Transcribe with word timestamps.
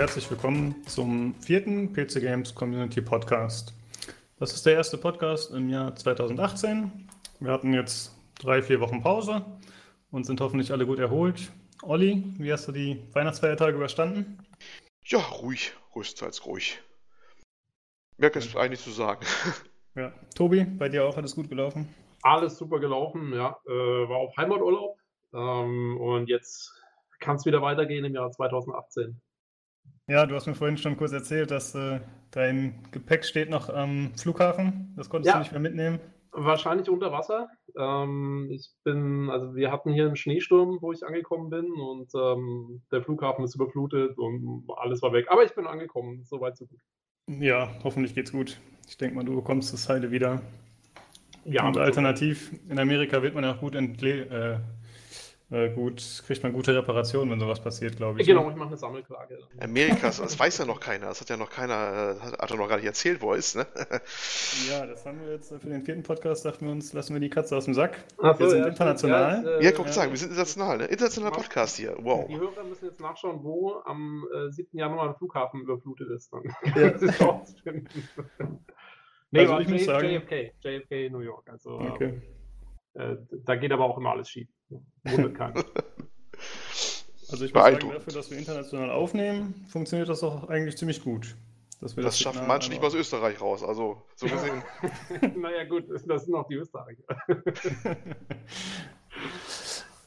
herzlich 0.00 0.30
willkommen 0.30 0.74
zum 0.86 1.34
vierten 1.34 1.92
PC 1.92 2.22
Games 2.22 2.54
Community 2.54 3.02
Podcast. 3.02 3.74
Das 4.38 4.54
ist 4.54 4.64
der 4.64 4.72
erste 4.72 4.96
Podcast 4.96 5.52
im 5.52 5.68
Jahr 5.68 5.94
2018. 5.94 7.06
Wir 7.38 7.52
hatten 7.52 7.74
jetzt 7.74 8.16
drei, 8.38 8.62
vier 8.62 8.80
Wochen 8.80 9.02
Pause 9.02 9.44
und 10.10 10.24
sind 10.24 10.40
hoffentlich 10.40 10.72
alle 10.72 10.86
gut 10.86 10.98
erholt. 10.98 11.52
Olli, 11.82 12.24
wie 12.38 12.50
hast 12.50 12.66
du 12.66 12.72
die 12.72 13.02
Weihnachtsfeiertage 13.12 13.76
überstanden? 13.76 14.38
Ja, 15.04 15.18
ruhig, 15.18 15.74
größtenteils 15.92 16.46
ruhig. 16.46 16.80
Mehr 18.16 18.30
kann 18.30 18.40
ich 18.40 18.56
eigentlich 18.56 18.80
zu 18.80 18.90
sagen. 18.90 19.26
Ja, 19.96 20.14
Tobi, 20.34 20.64
bei 20.64 20.88
dir 20.88 21.04
auch 21.04 21.16
alles 21.16 21.34
gut 21.34 21.50
gelaufen? 21.50 21.94
Alles 22.22 22.56
super 22.56 22.78
gelaufen, 22.78 23.34
ja. 23.34 23.58
Äh, 23.66 24.08
war 24.08 24.18
auf 24.18 24.34
Heimaturlaub 24.36 24.96
ähm, 25.34 25.98
und 26.00 26.28
jetzt 26.28 26.72
kann 27.18 27.36
es 27.36 27.44
wieder 27.44 27.60
weitergehen 27.60 28.04
im 28.04 28.14
Jahr 28.14 28.30
2018. 28.30 29.20
Ja, 30.10 30.26
du 30.26 30.34
hast 30.34 30.48
mir 30.48 30.56
vorhin 30.56 30.76
schon 30.76 30.96
kurz 30.96 31.12
erzählt, 31.12 31.52
dass 31.52 31.72
äh, 31.76 32.00
dein 32.32 32.74
Gepäck 32.90 33.24
steht 33.24 33.48
noch 33.48 33.68
am 33.68 34.10
Flughafen. 34.16 34.92
Das 34.96 35.08
konntest 35.08 35.28
ja, 35.28 35.34
du 35.34 35.38
nicht 35.38 35.52
mehr 35.52 35.60
mitnehmen. 35.60 36.00
Wahrscheinlich 36.32 36.90
unter 36.90 37.12
Wasser. 37.12 37.48
Ähm, 37.78 38.48
ich 38.50 38.72
bin, 38.82 39.30
also 39.30 39.54
wir 39.54 39.70
hatten 39.70 39.92
hier 39.92 40.06
einen 40.06 40.16
Schneesturm, 40.16 40.78
wo 40.80 40.90
ich 40.90 41.06
angekommen 41.06 41.48
bin 41.48 41.70
und 41.70 42.10
ähm, 42.16 42.82
der 42.90 43.04
Flughafen 43.04 43.44
ist 43.44 43.54
überflutet 43.54 44.18
und 44.18 44.64
alles 44.78 45.00
war 45.00 45.12
weg. 45.12 45.26
Aber 45.30 45.44
ich 45.44 45.54
bin 45.54 45.68
angekommen, 45.68 46.24
soweit 46.24 46.56
so 46.56 46.66
gut. 46.66 46.80
Ja, 47.28 47.70
hoffentlich 47.84 48.12
geht's 48.12 48.32
gut. 48.32 48.58
Ich 48.88 48.98
denke 48.98 49.14
mal, 49.14 49.24
du 49.24 49.36
bekommst 49.36 49.72
das 49.72 49.88
Heile 49.88 50.10
wieder. 50.10 50.42
Ja, 51.44 51.68
und 51.68 51.78
alternativ, 51.78 52.52
in 52.68 52.80
Amerika 52.80 53.22
wird 53.22 53.36
man 53.36 53.44
ja 53.44 53.54
auch 53.54 53.60
gut 53.60 53.76
entle 53.76 54.24
äh, 54.24 54.58
gut, 55.74 56.22
kriegt 56.26 56.44
man 56.44 56.52
gute 56.52 56.76
Reparationen, 56.76 57.32
wenn 57.32 57.40
sowas 57.40 57.60
passiert, 57.60 57.96
glaube 57.96 58.20
ich. 58.20 58.26
Genau, 58.26 58.44
ne? 58.44 58.52
ich 58.52 58.56
mache 58.56 58.68
eine 58.68 58.76
Sammelklage. 58.76 59.38
Amerika, 59.58 60.06
das 60.06 60.38
weiß 60.38 60.58
ja 60.58 60.64
noch 60.64 60.78
keiner. 60.78 61.06
Das 61.06 61.20
hat 61.20 61.28
ja 61.28 61.36
noch 61.36 61.50
keiner, 61.50 62.16
äh, 62.20 62.38
hat 62.38 62.50
er 62.52 62.56
noch 62.56 62.68
gar 62.68 62.76
nicht 62.76 62.86
erzählt, 62.86 63.20
wo 63.20 63.32
er 63.32 63.38
ist, 63.38 63.56
ne? 63.56 63.66
ja, 64.70 64.86
das 64.86 65.04
haben 65.04 65.20
wir 65.24 65.32
jetzt 65.32 65.48
für 65.48 65.68
den 65.68 65.82
vierten 65.82 66.04
Podcast, 66.04 66.44
dachten 66.44 66.66
wir 66.66 66.72
uns, 66.72 66.92
lassen 66.92 67.14
wir 67.14 67.20
die 67.20 67.30
Katze 67.30 67.56
aus 67.56 67.64
dem 67.64 67.74
Sack. 67.74 68.04
Ach 68.22 68.38
wir 68.38 68.48
sind 68.48 68.60
ja, 68.60 68.68
international. 68.68 69.44
Ja, 69.44 69.50
äh, 69.58 69.64
ja 69.64 69.72
guck, 69.72 69.86
ja, 69.86 69.92
sagen, 69.92 70.12
wir 70.12 70.18
sind 70.18 70.28
international, 70.28 70.78
ne? 70.78 70.84
Internationaler 70.84 71.34
Podcast 71.34 71.76
hier. 71.76 71.96
Wow. 71.98 72.28
Die 72.28 72.38
Hörer 72.38 72.62
müssen 72.62 72.84
jetzt 72.84 73.00
nachschauen, 73.00 73.42
wo 73.42 73.82
am 73.84 74.24
äh, 74.32 74.52
7. 74.52 74.78
Januar 74.78 75.08
ein 75.08 75.16
Flughafen 75.16 75.62
überflutet 75.62 76.10
ist. 76.10 76.32
Dann. 76.32 76.44
Ja. 76.76 76.90
das 76.90 77.02
ist 77.02 77.20
auch 77.22 77.44
Nee, 79.32 79.40
also 79.40 79.58
ich 79.58 79.68
muss 79.68 79.84
sagen, 79.84 80.08
JFK, 80.08 80.52
JFK 80.60 81.10
New 81.10 81.20
York. 81.20 81.48
Also, 81.50 81.70
okay. 81.78 82.20
äh, 82.94 83.16
da 83.44 83.56
geht 83.56 83.72
aber 83.72 83.84
auch 83.84 83.98
immer 83.98 84.10
alles 84.10 84.28
schief. 84.28 84.48
Wundert 85.04 85.34
keinen. 85.34 85.64
Also 87.32 87.44
ich 87.44 87.54
muss 87.54 87.62
sagen, 87.62 87.90
dafür, 87.90 88.12
dass 88.12 88.30
wir 88.30 88.38
international 88.38 88.90
aufnehmen, 88.90 89.54
funktioniert 89.68 90.08
das 90.08 90.20
doch 90.20 90.48
eigentlich 90.48 90.76
ziemlich 90.76 91.02
gut. 91.02 91.36
das, 91.80 91.94
das 91.94 92.18
schaffen 92.18 92.46
manche 92.48 92.70
nicht 92.70 92.80
mal 92.80 92.88
aus 92.88 92.94
Österreich 92.94 93.40
raus, 93.40 93.62
also 93.62 94.02
so 94.16 94.26
gesehen. 94.26 94.62
naja 95.40 95.64
gut, 95.64 95.84
das 95.88 96.24
sind 96.24 96.34
auch 96.34 96.48
die 96.48 96.56
Österreicher. 96.56 97.04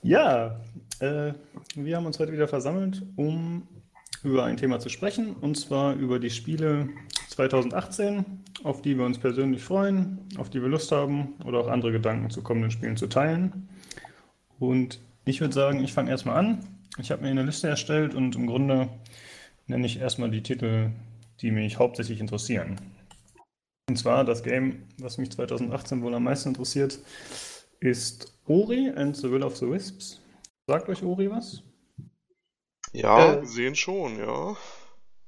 ja, 0.03 0.59
äh, 0.99 1.33
wir 1.75 1.95
haben 1.95 2.05
uns 2.05 2.19
heute 2.19 2.33
wieder 2.33 2.47
versammelt, 2.47 3.03
um 3.15 3.67
über 4.23 4.43
ein 4.43 4.57
Thema 4.57 4.79
zu 4.79 4.89
sprechen, 4.89 5.33
und 5.35 5.55
zwar 5.55 5.93
über 5.95 6.19
die 6.19 6.29
Spiele 6.29 6.89
2018, 7.29 8.25
auf 8.63 8.81
die 8.81 8.97
wir 8.97 9.05
uns 9.05 9.17
persönlich 9.17 9.63
freuen, 9.63 10.19
auf 10.37 10.49
die 10.49 10.61
wir 10.61 10.69
Lust 10.69 10.91
haben 10.91 11.35
oder 11.45 11.59
auch 11.59 11.67
andere 11.67 11.91
Gedanken 11.91 12.29
zu 12.29 12.41
kommenden 12.41 12.71
Spielen 12.71 12.97
zu 12.97 13.07
teilen. 13.07 13.69
Und 14.59 14.99
ich 15.25 15.41
würde 15.41 15.53
sagen, 15.53 15.83
ich 15.83 15.93
fange 15.93 16.09
erstmal 16.09 16.37
an. 16.37 16.67
Ich 16.97 17.11
habe 17.11 17.23
mir 17.23 17.29
eine 17.29 17.43
Liste 17.43 17.67
erstellt 17.67 18.13
und 18.13 18.35
im 18.35 18.47
Grunde 18.47 18.89
nenne 19.67 19.85
ich 19.85 19.99
erstmal 19.99 20.29
die 20.29 20.43
Titel, 20.43 20.91
die 21.41 21.51
mich 21.51 21.79
hauptsächlich 21.79 22.19
interessieren. 22.19 22.79
Und 23.89 23.97
zwar 23.97 24.23
das 24.23 24.43
Game, 24.43 24.83
was 24.99 25.17
mich 25.17 25.31
2018 25.31 26.01
wohl 26.01 26.13
am 26.13 26.23
meisten 26.23 26.49
interessiert, 26.49 26.99
ist 27.79 28.39
Ori 28.45 28.89
and 28.89 29.15
the 29.15 29.29
Will 29.29 29.43
of 29.43 29.57
the 29.57 29.69
Wisps. 29.69 30.21
Sagt 30.67 30.87
euch 30.87 31.03
Ori 31.03 31.29
was? 31.29 31.63
Ja, 32.93 33.33
äh, 33.33 33.45
sehen 33.45 33.75
schon, 33.75 34.17
ja. 34.17 34.55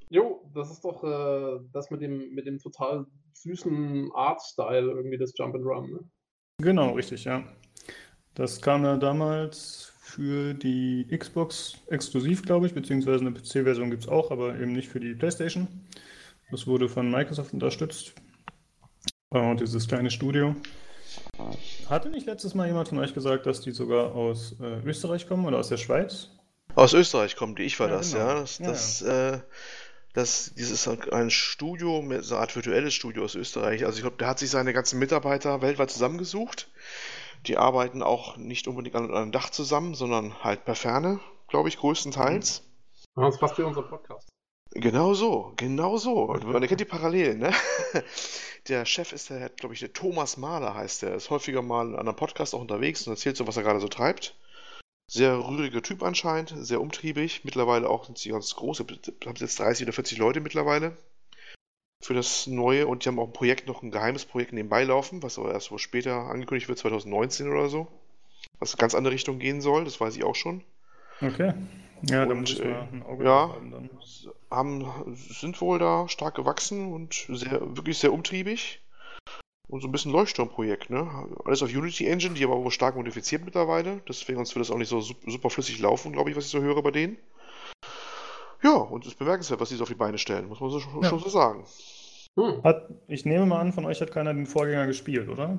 Jo, 0.10 0.50
das 0.54 0.72
ist 0.72 0.86
doch 0.86 1.04
äh, 1.04 1.60
das 1.74 1.90
mit 1.90 2.02
dem, 2.02 2.34
mit 2.34 2.46
dem 2.46 2.60
total 2.60 3.06
süßen 3.34 4.12
Art-Style 4.14 4.92
irgendwie 4.92 5.18
des 5.18 5.36
Jump'n'Run, 5.36 5.92
ne? 5.92 6.00
Genau, 6.60 6.92
richtig, 6.92 7.26
ja. 7.26 7.44
Das 8.36 8.62
kam 8.62 8.84
ja 8.84 8.98
damals 8.98 9.94
für 10.02 10.54
die 10.54 11.08
Xbox 11.18 11.78
exklusiv, 11.88 12.44
glaube 12.44 12.68
ich, 12.68 12.74
beziehungsweise 12.74 13.22
eine 13.22 13.32
PC-Version 13.32 13.90
gibt 13.90 14.04
es 14.04 14.10
auch, 14.10 14.30
aber 14.30 14.56
eben 14.60 14.74
nicht 14.74 14.90
für 14.90 15.00
die 15.00 15.14
PlayStation. 15.14 15.68
Das 16.52 16.68
wurde 16.68 16.90
von 16.90 17.10
Microsoft 17.10 17.54
unterstützt. 17.54 18.14
Und 19.30 19.60
dieses 19.60 19.88
kleine 19.88 20.12
Studio. 20.12 20.56
Hatte 21.90 22.10
nicht 22.10 22.28
letztes 22.28 22.56
Mal 22.56 22.68
jemand 22.68 22.90
von 22.90 23.00
euch 23.00 23.14
gesagt, 23.14 23.46
dass 23.46 23.62
die 23.62 23.72
sogar 23.72 24.14
aus 24.14 24.56
äh, 24.62 24.88
Österreich 24.88 25.28
kommen 25.28 25.46
oder 25.46 25.58
aus 25.58 25.70
der 25.70 25.78
Schweiz? 25.78 26.30
Aus 26.76 26.94
Österreich 26.94 27.36
kommt 27.36 27.60
die, 27.60 27.64
ich 27.64 27.80
war 27.80 27.90
ja, 27.90 27.98
das, 27.98 28.12
genau. 28.12 28.26
ja. 28.26 28.40
Das, 28.40 28.60
ja, 28.60 28.68
das, 28.68 29.00
ja. 29.02 29.34
Äh, 29.34 29.40
das, 30.14 30.54
dieses 30.56 30.88
ist 30.88 31.12
ein 31.12 31.30
Studio, 31.30 32.02
so 32.22 32.36
eine 32.36 32.42
Art 32.42 32.56
virtuelles 32.56 32.94
Studio 32.94 33.26
aus 33.26 33.36
Österreich. 33.36 33.86
Also 33.86 33.98
ich 33.98 34.02
glaube, 34.02 34.16
der 34.18 34.28
hat 34.28 34.40
sich 34.40 34.50
seine 34.50 34.72
ganzen 34.72 34.98
Mitarbeiter 34.98 35.62
weltweit 35.62 35.92
zusammengesucht. 35.92 36.70
Die 37.48 37.58
arbeiten 37.58 38.02
auch 38.02 38.38
nicht 38.38 38.68
unbedingt 38.68 38.96
an 38.96 39.14
einem 39.14 39.32
Dach 39.32 39.50
zusammen, 39.50 39.94
sondern 39.94 40.44
halt 40.44 40.66
per 40.66 40.76
Ferne, 40.76 41.20
glaube 41.48 41.70
ich, 41.70 41.78
größtenteils. 41.78 42.64
Das 43.16 43.34
ist 43.34 43.40
fast 43.40 43.58
wie 43.58 43.64
unser 43.64 43.84
Podcast. 43.84 44.28
Genau 44.72 45.14
so, 45.14 45.54
genau 45.56 45.98
so. 45.98 46.28
Man 46.28 46.62
erkennt 46.62 46.82
die 46.82 46.86
Parallelen, 46.86 47.40
ne? 47.40 47.54
Der 48.68 48.86
Chef 48.86 49.14
ist 49.14 49.30
der, 49.30 49.50
glaube 49.50 49.76
ich, 49.76 49.80
der 49.80 49.94
Thomas 49.94 50.38
Mahler 50.38 50.74
heißt 50.74 51.04
der. 51.04 51.14
Ist 51.14 51.30
häufiger 51.30 51.62
mal 51.62 51.90
in 51.90 51.96
einem 51.96 52.16
Podcast 52.16 52.56
auch 52.56 52.62
unterwegs 52.62 53.06
und 53.06 53.14
erzählt 53.14 53.38
so, 53.38 53.46
was 53.46 53.58
er 53.58 53.64
gerade 53.64 53.80
so 53.80 53.88
treibt. 53.88 54.36
Sehr 55.08 55.38
rühriger 55.38 55.84
Typ 55.84 56.02
anscheinend, 56.02 56.52
sehr 56.58 56.82
umtriebig. 56.82 57.46
Mittlerweile 57.46 57.88
auch 57.88 58.06
sind 58.06 58.18
sie 58.18 58.30
ganz 58.30 58.56
groß. 58.56 58.80
Haben 58.80 59.36
jetzt 59.36 59.60
30 59.60 59.86
oder 59.86 59.94
40 59.94 60.18
Leute 60.18 60.42
mittlerweile 60.42 60.98
für 62.06 62.14
das 62.14 62.46
neue 62.46 62.86
und 62.88 63.04
die 63.04 63.10
haben 63.10 63.20
auch 63.20 63.28
ein 63.28 63.34
Projekt, 63.34 63.68
noch 63.68 63.82
ein 63.82 63.90
geheimes 63.90 64.26
Projekt 64.26 64.54
nebenbei 64.54 64.84
laufen, 64.84 65.24
was 65.24 65.40
aber 65.40 65.52
erst 65.52 65.72
wohl 65.72 65.80
später 65.80 66.16
angekündigt 66.16 66.68
wird, 66.68 66.78
2019 66.78 67.50
oder 67.50 67.68
so. 67.68 67.88
Was 68.60 68.74
in 68.74 68.78
ganz 68.78 68.94
andere 68.94 69.14
Richtung 69.14 69.40
gehen 69.40 69.60
soll, 69.60 69.86
das 69.86 70.00
weiß 70.00 70.16
ich 70.16 70.24
auch 70.24 70.36
schon. 70.36 70.64
Okay. 71.20 71.54
Ja, 72.04 72.24
und, 72.24 72.30
da 72.30 72.36
muss 72.36 72.52
ich 72.52 72.64
mal 72.64 72.88
ein 72.92 73.04
Auge 73.04 73.26
ja, 73.26 73.50
haben 73.50 73.72
dann. 73.72 73.90
Haben, 74.52 75.16
sind 75.16 75.60
wohl 75.62 75.80
da 75.80 76.08
stark 76.08 76.36
gewachsen 76.36 76.94
und 76.94 77.26
sehr, 77.30 77.60
wirklich 77.76 77.98
sehr 77.98 78.14
umtriebig. 78.14 78.82
Und 79.68 79.82
so 79.82 79.88
ein 79.88 79.92
bisschen 79.92 80.12
Leuchtturmprojekt, 80.12 80.92
ne? 80.92 81.28
Alles 81.44 81.64
auf 81.64 81.70
Unity 81.70 82.06
Engine, 82.06 82.36
die 82.36 82.44
aber 82.44 82.64
wohl 82.64 82.70
stark 82.70 82.96
modifiziert 82.96 83.44
mittlerweile. 83.44 84.02
Deswegen 84.08 84.38
sonst 84.38 84.54
wird 84.54 84.62
das 84.62 84.70
auch 84.70 84.78
nicht 84.78 84.90
so 84.90 85.02
super 85.02 85.50
flüssig 85.50 85.80
laufen, 85.80 86.12
glaube 86.12 86.30
ich, 86.30 86.36
was 86.36 86.46
ich 86.46 86.52
so 86.52 86.62
höre 86.62 86.84
bei 86.84 86.92
denen. 86.92 87.18
Ja, 88.62 88.76
und 88.76 89.06
es 89.06 89.14
ist 89.14 89.20
bemerkenswert, 89.20 89.60
was 89.60 89.70
sie 89.70 89.76
so 89.76 89.84
auf 89.84 89.90
die 89.90 89.96
Beine 89.96 90.20
stellen, 90.20 90.48
muss 90.48 90.60
man 90.60 90.70
so, 90.70 90.80
ja. 90.80 91.10
schon 91.10 91.20
so 91.20 91.30
sagen. 91.30 91.66
Hm. 92.38 92.64
Hat, 92.64 92.90
ich 93.08 93.26
nehme 93.26 93.46
mal 93.46 93.60
an, 93.60 93.72
von 93.72 93.86
euch 93.86 94.02
hat 94.02 94.12
keiner 94.12 94.34
den 94.34 94.46
Vorgänger 94.46 94.88
gespielt, 94.88 95.30
oder? 95.30 95.58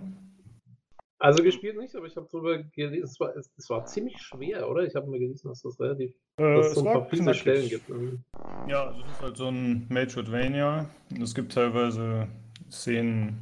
Also 1.19 1.43
gespielt 1.43 1.79
nicht, 1.79 1.97
aber 1.97 2.07
ich 2.07 2.17
habe 2.17 2.29
darüber 2.31 2.59
gelesen, 2.59 3.05
es 3.05 3.19
war, 3.19 3.35
es, 3.35 3.51
es, 3.57 3.71
war 3.71 3.87
ziemlich 3.87 4.21
schwer, 4.21 4.69
oder? 4.69 4.83
Ich 4.83 4.95
habe 4.95 5.09
mir 5.09 5.19
gelesen, 5.19 5.49
dass 5.49 5.63
das 5.63 5.81
relativ, 5.81 6.11
äh, 6.37 6.55
dass 6.55 6.69
es 6.69 6.75
so 6.75 6.87
ein 6.87 6.93
paar 6.93 7.35
Stellen 7.35 7.69
gibt. 7.71 7.89
Ja, 8.69 8.89
also 8.89 9.01
es 9.01 9.13
ist 9.13 9.23
halt 9.23 9.37
so 9.39 9.49
ein 9.49 9.87
Metroidvania. 9.89 10.87
Es 11.23 11.35
gibt 11.35 11.55
teilweise 11.55 12.29
Szenen, 12.71 13.39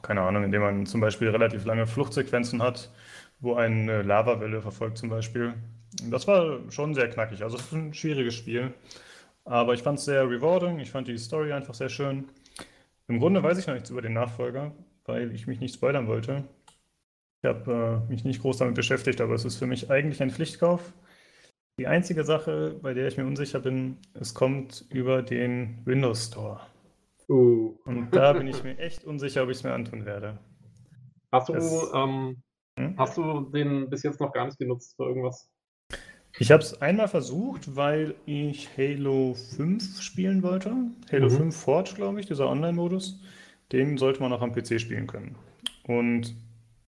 keine 0.00 0.22
Ahnung, 0.22 0.44
in 0.44 0.52
denen 0.52 0.64
man 0.64 0.86
zum 0.86 1.02
Beispiel 1.02 1.28
relativ 1.28 1.66
lange 1.66 1.86
Fluchtsequenzen 1.86 2.62
hat, 2.62 2.90
wo 3.40 3.54
eine 3.54 4.00
Lavawelle 4.00 4.62
verfolgt 4.62 4.96
zum 4.96 5.10
Beispiel. 5.10 5.52
Das 6.10 6.26
war 6.26 6.60
schon 6.70 6.94
sehr 6.94 7.10
knackig. 7.10 7.42
Also 7.42 7.58
es 7.58 7.64
ist 7.64 7.72
ein 7.72 7.92
schwieriges 7.92 8.34
Spiel. 8.34 8.72
Aber 9.44 9.74
ich 9.74 9.82
fand 9.82 9.98
es 9.98 10.06
sehr 10.06 10.22
rewarding. 10.28 10.78
Ich 10.78 10.90
fand 10.90 11.08
die 11.08 11.18
Story 11.18 11.52
einfach 11.52 11.74
sehr 11.74 11.90
schön. 11.90 12.28
Im 13.08 13.18
Grunde 13.18 13.42
weiß 13.42 13.58
ich 13.58 13.66
noch 13.66 13.74
nichts 13.74 13.90
über 13.90 14.02
den 14.02 14.12
Nachfolger, 14.12 14.72
weil 15.04 15.32
ich 15.32 15.46
mich 15.46 15.60
nicht 15.60 15.74
spoilern 15.74 16.06
wollte. 16.06 16.44
Ich 17.42 17.48
habe 17.48 18.04
äh, 18.06 18.10
mich 18.10 18.24
nicht 18.24 18.40
groß 18.40 18.58
damit 18.58 18.74
beschäftigt, 18.74 19.20
aber 19.20 19.34
es 19.34 19.44
ist 19.44 19.56
für 19.56 19.66
mich 19.66 19.90
eigentlich 19.90 20.22
ein 20.22 20.30
Pflichtkauf. 20.30 20.92
Die 21.78 21.86
einzige 21.86 22.24
Sache, 22.24 22.78
bei 22.82 22.94
der 22.94 23.08
ich 23.08 23.16
mir 23.16 23.26
unsicher 23.26 23.58
bin, 23.58 23.98
es 24.14 24.34
kommt 24.34 24.84
über 24.90 25.22
den 25.22 25.80
Windows 25.84 26.26
Store. 26.26 26.60
Uh. 27.28 27.78
Und 27.84 28.10
da 28.14 28.32
bin 28.34 28.46
ich 28.46 28.62
mir 28.62 28.78
echt 28.78 29.04
unsicher, 29.04 29.42
ob 29.42 29.50
ich 29.50 29.56
es 29.56 29.64
mir 29.64 29.72
antun 29.72 30.04
werde. 30.04 30.38
Hast 31.32 31.48
du, 31.48 31.54
das, 31.54 31.90
ähm, 31.94 32.42
hm? 32.78 32.98
hast 32.98 33.16
du 33.16 33.40
den 33.50 33.88
bis 33.88 34.02
jetzt 34.02 34.20
noch 34.20 34.32
gar 34.32 34.44
nicht 34.44 34.58
genutzt 34.58 34.94
für 34.96 35.04
irgendwas? 35.04 35.50
Ich 36.38 36.50
habe 36.50 36.62
es 36.62 36.80
einmal 36.80 37.08
versucht, 37.08 37.76
weil 37.76 38.14
ich 38.24 38.68
Halo 38.76 39.34
5 39.34 40.00
spielen 40.00 40.42
wollte. 40.42 40.74
Halo 41.10 41.28
mhm. 41.28 41.36
5 41.36 41.56
Forge, 41.56 41.92
glaube 41.94 42.20
ich, 42.20 42.26
dieser 42.26 42.48
Online-Modus. 42.48 43.20
Den 43.70 43.98
sollte 43.98 44.20
man 44.20 44.32
auch 44.32 44.42
am 44.42 44.52
PC 44.52 44.80
spielen 44.80 45.06
können. 45.06 45.36
Und 45.84 46.34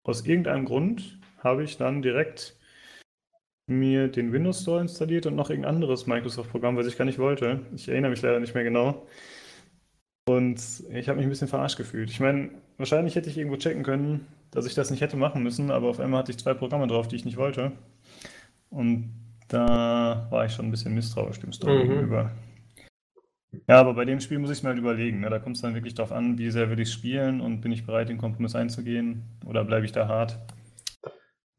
aus 0.04 0.25
irgendeinem 0.25 0.66
Grund 0.66 1.19
habe 1.40 1.63
ich 1.63 1.78
dann 1.78 2.01
direkt 2.01 2.57
mir 3.68 4.07
den 4.07 4.34
Windows 4.34 4.62
Store 4.62 4.81
installiert 4.81 5.25
und 5.25 5.36
noch 5.36 5.50
irgendein 5.50 5.75
anderes 5.75 6.07
Microsoft-Programm, 6.07 6.75
was 6.78 6.88
ich 6.88 6.98
gar 6.98 7.06
nicht 7.06 7.19
wollte. 7.19 7.62
Ich 7.75 7.88
erinnere 7.88 8.12
mich 8.12 8.22
leider 8.22 8.40
nicht 8.40 8.54
mehr 8.54 8.63
genau. 8.63 9.07
Und 10.25 10.62
ich 10.90 11.10
habe 11.10 11.18
mich 11.18 11.25
ein 11.25 11.30
bisschen 11.30 11.48
verarscht 11.48 11.78
gefühlt. 11.78 12.10
Ich 12.10 12.19
meine, 12.19 12.50
wahrscheinlich 12.78 13.16
hätte 13.16 13.30
ich 13.30 13.38
irgendwo 13.38 13.57
checken 13.57 13.84
können, 13.84 14.25
dass 14.51 14.66
ich 14.66 14.74
das 14.74 14.90
nicht 14.90 15.01
hätte 15.01 15.18
machen 15.18 15.44
müssen, 15.44 15.69
aber 15.69 15.90
auf 15.90 16.00
einmal 16.00 16.19
hatte 16.19 16.31
ich 16.31 16.38
zwei 16.38 16.54
Programme 16.54 16.88
drauf, 16.88 17.07
die 17.07 17.18
ich 17.18 17.25
nicht 17.25 17.38
wollte. 17.38 17.74
Und 18.69 19.13
da 19.48 20.28
war 20.30 20.45
ich 20.45 20.54
schon 20.54 20.66
ein 20.66 20.72
bisschen 20.72 20.94
misstrauisch 20.94 21.40
dem 21.40 21.51
Store 21.51 21.74
mhm. 21.74 21.90
gegenüber. 21.90 22.31
Ja, 23.68 23.80
aber 23.80 23.94
bei 23.94 24.06
dem 24.06 24.19
Spiel 24.19 24.40
muss 24.40 24.50
ich 24.50 24.57
es 24.57 24.63
mir 24.63 24.69
halt 24.69 24.80
überlegen. 24.80 25.19
Ne? 25.19 25.30
Da 25.30 25.40
kommt 25.40 25.56
es 25.56 25.62
dann 25.62 25.75
wirklich 25.75 25.94
darauf 25.94 26.12
an, 26.12 26.38
wie 26.38 26.50
sehr 26.50 26.69
will 26.69 26.80
ich 26.80 26.92
spielen 26.92 27.40
und 27.40 27.62
bin 27.62 27.72
ich 27.72 27.86
bereit, 27.86 28.10
den 28.10 28.18
Kompromiss 28.18 28.56
einzugehen 28.56 29.24
oder 29.45 29.63
bleibe 29.63 29.86
ich 29.86 29.92
da 29.92 30.07
hart? 30.07 30.40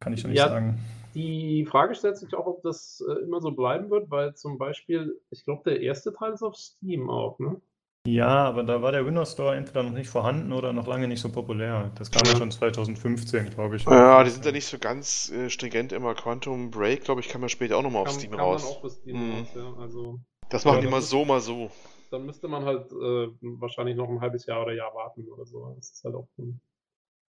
Kann 0.01 0.13
ich 0.13 0.21
schon 0.21 0.31
nicht 0.31 0.41
ja, 0.41 0.49
sagen. 0.49 0.81
Die 1.15 1.65
Frage 1.65 1.95
stellt 1.95 2.17
sich 2.17 2.35
auch, 2.35 2.47
ob 2.47 2.63
das 2.63 3.03
äh, 3.09 3.23
immer 3.23 3.41
so 3.41 3.53
bleiben 3.53 3.91
wird, 3.91 4.11
weil 4.11 4.35
zum 4.35 4.59
Beispiel, 4.59 5.21
ich 5.31 5.45
glaube, 5.45 5.63
der 5.65 5.81
erste 5.81 6.13
Teil 6.13 6.33
ist 6.33 6.43
auf 6.43 6.57
Steam 6.57 7.09
auch, 7.09 7.39
ne? 7.39 7.61
Ja, 8.07 8.45
aber 8.45 8.65
da 8.65 8.83
war 8.83 8.93
der 8.93 9.07
Windows 9.07 9.33
Store 9.33 9.57
entweder 9.57 9.83
noch 9.83 9.93
nicht 9.93 10.11
vorhanden 10.11 10.53
oder 10.53 10.75
noch 10.75 10.87
lange 10.87 11.09
nicht 11.09 11.21
so 11.21 11.31
populär. 11.31 11.91
Das 11.95 12.11
kam 12.11 12.23
ja 12.27 12.37
schon 12.37 12.51
2015, 12.51 13.51
glaube 13.51 13.77
ich. 13.77 13.85
Ja, 13.85 14.23
die 14.23 14.31
sind 14.31 14.45
ja 14.45 14.53
nicht 14.53 14.67
so 14.67 14.79
ganz 14.79 15.31
äh, 15.31 15.49
stringent 15.49 15.93
immer. 15.93 16.15
Quantum 16.15 16.71
Break, 16.71 17.05
glaube 17.05 17.23
ich, 17.23 17.29
kam 17.29 17.41
ja 17.41 17.49
später 17.49 17.79
auch 17.79 17.83
nochmal 17.83 18.03
auf 18.03 18.11
Steam 18.11 18.33
kam 18.33 18.41
raus. 18.41 18.63
Dann 18.63 18.91
auch 18.91 18.91
Steam 18.91 19.17
mhm. 19.17 19.33
raus 19.33 19.49
ja. 19.55 19.75
also, 19.81 20.21
das 20.51 20.65
machen 20.67 20.77
ja, 20.77 20.81
die 20.83 20.89
mal 20.89 21.01
so, 21.01 21.25
mal 21.25 21.41
so. 21.41 21.71
Dann 22.11 22.27
müsste 22.27 22.47
man 22.47 22.67
halt 22.67 22.93
äh, 22.93 23.29
wahrscheinlich 23.41 23.97
noch 23.97 24.11
ein 24.11 24.21
halbes 24.21 24.45
Jahr 24.45 24.63
oder 24.63 24.75
Jahr 24.75 24.95
warten 24.95 25.27
oder 25.27 25.47
so. 25.47 25.75
Das 25.77 25.91
ist 25.91 26.05
halt 26.05 26.15
auch 26.15 26.29
ein 26.39 26.61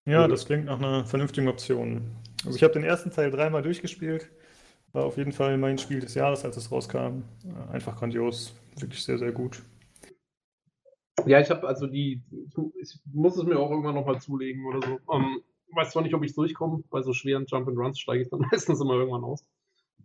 ja, 0.07 0.28
das 0.28 0.45
klingt 0.45 0.66
nach 0.66 0.78
einer 0.78 1.04
vernünftigen 1.06 1.48
Option. 1.48 2.12
Also 2.45 2.57
ich 2.57 2.63
habe 2.63 2.74
den 2.74 2.83
ersten 2.83 3.10
Teil 3.10 3.31
dreimal 3.31 3.63
durchgespielt. 3.63 4.30
War 4.94 5.04
auf 5.04 5.18
jeden 5.18 5.31
Fall 5.31 5.57
mein 5.57 5.80
Spiel 5.80 6.00
des 6.00 6.13
Jahres, 6.13 6.45
als 6.45 6.57
es 6.57 6.71
rauskam. 6.71 7.24
Einfach 7.71 7.98
grandios. 7.98 8.54
Wirklich 8.78 9.04
sehr, 9.04 9.18
sehr 9.18 9.31
gut. 9.31 9.63
Ja, 11.26 11.40
ich 11.40 11.50
habe 11.50 11.68
also 11.68 11.88
die, 11.88 12.22
ich 12.82 13.00
muss 13.12 13.38
es 13.38 13.44
mir 13.44 13.60
auch 13.60 13.72
irgendwann 13.72 13.96
nochmal 13.96 14.20
zulegen 14.20 14.66
oder 14.66 14.86
so. 14.86 15.14
Ähm, 15.14 15.42
weiß 15.74 15.92
zwar 15.92 16.04
nicht, 16.04 16.14
ob 16.14 16.24
ich 16.24 16.36
durchkomme, 16.36 16.84
bei 16.90 17.02
so 17.02 17.14
schweren 17.14 17.46
Jump 17.48 17.68
and 17.68 17.78
Runs 17.78 18.00
steige 18.00 18.24
ich 18.24 18.30
dann 18.30 18.40
meistens 18.52 18.82
immer 18.82 18.96
irgendwann 18.96 19.24
aus. 19.24 19.46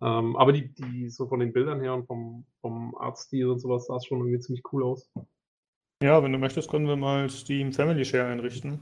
Ähm, 0.02 0.36
aber 0.36 0.52
die, 0.52 0.72
die, 0.74 1.10
so 1.10 1.26
von 1.26 1.40
den 1.40 1.52
Bildern 1.52 1.80
her 1.80 1.94
und 1.94 2.06
vom, 2.06 2.46
vom 2.60 2.94
Artstil 2.96 3.48
und 3.48 3.58
sowas 3.58 3.86
sah 3.86 3.96
es 3.96 4.06
schon 4.06 4.18
irgendwie 4.18 4.40
ziemlich 4.40 4.62
cool 4.72 4.84
aus. 4.84 5.10
Ja, 6.02 6.22
wenn 6.22 6.32
du 6.32 6.38
möchtest, 6.38 6.70
können 6.70 6.86
wir 6.86 6.96
mal 6.96 7.28
Steam 7.28 7.72
Family 7.72 8.04
Share 8.04 8.26
einrichten. 8.26 8.80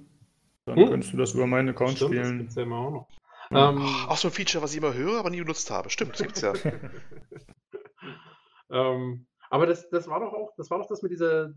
Dann 0.67 0.79
hm? 0.79 0.89
könntest 0.89 1.13
du 1.13 1.17
das 1.17 1.35
über 1.35 1.47
meinen 1.47 1.71
Account 1.71 1.97
Stimmt, 1.97 2.11
spielen. 2.11 2.25
Das 2.25 2.39
gibt's 2.39 2.55
ja 2.55 2.63
immer 2.63 2.77
auch 2.77 2.91
noch. 2.91 3.09
Ähm, 3.51 3.83
auch 4.09 4.17
so 4.17 4.29
ein 4.29 4.33
Feature, 4.33 4.63
was 4.63 4.73
ich 4.73 4.79
immer 4.79 4.95
höre, 4.95 5.19
aber 5.19 5.31
nie 5.31 5.41
benutzt 5.41 5.71
habe. 5.71 5.91
Stimmt, 5.91 6.13
das 6.13 6.23
gibt's 6.23 6.43
ja. 6.43 6.53
ähm, 8.71 9.27
aber 9.51 9.67
das, 9.67 9.89
das 9.91 10.09
war 10.09 10.21
doch 10.21 10.33
auch, 10.33 10.53
das 10.57 10.71
war 10.71 10.79
doch 10.79 10.87
das 10.87 11.03
mit 11.03 11.13
dieser 11.13 11.55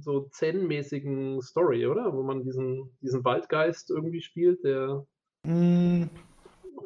so 0.00 0.28
zen-mäßigen 0.30 1.40
Story, 1.42 1.86
oder? 1.86 2.12
Wo 2.12 2.22
man 2.22 2.42
diesen, 2.42 2.90
diesen 3.00 3.24
Waldgeist 3.24 3.90
irgendwie 3.90 4.20
spielt, 4.20 4.64
der. 4.64 5.06
Mm. 5.44 6.04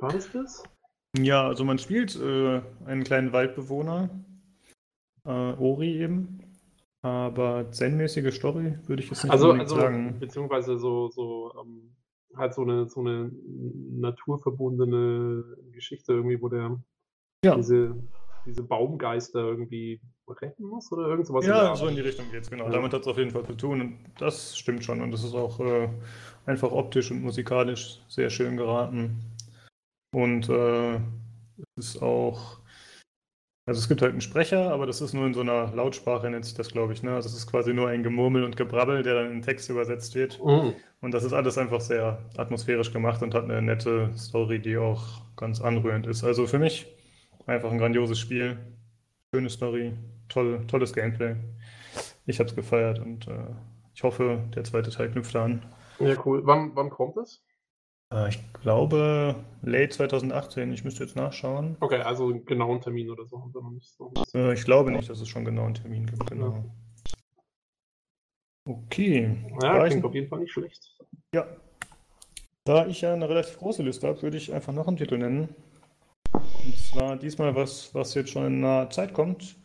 War 0.01 0.13
das 0.13 0.31
das? 0.33 0.63
Ja, 1.17 1.47
also 1.47 1.65
man 1.65 1.79
spielt 1.79 2.17
äh, 2.17 2.61
einen 2.87 3.05
kleinen 3.05 3.33
Waldbewohner, 3.33 4.11
äh, 5.25 5.31
Ori 5.31 6.03
eben. 6.03 6.39
Aber 7.03 7.71
zen-mäßige 7.71 8.35
Story 8.35 8.79
würde 8.87 9.03
ich 9.03 9.11
jetzt 9.11 9.25
nicht 9.25 9.33
also, 9.33 9.53
also, 9.53 9.75
sagen. 9.75 10.19
Beziehungsweise 10.21 10.79
so, 10.79 11.09
so 11.09 11.53
ähm, 11.61 11.95
halt 12.37 12.55
so 12.55 12.63
eine, 12.63 12.89
so 12.89 13.01
eine 13.01 13.31
naturverbundene 13.91 15.45
Geschichte 15.73 16.13
irgendwie, 16.13 16.41
wo 16.41 16.49
der 16.49 16.81
ja. 17.45 17.57
diese 17.57 17.97
diese 18.47 18.63
Baumgeister 18.63 19.41
irgendwie 19.41 20.01
retten 20.29 20.65
muss 20.65 20.91
oder 20.93 21.09
irgend 21.09 21.27
sowas? 21.27 21.47
Ja, 21.47 21.75
so 21.77 21.87
in 21.89 21.97
die 21.97 22.01
Richtung 22.01 22.31
geht 22.31 22.43
es, 22.43 22.51
genau. 22.51 22.65
Ja. 22.65 22.71
Damit 22.71 22.93
hat 22.93 23.03
es 23.03 23.07
auf 23.07 23.19
jeden 23.19 23.31
Fall 23.31 23.45
zu 23.45 23.55
tun 23.55 23.81
und 23.81 23.99
das 24.19 24.57
stimmt 24.57 24.85
schon. 24.85 25.01
Und 25.01 25.11
das 25.11 25.25
ist 25.25 25.35
auch 25.35 25.61
äh, 25.61 25.89
einfach 26.47 26.71
optisch 26.71 27.11
und 27.11 27.23
musikalisch 27.23 28.01
sehr 28.09 28.31
schön 28.31 28.57
geraten. 28.57 29.21
Und 30.15 30.49
äh, 30.49 30.97
es 31.77 31.95
ist 31.95 32.03
auch, 32.03 32.59
also 33.67 33.79
es 33.79 33.89
gibt 33.89 34.03
halt 34.03 34.13
einen 34.13 34.21
Sprecher, 34.21 34.73
aber 34.73 34.87
das 34.87 35.01
ist 35.01 35.15
nur 35.15 35.27
in 35.27 35.35
so 35.35 35.41
einer 35.41 35.75
Lautsprache, 35.75 36.29
nennt 36.29 36.45
sich 36.45 36.55
das, 36.55 36.69
glaube 36.69 36.93
ich. 36.93 37.03
Ne? 37.03 37.15
Also 37.15 37.29
es 37.29 37.35
ist 37.35 37.47
quasi 37.47 37.73
nur 37.73 37.89
ein 37.89 38.03
Gemurmel 38.03 38.45
und 38.45 38.57
Gebrabbel, 38.57 39.03
der 39.03 39.15
dann 39.15 39.33
in 39.33 39.43
Text 39.43 39.71
übersetzt 39.71 40.15
wird. 40.15 40.43
Mhm. 40.45 40.75
Und 41.01 41.13
das 41.13 41.25
ist 41.25 41.33
alles 41.33 41.59
einfach 41.59 41.81
sehr 41.81 42.19
atmosphärisch 42.37 42.93
gemacht 42.93 43.23
und 43.23 43.35
hat 43.35 43.45
eine 43.45 43.63
nette 43.63 44.11
Story, 44.17 44.61
die 44.61 44.77
auch 44.77 45.23
ganz 45.37 45.61
anrührend 45.61 46.07
ist. 46.07 46.25
Also 46.25 46.47
für 46.47 46.59
mich 46.59 46.87
Einfach 47.47 47.73
ein 47.73 47.79
grandioses 47.79 48.19
Spiel. 48.21 48.57
Schöne 49.35 49.51
Story, 49.51 49.93
toll, 50.33 50.65
tolles 50.67 50.93
Gameplay. 50.93 51.37
Ich 52.27 52.39
habe 52.39 52.49
es 52.49 52.57
gefeiert 52.57 52.99
und 52.99 53.29
äh, 53.29 53.55
ich 53.95 54.03
hoffe, 54.03 54.45
der 54.55 54.65
zweite 54.65 54.91
Teil 54.91 55.11
knüpft 55.11 55.37
an. 55.37 55.63
Ja, 55.99 56.15
cool. 56.25 56.43
Wann, 56.45 56.75
wann 56.75 56.91
kommt 56.91 57.17
es? 57.19 57.45
Äh, 58.13 58.31
ich 58.31 58.53
glaube, 58.55 59.37
late 59.63 59.91
2018. 59.91 60.73
Ich 60.73 60.85
müsste 60.85 61.05
jetzt 61.05 61.17
nachschauen. 61.17 61.77
Okay, 61.81 62.01
also 62.01 62.29
einen 62.29 62.45
genauen 62.45 62.81
Termin 62.81 63.11
oder 63.11 63.27
so 63.27 63.41
haben 63.41 63.53
wir 63.53 63.63
noch 63.63 63.71
nicht. 63.71 63.93
So. 63.97 64.13
Äh, 64.35 64.55
ich 64.55 64.65
glaube 64.65 64.91
nicht, 64.91 65.09
dass 65.11 65.21
es 65.21 65.29
schon 65.29 65.41
einen 65.41 65.57
genauen 65.57 65.75
Termin 65.75 66.07
gibt. 66.07 66.27
Genau. 66.27 66.55
Ja. 66.55 66.65
Okay. 68.65 69.37
Ja, 69.61 69.87
klingt 69.87 70.05
auf 70.05 70.15
jeden 70.15 70.29
Fall 70.29 70.41
nicht 70.41 70.53
schlecht. 70.53 70.97
Ja. 71.35 71.47
Da 72.65 72.87
ich 72.87 73.01
ja 73.01 73.13
eine 73.13 73.29
relativ 73.29 73.59
große 73.59 73.83
Liste 73.83 74.07
habe, 74.07 74.23
würde 74.23 74.37
ich 74.37 74.53
einfach 74.55 74.73
noch 74.73 74.87
einen 74.87 74.97
Titel 74.97 75.19
nennen. 75.19 75.49
Und 76.33 76.79
zwar 76.79 77.17
diesmal 77.17 77.57
was, 77.57 77.93
was 77.93 78.15
jetzt 78.15 78.31
schon 78.31 78.47
in 78.47 78.61
naher 78.61 78.89
Zeit 78.91 79.13
kommt. 79.13 79.57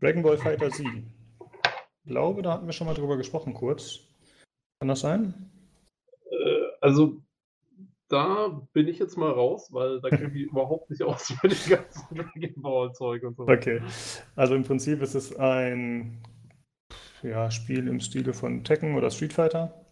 Dragon 0.00 0.22
Ball 0.22 0.38
Fighter 0.38 0.70
Z. 0.70 0.86
Ich 0.86 2.10
glaube, 2.10 2.42
da 2.42 2.54
hatten 2.54 2.66
wir 2.66 2.72
schon 2.72 2.86
mal 2.86 2.94
drüber 2.94 3.16
gesprochen 3.16 3.54
kurz. 3.54 4.00
Kann 4.78 4.88
das 4.88 5.00
sein? 5.00 5.34
Äh, 6.30 6.62
also, 6.80 7.20
da 8.08 8.60
bin 8.72 8.88
ich 8.88 8.98
jetzt 8.98 9.16
mal 9.16 9.30
raus, 9.30 9.68
weil 9.72 10.00
da 10.00 10.08
kenne 10.08 10.32
ich 10.34 10.42
überhaupt 10.50 10.90
nicht 10.90 11.02
aus 11.02 11.32
für 11.40 11.48
die 11.48 11.70
ganzen 11.70 12.06
Dragon 12.14 12.62
Ball 12.62 12.92
Zeug 12.92 13.22
und 13.24 13.36
so. 13.36 13.46
Okay. 13.46 13.82
Also 14.36 14.54
im 14.54 14.64
Prinzip 14.64 15.02
ist 15.02 15.14
es 15.14 15.36
ein 15.38 16.22
ja, 17.22 17.50
Spiel 17.50 17.86
im 17.86 18.00
Stile 18.00 18.32
von 18.32 18.64
Tekken 18.64 18.96
oder 18.96 19.10
Street 19.10 19.34
Fighter. 19.34 19.84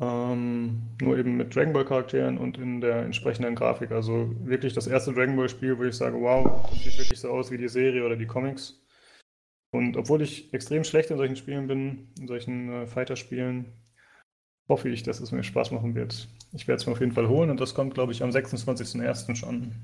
Ähm, 0.00 0.82
nur 1.00 1.18
eben 1.18 1.36
mit 1.36 1.54
Dragon 1.54 1.72
Ball 1.72 1.84
Charakteren 1.84 2.36
und 2.36 2.58
in 2.58 2.80
der 2.80 3.02
entsprechenden 3.02 3.54
Grafik. 3.54 3.92
Also 3.92 4.34
wirklich 4.42 4.72
das 4.72 4.86
erste 4.86 5.12
Dragon 5.12 5.36
Ball 5.36 5.48
Spiel, 5.48 5.78
wo 5.78 5.84
ich 5.84 5.94
sage, 5.94 6.18
wow, 6.20 6.68
das 6.70 6.82
sieht 6.82 6.98
wirklich 6.98 7.20
so 7.20 7.30
aus 7.30 7.50
wie 7.52 7.58
die 7.58 7.68
Serie 7.68 8.04
oder 8.04 8.16
die 8.16 8.26
Comics. 8.26 8.83
Und 9.74 9.96
obwohl 9.96 10.22
ich 10.22 10.54
extrem 10.54 10.84
schlecht 10.84 11.10
in 11.10 11.16
solchen 11.16 11.34
Spielen 11.34 11.66
bin, 11.66 12.06
in 12.20 12.28
solchen 12.28 12.70
äh, 12.70 12.86
Fighter-Spielen, 12.86 13.72
hoffe 14.68 14.88
ich, 14.88 15.02
dass 15.02 15.18
es 15.18 15.32
mir 15.32 15.42
Spaß 15.42 15.72
machen 15.72 15.96
wird. 15.96 16.28
Ich 16.52 16.68
werde 16.68 16.80
es 16.80 16.86
mir 16.86 16.92
auf 16.92 17.00
jeden 17.00 17.10
Fall 17.10 17.26
holen 17.26 17.50
und 17.50 17.58
das 17.58 17.74
kommt, 17.74 17.92
glaube 17.92 18.12
ich, 18.12 18.22
am 18.22 18.30
26.01. 18.30 19.34
schon. 19.34 19.74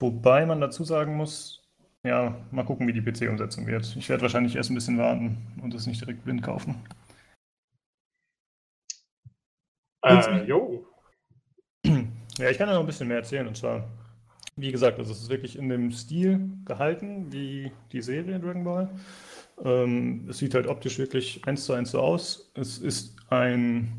Wobei 0.00 0.46
man 0.46 0.60
dazu 0.60 0.82
sagen 0.82 1.16
muss, 1.16 1.62
ja, 2.02 2.44
mal 2.50 2.64
gucken, 2.64 2.88
wie 2.88 2.92
die 2.92 3.02
PC-Umsetzung 3.02 3.68
wird. 3.68 3.94
Ich 3.94 4.08
werde 4.08 4.22
wahrscheinlich 4.22 4.56
erst 4.56 4.70
ein 4.70 4.74
bisschen 4.74 4.98
warten 4.98 5.38
und 5.62 5.72
es 5.72 5.86
nicht 5.86 6.00
direkt 6.00 6.24
blind 6.24 6.42
kaufen. 6.42 6.74
Äh, 10.02 10.42
jo. 10.44 10.84
Ja, 11.84 12.50
ich 12.50 12.58
kann 12.58 12.68
ja 12.68 12.74
noch 12.74 12.80
ein 12.80 12.86
bisschen 12.86 13.06
mehr 13.06 13.18
erzählen. 13.18 13.46
Und 13.46 13.56
zwar, 13.56 13.86
wie 14.60 14.72
gesagt, 14.72 14.98
also 14.98 15.12
es 15.12 15.22
ist 15.22 15.30
wirklich 15.30 15.56
in 15.56 15.68
dem 15.68 15.90
Stil 15.90 16.50
gehalten, 16.64 17.32
wie 17.32 17.72
die 17.92 18.02
Serie 18.02 18.38
Dragon 18.38 18.64
Ball. 18.64 18.90
Ähm, 19.64 20.26
es 20.28 20.38
sieht 20.38 20.54
halt 20.54 20.66
optisch 20.66 20.98
wirklich 20.98 21.42
eins 21.46 21.64
zu 21.64 21.72
eins 21.72 21.90
so 21.90 22.00
aus. 22.00 22.52
Es 22.54 22.78
ist 22.78 23.16
ein, 23.30 23.92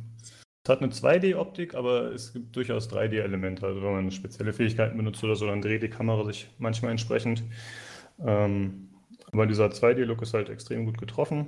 es 0.63 0.69
hat 0.69 0.81
eine 0.81 0.91
2D-Optik, 0.91 1.75
aber 1.75 2.11
es 2.13 2.33
gibt 2.33 2.55
durchaus 2.55 2.89
3D-Elemente. 2.89 3.65
Also 3.65 3.81
wenn 3.81 3.93
man 3.93 4.11
spezielle 4.11 4.53
Fähigkeiten 4.53 4.97
benutzt 4.97 5.23
oder 5.23 5.35
so, 5.35 5.47
dann 5.47 5.61
dreht 5.61 5.83
die 5.83 5.89
Kamera 5.89 6.25
sich 6.25 6.49
manchmal 6.57 6.91
entsprechend. 6.91 7.43
Ähm, 8.25 8.89
aber 9.31 9.47
dieser 9.47 9.67
2D-Look 9.67 10.21
ist 10.21 10.33
halt 10.33 10.49
extrem 10.49 10.85
gut 10.85 10.97
getroffen. 10.97 11.47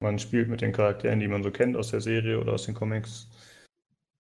Man 0.00 0.18
spielt 0.18 0.48
mit 0.48 0.60
den 0.60 0.72
Charakteren, 0.72 1.20
die 1.20 1.28
man 1.28 1.42
so 1.42 1.50
kennt 1.50 1.76
aus 1.76 1.90
der 1.90 2.00
Serie 2.00 2.40
oder 2.40 2.52
aus 2.52 2.66
den 2.66 2.74
Comics. 2.74 3.28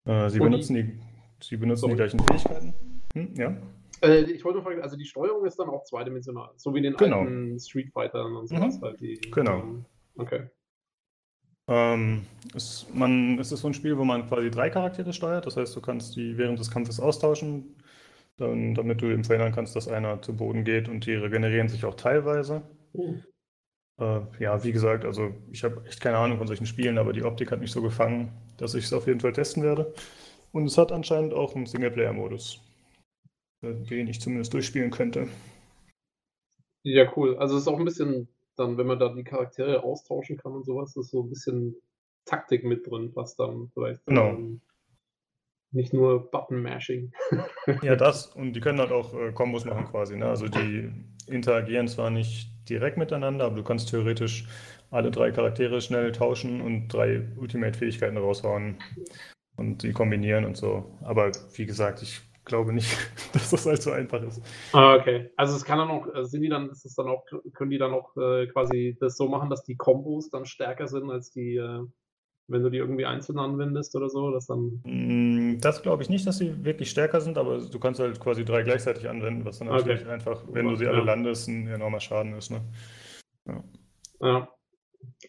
Äh, 0.04 0.28
sie, 0.30 0.38
benutzen 0.38 0.74
die, 0.74 0.98
sie 1.40 1.56
benutzen 1.56 1.88
die 1.88 1.96
gleichen 1.96 2.20
Fähigkeiten. 2.20 2.74
Hm, 3.14 3.34
ja. 3.36 3.56
Äh, 4.02 4.22
ich 4.22 4.44
wollte 4.44 4.62
fragen, 4.62 4.82
also 4.82 4.96
die 4.96 5.04
Steuerung 5.04 5.44
ist 5.46 5.58
dann 5.58 5.68
auch 5.68 5.84
zweidimensional, 5.84 6.50
so 6.56 6.74
wie 6.74 6.78
in 6.78 6.84
den 6.84 6.96
genau. 6.96 7.20
alten 7.20 7.58
Street 7.58 7.92
Fightern 7.92 8.36
und 8.36 8.48
sowas 8.48 8.78
mhm. 8.78 8.82
halt. 8.82 9.00
Die, 9.00 9.20
genau. 9.30 9.60
Ähm, 9.60 9.84
okay. 10.16 10.48
Ähm, 11.68 12.26
es, 12.54 12.86
man, 12.92 13.38
es 13.38 13.52
ist 13.52 13.60
so 13.60 13.68
ein 13.68 13.74
Spiel, 13.74 13.96
wo 13.96 14.04
man 14.04 14.26
quasi 14.28 14.50
drei 14.50 14.68
Charaktere 14.70 15.12
steuert. 15.12 15.46
Das 15.46 15.56
heißt, 15.56 15.74
du 15.76 15.80
kannst 15.80 16.16
die 16.16 16.36
während 16.36 16.58
des 16.58 16.70
Kampfes 16.70 16.98
austauschen, 16.98 17.76
dann, 18.36 18.74
damit 18.74 19.00
du 19.00 19.06
eben 19.06 19.24
verhindern 19.24 19.52
kannst, 19.52 19.76
dass 19.76 19.88
einer 19.88 20.20
zu 20.20 20.34
Boden 20.34 20.64
geht 20.64 20.88
und 20.88 21.06
die 21.06 21.14
regenerieren 21.14 21.68
sich 21.68 21.84
auch 21.84 21.94
teilweise. 21.94 22.62
Mhm. 22.92 23.22
Äh, 24.00 24.20
ja, 24.40 24.64
wie 24.64 24.72
gesagt, 24.72 25.04
also 25.04 25.32
ich 25.52 25.62
habe 25.62 25.84
echt 25.86 26.00
keine 26.00 26.18
Ahnung 26.18 26.38
von 26.38 26.48
solchen 26.48 26.66
Spielen, 26.66 26.98
aber 26.98 27.12
die 27.12 27.22
Optik 27.22 27.52
hat 27.52 27.60
mich 27.60 27.70
so 27.70 27.82
gefangen, 27.82 28.32
dass 28.56 28.74
ich 28.74 28.84
es 28.84 28.92
auf 28.92 29.06
jeden 29.06 29.20
Fall 29.20 29.32
testen 29.32 29.62
werde. 29.62 29.94
Und 30.50 30.66
es 30.66 30.76
hat 30.76 30.90
anscheinend 30.90 31.32
auch 31.32 31.54
einen 31.54 31.66
Singleplayer-Modus. 31.66 32.60
Den 33.62 34.08
ich 34.08 34.20
zumindest 34.20 34.52
durchspielen 34.52 34.90
könnte. 34.90 35.28
Ja, 36.82 37.10
cool. 37.16 37.36
Also 37.36 37.56
es 37.56 37.62
ist 37.62 37.68
auch 37.68 37.78
ein 37.78 37.84
bisschen 37.84 38.28
dann, 38.56 38.76
wenn 38.76 38.86
man 38.86 38.98
da 38.98 39.08
die 39.08 39.24
Charaktere 39.24 39.82
austauschen 39.82 40.36
kann 40.36 40.52
und 40.52 40.66
sowas, 40.66 40.96
ist 40.96 41.10
so 41.10 41.22
ein 41.22 41.30
bisschen 41.30 41.76
Taktik 42.24 42.64
mit 42.64 42.86
drin, 42.86 43.10
was 43.14 43.36
dann 43.36 43.70
vielleicht 43.72 44.04
genau. 44.06 44.30
ähm, 44.30 44.60
nicht 45.72 45.92
nur 45.92 46.30
Button-Mashing. 46.30 47.12
ja, 47.82 47.96
das. 47.96 48.26
Und 48.26 48.52
die 48.52 48.60
können 48.60 48.78
halt 48.78 48.92
auch 48.92 49.14
äh, 49.14 49.32
Kombos 49.32 49.64
machen 49.64 49.86
quasi. 49.86 50.16
Ne? 50.16 50.26
Also 50.26 50.48
die 50.48 50.92
interagieren 51.26 51.88
zwar 51.88 52.10
nicht 52.10 52.50
direkt 52.68 52.98
miteinander, 52.98 53.46
aber 53.46 53.56
du 53.56 53.64
kannst 53.64 53.88
theoretisch 53.88 54.46
alle 54.90 55.10
drei 55.10 55.30
Charaktere 55.30 55.80
schnell 55.80 56.12
tauschen 56.12 56.60
und 56.60 56.88
drei 56.88 57.26
Ultimate-Fähigkeiten 57.36 58.18
raushauen 58.18 58.76
und 59.56 59.82
die 59.82 59.92
kombinieren 59.92 60.44
und 60.44 60.56
so. 60.56 60.98
Aber 61.02 61.32
wie 61.54 61.64
gesagt, 61.64 62.02
ich 62.02 62.20
glaube 62.44 62.72
nicht, 62.72 62.96
dass 63.32 63.50
das 63.50 63.66
halt 63.66 63.82
so 63.82 63.92
einfach 63.92 64.22
ist. 64.22 64.42
Ah, 64.72 64.96
okay. 64.96 65.30
Also 65.36 65.56
es 65.56 65.64
kann 65.64 65.78
dann 65.78 65.90
auch, 65.90 66.06
äh, 66.14 66.24
sind 66.24 66.42
die 66.42 66.48
dann, 66.48 66.70
ist 66.70 66.84
es 66.84 66.94
dann 66.94 67.08
auch, 67.08 67.24
können 67.54 67.70
die 67.70 67.78
dann 67.78 67.92
auch 67.92 68.16
äh, 68.16 68.46
quasi 68.46 68.96
das 69.00 69.16
so 69.16 69.28
machen, 69.28 69.50
dass 69.50 69.62
die 69.64 69.76
Kombos 69.76 70.30
dann 70.30 70.44
stärker 70.44 70.88
sind 70.88 71.10
als 71.10 71.30
die, 71.30 71.56
äh, 71.56 71.80
wenn 72.48 72.62
du 72.62 72.70
die 72.70 72.78
irgendwie 72.78 73.06
einzeln 73.06 73.38
anwendest 73.38 73.94
oder 73.96 74.08
so, 74.08 74.30
dass 74.30 74.46
dann. 74.46 74.82
Mm, 74.84 75.60
das 75.60 75.82
glaube 75.82 76.02
ich 76.02 76.10
nicht, 76.10 76.26
dass 76.26 76.38
sie 76.38 76.64
wirklich 76.64 76.90
stärker 76.90 77.20
sind, 77.20 77.38
aber 77.38 77.58
du 77.58 77.78
kannst 77.78 78.00
halt 78.00 78.20
quasi 78.20 78.44
drei 78.44 78.62
gleichzeitig 78.62 79.08
anwenden, 79.08 79.44
was 79.44 79.58
dann 79.58 79.68
natürlich 79.68 80.02
okay. 80.02 80.10
einfach, 80.10 80.44
wenn 80.48 80.68
du 80.68 80.76
sie 80.76 80.86
alle 80.86 80.98
ja. 80.98 81.04
landest, 81.04 81.48
ein 81.48 81.68
enormer 81.68 82.00
Schaden 82.00 82.34
ist. 82.34 82.50
Ne? 82.50 82.60
Ja. 83.46 83.64
ja. 84.20 84.48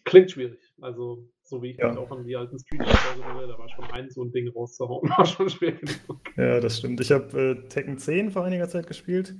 Klingt 0.04 0.30
schwierig. 0.30 0.60
Also 0.80 1.28
so 1.44 1.62
wie 1.62 1.70
ich 1.70 1.78
ja. 1.78 1.90
mich 1.90 1.98
auch 1.98 2.10
an 2.10 2.24
die 2.24 2.36
alten 2.36 2.58
Street 2.58 2.80
erinnere, 2.80 3.48
da 3.48 3.58
war 3.58 3.68
schon 3.68 3.84
ein 3.92 4.10
so 4.10 4.24
ein 4.24 4.32
Ding 4.32 4.48
rauszuhauen, 4.48 5.08
war 5.16 5.26
schon 5.26 5.50
schwer 5.50 5.72
genug. 5.72 6.20
Ja, 6.36 6.60
das 6.60 6.78
stimmt. 6.78 7.00
Ich 7.00 7.12
habe 7.12 7.40
äh, 7.40 7.68
Tekken 7.68 7.98
10 7.98 8.30
vor 8.30 8.44
einiger 8.44 8.68
Zeit 8.68 8.86
gespielt. 8.86 9.34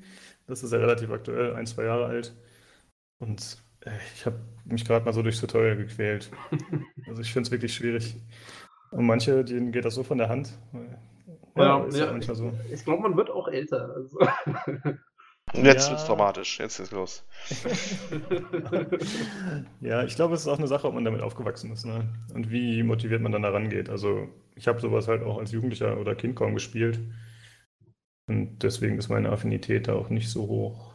Das 0.47 0.63
ist 0.63 0.73
ja 0.73 0.79
relativ 0.79 1.11
aktuell, 1.11 1.55
ein, 1.55 1.67
zwei 1.67 1.85
Jahre 1.85 2.07
alt. 2.07 2.37
Und 3.19 3.63
äh, 3.81 3.91
ich 4.15 4.27
habe 4.27 4.39
mich 4.65 4.85
gerade 4.85 5.05
mal 5.05 5.13
so 5.13 5.23
durchs 5.23 5.41
Tutorial 5.41 5.77
gequält. 5.77 6.31
also 7.07 7.23
ich 7.23 7.33
finde 7.33 7.47
es 7.47 7.51
wirklich 7.51 7.75
schwierig. 7.75 8.17
Und 8.91 9.07
manche, 9.07 9.45
denen 9.45 9.73
geht 9.73 9.85
das 9.85 9.95
so 9.95 10.03
von 10.03 10.19
der 10.19 10.29
Hand. 10.29 10.59
Ja, 11.57 11.87
ja, 11.87 11.89
ja, 11.89 12.17
ja 12.17 12.35
so. 12.35 12.53
Ich, 12.67 12.73
ich 12.73 12.85
glaube, 12.85 13.03
man 13.03 13.17
wird 13.17 13.31
auch 13.31 13.49
älter. 13.49 13.95
Also. 13.95 14.19
Jetzt 15.55 15.87
ja. 15.87 15.91
wird's 15.91 16.05
dramatisch. 16.05 16.59
Jetzt 16.59 16.79
ist 16.81 16.93
los. 16.93 17.25
ja, 19.81 20.05
ich 20.05 20.17
glaube, 20.17 20.35
es 20.35 20.41
ist 20.41 20.49
auch 20.49 20.59
eine 20.59 20.67
Sache, 20.67 20.89
ob 20.89 20.95
man 20.95 21.05
damit 21.05 21.23
aufgewachsen 21.23 21.73
ist, 21.73 21.87
ne? 21.87 22.09
Und 22.35 22.51
wie 22.51 22.83
motiviert 22.83 23.23
man 23.23 23.33
dann 23.33 23.43
da 23.43 23.51
rangeht. 23.51 23.89
Also, 23.89 24.29
ich 24.57 24.67
habe 24.67 24.81
sowas 24.81 25.07
halt 25.09 25.23
auch 25.23 25.39
als 25.39 25.53
Jugendlicher 25.53 25.99
oder 25.99 26.15
Kind 26.15 26.37
kaum 26.37 26.55
gespielt. 26.55 26.99
Und 28.27 28.63
deswegen 28.63 28.99
ist 28.99 29.09
meine 29.09 29.31
Affinität 29.31 29.89
da 29.89 29.95
auch 29.95 30.09
nicht 30.09 30.31
so 30.31 30.49
hoch. 30.49 30.95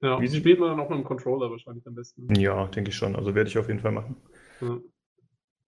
Ja, 0.00 0.20
wie 0.20 0.28
spielt 0.28 0.58
man 0.58 0.70
dann 0.70 0.80
auch 0.80 0.88
mit 0.88 0.98
dem 0.98 1.04
Controller 1.04 1.50
wahrscheinlich 1.50 1.86
am 1.86 1.94
besten? 1.94 2.34
Ja, 2.34 2.66
denke 2.66 2.90
ich 2.90 2.96
schon. 2.96 3.14
Also 3.14 3.34
werde 3.34 3.48
ich 3.48 3.58
auf 3.58 3.68
jeden 3.68 3.80
Fall 3.80 3.92
machen. 3.92 4.16
Ja. 4.60 4.78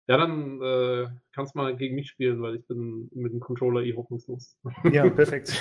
Ja, 0.08 0.18
dann 0.18 0.62
äh, 0.62 1.08
kannst 1.32 1.56
du 1.56 1.60
mal 1.60 1.76
gegen 1.76 1.96
mich 1.96 2.10
spielen, 2.10 2.42
weil 2.42 2.56
ich 2.56 2.66
bin 2.68 3.10
mit 3.14 3.32
dem 3.34 3.40
Controller 3.40 3.82
eh 3.82 3.96
hoffnungslos. 3.96 4.58
Ja, 4.92 5.08
perfekt. 5.10 5.54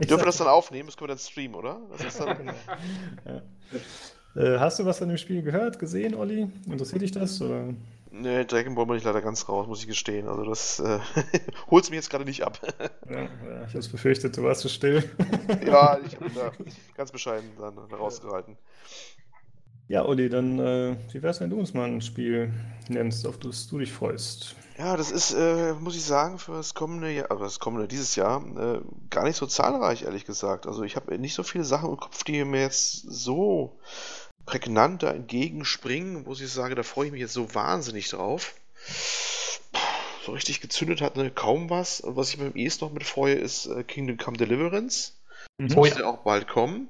ich 0.00 0.06
dürfe 0.06 0.24
das 0.24 0.38
dann 0.38 0.48
aufnehmen, 0.48 0.86
das 0.86 0.96
können 0.96 1.08
wir 1.08 1.14
dann 1.14 1.18
streamen, 1.18 1.54
oder? 1.54 1.80
Dann... 2.18 2.52
ja. 3.26 4.42
äh, 4.42 4.58
hast 4.58 4.78
du 4.78 4.86
was 4.86 4.98
von 4.98 5.08
dem 5.08 5.18
Spiel 5.18 5.42
gehört, 5.42 5.78
gesehen, 5.78 6.14
Olli? 6.14 6.48
Interessiert 6.66 7.02
dich 7.02 7.12
das? 7.12 7.40
Oder? 7.42 7.74
Nee, 8.16 8.44
Dragon 8.44 8.76
Ball 8.76 8.86
bin 8.86 8.96
ich 8.96 9.02
leider 9.02 9.20
ganz 9.20 9.48
raus, 9.48 9.66
muss 9.66 9.80
ich 9.80 9.88
gestehen. 9.88 10.28
Also 10.28 10.44
das 10.44 10.78
äh, 10.78 11.00
holt 11.70 11.90
mir 11.90 11.96
jetzt 11.96 12.10
gerade 12.10 12.24
nicht 12.24 12.44
ab. 12.44 12.60
ja, 13.10 13.22
ja, 13.22 13.62
ich 13.62 13.70
habe 13.70 13.78
es 13.78 13.88
befürchtet, 13.88 14.36
du 14.36 14.44
warst 14.44 14.60
so 14.60 14.68
still. 14.68 15.02
ja, 15.66 15.98
ich 16.06 16.16
bin 16.16 16.32
da 16.32 16.52
ganz 16.96 17.10
bescheiden 17.10 17.50
dann 17.58 17.76
rausgehalten. 17.76 18.56
Ja, 18.56 19.13
Olli, 20.02 20.30
dann 20.30 20.58
äh, 20.58 20.96
wie 21.12 21.22
wär's, 21.22 21.40
wenn 21.40 21.50
du 21.50 21.58
uns 21.58 21.74
mal 21.74 21.88
ein 21.88 22.00
Spiel 22.00 22.52
nennst, 22.88 23.26
auf 23.26 23.38
das 23.38 23.66
du 23.66 23.78
dich 23.78 23.92
freust? 23.92 24.56
Ja, 24.78 24.96
das 24.96 25.12
ist, 25.12 25.32
äh, 25.32 25.74
muss 25.74 25.94
ich 25.94 26.04
sagen, 26.04 26.38
für 26.38 26.52
das 26.52 26.74
kommende 26.74 27.10
Jahr, 27.10 27.30
also 27.30 27.44
das 27.44 27.60
kommende 27.60 27.86
dieses 27.86 28.16
Jahr, 28.16 28.44
äh, 28.56 28.80
gar 29.10 29.24
nicht 29.24 29.36
so 29.36 29.46
zahlreich, 29.46 30.02
ehrlich 30.02 30.24
gesagt. 30.24 30.66
Also 30.66 30.82
ich 30.82 30.96
habe 30.96 31.16
nicht 31.18 31.34
so 31.34 31.42
viele 31.42 31.64
Sachen 31.64 31.90
im 31.90 31.96
Kopf, 31.96 32.24
die 32.24 32.44
mir 32.44 32.62
jetzt 32.62 33.04
so 33.08 33.78
prägnant 34.46 35.02
da 35.02 35.12
entgegenspringen, 35.12 36.26
wo 36.26 36.32
ich 36.32 36.48
sage, 36.50 36.74
da 36.74 36.82
freue 36.82 37.06
ich 37.06 37.12
mich 37.12 37.20
jetzt 37.20 37.34
so 37.34 37.54
wahnsinnig 37.54 38.08
drauf. 38.08 38.54
So 40.24 40.32
richtig 40.32 40.60
gezündet 40.60 41.02
hat 41.02 41.16
ne, 41.16 41.30
kaum 41.30 41.68
was. 41.70 42.02
Was 42.04 42.30
ich 42.30 42.38
mir 42.38 42.46
am 42.46 42.56
ehesten 42.56 42.86
noch 42.86 42.92
mit 42.92 43.04
freue, 43.04 43.34
ist 43.34 43.66
äh, 43.66 43.84
Kingdom 43.84 44.16
Come 44.16 44.38
Deliverance. 44.38 45.12
Mhm. 45.58 45.68
Ja 45.68 46.06
auch 46.06 46.18
bald 46.18 46.48
kommen. 46.48 46.88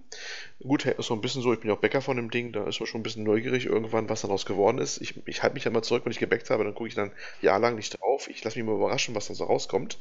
Gut, 0.63 0.87
ist 0.87 1.07
so 1.07 1.15
ein 1.15 1.21
bisschen 1.21 1.43
so, 1.43 1.53
ich 1.53 1.61
bin 1.61 1.69
ja 1.69 1.77
auch 1.77 1.81
Bäcker 1.81 2.01
von 2.01 2.17
dem 2.17 2.31
Ding, 2.31 2.53
da 2.53 2.67
ist 2.67 2.81
man 2.81 2.87
schon 2.87 3.01
ein 3.01 3.03
bisschen 3.03 3.25
neugierig 3.25 3.67
irgendwann, 3.67 4.09
was 4.09 4.23
daraus 4.23 4.47
geworden 4.47 4.79
ist. 4.79 5.03
Ich, 5.03 5.27
ich 5.27 5.43
halte 5.43 5.55
mich 5.55 5.65
ja 5.65 5.71
mal 5.71 5.83
zurück, 5.83 6.05
wenn 6.05 6.13
ich 6.13 6.19
gebäckt 6.19 6.49
habe, 6.49 6.65
dann 6.65 6.75
gucke 6.75 6.89
ich 6.89 6.95
dann 6.95 7.13
jahrelang 7.43 7.75
nicht 7.75 8.01
drauf. 8.01 8.29
Ich 8.31 8.43
lasse 8.43 8.59
mich 8.59 8.67
mal 8.67 8.77
überraschen, 8.77 9.15
was 9.15 9.29
da 9.29 9.35
so 9.35 9.45
rauskommt. 9.45 9.99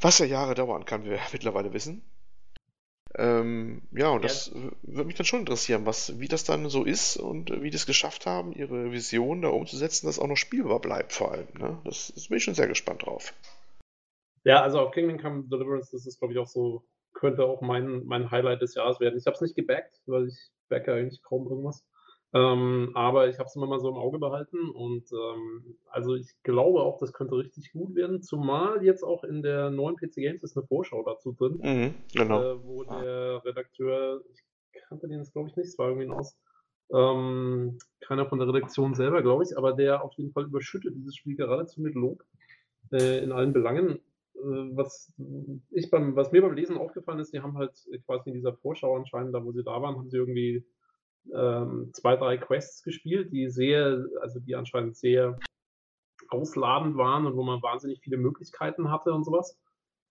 Was 0.00 0.18
ja 0.18 0.26
Jahre 0.26 0.54
dauern 0.54 0.84
kann, 0.84 1.04
wir 1.04 1.20
mittlerweile 1.32 1.72
wissen. 1.72 2.02
Ähm, 3.16 3.82
ja, 3.92 4.08
und 4.10 4.22
ja. 4.22 4.28
das 4.28 4.52
würde 4.82 5.04
mich 5.04 5.16
dann 5.16 5.26
schon 5.26 5.40
interessieren, 5.40 5.86
was, 5.86 6.18
wie 6.18 6.28
das 6.28 6.44
dann 6.44 6.68
so 6.68 6.84
ist 6.84 7.16
und 7.16 7.50
wie 7.62 7.70
die 7.70 7.76
es 7.76 7.86
geschafft 7.86 8.26
haben, 8.26 8.52
ihre 8.52 8.92
Vision 8.92 9.42
da 9.42 9.48
umzusetzen, 9.48 10.06
dass 10.06 10.18
auch 10.18 10.28
noch 10.28 10.36
spielbar 10.36 10.80
bleibt 10.80 11.12
vor 11.12 11.32
allem. 11.32 11.48
Ne? 11.58 11.80
Das, 11.84 12.12
das 12.14 12.28
bin 12.28 12.38
ich 12.38 12.44
schon 12.44 12.54
sehr 12.54 12.68
gespannt 12.68 13.04
drauf. 13.04 13.34
Ja, 14.44 14.62
also 14.62 14.80
auf 14.80 14.92
Kingdom 14.92 15.18
Come 15.20 15.44
Deliverance 15.48 15.90
das 15.92 16.06
ist 16.06 16.18
glaube 16.18 16.34
ich, 16.34 16.38
auch 16.38 16.46
so 16.46 16.84
könnte 17.12 17.44
auch 17.44 17.60
mein, 17.60 18.04
mein 18.06 18.30
Highlight 18.30 18.62
des 18.62 18.74
Jahres 18.74 19.00
werden. 19.00 19.18
Ich 19.18 19.26
habe 19.26 19.34
es 19.34 19.40
nicht 19.40 19.56
gebackt, 19.56 20.00
weil 20.06 20.28
ich 20.28 20.50
backe 20.68 20.92
eigentlich 20.92 21.22
kaum 21.22 21.48
irgendwas. 21.48 21.84
Ähm, 22.32 22.92
aber 22.94 23.28
ich 23.28 23.38
habe 23.38 23.48
es 23.48 23.56
immer 23.56 23.66
mal 23.66 23.80
so 23.80 23.88
im 23.88 23.96
Auge 23.96 24.20
behalten 24.20 24.70
und 24.70 25.10
ähm, 25.10 25.76
also 25.88 26.14
ich 26.14 26.32
glaube 26.44 26.80
auch, 26.80 26.98
das 26.98 27.12
könnte 27.12 27.34
richtig 27.36 27.72
gut 27.72 27.96
werden, 27.96 28.22
zumal 28.22 28.84
jetzt 28.84 29.02
auch 29.02 29.24
in 29.24 29.42
der 29.42 29.70
neuen 29.70 29.96
PC 29.96 30.14
Games 30.14 30.44
ist 30.44 30.56
eine 30.56 30.64
Vorschau 30.64 31.02
dazu 31.02 31.32
drin, 31.32 31.58
mhm, 31.60 31.94
genau. 32.14 32.40
äh, 32.40 32.64
wo 32.64 32.84
der 32.84 33.44
Redakteur, 33.44 34.22
ich 34.32 34.44
kannte 34.88 35.08
den 35.08 35.18
jetzt 35.18 35.32
glaube 35.32 35.48
ich 35.48 35.56
nicht, 35.56 35.66
es 35.66 35.78
war 35.78 35.88
irgendwie 35.88 36.06
ein 36.06 36.12
aus, 36.12 36.36
ähm, 36.92 37.78
keiner 37.98 38.26
von 38.26 38.38
der 38.38 38.46
Redaktion 38.46 38.94
selber, 38.94 39.22
glaube 39.22 39.42
ich, 39.42 39.58
aber 39.58 39.72
der 39.72 40.04
auf 40.04 40.12
jeden 40.14 40.30
Fall 40.30 40.44
überschüttet 40.44 40.94
dieses 40.94 41.16
Spiel 41.16 41.34
geradezu 41.34 41.80
mit 41.80 41.96
Lob 41.96 42.22
äh, 42.92 43.24
in 43.24 43.32
allen 43.32 43.52
Belangen 43.52 43.98
was 44.42 45.12
ich 45.70 45.90
beim, 45.90 46.16
was 46.16 46.32
mir 46.32 46.42
beim 46.42 46.54
Lesen 46.54 46.76
aufgefallen 46.76 47.20
ist, 47.20 47.32
die 47.32 47.40
haben 47.40 47.56
halt 47.56 47.72
quasi 48.06 48.30
in 48.30 48.34
dieser 48.34 48.54
Vorschau 48.54 48.96
anscheinend, 48.96 49.34
da 49.34 49.44
wo 49.44 49.52
sie 49.52 49.64
da 49.64 49.82
waren, 49.82 49.96
haben 49.96 50.10
sie 50.10 50.16
irgendwie 50.16 50.64
ähm, 51.34 51.90
zwei, 51.92 52.16
drei 52.16 52.36
Quests 52.38 52.82
gespielt, 52.82 53.32
die 53.32 53.48
sehr, 53.48 54.04
also 54.20 54.40
die 54.40 54.54
anscheinend 54.54 54.96
sehr 54.96 55.38
ausladend 56.28 56.96
waren 56.96 57.26
und 57.26 57.36
wo 57.36 57.42
man 57.42 57.62
wahnsinnig 57.62 58.00
viele 58.00 58.16
Möglichkeiten 58.16 58.90
hatte 58.90 59.12
und 59.12 59.24
sowas. 59.24 59.58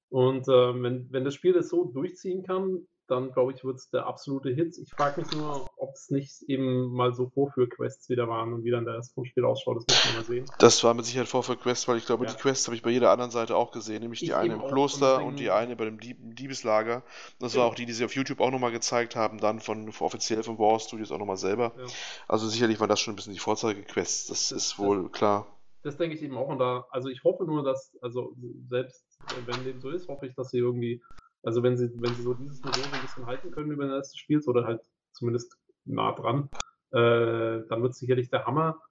Und 0.09 0.47
äh, 0.47 0.83
wenn, 0.83 1.11
wenn 1.11 1.23
das 1.23 1.35
Spiel 1.35 1.53
das 1.53 1.69
so 1.69 1.85
durchziehen 1.85 2.43
kann, 2.43 2.87
dann 3.07 3.31
glaube 3.31 3.53
ich, 3.53 3.63
wird 3.63 3.77
es 3.77 3.89
der 3.89 4.05
absolute 4.05 4.49
Hit. 4.49 4.77
Ich 4.77 4.91
frage 4.91 5.21
mich 5.21 5.31
nur, 5.31 5.68
ob 5.79 5.93
es 5.93 6.09
nicht 6.09 6.43
eben 6.47 6.91
mal 6.91 7.13
so 7.13 7.29
Vorführquests 7.29 8.09
wieder 8.09 8.27
waren 8.27 8.53
und 8.53 8.63
wie 8.63 8.71
dann 8.71 8.85
das 8.85 9.11
vom 9.11 9.25
Spiel 9.25 9.45
ausschaut, 9.45 9.77
das 9.77 9.85
muss 9.87 10.05
man 10.05 10.15
mal 10.15 10.25
sehen. 10.25 10.45
Das 10.59 10.83
war 10.83 10.93
mit 10.93 11.05
Sicherheit 11.05 11.27
Vorführquests, 11.27 11.87
weil 11.87 11.97
ich 11.97 12.05
glaube, 12.05 12.25
ja. 12.25 12.31
die 12.31 12.37
Quests 12.37 12.67
habe 12.67 12.75
ich 12.75 12.81
bei 12.81 12.89
jeder 12.89 13.11
anderen 13.11 13.31
Seite 13.31 13.55
auch 13.55 13.71
gesehen, 13.71 14.01
nämlich 14.01 14.21
ich 14.21 14.29
die 14.29 14.33
eine 14.35 14.55
im 14.55 14.61
Kloster 14.61 15.23
und, 15.23 15.39
die 15.39 15.51
eine 15.51 15.75
bei 15.75 15.85
dem 15.85 15.99
Dieb 15.99 16.17
Diebeslager. 16.19 17.03
Das 17.39 17.53
ja. 17.53 17.61
war 17.61 17.67
auch 17.67 17.75
die, 17.75 17.85
die 17.85 17.93
sie 17.93 18.05
auf 18.05 18.13
YouTube 18.13 18.41
auch 18.41 18.51
nochmal 18.51 18.71
gezeigt 18.71 19.15
haben, 19.15 19.39
dann 19.39 19.59
von 19.59 19.89
offiziell 19.99 20.43
von 20.43 20.59
War 20.59 20.79
Studios 20.79 21.11
auch 21.11 21.17
nochmal 21.17 21.37
selber. 21.37 21.73
Ja. 21.77 21.85
Also 22.27 22.47
sicherlich 22.47 22.79
war 22.79 22.87
das 22.87 22.99
schon 22.99 23.13
ein 23.13 23.15
bisschen 23.15 23.33
die 23.33 23.39
Vorzeigequests, 23.39 24.27
das 24.27 24.51
ist 24.51 24.77
wohl 24.77 25.03
das, 25.03 25.11
klar. 25.11 25.47
Das 25.83 25.97
denke 25.97 26.15
ich 26.15 26.21
eben 26.21 26.37
auch 26.37 26.49
und 26.49 26.59
da, 26.59 26.85
also 26.91 27.09
ich 27.09 27.23
hoffe 27.23 27.45
nur, 27.45 27.63
dass, 27.63 27.97
also 28.01 28.35
selbst 28.67 29.03
wenn 29.45 29.63
dem 29.63 29.79
so 29.79 29.89
ist, 29.89 30.07
hoffe 30.07 30.27
ich, 30.27 30.35
dass 30.35 30.49
sie 30.49 30.57
irgendwie 30.57 31.01
also 31.43 31.63
wenn 31.63 31.77
sie, 31.77 31.89
wenn 31.95 32.13
sie 32.15 32.21
so 32.21 32.33
dieses 32.33 32.61
Niveau 32.63 32.81
so 32.81 32.95
ein 32.95 33.01
bisschen 33.01 33.25
halten 33.25 33.51
können 33.51 33.71
über 33.71 33.85
den 33.85 33.93
Rest 33.93 34.13
des 34.13 34.19
Spiels 34.19 34.47
oder 34.47 34.65
halt 34.65 34.81
zumindest 35.13 35.57
nah 35.89 36.11
dran, 36.13 36.49
äh, 36.91 37.67
dann 37.67 37.81
wird 37.81 37.91
es 37.91 37.99
sicherlich 37.99 38.29
der 38.29 38.45
Hammer. 38.45 38.81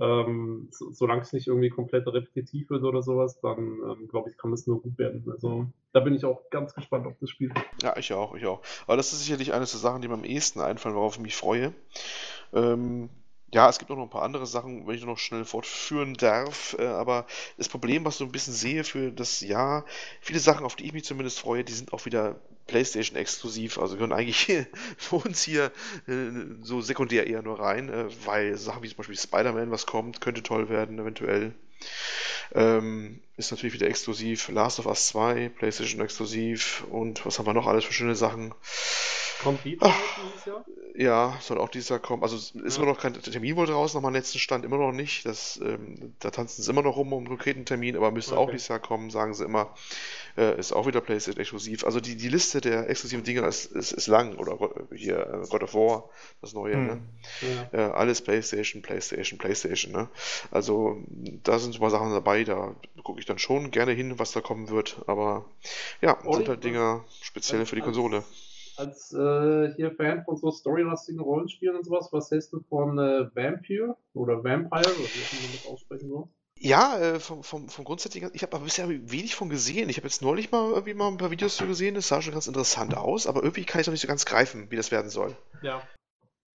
Ähm, 0.00 0.68
so, 0.72 0.90
solange 0.90 1.22
es 1.22 1.32
nicht 1.32 1.46
irgendwie 1.46 1.68
komplett 1.68 2.06
repetitiv 2.08 2.68
wird 2.70 2.82
oder 2.82 3.00
sowas, 3.00 3.38
dann 3.40 3.58
ähm, 3.58 4.08
glaube 4.08 4.30
ich, 4.30 4.36
kann 4.36 4.52
es 4.52 4.66
nur 4.66 4.82
gut 4.82 4.98
werden. 4.98 5.24
Also 5.30 5.66
da 5.92 6.00
bin 6.00 6.14
ich 6.14 6.24
auch 6.24 6.50
ganz 6.50 6.74
gespannt 6.74 7.06
auf 7.06 7.14
das 7.20 7.30
Spiel. 7.30 7.52
Ja, 7.80 7.96
ich 7.96 8.12
auch, 8.12 8.34
ich 8.34 8.44
auch. 8.44 8.60
Aber 8.86 8.96
das 8.96 9.12
ist 9.12 9.20
sicherlich 9.20 9.52
eine 9.52 9.66
der 9.66 9.78
Sachen, 9.78 10.02
die 10.02 10.08
mir 10.08 10.14
am 10.14 10.24
ehesten 10.24 10.60
einfallen, 10.60 10.96
worauf 10.96 11.14
ich 11.14 11.22
mich 11.22 11.36
freue. 11.36 11.72
Ähm, 12.52 13.08
ja, 13.54 13.68
es 13.68 13.78
gibt 13.78 13.88
auch 13.92 13.96
noch 13.96 14.02
ein 14.02 14.10
paar 14.10 14.22
andere 14.22 14.48
Sachen, 14.48 14.84
wenn 14.84 14.96
ich 14.96 15.04
noch 15.04 15.16
schnell 15.16 15.44
fortführen 15.44 16.14
darf. 16.14 16.74
Äh, 16.76 16.86
aber 16.86 17.24
das 17.56 17.68
Problem, 17.68 18.04
was 18.04 18.14
ich 18.14 18.18
so 18.18 18.24
ein 18.24 18.32
bisschen 18.32 18.52
sehe 18.52 18.82
für 18.82 19.12
das 19.12 19.40
Jahr, 19.40 19.84
viele 20.20 20.40
Sachen, 20.40 20.66
auf 20.66 20.74
die 20.74 20.86
ich 20.86 20.92
mich 20.92 21.04
zumindest 21.04 21.38
freue, 21.38 21.62
die 21.62 21.72
sind 21.72 21.92
auch 21.92 22.04
wieder 22.04 22.34
PlayStation 22.66 23.16
exklusiv. 23.16 23.78
Also 23.78 23.94
gehören 23.94 24.12
eigentlich 24.12 24.46
für 24.98 25.16
uns 25.16 25.44
hier 25.44 25.70
äh, 26.08 26.30
so 26.62 26.80
sekundär 26.80 27.28
eher 27.28 27.42
nur 27.42 27.60
rein, 27.60 27.88
äh, 27.90 28.06
weil 28.26 28.56
Sachen 28.58 28.82
wie 28.82 28.88
zum 28.88 28.96
Beispiel 28.96 29.16
Spider-Man, 29.16 29.70
was 29.70 29.86
kommt, 29.86 30.20
könnte 30.20 30.42
toll 30.42 30.68
werden, 30.68 30.98
eventuell. 30.98 31.54
Ähm, 32.54 33.20
ist 33.36 33.52
natürlich 33.52 33.74
wieder 33.74 33.86
exklusiv. 33.86 34.48
Last 34.48 34.80
of 34.80 34.86
Us 34.86 35.06
2, 35.08 35.48
PlayStation 35.50 36.00
exklusiv 36.00 36.84
und 36.90 37.24
was 37.24 37.38
haben 37.38 37.46
wir 37.46 37.54
noch 37.54 37.68
alles 37.68 37.84
für 37.84 37.92
schöne 37.92 38.16
Sachen? 38.16 38.52
Kommt 39.44 39.62
Beat 39.62 39.78
dieses 39.82 40.44
Jahr? 40.46 40.64
Ja, 40.96 41.36
soll 41.40 41.58
auch 41.58 41.68
dieses 41.68 41.88
Jahr 41.88 41.98
kommen. 41.98 42.22
Also 42.22 42.36
ist 42.36 42.54
ja. 42.54 42.82
immer 42.82 42.92
noch 42.92 43.00
kein 43.00 43.14
Termin 43.14 43.56
wohl 43.56 43.66
draußen, 43.66 44.00
meinem 44.00 44.14
letzten 44.14 44.38
Stand 44.38 44.64
immer 44.64 44.78
noch 44.78 44.92
nicht. 44.92 45.26
Das, 45.26 45.60
ähm, 45.62 46.14
da 46.20 46.30
tanzen 46.30 46.62
sie 46.62 46.70
immer 46.70 46.82
noch 46.82 46.96
rum 46.96 47.12
um 47.12 47.18
einen 47.18 47.28
konkreten 47.28 47.64
Termin, 47.64 47.96
aber 47.96 48.10
müsste 48.10 48.34
okay. 48.34 48.42
auch 48.42 48.50
dieses 48.50 48.68
Jahr 48.68 48.78
kommen, 48.78 49.10
sagen 49.10 49.34
sie 49.34 49.44
immer. 49.44 49.74
Äh, 50.36 50.58
ist 50.58 50.72
auch 50.72 50.86
wieder 50.86 51.00
PlayStation 51.00 51.40
exklusiv. 51.40 51.84
Also 51.84 52.00
die, 52.00 52.16
die 52.16 52.28
Liste 52.28 52.60
der 52.60 52.88
exklusiven 52.88 53.24
Dinge 53.24 53.40
ist, 53.46 53.66
ist, 53.66 53.92
ist 53.92 54.06
lang. 54.06 54.36
Oder 54.36 54.56
hier 54.94 55.18
äh, 55.18 55.48
God 55.48 55.64
of 55.64 55.74
War, 55.74 56.08
das 56.40 56.54
neue. 56.54 56.74
Hm. 56.74 56.86
Ne? 56.86 57.00
Ja. 57.72 57.78
Äh, 57.78 57.92
alles 57.92 58.22
PlayStation, 58.22 58.80
PlayStation, 58.80 59.38
PlayStation. 59.38 59.92
Ne? 59.92 60.08
Also 60.52 61.02
da 61.42 61.58
sind 61.58 61.72
so 61.72 61.80
mal 61.80 61.90
Sachen 61.90 62.12
dabei, 62.12 62.44
da 62.44 62.74
gucke 63.02 63.20
ich 63.20 63.26
dann 63.26 63.38
schon 63.38 63.70
gerne 63.70 63.92
hin, 63.92 64.18
was 64.18 64.32
da 64.32 64.40
kommen 64.40 64.70
wird. 64.70 65.02
Aber 65.06 65.44
ja, 66.00 66.16
sind 66.30 66.48
halt 66.48 66.64
Dinger 66.64 67.04
speziell 67.20 67.66
für 67.66 67.76
die 67.76 67.82
Konsole 67.82 68.24
als 68.76 69.12
äh, 69.12 69.72
hier 69.74 69.92
Fan 69.92 70.24
von 70.24 70.36
so 70.36 70.50
storylastigen 70.50 71.20
Rollenspielen 71.20 71.76
und 71.76 71.84
sowas, 71.84 72.08
was 72.12 72.30
hältst 72.30 72.52
du 72.52 72.60
von 72.60 72.98
äh, 72.98 73.34
Vampire 73.34 73.96
oder 74.12 74.42
Vampire, 74.42 74.90
oder 74.90 74.98
wie 74.98 75.46
man 75.46 75.52
das 75.52 75.66
aussprechen 75.66 76.08
soll? 76.08 76.28
Ja, 76.58 76.98
äh, 76.98 77.20
vom, 77.20 77.42
vom, 77.42 77.68
vom 77.68 77.84
grundsätzlichen, 77.84 78.30
ich 78.32 78.42
habe 78.42 78.56
aber 78.56 78.64
bisher 78.64 78.88
wenig 78.88 79.34
von 79.34 79.48
gesehen. 79.48 79.88
Ich 79.88 79.96
habe 79.96 80.06
jetzt 80.06 80.22
neulich 80.22 80.50
mal 80.50 80.70
irgendwie 80.70 80.94
mal 80.94 81.08
ein 81.08 81.18
paar 81.18 81.30
Videos 81.30 81.56
zu 81.56 81.66
gesehen, 81.66 81.94
das 81.94 82.08
sah 82.08 82.22
schon 82.22 82.32
ganz 82.32 82.46
interessant 82.46 82.96
aus, 82.96 83.26
aber 83.26 83.42
irgendwie 83.42 83.64
kann 83.64 83.80
ich 83.80 83.86
noch 83.86 83.92
nicht 83.92 84.02
so 84.02 84.08
ganz 84.08 84.24
greifen, 84.24 84.70
wie 84.70 84.76
das 84.76 84.90
werden 84.90 85.10
soll. 85.10 85.36
Ja. 85.62 85.82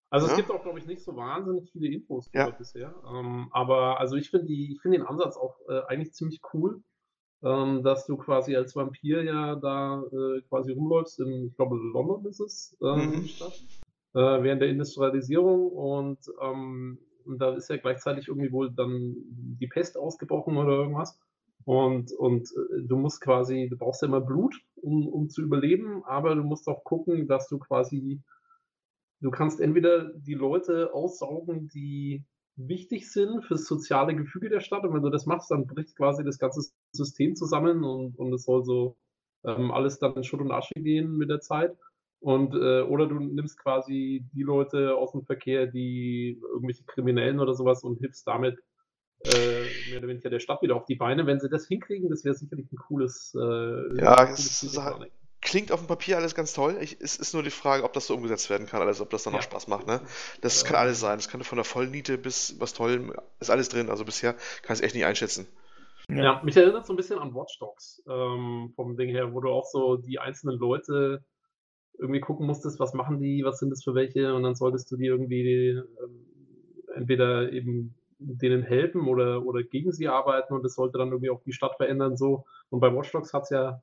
Also 0.10 0.26
ja? 0.26 0.32
es 0.32 0.38
gibt 0.38 0.50
auch, 0.50 0.64
glaube 0.64 0.80
ich, 0.80 0.88
nicht 0.88 1.04
so 1.04 1.16
wahnsinnig 1.16 1.70
viele 1.72 1.94
Infos 1.94 2.30
ja. 2.34 2.50
bisher. 2.50 2.96
Ähm, 3.14 3.50
aber 3.52 4.00
also 4.00 4.16
ich 4.16 4.32
finde 4.32 4.48
find 4.82 4.96
den 4.96 5.04
Ansatz 5.04 5.38
auch 5.38 5.60
äh, 5.68 5.82
eigentlich 5.88 6.14
ziemlich 6.14 6.42
cool 6.54 6.82
ähm, 7.44 7.84
dass 7.84 8.06
du 8.06 8.18
quasi 8.18 8.56
als 8.56 8.76
Vampir 8.76 9.24
ja 9.24 9.56
da 9.56 10.04
äh, 10.12 10.42
quasi 10.50 10.74
rumläufst, 10.74 11.20
in, 11.20 11.48
ich 11.48 11.56
glaube, 11.56 11.78
London 11.78 12.26
ist 12.26 12.40
es, 12.40 12.78
äh, 12.82 12.96
mhm. 12.96 13.26
Stadt, 13.26 13.64
äh, 14.14 14.44
während 14.44 14.62
der 14.62 14.70
Industrialisierung 14.70 15.72
und, 15.72 16.20
ähm, 16.42 17.00
und 17.26 17.40
da 17.40 17.54
ist 17.54 17.70
ja 17.70 17.78
gleichzeitig 17.78 18.28
irgendwie 18.28 18.52
wohl 18.52 18.72
dann 18.72 19.16
die 19.60 19.68
Pest 19.68 19.98
ausgebrochen 19.98 20.58
oder 20.58 20.74
irgendwas. 20.74 21.20
Und, 21.66 22.12
und 22.14 22.50
äh, 22.50 22.88
du 22.88 22.98
musst 22.98 23.22
quasi, 23.22 23.68
du 23.70 23.78
brauchst 23.78 24.02
ja 24.02 24.08
immer 24.08 24.22
Blut, 24.22 24.56
um, 24.76 25.08
um 25.08 25.30
zu 25.30 25.42
überleben, 25.42 26.04
aber 26.06 26.36
du 26.36 26.44
musst 26.44 26.68
auch 26.68 26.84
gucken, 26.84 27.28
dass 27.28 27.48
du 27.48 27.60
quasi, 27.60 28.22
du 29.22 29.30
kannst 29.30 29.62
entweder 29.62 30.12
die 30.14 30.34
Leute 30.34 30.94
aussaugen, 30.94 31.70
die 31.70 32.26
wichtig 32.56 33.12
sind 33.12 33.46
fürs 33.46 33.66
soziale 33.66 34.16
Gefüge 34.16 34.50
der 34.50 34.60
Stadt. 34.60 34.84
Und 34.84 34.94
wenn 34.94 35.04
du 35.04 35.10
das 35.10 35.26
machst, 35.26 35.52
dann 35.52 35.68
bricht 35.68 35.96
quasi 35.96 36.24
das 36.24 36.40
ganze 36.40 36.62
System 36.92 37.36
zusammen 37.36 37.84
und, 37.84 38.18
und 38.18 38.34
es 38.34 38.44
soll 38.44 38.64
so 38.64 38.98
ähm, 39.46 39.72
alles 39.72 40.00
dann 40.00 40.16
in 40.16 40.24
Schutt 40.24 40.42
und 40.42 40.52
Asche 40.52 40.74
gehen 40.76 41.18
mit 41.18 41.30
der 41.30 41.40
Zeit. 41.40 41.76
Und 42.22 42.54
äh, 42.54 42.82
oder 42.82 43.08
du 43.08 43.16
nimmst 43.20 43.58
quasi 43.58 44.26
die 44.34 44.44
Leute 44.44 44.96
aus 44.96 45.14
dem 45.14 45.24
Verkehr, 45.24 45.68
die 45.68 46.40
irgendwelche 46.54 46.84
Kriminellen 46.84 47.40
oder 47.40 47.54
sowas 47.54 47.84
und 47.84 48.00
hilfst 48.00 48.28
damit 48.28 48.60
äh, 49.26 49.90
mehr 49.90 50.00
oder 50.00 50.08
weniger 50.10 50.30
der 50.30 50.40
Stadt 50.40 50.62
wieder 50.62 50.76
auf 50.76 50.86
die 50.86 50.96
Beine. 50.96 51.26
Wenn 51.26 51.40
sie 51.40 51.50
das 51.50 51.68
hinkriegen, 51.68 52.10
das 52.10 52.26
wäre 52.26 52.36
sicherlich 52.36 52.72
ein 52.72 52.78
cooles. 52.78 53.34
Äh, 53.36 54.02
ja, 54.02 54.30
es 54.30 54.64
ist, 54.64 54.78
halt, 54.78 55.12
klingt 55.42 55.72
auf 55.72 55.80
dem 55.80 55.88
Papier 55.88 56.18
alles 56.18 56.36
ganz 56.36 56.54
toll. 56.54 56.78
Ich, 56.82 56.98
es 57.00 57.16
ist 57.16 57.34
nur 57.34 57.44
die 57.44 57.52
Frage, 57.52 57.84
ob 57.84 57.94
das 57.94 58.08
so 58.08 58.16
umgesetzt 58.16 58.50
werden 58.50 58.68
kann, 58.68 58.82
alles, 58.82 59.00
ob 59.00 59.10
das 59.10 59.24
dann 59.24 59.34
ja. 59.34 59.40
auch 59.40 59.44
Spaß 59.44 59.68
macht. 59.68 59.88
Ne? 59.88 60.02
Das 60.42 60.62
ja. 60.62 60.68
kann 60.68 60.78
alles 60.78 61.00
sein. 61.00 61.18
Das 61.18 61.30
kann 61.30 61.44
von 61.44 61.58
der 61.58 61.66
Vollniete 61.66 62.18
bis 62.18 62.60
was 62.60 62.74
Tollem, 62.74 63.14
ist 63.40 63.50
alles 63.50 63.70
drin. 63.70 63.90
Also 63.90 64.04
bisher 64.04 64.34
kann 64.34 64.74
ich 64.74 64.80
es 64.80 64.82
echt 64.82 64.96
nicht 64.96 65.06
einschätzen. 65.06 65.48
Ja, 66.10 66.24
ja 66.24 66.42
mich 66.44 66.58
erinnert 66.58 66.86
so 66.86 66.94
ein 66.94 66.98
bisschen 66.98 67.20
an 67.20 67.34
Watch 67.34 67.60
Dogs 67.60 68.04
ähm, 68.08 68.74
vom 68.76 68.98
Ding 68.98 69.10
her, 69.10 69.34
wo 69.34 69.40
du 69.40 69.50
auch 69.50 69.66
so 69.66 69.98
die 69.98 70.20
einzelnen 70.20 70.58
Leute 70.58 71.24
irgendwie 71.98 72.22
gucken 72.22 72.48
musstest, 72.48 72.80
was 72.80 72.94
machen 72.94 73.20
die, 73.20 73.44
was 73.44 73.60
sind 73.60 73.70
das 73.72 73.84
für 73.84 73.96
welche 73.96 74.34
und 74.34 74.44
dann 74.44 74.56
solltest 74.56 74.90
du 74.92 74.98
die 74.98 75.08
irgendwie 75.08 75.70
ähm, 75.70 76.26
entweder 76.96 77.52
eben 77.52 77.96
denen 78.18 78.64
helfen 78.64 79.08
oder, 79.08 79.46
oder 79.46 79.64
gegen 79.64 79.92
sie 79.92 80.08
arbeiten 80.08 80.54
und 80.54 80.64
das 80.64 80.76
sollte 80.76 80.98
dann 80.98 81.10
irgendwie 81.10 81.30
auch 81.30 81.42
die 81.44 81.54
Stadt 81.54 81.76
verändern 81.78 82.18
so. 82.18 82.46
Und 82.70 82.80
bei 82.82 82.94
Watch 82.94 83.12
Dogs 83.12 83.34
hat 83.34 83.44
es 83.44 83.50
ja 83.50 83.82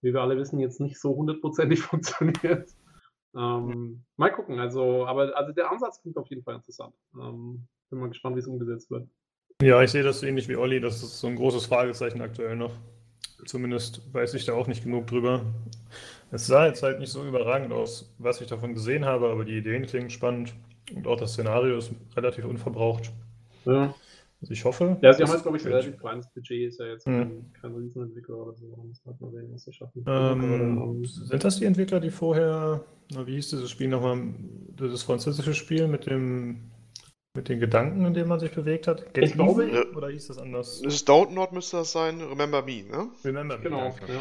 wie 0.00 0.12
wir 0.12 0.20
alle 0.20 0.36
wissen, 0.36 0.60
jetzt 0.60 0.80
nicht 0.80 1.00
so 1.00 1.14
hundertprozentig 1.14 1.80
funktioniert. 1.82 2.70
Ähm, 3.34 4.04
mal 4.16 4.32
gucken, 4.32 4.58
also, 4.58 5.06
aber 5.06 5.36
also 5.36 5.52
der 5.52 5.70
Ansatz 5.70 6.00
klingt 6.00 6.16
auf 6.16 6.28
jeden 6.28 6.42
Fall 6.42 6.56
interessant. 6.56 6.94
Ähm, 7.14 7.66
bin 7.90 8.00
mal 8.00 8.08
gespannt, 8.08 8.36
wie 8.36 8.40
es 8.40 8.46
umgesetzt 8.46 8.90
wird. 8.90 9.08
Ja, 9.60 9.82
ich 9.82 9.90
sehe 9.90 10.04
das 10.04 10.22
ähnlich 10.22 10.48
wie 10.48 10.56
Olli, 10.56 10.80
das 10.80 11.02
ist 11.02 11.18
so 11.18 11.26
ein 11.26 11.34
großes 11.34 11.66
Fragezeichen 11.66 12.20
aktuell 12.20 12.54
noch. 12.54 12.70
Zumindest 13.44 14.02
weiß 14.12 14.34
ich 14.34 14.44
da 14.44 14.52
auch 14.52 14.68
nicht 14.68 14.84
genug 14.84 15.08
drüber. 15.08 15.44
Es 16.30 16.46
sah 16.46 16.66
jetzt 16.66 16.84
halt 16.84 17.00
nicht 17.00 17.10
so 17.10 17.26
überragend 17.26 17.72
aus, 17.72 18.14
was 18.18 18.40
ich 18.40 18.46
davon 18.46 18.74
gesehen 18.74 19.04
habe, 19.04 19.28
aber 19.28 19.44
die 19.44 19.58
Ideen 19.58 19.84
klingen 19.86 20.10
spannend 20.10 20.54
und 20.94 21.08
auch 21.08 21.18
das 21.18 21.32
Szenario 21.32 21.76
ist 21.78 21.90
relativ 22.16 22.44
unverbraucht. 22.44 23.10
Ja. 23.64 23.94
Also 24.40 24.52
ich 24.52 24.64
hoffe. 24.64 24.96
Ja, 25.02 25.12
sie 25.12 25.24
haben 25.24 25.30
halt, 25.30 25.42
glaube 25.42 25.56
ich, 25.56 25.64
ein 25.64 25.72
relativ 25.72 25.98
kleines 25.98 26.28
Budget, 26.28 26.68
ist 26.68 26.78
ja 26.78 26.86
jetzt 26.86 27.06
hm. 27.06 27.18
kein, 27.18 27.52
kein 27.60 27.74
Riesenentwickler 27.74 28.36
oder 28.36 28.54
so. 28.54 28.66
Muss 28.66 29.02
halt 29.04 29.20
mal 29.20 29.32
sehen, 29.32 29.48
was 29.52 29.64
sie 29.64 29.72
schaffen. 29.72 30.04
Ähm, 30.06 31.04
sind 31.04 31.42
das 31.42 31.58
die 31.58 31.64
Entwickler, 31.64 31.98
die 31.98 32.10
vorher, 32.10 32.84
wie 33.08 33.34
hieß 33.34 33.50
dieses 33.50 33.70
Spiel 33.72 33.88
nochmal, 33.88 34.22
dieses 34.78 35.02
französische 35.02 35.54
Spiel 35.54 35.88
mit 35.88 36.06
dem 36.06 36.60
mit 37.38 37.48
den 37.48 37.60
Gedanken, 37.60 38.04
in 38.04 38.14
denen 38.14 38.28
man 38.28 38.40
sich 38.40 38.50
bewegt 38.50 38.88
hat? 38.88 39.14
Get 39.14 39.24
ich 39.24 39.32
glaube, 39.34 39.70
ja. 39.70 39.84
oder 39.96 40.08
hieß 40.08 40.26
das 40.26 40.38
anders? 40.38 40.82
Das 40.82 40.94
ist 40.94 41.08
Download 41.08 41.54
müsste 41.54 41.78
das 41.78 41.92
sein, 41.92 42.20
Remember 42.20 42.62
Me, 42.62 42.82
ne? 42.82 43.08
Remember 43.24 43.56
Me, 43.56 43.62
genau. 43.62 43.84
Ja, 43.84 43.94
genau. 44.00 44.20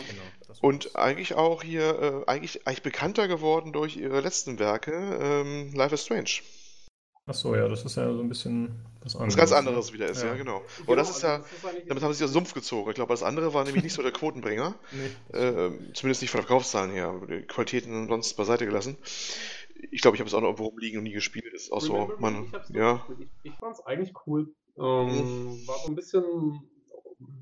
Und 0.62 0.96
eigentlich 0.96 1.34
auch 1.34 1.64
hier, 1.64 2.24
äh, 2.28 2.30
eigentlich, 2.32 2.68
eigentlich 2.68 2.84
bekannter 2.84 3.28
geworden 3.28 3.74
durch 3.74 3.98
ihre 3.98 4.22
letzten 4.22 4.60
Werke, 4.60 4.94
ähm, 5.20 5.74
Life 5.74 5.96
is 5.96 6.06
Strange. 6.06 6.42
Ach 7.26 7.34
so, 7.34 7.56
ja, 7.56 7.68
das 7.68 7.84
ist 7.84 7.98
ja 7.98 8.10
so 8.14 8.22
ein 8.22 8.30
bisschen 8.30 8.86
was 9.02 9.16
anderes. 9.16 9.34
Was 9.34 9.38
ganz 9.38 9.52
anderes 9.52 9.92
wieder 9.94 10.08
ist, 10.08 10.22
ja, 10.22 10.30
ja 10.30 10.36
genau. 10.36 10.58
Aber 10.58 10.66
genau, 10.86 10.96
das 10.96 11.10
ist 11.10 11.24
ja, 11.24 11.42
damit 11.88 12.04
haben 12.04 12.14
sie 12.14 12.20
sich 12.20 12.26
aus 12.26 12.32
Sumpf 12.32 12.54
gezogen. 12.54 12.90
Ich 12.90 12.96
glaube, 12.96 13.12
das 13.12 13.24
andere 13.24 13.54
war 13.54 13.66
nämlich 13.66 13.84
nicht 13.84 13.94
so 13.94 14.02
der 14.02 14.14
Quotenbringer. 14.14 14.76
nee. 15.34 15.38
Äh, 15.38 15.72
zumindest 15.94 16.22
nicht 16.22 16.32
von 16.32 16.40
der 16.40 16.48
Verkaufszahlen 16.48 16.92
her. 16.92 17.20
Die 17.30 17.42
Qualitäten 17.42 18.08
sonst 18.08 18.36
beiseite 18.36 18.66
gelassen. 18.66 18.96
Ich 19.92 20.02
glaube, 20.02 20.16
ich 20.16 20.22
habe 20.22 20.28
es 20.28 20.34
auch 20.34 20.42
noch 20.42 20.48
irgendwo 20.48 20.66
rumliegen 20.66 21.00
und 21.00 21.04
nie 21.04 21.14
gespielt. 21.14 21.54
Ist 21.54 21.72
auch 21.72 21.82
so, 21.82 22.12
man, 22.20 22.52
ja. 22.70 23.06
Ich, 23.20 23.28
ich 23.44 23.54
fand 23.56 23.76
es 23.76 23.86
eigentlich 23.86 24.14
cool. 24.26 24.54
Ähm, 24.78 25.08
mhm. 25.08 25.68
War 25.68 25.78
so 25.80 25.90
ein 25.90 25.96
bisschen, 25.96 26.24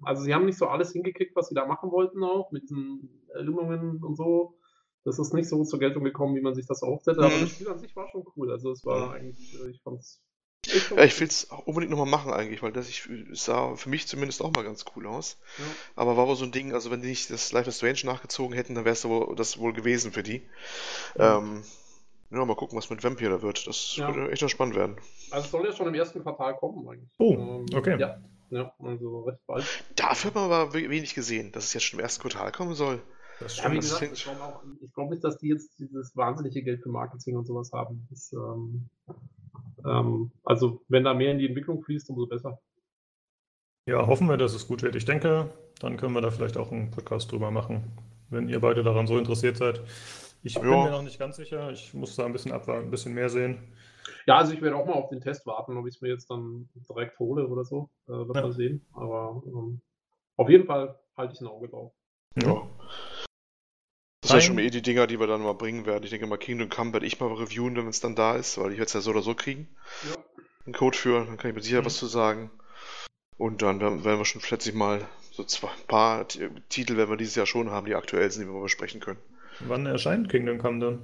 also 0.03 0.23
sie 0.23 0.33
haben 0.33 0.45
nicht 0.45 0.57
so 0.57 0.67
alles 0.67 0.91
hingekriegt, 0.91 1.35
was 1.35 1.49
sie 1.49 1.55
da 1.55 1.65
machen 1.65 1.91
wollten 1.91 2.23
auch, 2.23 2.51
mit 2.51 2.63
diesen 2.63 3.09
Erinnerungen 3.33 4.03
und 4.03 4.15
so. 4.15 4.57
Das 5.03 5.19
ist 5.19 5.33
nicht 5.33 5.47
so 5.47 5.63
zur 5.63 5.79
Geltung 5.79 6.03
gekommen, 6.03 6.35
wie 6.35 6.41
man 6.41 6.55
sich 6.55 6.65
das 6.65 6.81
erhofft 6.81 7.05
hätte, 7.05 7.19
mhm. 7.19 7.25
aber 7.25 7.39
das 7.39 7.49
Spiel 7.51 7.69
an 7.69 7.79
sich 7.79 7.95
war 7.95 8.09
schon 8.09 8.25
cool. 8.35 8.51
Also 8.51 8.71
es 8.71 8.83
war 8.85 9.07
mhm. 9.07 9.13
eigentlich, 9.13 9.59
äh, 9.61 9.69
ich 9.69 9.81
fand's. 9.81 10.21
Ich 10.65 10.89
ja, 10.89 11.03
ich 11.03 11.19
will 11.19 11.27
es 11.27 11.43
unbedingt 11.65 11.91
nochmal 11.91 12.07
machen 12.07 12.33
eigentlich, 12.33 12.63
weil 12.63 12.71
das 12.71 12.89
ich, 12.89 13.07
sah 13.33 13.75
für 13.75 13.89
mich 13.89 14.07
zumindest 14.07 14.41
auch 14.41 14.51
mal 14.51 14.63
ganz 14.63 14.83
cool 14.95 15.05
aus. 15.05 15.37
Ja. 15.59 15.63
Aber 15.95 16.17
war 16.17 16.27
wohl 16.27 16.35
so 16.35 16.43
ein 16.43 16.51
Ding, 16.51 16.73
also 16.73 16.89
wenn 16.89 17.03
die 17.03 17.09
nicht 17.09 17.29
das 17.29 17.51
Life 17.51 17.69
is 17.69 17.77
Strange 17.77 17.99
nachgezogen 18.03 18.55
hätten, 18.55 18.73
dann 18.73 18.83
wäre 18.83 18.93
es 18.93 19.05
wohl, 19.05 19.35
das 19.35 19.59
wohl 19.59 19.73
gewesen 19.73 20.11
für 20.11 20.23
die. 20.23 20.41
Ja. 21.19 21.37
Ähm, 21.37 21.61
ja, 22.35 22.45
mal 22.45 22.55
gucken, 22.55 22.77
was 22.77 22.89
mit 22.89 23.03
Vampire 23.03 23.31
da 23.31 23.41
wird. 23.41 23.67
Das 23.67 23.95
ja. 23.95 24.07
würde 24.07 24.31
echt 24.31 24.41
noch 24.41 24.49
spannend 24.49 24.75
werden. 24.75 24.95
Also 25.31 25.45
es 25.45 25.51
soll 25.51 25.65
ja 25.65 25.71
schon 25.71 25.87
im 25.87 25.93
ersten 25.93 26.21
Quartal 26.21 26.55
kommen 26.57 26.87
eigentlich. 26.87 27.09
Oh, 27.17 27.33
ähm, 27.33 27.65
okay. 27.73 27.97
Ja, 27.99 28.19
ja, 28.49 28.73
also 28.79 29.21
recht 29.21 29.39
bald. 29.47 29.65
Dafür 29.95 30.29
hat 30.29 30.35
man 30.35 30.51
aber 30.51 30.73
wenig 30.73 31.15
gesehen, 31.15 31.51
dass 31.51 31.65
es 31.65 31.73
jetzt 31.73 31.83
schon 31.83 31.99
im 31.99 32.03
ersten 32.03 32.21
Quartal 32.21 32.51
kommen 32.51 32.73
soll. 32.73 33.01
Das 33.39 33.57
ja, 33.57 33.71
wie 33.71 33.77
gesagt, 33.77 34.01
ich 34.13 34.23
glaube 34.23 34.77
glaub 34.93 35.09
nicht, 35.09 35.23
dass 35.23 35.37
die 35.37 35.49
jetzt 35.49 35.77
dieses 35.77 36.15
wahnsinnige 36.15 36.63
Geld 36.63 36.81
für 36.81 36.89
Marketing 36.89 37.35
und 37.35 37.45
sowas 37.45 37.71
haben. 37.73 38.07
Das, 38.09 38.31
ähm, 38.31 38.89
ähm, 39.85 40.31
also, 40.43 40.81
wenn 40.87 41.03
da 41.03 41.13
mehr 41.13 41.31
in 41.31 41.39
die 41.39 41.47
Entwicklung 41.47 41.83
fließt, 41.83 42.09
umso 42.09 42.27
besser. 42.27 42.59
Ja, 43.87 44.07
hoffen 44.07 44.27
wir, 44.27 44.37
dass 44.37 44.53
es 44.53 44.67
gut 44.67 44.81
wird. 44.83 44.95
Ich 44.95 45.05
denke, 45.05 45.51
dann 45.79 45.97
können 45.97 46.13
wir 46.13 46.21
da 46.21 46.31
vielleicht 46.31 46.57
auch 46.57 46.71
einen 46.71 46.91
Podcast 46.91 47.31
drüber 47.31 47.51
machen, 47.51 47.83
wenn 48.29 48.47
ihr 48.47 48.59
beide 48.59 48.83
daran 48.83 49.05
so 49.05 49.17
interessiert 49.17 49.57
seid. 49.57 49.81
Ich 50.45 50.53
bin 50.53 50.69
mir 50.69 50.91
noch 50.91 51.01
nicht 51.01 51.17
ganz 51.17 51.37
sicher. 51.37 51.71
Ich 51.71 51.91
muss 51.95 52.15
da 52.15 52.23
ein 52.23 52.31
bisschen 52.31 52.51
abwarten, 52.51 52.85
ein 52.85 52.91
bisschen 52.91 53.15
mehr 53.15 53.29
sehen. 53.29 53.73
Ja, 54.27 54.37
also 54.37 54.53
ich 54.53 54.61
werde 54.61 54.75
auch 54.75 54.85
mal 54.85 54.93
auf 54.93 55.09
den 55.09 55.19
Test 55.19 55.47
warten, 55.47 55.75
ob 55.75 55.87
ich 55.87 55.95
es 55.95 56.01
mir 56.01 56.09
jetzt 56.09 56.29
dann 56.29 56.69
direkt 56.87 57.17
hole 57.17 57.47
oder 57.47 57.65
so. 57.65 57.89
Äh, 58.07 58.11
wird 58.11 58.35
ja. 58.35 58.41
man 58.43 58.51
sehen. 58.53 58.85
Aber 58.93 59.41
ähm, 59.47 59.81
auf 60.37 60.47
jeden 60.47 60.67
Fall 60.67 60.99
halte 61.17 61.33
ich 61.33 61.41
ein 61.41 61.47
Auge 61.47 61.67
drauf. 61.67 61.93
Ja. 62.35 62.61
Das 64.21 64.29
sind 64.29 64.35
ja 64.35 64.41
schon 64.41 64.59
eh 64.59 64.69
die 64.69 64.83
Dinger, 64.83 65.07
die 65.07 65.19
wir 65.19 65.25
dann 65.25 65.41
mal 65.41 65.53
bringen 65.53 65.87
werden. 65.87 66.03
Ich 66.03 66.11
denke 66.11 66.27
mal, 66.27 66.37
Kingdom 66.37 66.69
Come 66.69 66.93
werde 66.93 67.07
ich 67.07 67.19
mal 67.19 67.33
reviewen, 67.33 67.75
wenn 67.75 67.87
es 67.87 67.99
dann 67.99 68.15
da 68.15 68.35
ist, 68.35 68.59
weil 68.59 68.71
ich 68.71 68.77
werde 68.77 68.85
es 68.87 68.93
ja 68.93 69.01
so 69.01 69.09
oder 69.11 69.23
so 69.23 69.33
kriegen. 69.33 69.67
Ja. 70.07 70.15
Einen 70.65 70.75
Code 70.75 70.97
für, 70.97 71.25
dann 71.25 71.37
kann 71.37 71.49
ich 71.49 71.55
mit 71.55 71.63
Sicherheit 71.63 71.85
mhm. 71.85 71.87
was 71.87 71.97
zu 71.97 72.05
sagen. 72.05 72.51
Und 73.37 73.63
dann 73.63 73.79
werden 73.79 74.03
wir 74.03 74.25
schon 74.25 74.41
plötzlich 74.41 74.75
mal 74.75 75.07
so 75.31 75.43
zwei, 75.43 75.69
ein 75.69 75.87
paar 75.87 76.27
Titel 76.27 76.97
werden 76.97 77.09
wir 77.09 77.17
dieses 77.17 77.35
Jahr 77.35 77.47
schon 77.47 77.71
haben, 77.71 77.87
die 77.87 77.95
aktuell 77.95 78.29
sind, 78.29 78.43
die 78.43 78.47
wir 78.47 78.53
mal 78.53 78.61
besprechen 78.61 79.01
können. 79.01 79.19
Wann 79.59 79.85
erscheint 79.85 80.29
Kingdom 80.29 80.57
Come 80.57 80.79
dann? 80.79 80.99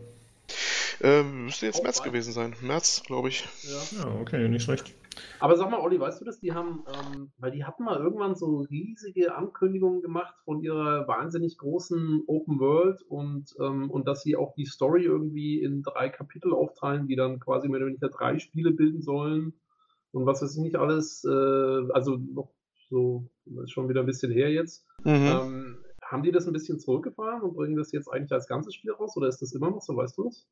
Ähm, 1.04 1.46
müsste 1.46 1.66
jetzt 1.66 1.80
Auch 1.80 1.84
März 1.84 2.04
gewesen 2.04 2.32
sein. 2.32 2.56
März, 2.62 3.04
glaube 3.06 3.30
ich. 3.30 3.46
Ja. 3.64 4.04
ja, 4.04 4.20
okay, 4.22 4.48
nicht 4.48 4.64
schlecht. 4.64 4.94
Aber 5.40 5.58
sag 5.58 5.70
mal, 5.70 5.80
Olli, 5.80 6.00
weißt 6.00 6.22
du 6.22 6.26
das? 6.26 6.40
Die 6.40 6.54
haben, 6.54 6.84
ähm, 6.88 7.32
weil 7.38 7.52
die 7.52 7.64
hatten 7.64 7.84
mal 7.84 7.98
irgendwann 7.98 8.36
so 8.36 8.60
riesige 8.70 9.36
Ankündigungen 9.36 10.02
gemacht 10.02 10.36
von 10.46 10.62
ihrer 10.62 11.08
wahnsinnig 11.08 11.58
großen 11.58 12.24
Open 12.28 12.60
World 12.60 13.02
und, 13.04 13.56
ähm, 13.60 13.90
und 13.90 14.08
dass 14.08 14.22
sie 14.22 14.36
auch 14.36 14.54
die 14.54 14.66
Story 14.66 15.04
irgendwie 15.04 15.62
in 15.62 15.82
drei 15.82 16.10
Kapitel 16.10 16.54
aufteilen, 16.54 17.08
die 17.08 17.16
dann 17.16 17.40
quasi 17.40 17.68
mehr 17.68 17.78
oder 17.78 17.88
weniger 17.88 18.10
drei 18.10 18.38
Spiele 18.40 18.72
bilden 18.72 19.02
sollen 19.02 19.54
und 20.12 20.26
was 20.26 20.42
weiß 20.42 20.56
ich 20.56 20.62
nicht 20.62 20.76
alles. 20.76 21.24
Äh, 21.24 21.92
also 21.94 22.18
noch 22.18 22.52
so, 22.90 23.30
ist 23.64 23.72
schon 23.72 23.90
wieder 23.90 24.02
ein 24.02 24.06
bisschen 24.06 24.32
her 24.32 24.52
jetzt. 24.52 24.86
Mhm. 25.04 25.28
Ähm, 25.28 25.78
haben 26.12 26.24
die 26.24 26.32
das 26.32 26.45
ein 26.45 26.54
bisschen 26.54 26.80
zurückgefahren 26.80 27.41
und 27.41 27.56
bringen 27.56 27.78
das 27.78 27.91
jetzt 27.91 28.10
eigentlich 28.10 28.32
als 28.34 28.47
ganzes 28.47 28.76
Spiel 28.76 28.91
raus 28.91 29.15
oder 29.15 29.28
ist 29.28 29.41
das 29.41 29.54
immer 29.54 29.69
noch 29.69 29.82
so, 29.82 29.95
weißt 29.95 30.17
du 30.17 30.26
das? 30.26 30.45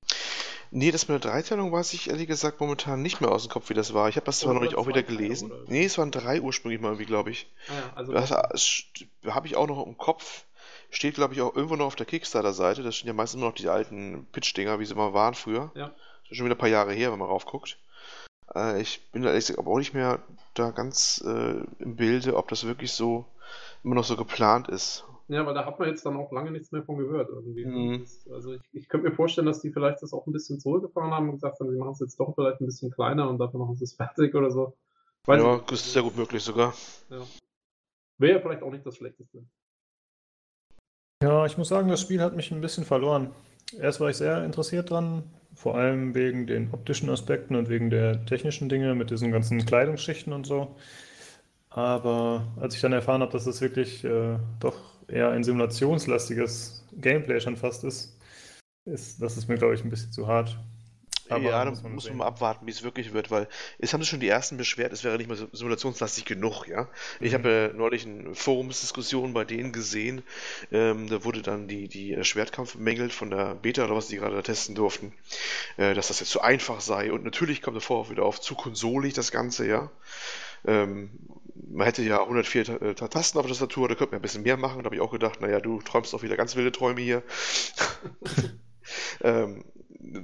Nee, 0.72 0.92
das 0.92 1.08
mit 1.08 1.24
der 1.24 1.32
Dreiteilung 1.32 1.72
weiß 1.72 1.94
ich 1.94 2.10
ehrlich 2.10 2.28
gesagt 2.28 2.60
momentan 2.60 3.02
nicht 3.02 3.22
mehr 3.22 3.32
aus 3.32 3.44
dem 3.44 3.52
Kopf, 3.52 3.70
wie 3.70 3.74
das 3.74 3.94
war. 3.94 4.08
Ich 4.08 4.16
habe 4.16 4.26
das 4.26 4.40
zwar 4.40 4.54
noch 4.54 4.62
nicht 4.62 4.76
auch 4.76 4.88
wieder 4.88 5.02
gelesen. 5.04 5.52
Oder? 5.52 5.64
Nee, 5.68 5.86
es 5.86 5.98
waren 5.98 6.12
drei 6.12 6.42
ursprünglich 6.42 6.80
mal 6.80 6.90
irgendwie, 6.90 7.06
glaube 7.06 7.32
ich. 7.32 7.52
Ah 7.68 7.74
ja, 7.74 7.94
also 7.96 8.14
das, 8.14 8.30
das 8.30 8.84
habe 9.26 9.48
ich 9.48 9.56
auch 9.56 9.68
noch 9.68 9.86
im 9.86 9.98
Kopf. 9.98 10.46
Steht, 10.92 11.16
glaube 11.16 11.34
ich, 11.34 11.42
auch 11.42 11.56
irgendwo 11.56 11.76
noch 11.76 11.88
auf 11.88 11.96
der 11.96 12.06
Kickstarter-Seite. 12.06 12.84
Das 12.84 12.98
sind 12.98 13.08
ja 13.08 13.14
meistens 13.14 13.40
immer 13.40 13.48
noch 13.48 13.56
die 13.56 13.68
alten 13.68 14.28
Pitch-Dinger, 14.32 14.80
wie 14.80 14.86
sie 14.86 14.94
immer 14.94 15.14
waren 15.14 15.34
früher. 15.34 15.72
Ja. 15.76 15.88
Das 15.88 16.32
ist 16.32 16.38
schon 16.38 16.46
wieder 16.46 16.56
ein 16.56 16.60
paar 16.60 16.70
Jahre 16.70 16.94
her, 16.94 17.12
wenn 17.12 17.20
man 17.20 17.28
raufguckt. 17.28 17.78
Äh, 18.54 18.82
ich 18.82 19.02
bin 19.12 19.24
da 19.24 19.30
ehrlich 19.30 19.48
gesagt 19.48 19.60
aber 19.60 19.72
auch 19.72 19.80
nicht 19.80 19.96
mehr 19.96 20.20
da 20.54 20.70
ganz 20.70 21.24
äh, 21.26 21.64
im 21.80 21.96
Bilde, 21.96 22.36
ob 22.36 22.48
das 22.48 22.66
wirklich 22.66 22.92
so 22.92 23.26
immer 23.84 23.96
noch 23.96 24.04
so 24.04 24.16
geplant 24.16 24.68
ist. 24.68 25.04
Ja, 25.30 25.46
weil 25.46 25.54
da 25.54 25.64
hat 25.64 25.78
man 25.78 25.88
jetzt 25.88 26.04
dann 26.06 26.18
auch 26.18 26.32
lange 26.32 26.50
nichts 26.50 26.72
mehr 26.72 26.84
von 26.84 26.98
gehört. 26.98 27.30
Irgendwie. 27.30 27.64
Mhm. 27.64 28.06
also 28.34 28.54
ich, 28.54 28.62
ich 28.74 28.90
könnte 28.90 29.10
mir 29.10 29.16
vorstellen, 29.16 29.46
dass 29.46 29.62
die 29.62 29.72
vielleicht 29.72 30.02
das 30.02 30.12
auch 30.12 30.26
ein 30.26 30.34
bisschen 30.34 30.60
zurückgefahren 30.60 31.12
haben 31.12 31.30
und 31.30 31.36
gesagt 31.36 31.60
haben, 31.60 31.70
sie 31.70 31.78
machen 31.78 31.92
es 31.92 32.00
jetzt 32.00 32.20
doch 32.20 32.34
vielleicht 32.34 32.60
ein 32.60 32.66
bisschen 32.66 32.90
kleiner 32.90 33.30
und 33.30 33.38
dafür 33.38 33.60
machen 33.60 33.76
sie 33.76 33.84
es 33.84 33.94
fertig 33.96 34.34
oder 34.34 34.50
so. 34.50 34.76
Weiß 35.26 35.42
ja, 35.42 35.62
das 35.68 35.82
ist 35.82 35.94
sehr 35.94 36.02
gut 36.02 36.18
möglich 36.18 36.42
sogar. 36.42 36.74
Ja. 37.10 37.22
Wäre 38.18 38.38
ja 38.38 38.42
vielleicht 38.42 38.64
auch 38.64 38.72
nicht 38.72 38.86
das 38.86 38.98
Schlechteste. 38.98 39.46
Ja, 41.22 41.46
ich 41.46 41.58
muss 41.58 41.70
sagen, 41.70 41.90
das 41.90 42.02
Spiel 42.02 42.22
hat 42.22 42.36
mich 42.36 42.52
ein 42.52 42.62
bisschen 42.62 42.86
verloren. 42.86 43.32
Erst 43.80 44.00
war 44.00 44.10
ich 44.10 44.18
sehr 44.18 44.44
interessiert 44.44 44.90
dran, 44.90 45.24
vor 45.54 45.76
allem 45.76 46.16
wegen 46.16 46.48
den 46.48 46.74
optischen 46.74 47.10
Aspekten 47.10 47.56
und 47.56 47.70
wegen 47.70 47.92
der 47.92 48.26
technischen 48.26 48.68
Dinge 48.68 48.96
mit 48.96 49.12
diesen 49.12 49.32
ganzen 49.32 49.64
Kleidungsschichten 49.64 50.34
und 50.34 50.48
so. 50.48 50.76
Aber 51.70 52.48
als 52.60 52.74
ich 52.74 52.82
dann 52.82 52.94
erfahren 52.94 53.22
habe, 53.22 53.32
dass 53.32 53.46
es 53.46 53.62
wirklich 53.62 54.04
äh, 54.04 54.40
doch 54.60 54.89
eher 55.10 55.30
ein 55.30 55.44
simulationslastiges 55.44 56.86
Gameplay 56.94 57.40
schon 57.40 57.58
fast 57.58 57.84
ist, 57.84 58.18
ist 58.86 59.22
das 59.22 59.38
ist 59.38 59.48
mir, 59.48 59.58
glaube 59.58 59.76
ich, 59.76 59.84
ein 59.84 59.90
bisschen 59.90 60.12
zu 60.12 60.28
hart. 60.28 60.58
Aber 61.30 61.44
ja, 61.44 61.64
da 61.64 61.70
muss 61.70 61.84
man, 61.84 61.94
muss 61.94 62.08
man 62.08 62.18
mal 62.18 62.26
abwarten, 62.26 62.66
wie 62.66 62.72
es 62.72 62.84
wirklich 62.84 63.14
wird, 63.14 63.30
weil 63.30 63.48
es 63.78 63.94
haben 63.94 64.02
sich 64.02 64.10
schon 64.10 64.20
die 64.20 64.28
ersten 64.28 64.58
beschwert, 64.58 64.92
es 64.94 65.04
wäre 65.04 65.18
nicht 65.18 65.28
mehr 65.28 65.38
simulationslastig 65.52 66.26
genug, 66.26 66.66
ja. 66.68 66.88
Ich 67.20 67.32
mhm. 67.32 67.36
habe 67.36 67.72
äh, 67.72 67.78
neulich 67.78 68.06
eine 68.06 68.34
Forumsdiskussion 68.34 69.34
bei 69.34 69.46
denen 69.46 69.72
gesehen, 69.72 70.24
ähm, 70.72 71.08
da 71.08 71.24
wurde 71.24 71.42
dann 71.42 71.68
die, 71.68 71.88
die 71.88 72.14
äh, 72.14 72.24
Schwertkampf 72.24 72.74
bemängelt 72.74 73.14
von 73.14 73.30
der 73.30 73.56
Beta 73.56 73.86
oder 73.86 73.96
was 73.96 74.08
die 74.08 74.18
gerade 74.18 74.42
testen 74.42 74.74
durften, 74.74 75.14
äh, 75.78 75.94
dass 75.94 76.08
das 76.08 76.20
jetzt 76.20 76.32
zu 76.32 76.42
einfach 76.42 76.82
sei 76.82 77.12
und 77.12 77.24
natürlich 77.24 77.62
kommt 77.62 77.76
der 77.76 77.82
Vorwurf 77.82 78.10
wieder 78.10 78.24
auf, 78.24 78.42
zu 78.42 78.56
konsolig 78.56 79.14
das 79.14 79.32
Ganze, 79.32 79.68
ja. 79.68 79.92
Ähm, 80.66 81.12
man 81.72 81.86
hätte 81.86 82.04
ja 82.04 82.22
104 82.22 82.82
äh, 82.82 82.96
Tasten 82.96 83.38
auf 83.38 83.46
der 83.46 83.54
Tastatur, 83.54 83.88
da 83.88 83.96
könnte 83.96 84.12
man 84.12 84.20
ein 84.20 84.22
bisschen 84.22 84.44
mehr 84.44 84.58
machen. 84.58 84.80
Da 84.80 84.86
habe 84.86 84.96
ich 84.96 85.02
auch 85.02 85.12
gedacht, 85.12 85.42
naja, 85.42 85.60
du 85.60 85.82
träumst 85.82 86.14
auch 86.14 86.24
wieder 86.24 86.38
ganz 86.38 86.56
wilde 86.56 86.72
Träume 86.72 87.02
hier. 87.02 87.24
ähm, 89.22 89.64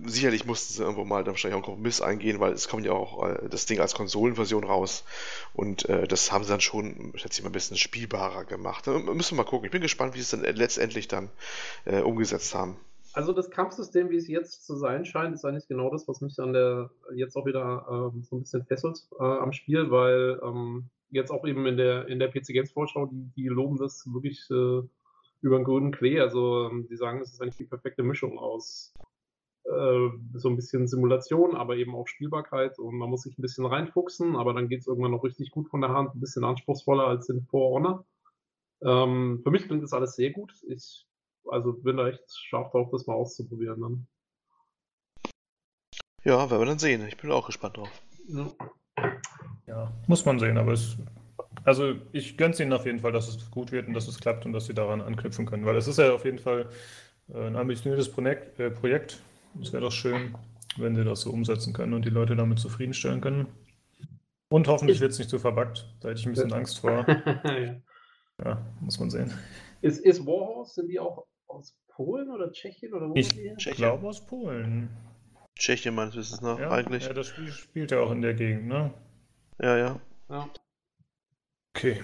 sicherlich 0.05 0.45
mussten 0.45 0.73
sie 0.73 0.81
irgendwo 0.81 1.03
mal 1.03 1.23
dann 1.23 1.33
wahrscheinlich 1.33 1.55
auch 1.55 1.59
einen 1.59 1.65
Kompromiss 1.65 2.01
eingehen, 2.01 2.39
weil 2.39 2.53
es 2.53 2.67
kommt 2.67 2.85
ja 2.85 2.93
auch 2.93 3.27
äh, 3.27 3.49
das 3.49 3.65
Ding 3.65 3.79
als 3.79 3.93
Konsolenversion 3.93 4.63
raus. 4.63 5.03
Und 5.53 5.87
äh, 5.89 6.07
das 6.07 6.31
haben 6.31 6.43
sie 6.43 6.49
dann 6.49 6.61
schon, 6.61 7.13
schätze 7.15 7.39
ich 7.39 7.43
mal, 7.43 7.49
ein 7.49 7.53
bisschen 7.53 7.77
spielbarer 7.77 8.45
gemacht. 8.45 8.87
Da 8.87 8.97
müssen 8.97 9.37
wir 9.37 9.43
mal 9.43 9.49
gucken. 9.49 9.65
Ich 9.65 9.71
bin 9.71 9.81
gespannt, 9.81 10.13
wie 10.13 10.19
sie 10.21 10.35
es 10.35 10.41
dann 10.41 10.55
letztendlich 10.55 11.07
dann 11.07 11.29
äh, 11.85 12.01
umgesetzt 12.01 12.55
haben. 12.55 12.77
Also 13.15 13.31
das 13.31 13.49
Kampfsystem, 13.49 14.09
wie 14.09 14.17
es 14.17 14.27
jetzt 14.27 14.65
zu 14.65 14.75
sein 14.75 15.05
scheint, 15.05 15.33
ist 15.33 15.45
eigentlich 15.45 15.69
genau 15.69 15.89
das, 15.89 16.05
was 16.09 16.19
mich 16.19 16.37
an 16.37 16.51
der 16.51 16.91
jetzt 17.13 17.37
auch 17.37 17.45
wieder 17.45 18.11
ähm, 18.13 18.23
so 18.23 18.35
ein 18.35 18.41
bisschen 18.41 18.65
fesselt 18.65 19.07
äh, 19.17 19.23
am 19.23 19.53
Spiel, 19.53 19.89
weil 19.89 20.37
ähm, 20.43 20.89
jetzt 21.11 21.31
auch 21.31 21.47
eben 21.47 21.65
in 21.65 21.77
der 21.77 22.09
in 22.09 22.19
der 22.19 22.27
PC 22.27 22.47
Games 22.47 22.73
Vorschau, 22.73 23.05
die, 23.05 23.31
die 23.37 23.47
loben 23.47 23.77
das 23.77 24.05
wirklich 24.11 24.45
äh, 24.51 24.81
über 25.39 25.57
den 25.57 25.63
grünen 25.63 25.91
Klee. 25.93 26.19
Also 26.19 26.69
ähm, 26.69 26.87
die 26.89 26.97
sagen, 26.97 27.21
es 27.21 27.31
ist 27.31 27.41
eigentlich 27.41 27.55
die 27.55 27.63
perfekte 27.63 28.03
Mischung 28.03 28.37
aus 28.37 28.93
äh, 29.63 30.09
so 30.33 30.49
ein 30.49 30.57
bisschen 30.57 30.85
Simulation, 30.85 31.55
aber 31.55 31.77
eben 31.77 31.95
auch 31.95 32.09
Spielbarkeit 32.09 32.79
und 32.79 32.97
man 32.97 33.09
muss 33.09 33.21
sich 33.21 33.37
ein 33.37 33.41
bisschen 33.41 33.65
reinfuchsen, 33.65 34.35
aber 34.35 34.53
dann 34.53 34.67
geht 34.67 34.81
es 34.81 34.87
irgendwann 34.87 35.11
noch 35.11 35.23
richtig 35.23 35.51
gut 35.51 35.69
von 35.69 35.79
der 35.79 35.91
Hand, 35.91 36.15
ein 36.15 36.19
bisschen 36.19 36.43
anspruchsvoller 36.43 37.07
als 37.07 37.29
in 37.29 37.43
For 37.43 37.75
Honor. 37.75 38.05
Ähm, 38.81 39.39
für 39.41 39.51
mich 39.51 39.67
klingt 39.67 39.83
das 39.83 39.93
alles 39.93 40.17
sehr 40.17 40.31
gut. 40.31 40.51
Ich 40.67 41.07
also 41.49 41.73
bin 41.73 41.97
da 41.97 42.07
echt 42.07 42.23
scharf 42.29 42.71
drauf, 42.71 42.89
das 42.91 43.07
mal 43.07 43.13
auszuprobieren 43.13 43.81
dann. 43.81 44.07
Ja, 46.23 46.49
werden 46.49 46.61
wir 46.61 46.65
dann 46.65 46.79
sehen. 46.79 47.05
Ich 47.07 47.17
bin 47.17 47.31
auch 47.31 47.45
gespannt 47.45 47.77
drauf. 47.77 48.01
Ja, 48.27 48.51
ja 49.67 49.91
muss 50.07 50.25
man 50.25 50.39
sehen, 50.39 50.57
aber 50.57 50.73
es. 50.73 50.97
Also 51.63 51.95
ich 52.11 52.37
gönne 52.37 52.53
es 52.53 52.59
ihnen 52.59 52.73
auf 52.73 52.85
jeden 52.85 52.99
Fall, 52.99 53.11
dass 53.11 53.27
es 53.27 53.49
gut 53.49 53.71
wird 53.71 53.87
und 53.87 53.93
dass 53.93 54.07
es 54.07 54.19
klappt 54.19 54.45
und 54.45 54.53
dass 54.53 54.65
sie 54.65 54.73
daran 54.73 55.01
anknüpfen 55.01 55.45
können, 55.45 55.65
weil 55.65 55.77
es 55.77 55.87
ist 55.87 55.97
ja 55.97 56.13
auf 56.13 56.25
jeden 56.25 56.37
Fall 56.37 56.69
äh, 57.33 57.47
ein 57.47 57.55
ambitioniertes 57.55 58.11
Projekt. 58.11 58.59
Äh, 58.59 58.71
Projekt. 58.71 59.21
Es 59.61 59.71
wäre 59.71 59.83
doch 59.83 59.91
schön, 59.91 60.35
wenn 60.77 60.95
sie 60.95 61.03
das 61.03 61.21
so 61.21 61.31
umsetzen 61.31 61.73
können 61.73 61.93
und 61.93 62.05
die 62.05 62.09
Leute 62.09 62.35
damit 62.35 62.59
zufriedenstellen 62.59 63.21
können. 63.21 63.47
Und 64.49 64.67
hoffentlich 64.67 64.99
wird 64.99 65.11
es 65.11 65.19
nicht 65.19 65.29
zu 65.29 65.39
verbuggt. 65.39 65.87
Da 66.01 66.09
hätte 66.09 66.19
ich 66.19 66.25
ein 66.25 66.33
bisschen 66.33 66.53
Angst 66.53 66.79
vor. 66.79 67.05
ja. 67.07 67.75
ja, 68.43 68.65
muss 68.79 68.99
man 68.99 69.09
sehen. 69.09 69.31
Ist, 69.81 69.99
ist 69.99 70.25
Warhorse, 70.25 70.73
sind 70.73 70.87
die 70.89 70.99
auch 70.99 71.25
aus 71.47 71.77
Polen 71.87 72.29
oder 72.29 72.51
Tschechien 72.51 72.93
oder 72.93 73.09
wo 73.09 73.15
ich 73.15 73.29
glaube 73.71 74.07
aus 74.07 74.25
Polen. 74.25 74.89
Tschechien 75.57 75.95
meines 75.95 76.15
Wissens 76.15 76.41
nach 76.41 76.59
ja, 76.59 76.71
eigentlich. 76.71 77.05
Ja, 77.05 77.13
das 77.13 77.27
Spiel 77.27 77.51
spielt 77.51 77.91
ja 77.91 78.01
auch 78.01 78.11
in 78.11 78.21
der 78.21 78.33
Gegend, 78.33 78.67
ne? 78.67 78.93
Ja, 79.61 79.77
ja. 79.77 79.99
ja. 80.29 80.49
Okay. 81.73 82.01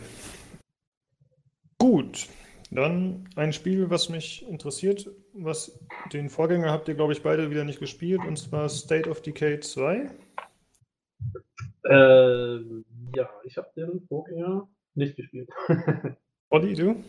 Gut. 1.77 2.27
Dann 2.73 3.27
ein 3.35 3.51
Spiel, 3.51 3.89
was 3.89 4.07
mich 4.07 4.47
interessiert, 4.47 5.09
was 5.33 5.77
den 6.13 6.29
Vorgänger 6.29 6.71
habt 6.71 6.87
ihr, 6.87 6.95
glaube 6.95 7.11
ich, 7.11 7.21
beide 7.21 7.49
wieder 7.49 7.65
nicht 7.65 7.81
gespielt, 7.81 8.21
und 8.25 8.37
zwar 8.37 8.69
State 8.69 9.09
of 9.09 9.21
Decay 9.21 9.59
2. 9.59 10.09
Äh, 11.83 12.55
ja, 13.15 13.29
ich 13.43 13.57
habe 13.57 13.67
den 13.75 14.01
Vorgänger 14.07 14.69
nicht 14.95 15.17
gespielt. 15.17 15.49
Olli, 16.49 16.73
du? 16.73 17.03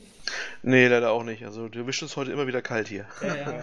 Nee, 0.63 0.87
leider 0.87 1.11
auch 1.11 1.25
nicht. 1.25 1.45
Also 1.45 1.69
du 1.69 1.87
wischst 1.87 2.03
uns 2.03 2.17
heute 2.17 2.33
immer 2.33 2.47
wieder 2.47 2.63
kalt 2.63 2.89
hier. 2.89 3.07
Ja, 3.21 3.37
ja. 3.37 3.63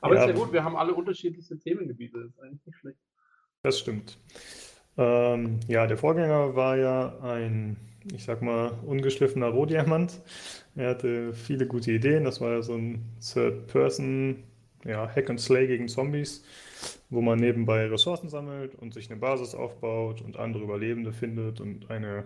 Aber 0.00 0.14
ja, 0.14 0.24
ist 0.24 0.28
ja 0.28 0.34
gut, 0.34 0.52
wir 0.52 0.62
haben 0.62 0.76
alle 0.76 0.94
unterschiedliche 0.94 1.58
Themengebiete. 1.58 2.18
Das 2.20 2.30
ist 2.30 2.40
eigentlich 2.40 2.66
nicht 2.66 2.78
schlecht. 2.78 2.98
Das 3.62 3.78
stimmt. 3.78 4.18
Ähm, 4.98 5.60
ja, 5.68 5.86
der 5.86 5.96
Vorgänger 5.96 6.54
war 6.54 6.76
ja 6.76 7.18
ein, 7.22 7.76
ich 8.12 8.24
sag 8.24 8.42
mal, 8.42 8.72
ungeschliffener 8.84 9.48
Rohdiamant. 9.48 10.20
Er 10.74 10.90
hatte 10.90 11.32
viele 11.32 11.66
gute 11.66 11.92
Ideen. 11.92 12.24
Das 12.24 12.40
war 12.40 12.52
ja 12.52 12.62
so 12.62 12.74
ein 12.74 13.04
Third-Person, 13.20 14.42
ja, 14.84 15.08
Hack 15.08 15.30
and 15.30 15.40
Slay 15.40 15.66
gegen 15.66 15.88
Zombies, 15.88 16.44
wo 17.08 17.22
man 17.22 17.38
nebenbei 17.38 17.86
Ressourcen 17.86 18.28
sammelt 18.28 18.74
und 18.74 18.92
sich 18.92 19.10
eine 19.10 19.20
Basis 19.20 19.54
aufbaut 19.54 20.20
und 20.20 20.36
andere 20.36 20.64
Überlebende 20.64 21.12
findet 21.12 21.60
und 21.60 21.90
eine 21.90 22.24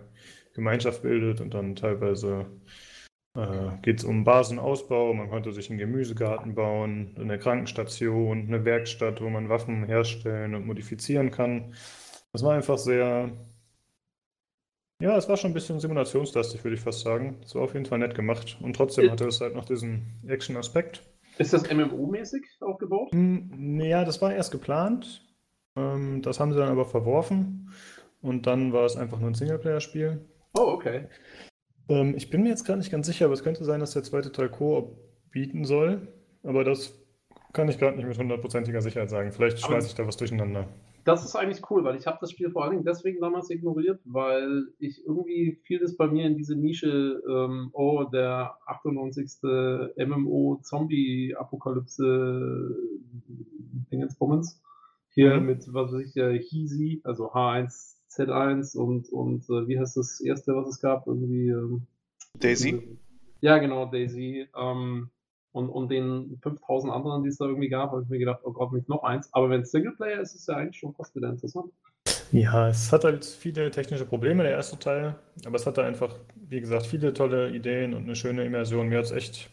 Gemeinschaft 0.55 1.03
bildet 1.03 1.41
und 1.41 1.55
dann 1.55 1.77
teilweise 1.77 2.47
äh, 3.37 3.77
geht 3.83 3.99
es 3.99 4.05
um 4.05 4.25
Basenausbau. 4.25 5.13
Man 5.15 5.29
konnte 5.29 5.53
sich 5.53 5.69
einen 5.71 5.79
Gemüsegarten 5.79 6.55
bauen, 6.55 7.15
eine 7.19 7.39
Krankenstation, 7.39 8.47
eine 8.47 8.65
Werkstatt, 8.65 9.21
wo 9.21 9.29
man 9.29 9.49
Waffen 9.49 9.85
herstellen 9.85 10.55
und 10.55 10.67
modifizieren 10.67 11.31
kann. 11.31 11.75
Das 12.33 12.43
war 12.43 12.55
einfach 12.55 12.79
sehr, 12.79 13.31
ja, 15.01 15.17
es 15.17 15.29
war 15.29 15.37
schon 15.37 15.51
ein 15.51 15.55
bisschen 15.55 15.79
simulationslastig, 15.79 16.65
würde 16.65 16.77
ich 16.77 16.81
fast 16.81 17.01
sagen. 17.01 17.39
Es 17.45 17.55
war 17.55 17.63
auf 17.63 17.75
jeden 17.75 17.87
Fall 17.87 17.99
nett 17.99 18.15
gemacht 18.15 18.57
und 18.63 18.75
trotzdem 18.75 19.11
hatte 19.11 19.27
es 19.27 19.41
halt 19.41 19.55
noch 19.55 19.67
diesen 19.67 20.21
Action-Aspekt. 20.27 21.03
Ist 21.39 21.53
das 21.53 21.65
MMO-mäßig 21.71 22.43
aufgebaut? 22.61 23.13
Hm, 23.13 23.81
ja, 23.81 24.05
das 24.05 24.23
war 24.23 24.35
erst 24.35 24.53
geplant. 24.53 25.23
Ähm, 25.77 26.23
das 26.23 26.41
haben 26.41 26.53
sie 26.53 26.59
dann 26.59 26.71
aber 26.71 26.87
verworfen 26.87 27.71
und 28.23 28.47
dann 28.47 28.73
war 28.73 28.87
es 28.87 28.97
einfach 28.97 29.21
nur 29.21 29.31
ein 29.31 29.35
Singleplayer-Spiel. 29.35 30.25
Oh, 30.55 30.69
okay. 30.69 31.09
Ähm, 31.89 32.15
ich 32.17 32.31
bin 32.31 32.43
mir 32.43 32.49
jetzt 32.49 32.65
gar 32.65 32.77
nicht 32.77 32.91
ganz 32.91 33.07
sicher, 33.07 33.27
aber 33.27 33.35
es 33.35 33.43
könnte 33.43 33.65
sein, 33.65 33.81
dass 33.81 33.93
der 33.93 34.03
zweite 34.03 34.33
Teil 34.33 34.49
Koop 34.49 34.97
bieten 35.31 35.65
soll. 35.65 36.09
Aber 36.43 36.65
das 36.65 36.95
kann 37.53 37.69
ich 37.69 37.79
gerade 37.79 37.97
nicht 37.97 38.07
mit 38.07 38.19
hundertprozentiger 38.19 38.81
Sicherheit 38.81 39.11
sagen. 39.11 39.33
Vielleicht 39.33 39.61
schmeiße 39.61 39.89
ich 39.89 39.95
da 39.95 40.07
was 40.07 40.17
durcheinander. 40.17 40.69
Das 41.05 41.25
ist 41.25 41.37
eigentlich 41.37 41.71
cool, 41.71 41.85
weil 41.85 41.97
ich 41.97 42.07
habe 42.09 42.19
das 42.21 42.33
Spiel 42.33 42.51
vor 42.51 42.65
allen 42.65 42.73
Dingen 42.73 42.85
deswegen 42.85 43.21
damals 43.21 43.49
ignoriert, 43.49 44.01
weil 44.05 44.67
ich 44.81 45.07
irgendwie 45.07 45.61
fiel 45.63 45.79
das 45.79 45.97
bei 45.97 46.09
mir 46.09 46.27
in 46.27 46.37
diese 46.37 46.57
Nische, 46.57 47.23
ähm, 47.29 47.71
oh, 47.73 48.03
der 48.13 48.57
98. 48.67 49.31
MMO-Zombie-Apokalypse 49.97 52.77
Dingensbummens. 53.93 54.61
Hier 55.11 55.41
mhm. 55.41 55.47
mit, 55.47 55.73
was 55.73 55.93
weiß 55.93 56.05
ich, 56.05 56.17
äh, 56.17 56.39
Heezy, 56.39 57.01
also 57.05 57.33
H1, 57.33 57.96
Z1 58.17 58.77
und, 58.77 59.09
und 59.11 59.45
äh, 59.51 59.69
wie 59.69 59.79
heißt 59.79 59.97
das 59.97 60.21
erste, 60.21 60.55
was 60.55 60.69
es 60.69 60.81
gab? 60.81 61.07
Irgendwie. 61.07 61.49
Ähm, 61.49 61.87
Daisy? 62.39 62.99
Ja, 63.41 63.59
genau, 63.59 63.87
Daisy. 63.87 64.49
Ähm, 64.57 65.11
und, 65.53 65.71
und 65.71 65.91
den 65.91 66.39
5000 66.43 66.93
anderen, 66.93 67.23
die 67.23 67.31
es 67.31 67.39
da 67.39 67.47
irgendwie 67.47 67.69
gab, 67.69 67.91
habe 67.91 68.03
ich 68.03 68.09
mir 68.09 68.19
gedacht, 68.19 68.41
oh 68.45 68.53
Gott, 68.53 68.73
nicht 68.73 68.89
noch 68.89 69.05
eins. 69.05 69.33
Aber 69.33 69.49
wenn 69.49 69.63
es 69.63 69.71
Singleplayer 69.71 70.21
ist, 70.21 70.35
ist 70.35 70.43
es 70.43 70.47
ja 70.47 70.57
eigentlich 70.57 70.79
schon 70.79 70.95
fast 70.95 71.15
wieder 71.15 71.31
interessant. 71.31 71.73
Ja, 72.33 72.69
es 72.69 72.93
hat 72.93 73.05
halt 73.05 73.25
viele 73.25 73.71
technische 73.71 74.05
Probleme, 74.05 74.43
der 74.43 74.53
erste 74.53 74.79
Teil, 74.79 75.15
aber 75.47 75.57
es 75.57 75.67
hatte 75.67 75.85
einfach, 75.85 76.15
wie 76.35 76.61
gesagt, 76.61 76.87
viele 76.87 77.15
tolle 77.15 77.55
Ideen 77.55 77.95
und 77.95 78.03
eine 78.03 78.17
schöne 78.17 78.45
Immersion. 78.45 78.89
Mir 78.89 78.99
hat 78.99 79.07
es 79.07 79.13
echt 79.13 79.51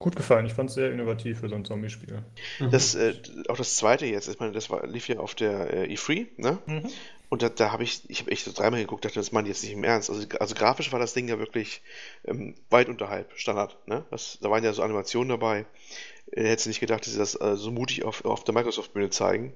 gut 0.00 0.16
gefallen. 0.16 0.46
Ich 0.46 0.54
fand 0.54 0.70
es 0.70 0.74
sehr 0.74 0.92
innovativ 0.92 1.40
für 1.40 1.48
so 1.48 1.54
ein 1.54 1.64
Zombie-Spiel. 1.64 2.24
Das, 2.70 2.94
äh, 2.94 3.14
auch 3.48 3.56
das 3.56 3.76
zweite 3.76 4.06
jetzt, 4.06 4.28
ich 4.28 4.38
meine, 4.38 4.52
das 4.52 4.70
war, 4.70 4.86
lief 4.86 5.08
ja 5.08 5.18
auf 5.18 5.34
der 5.34 5.72
äh, 5.72 5.94
E3, 5.94 6.26
ne? 6.36 6.58
Mhm. 6.66 6.88
Und 7.28 7.42
da, 7.42 7.48
da 7.50 7.72
habe 7.72 7.82
ich, 7.82 8.08
ich 8.08 8.20
habe 8.20 8.30
echt 8.30 8.44
so 8.44 8.52
dreimal 8.52 8.80
geguckt, 8.80 9.04
dachte, 9.04 9.18
das 9.18 9.32
meine 9.32 9.48
ich 9.48 9.54
jetzt 9.54 9.62
nicht 9.62 9.74
im 9.74 9.84
Ernst. 9.84 10.08
Also, 10.08 10.26
also 10.40 10.54
grafisch 10.54 10.92
war 10.92 10.98
das 10.98 11.12
Ding 11.12 11.28
ja 11.28 11.38
wirklich 11.38 11.82
ähm, 12.24 12.54
weit 12.70 12.88
unterhalb 12.88 13.32
Standard. 13.36 13.76
Ne? 13.86 14.04
Das, 14.10 14.38
da 14.40 14.50
waren 14.50 14.64
ja 14.64 14.72
so 14.72 14.82
Animationen 14.82 15.28
dabei. 15.28 15.66
Äh, 16.32 16.44
hättest 16.44 16.66
du 16.66 16.70
nicht 16.70 16.80
gedacht, 16.80 17.04
dass 17.04 17.12
sie 17.12 17.18
das 17.18 17.38
äh, 17.40 17.56
so 17.56 17.70
mutig 17.70 18.04
auf, 18.04 18.24
auf 18.24 18.44
der 18.44 18.54
Microsoft-Bühne 18.54 19.10
zeigen. 19.10 19.52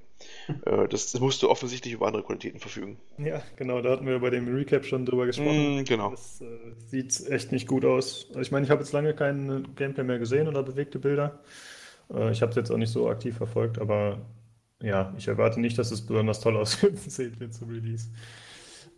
äh, 0.67 0.87
das, 0.89 1.13
das 1.13 1.21
musste 1.21 1.49
offensichtlich 1.49 1.95
über 1.95 2.07
andere 2.07 2.23
Qualitäten 2.23 2.61
verfügen. 2.61 2.99
Ja, 3.17 3.43
genau, 3.57 3.81
da 3.81 3.93
hatten 3.93 4.07
wir 4.07 4.19
bei 4.19 4.31
dem 4.31 4.55
Recap 4.55 4.85
schon 4.85 5.07
drüber 5.07 5.25
gesprochen. 5.25 5.81
Mm, 5.81 5.85
genau. 5.85 6.11
Das 6.11 6.43
äh, 6.43 6.47
sieht 6.89 7.27
echt 7.31 7.53
nicht 7.53 7.67
gut 7.67 7.85
aus. 7.87 8.27
Also 8.29 8.41
ich 8.41 8.51
meine, 8.51 8.65
ich 8.65 8.71
habe 8.71 8.83
jetzt 8.83 8.93
lange 8.93 9.15
kein 9.15 9.75
Gameplay 9.77 10.05
mehr 10.05 10.19
gesehen 10.19 10.47
oder 10.47 10.63
bewegte 10.63 10.99
Bilder. 10.99 11.41
Äh, 12.13 12.33
ich 12.33 12.43
habe 12.43 12.51
es 12.51 12.57
jetzt 12.57 12.71
auch 12.71 12.77
nicht 12.77 12.93
so 12.93 13.09
aktiv 13.09 13.37
verfolgt, 13.37 13.79
aber 13.79 14.19
ja, 14.83 15.13
ich 15.17 15.29
erwarte 15.29 15.61
nicht, 15.61 15.79
dass 15.79 15.91
es 15.91 16.05
besonders 16.05 16.41
toll 16.41 16.57
aussehen 16.57 17.39
wird 17.41 17.55
zum 17.55 17.71
Release. 17.71 18.09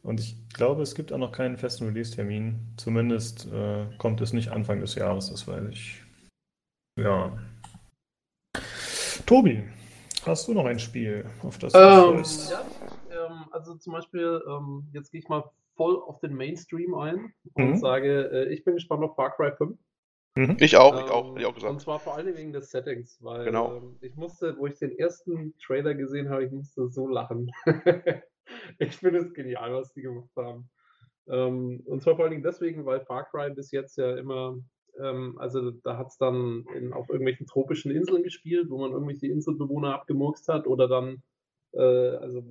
Und 0.02 0.20
ich 0.20 0.36
glaube, 0.52 0.82
es 0.82 0.94
gibt 0.94 1.12
auch 1.12 1.18
noch 1.18 1.32
keinen 1.32 1.56
festen 1.56 1.86
Release-Termin. 1.86 2.58
Zumindest 2.76 3.50
äh, 3.50 3.86
kommt 3.96 4.20
es 4.20 4.32
nicht 4.32 4.50
Anfang 4.50 4.80
des 4.80 4.94
Jahres, 4.94 5.30
das 5.30 5.48
weiß 5.48 5.64
ich. 5.70 6.02
Ja. 7.00 7.36
Tobi, 9.24 9.64
hast 10.26 10.46
du 10.46 10.52
noch 10.52 10.66
ein 10.66 10.78
Spiel, 10.78 11.24
auf 11.42 11.58
das 11.58 11.72
du 11.72 11.78
ähm, 11.78 12.16
freust? 12.16 12.50
Ja, 12.50 12.64
ähm, 13.10 13.44
also 13.50 13.76
zum 13.76 13.94
Beispiel, 13.94 14.42
ähm, 14.46 14.86
jetzt 14.92 15.10
gehe 15.10 15.20
ich 15.20 15.28
mal 15.28 15.44
voll 15.74 15.96
auf 15.96 16.20
den 16.20 16.34
Mainstream 16.34 16.94
ein 16.94 17.32
und 17.54 17.70
mhm. 17.70 17.76
sage, 17.78 18.30
äh, 18.30 18.52
ich 18.52 18.62
bin 18.62 18.74
gespannt 18.74 19.02
auf 19.02 19.16
Far 19.16 19.34
Cry 19.34 19.52
5. 19.56 19.78
Mhm. 20.36 20.56
Ich 20.58 20.76
auch, 20.76 20.98
ich 20.98 21.10
auch, 21.10 21.36
ich 21.36 21.46
auch 21.46 21.54
gesagt. 21.54 21.72
Und 21.72 21.80
zwar 21.80 22.00
vor 22.00 22.16
allem 22.16 22.36
wegen 22.36 22.52
des 22.52 22.70
Settings, 22.70 23.22
weil 23.22 23.44
genau. 23.44 23.76
ähm, 23.76 23.96
ich 24.00 24.16
musste, 24.16 24.56
wo 24.58 24.66
ich 24.66 24.78
den 24.78 24.98
ersten 24.98 25.54
Trailer 25.58 25.94
gesehen 25.94 26.28
habe, 26.28 26.44
ich 26.44 26.50
musste 26.50 26.88
so 26.88 27.06
lachen. 27.06 27.52
ich 28.78 28.96
finde 28.96 29.20
es 29.20 29.32
genial, 29.32 29.72
was 29.74 29.92
die 29.92 30.02
gemacht 30.02 30.30
haben. 30.36 30.68
Ähm, 31.28 31.82
und 31.86 32.02
zwar 32.02 32.16
vor 32.16 32.24
allen 32.24 32.32
Dingen 32.32 32.42
deswegen, 32.42 32.84
weil 32.84 33.00
Far 33.00 33.24
Cry 33.30 33.50
bis 33.54 33.70
jetzt 33.70 33.96
ja 33.96 34.16
immer, 34.16 34.58
ähm, 35.00 35.38
also 35.38 35.70
da 35.70 35.96
hat 35.96 36.08
es 36.08 36.18
dann 36.18 36.66
in, 36.74 36.92
auf 36.92 37.08
irgendwelchen 37.08 37.46
tropischen 37.46 37.92
Inseln 37.92 38.24
gespielt, 38.24 38.70
wo 38.70 38.78
man 38.78 38.90
irgendwelche 38.90 39.28
Inselbewohner 39.28 39.94
abgemurkst 39.94 40.48
hat 40.48 40.66
oder 40.66 40.88
dann, 40.88 41.22
äh, 41.72 41.80
also 42.16 42.42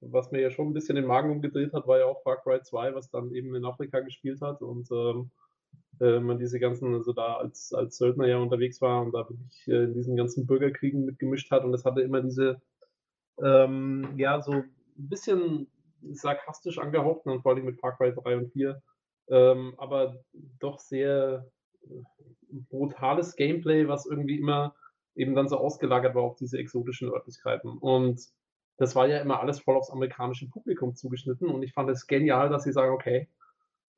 was 0.00 0.32
mir 0.32 0.40
ja 0.40 0.50
schon 0.50 0.68
ein 0.68 0.72
bisschen 0.72 0.96
den 0.96 1.06
Magen 1.06 1.30
umgedreht 1.30 1.74
hat, 1.74 1.86
war 1.86 1.98
ja 1.98 2.06
auch 2.06 2.22
Far 2.22 2.42
Cry 2.42 2.60
2, 2.62 2.94
was 2.94 3.10
dann 3.10 3.32
eben 3.32 3.54
in 3.54 3.66
Afrika 3.66 4.00
gespielt 4.00 4.40
hat 4.40 4.62
und 4.62 4.90
ähm, 4.90 5.30
äh, 6.00 6.20
man 6.20 6.38
diese 6.38 6.58
ganzen, 6.58 6.94
also 6.94 7.12
da 7.12 7.36
als, 7.36 7.72
als 7.72 7.96
Söldner 7.98 8.26
ja 8.26 8.38
unterwegs 8.38 8.80
war 8.80 9.02
und 9.02 9.12
da 9.12 9.28
wirklich 9.28 9.68
äh, 9.68 9.84
in 9.84 9.94
diesen 9.94 10.16
ganzen 10.16 10.46
Bürgerkriegen 10.46 11.04
mitgemischt 11.04 11.50
hat 11.50 11.64
und 11.64 11.74
es 11.74 11.84
hatte 11.84 12.02
immer 12.02 12.22
diese, 12.22 12.60
ähm, 13.42 14.14
ja, 14.16 14.40
so 14.42 14.52
ein 14.52 14.70
bisschen 14.96 15.68
sarkastisch 16.02 16.78
angehaucht, 16.78 17.26
und 17.26 17.42
vor 17.42 17.52
allem 17.52 17.64
mit 17.64 17.78
Far 17.80 17.96
Cry 17.96 18.12
3 18.12 18.36
und 18.36 18.52
4, 18.52 18.82
ähm, 19.28 19.74
aber 19.78 20.16
doch 20.58 20.78
sehr 20.78 21.46
brutales 22.70 23.36
Gameplay, 23.36 23.88
was 23.88 24.06
irgendwie 24.06 24.38
immer 24.38 24.74
eben 25.14 25.34
dann 25.34 25.48
so 25.48 25.56
ausgelagert 25.58 26.14
war 26.14 26.22
auf 26.22 26.36
diese 26.36 26.58
exotischen 26.58 27.08
Örtlichkeiten. 27.08 27.78
Und 27.78 28.20
das 28.78 28.94
war 28.94 29.06
ja 29.06 29.18
immer 29.18 29.40
alles 29.40 29.60
voll 29.60 29.76
aufs 29.76 29.90
amerikanische 29.90 30.48
Publikum 30.48 30.94
zugeschnitten 30.94 31.48
und 31.48 31.62
ich 31.62 31.72
fand 31.72 31.90
es 31.90 32.06
genial, 32.06 32.48
dass 32.48 32.64
sie 32.64 32.72
sagen, 32.72 32.92
okay, 32.92 33.28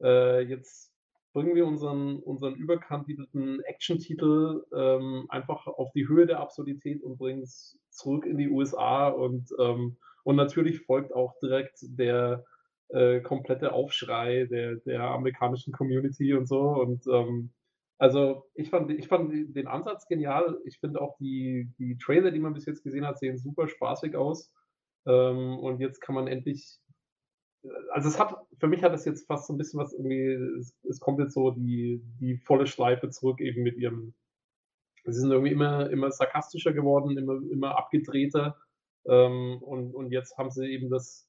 äh, 0.03 0.41
jetzt 0.43 0.94
bringen 1.35 1.55
wir 1.55 1.67
unseren, 1.67 2.21
unseren 2.21 2.55
überkandidelten 2.55 3.61
Action-Titel 3.65 4.63
ähm, 4.75 5.27
einfach 5.29 5.67
auf 5.67 5.91
die 5.93 6.09
Höhe 6.09 6.27
der 6.27 6.41
Absurdität 6.41 7.03
und 7.03 7.19
bringen 7.19 7.43
es 7.43 7.79
zurück 7.91 8.25
in 8.25 8.39
die 8.39 8.49
USA 8.49 9.09
und, 9.09 9.51
ähm, 9.61 9.97
und 10.23 10.37
natürlich 10.37 10.81
folgt 10.81 11.13
auch 11.13 11.35
direkt 11.43 11.79
der 11.83 12.45
äh, 12.89 13.21
komplette 13.21 13.73
Aufschrei 13.73 14.47
der, 14.47 14.77
der 14.77 15.03
amerikanischen 15.03 15.73
Community 15.73 16.35
und 16.35 16.47
so 16.47 16.61
und 16.61 17.05
ähm, 17.09 17.51
also 17.99 18.45
ich 18.55 18.71
fand, 18.71 18.91
ich 18.91 19.09
fand 19.09 19.33
den 19.33 19.69
Ansatz 19.69 20.07
genial. 20.07 20.59
Ich 20.65 20.79
finde 20.81 21.01
auch 21.01 21.17
die, 21.19 21.71
die 21.79 21.97
Trailer, 21.97 22.33
die 22.33 22.41
man 22.41 22.53
bis 22.53 22.67
jetzt 22.67 22.83
gesehen 22.83 23.07
hat, 23.07 23.19
sehen 23.19 23.39
super 23.39 23.69
spaßig 23.69 24.17
aus. 24.17 24.53
Ähm, 25.07 25.59
und 25.59 25.81
jetzt 25.81 26.01
kann 26.01 26.15
man 26.15 26.27
endlich 26.27 26.81
also 27.93 28.09
es 28.09 28.19
hat, 28.19 28.37
für 28.59 28.69
mich 28.69 28.83
hat 28.83 28.93
es 28.93 29.05
jetzt 29.05 29.27
fast 29.27 29.47
so 29.47 29.55
ein 29.55 29.59
bisschen 29.59 29.81
was 29.81 29.93
irgendwie, 29.93 30.33
es, 30.59 30.75
es, 30.89 31.01
kommt 31.01 31.21
jetzt 31.21 31.35
so 31.35 31.51
die, 31.51 32.03
die 32.21 32.37
volle 32.37 32.67
Schleife 32.67 33.09
zurück 33.11 33.41
eben 33.41 33.63
mit 33.63 33.77
ihrem, 33.77 34.15
sie 35.05 35.21
sind 35.21 35.31
irgendwie 35.31 35.53
immer, 35.53 35.91
immer 35.91 36.11
sarkastischer 36.11 36.73
geworden, 36.73 37.17
immer, 37.17 37.41
immer 37.51 37.79
abgedrehter 37.79 38.57
ähm, 39.07 39.59
und, 39.63 39.95
und 39.95 40.11
jetzt 40.13 40.37
haben 40.37 40.51
sie 40.51 40.67
eben 40.67 40.91
das 40.91 41.29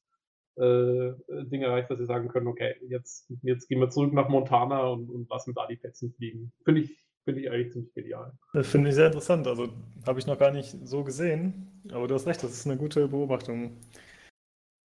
äh, 0.55 1.11
Ding 1.29 1.61
erreicht, 1.61 1.89
dass 1.89 1.99
sie 1.99 2.05
sagen 2.05 2.29
können, 2.29 2.47
okay, 2.47 2.75
jetzt, 2.87 3.31
jetzt 3.41 3.67
gehen 3.67 3.79
wir 3.79 3.89
zurück 3.89 4.13
nach 4.13 4.29
Montana 4.29 4.87
und, 4.87 5.09
und 5.09 5.29
lassen 5.29 5.53
da 5.53 5.67
die 5.67 5.77
Fetzen 5.77 6.13
fliegen. 6.13 6.53
Finde 6.63 6.81
ich, 6.81 6.97
finde 7.23 7.41
ich 7.41 7.51
eigentlich 7.51 7.73
ziemlich 7.73 7.93
genial. 7.93 8.37
Das 8.53 8.67
finde 8.67 8.89
ich 8.89 8.95
sehr 8.95 9.07
interessant, 9.07 9.47
also 9.47 9.69
habe 10.05 10.19
ich 10.19 10.27
noch 10.27 10.39
gar 10.39 10.51
nicht 10.51 10.75
so 10.83 11.03
gesehen, 11.03 11.81
aber 11.91 12.07
du 12.07 12.15
hast 12.15 12.27
recht, 12.27 12.43
das 12.43 12.51
ist 12.51 12.65
eine 12.65 12.77
gute 12.77 13.07
Beobachtung. 13.07 13.77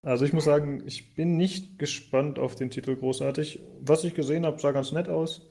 Also 0.05 0.27
ich 0.27 0.35
muss 0.35 0.45
sagen, 0.45 0.83
ich 0.87 1.15
bin 1.15 1.37
nicht 1.39 1.79
gespannt 1.79 2.39
auf 2.39 2.55
den 2.55 2.71
Titel 2.71 2.95
großartig. 2.95 3.61
Was 3.81 4.05
ich 4.05 4.15
gesehen 4.15 4.45
habe, 4.45 4.61
sah 4.61 4.73
ganz 4.73 4.93
nett 4.93 5.09
aus. 5.09 5.49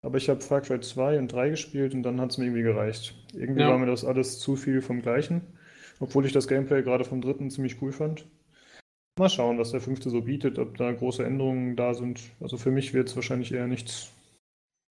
Aber 0.00 0.16
ich 0.16 0.28
habe 0.30 0.40
Far 0.40 0.62
Cry 0.62 0.80
2 0.80 1.18
und 1.18 1.32
3 1.32 1.50
gespielt 1.50 1.94
und 1.94 2.02
dann 2.02 2.20
hat 2.20 2.30
es 2.30 2.38
mir 2.38 2.46
irgendwie 2.46 2.62
gereicht. 2.62 3.14
Irgendwie 3.34 3.60
ja. 3.60 3.68
war 3.68 3.78
mir 3.78 3.86
das 3.86 4.04
alles 4.04 4.38
zu 4.38 4.56
viel 4.56 4.80
vom 4.80 5.02
Gleichen. 5.02 5.42
Obwohl 6.00 6.24
ich 6.24 6.32
das 6.32 6.48
Gameplay 6.48 6.82
gerade 6.82 7.04
vom 7.04 7.20
dritten 7.20 7.50
ziemlich 7.50 7.80
cool 7.82 7.92
fand. 7.92 8.26
Mal 9.18 9.28
schauen, 9.28 9.58
was 9.58 9.70
der 9.70 9.80
fünfte 9.80 10.10
so 10.10 10.22
bietet, 10.22 10.58
ob 10.58 10.76
da 10.76 10.90
große 10.90 11.24
Änderungen 11.24 11.76
da 11.76 11.94
sind. 11.94 12.20
Also 12.40 12.56
für 12.56 12.70
mich 12.70 12.94
wird 12.94 13.08
es 13.08 13.16
wahrscheinlich 13.16 13.52
eher 13.52 13.66
nichts. 13.66 14.12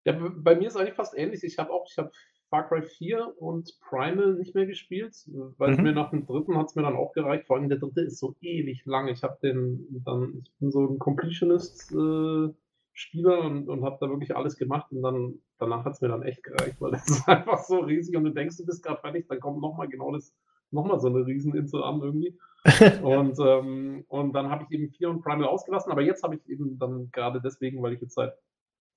Ja, 0.05 0.13
bei 0.13 0.55
mir 0.55 0.67
ist 0.67 0.75
es 0.75 0.79
eigentlich 0.79 0.95
fast 0.95 1.17
ähnlich. 1.17 1.43
Ich 1.43 1.57
habe 1.57 1.71
auch, 1.71 1.87
ich 1.89 1.97
habe 1.97 2.11
Far 2.53 2.67
Cry 2.67 2.83
4 2.83 3.33
und 3.41 3.79
Primal 3.79 4.35
nicht 4.35 4.53
mehr 4.53 4.67
gespielt, 4.67 5.15
weil 5.57 5.75
mhm. 5.75 5.81
mir 5.81 5.93
nach 5.93 6.11
dem 6.11 6.27
dritten 6.27 6.55
hat 6.55 6.67
es 6.67 6.75
mir 6.75 6.83
dann 6.83 6.95
auch 6.95 7.11
gereicht. 7.13 7.47
Vor 7.47 7.57
allem 7.57 7.67
der 7.67 7.79
dritte 7.79 8.01
ist 8.01 8.19
so 8.19 8.35
ewig 8.41 8.85
lang. 8.85 9.07
Ich 9.07 9.23
habe 9.23 9.39
den 9.41 9.87
dann, 10.05 10.43
ich 10.43 10.51
bin 10.59 10.69
so 10.69 10.85
ein 10.85 10.99
Completionist-Spieler 10.99 12.53
äh, 13.39 13.47
und, 13.47 13.69
und 13.69 13.83
habe 13.83 13.97
da 13.99 14.07
wirklich 14.07 14.35
alles 14.35 14.55
gemacht 14.55 14.91
und 14.91 15.01
dann 15.01 15.39
danach 15.57 15.83
hat 15.83 15.93
es 15.93 16.01
mir 16.01 16.09
dann 16.09 16.21
echt 16.21 16.43
gereicht, 16.43 16.79
weil 16.79 16.91
das 16.95 17.09
ist 17.09 17.27
einfach 17.27 17.57
so 17.57 17.79
riesig 17.79 18.15
und 18.15 18.25
du 18.25 18.29
denkst, 18.29 18.57
du 18.57 18.67
bist 18.67 18.83
gerade 18.83 19.01
fertig, 19.01 19.27
dann 19.27 19.39
kommt 19.39 19.59
nochmal 19.59 19.87
genau 19.87 20.11
das, 20.11 20.31
nochmal 20.69 20.99
so 20.99 21.07
eine 21.07 21.25
Rieseninsel 21.25 21.81
an 21.81 22.01
irgendwie. 22.03 22.37
und, 23.01 23.35
ähm, 23.39 24.05
und 24.09 24.33
dann 24.33 24.51
habe 24.51 24.65
ich 24.65 24.71
eben 24.77 24.91
4 24.91 25.09
und 25.09 25.23
Primal 25.23 25.47
ausgelassen, 25.47 25.91
aber 25.91 26.03
jetzt 26.03 26.21
habe 26.21 26.35
ich 26.35 26.47
eben 26.47 26.77
dann 26.77 27.09
gerade 27.11 27.41
deswegen, 27.41 27.81
weil 27.81 27.93
ich 27.93 28.01
jetzt 28.01 28.13
seit 28.13 28.35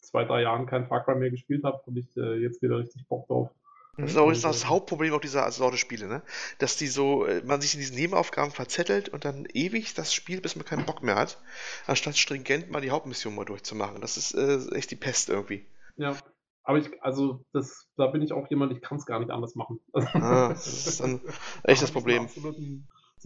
zwei, 0.06 0.24
drei 0.24 0.42
Jahren 0.42 0.66
kein 0.66 0.86
Far 0.86 1.04
Cry 1.04 1.16
mehr 1.16 1.30
gespielt 1.30 1.64
habe, 1.64 1.80
habe 1.86 1.98
ich 1.98 2.16
äh, 2.16 2.36
jetzt 2.36 2.62
wieder 2.62 2.78
richtig 2.78 3.06
Bock 3.08 3.26
drauf. 3.26 3.50
Das 3.98 4.10
ist 4.10 4.16
auch 4.18 4.28
das, 4.28 4.42
das 4.42 4.68
Hauptproblem 4.68 5.14
auch 5.14 5.20
dieser 5.20 5.50
Sorte 5.50 5.78
Spiele, 5.78 6.06
ne? 6.06 6.22
Dass 6.58 6.76
die 6.76 6.86
so, 6.86 7.24
äh, 7.24 7.42
man 7.44 7.62
sich 7.62 7.72
in 7.74 7.80
diesen 7.80 7.96
Nebenaufgaben 7.96 8.50
verzettelt 8.50 9.08
und 9.08 9.24
dann 9.24 9.46
ewig 9.54 9.94
das 9.94 10.12
Spiel, 10.12 10.40
bis 10.42 10.54
man 10.54 10.66
keinen 10.66 10.84
Bock 10.84 11.02
mehr 11.02 11.14
hat, 11.14 11.38
anstatt 11.86 12.18
stringent 12.18 12.70
mal 12.70 12.82
die 12.82 12.90
Hauptmission 12.90 13.34
mal 13.34 13.46
durchzumachen. 13.46 14.02
Das 14.02 14.18
ist 14.18 14.34
äh, 14.34 14.58
echt 14.76 14.90
die 14.90 14.96
Pest 14.96 15.30
irgendwie. 15.30 15.64
Ja, 15.96 16.14
aber 16.62 16.78
ich, 16.78 16.90
also 17.02 17.44
das, 17.52 17.88
da 17.96 18.08
bin 18.08 18.20
ich 18.20 18.32
auch 18.32 18.50
jemand, 18.50 18.72
ich 18.72 18.82
kann 18.82 18.98
es 18.98 19.06
gar 19.06 19.18
nicht 19.18 19.30
anders 19.30 19.54
machen. 19.54 19.80
Ah, 19.92 20.48
das 20.50 20.86
ist 20.86 21.00
dann 21.00 21.20
echt 21.62 21.82
das 21.82 21.90
Problem. 21.92 22.28
so 22.28 22.50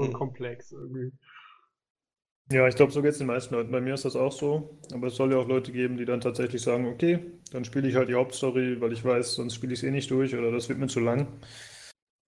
ein 0.05 0.11
mhm. 0.11 0.13
Komplex 0.13 0.71
irgendwie. 0.71 1.11
Ja, 2.53 2.67
ich 2.67 2.75
glaube, 2.75 2.91
so 2.91 3.01
geht 3.01 3.13
es 3.13 3.19
den 3.19 3.29
meisten 3.29 3.55
Leuten. 3.55 3.71
Bei 3.71 3.81
mir 3.81 3.95
ist 3.95 4.05
das 4.05 4.17
auch 4.17 4.33
so. 4.33 4.77
Aber 4.93 5.07
es 5.07 5.15
soll 5.15 5.31
ja 5.31 5.39
auch 5.39 5.47
Leute 5.47 5.71
geben, 5.71 5.97
die 5.97 6.05
dann 6.05 6.21
tatsächlich 6.21 6.61
sagen, 6.61 6.87
okay, 6.87 7.21
dann 7.53 7.65
spiele 7.65 7.89
ich 7.89 7.95
halt 7.95 8.09
die 8.09 8.15
Hauptstory, 8.15 8.81
weil 8.81 8.93
ich 8.93 9.05
weiß, 9.05 9.35
sonst 9.35 9.55
spiele 9.55 9.73
ich 9.73 9.79
es 9.79 9.85
eh 9.85 9.93
nicht 9.93 10.11
durch 10.11 10.35
oder 10.35 10.51
das 10.51 10.69
wird 10.69 10.81
mir 10.81 10.89
zu 10.89 10.99
lang. 10.99 11.29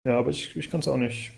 Ja, 0.07 0.19
aber 0.19 0.31
ich, 0.31 0.57
ich 0.57 0.71
kann 0.71 0.79
es 0.79 0.87
auch 0.87 0.97
nicht. 0.97 1.33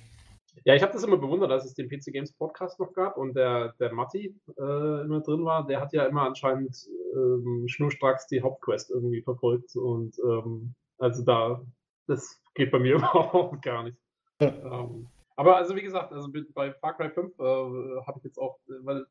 Ja, 0.67 0.75
ich 0.75 0.83
habe 0.83 0.93
das 0.93 1.03
immer 1.03 1.17
bewundert, 1.17 1.51
als 1.51 1.65
es 1.65 1.75
den 1.75 1.89
PC 1.89 2.13
Games 2.13 2.33
Podcast 2.33 2.79
noch 2.79 2.93
gab 2.93 3.17
und 3.17 3.35
der, 3.35 3.75
der 3.81 3.93
Matti 3.93 4.35
äh, 4.59 5.03
immer 5.03 5.21
drin 5.21 5.45
war. 5.45 5.67
Der 5.67 5.81
hat 5.81 5.93
ja 5.95 6.05
immer 6.05 6.23
anscheinend 6.23 6.77
ähm, 7.15 7.65
schnurstracks 7.67 8.27
die 8.27 8.43
Hauptquest 8.43 8.91
irgendwie 8.91 9.23
verfolgt. 9.23 9.75
Und 9.77 10.19
ähm, 10.19 10.75
also 10.99 11.25
da, 11.25 11.63
das 12.07 12.41
geht 12.55 12.71
bei 12.71 12.79
mir 12.79 12.95
überhaupt 12.97 13.63
gar 13.63 13.85
nicht. 13.85 13.99
Ja. 14.41 14.49
Ähm, 14.49 15.09
aber 15.37 15.57
also 15.57 15.77
wie 15.77 15.83
gesagt, 15.83 16.13
also 16.13 16.29
bei 16.55 16.73
Far 16.73 16.97
Cry 16.97 17.11
5 17.11 17.39
äh, 17.39 17.43
habe 17.43 18.19
ich 18.19 18.25
jetzt 18.25 18.39
auch, 18.39 18.59
äh, 18.69 18.73
weil 18.83 19.07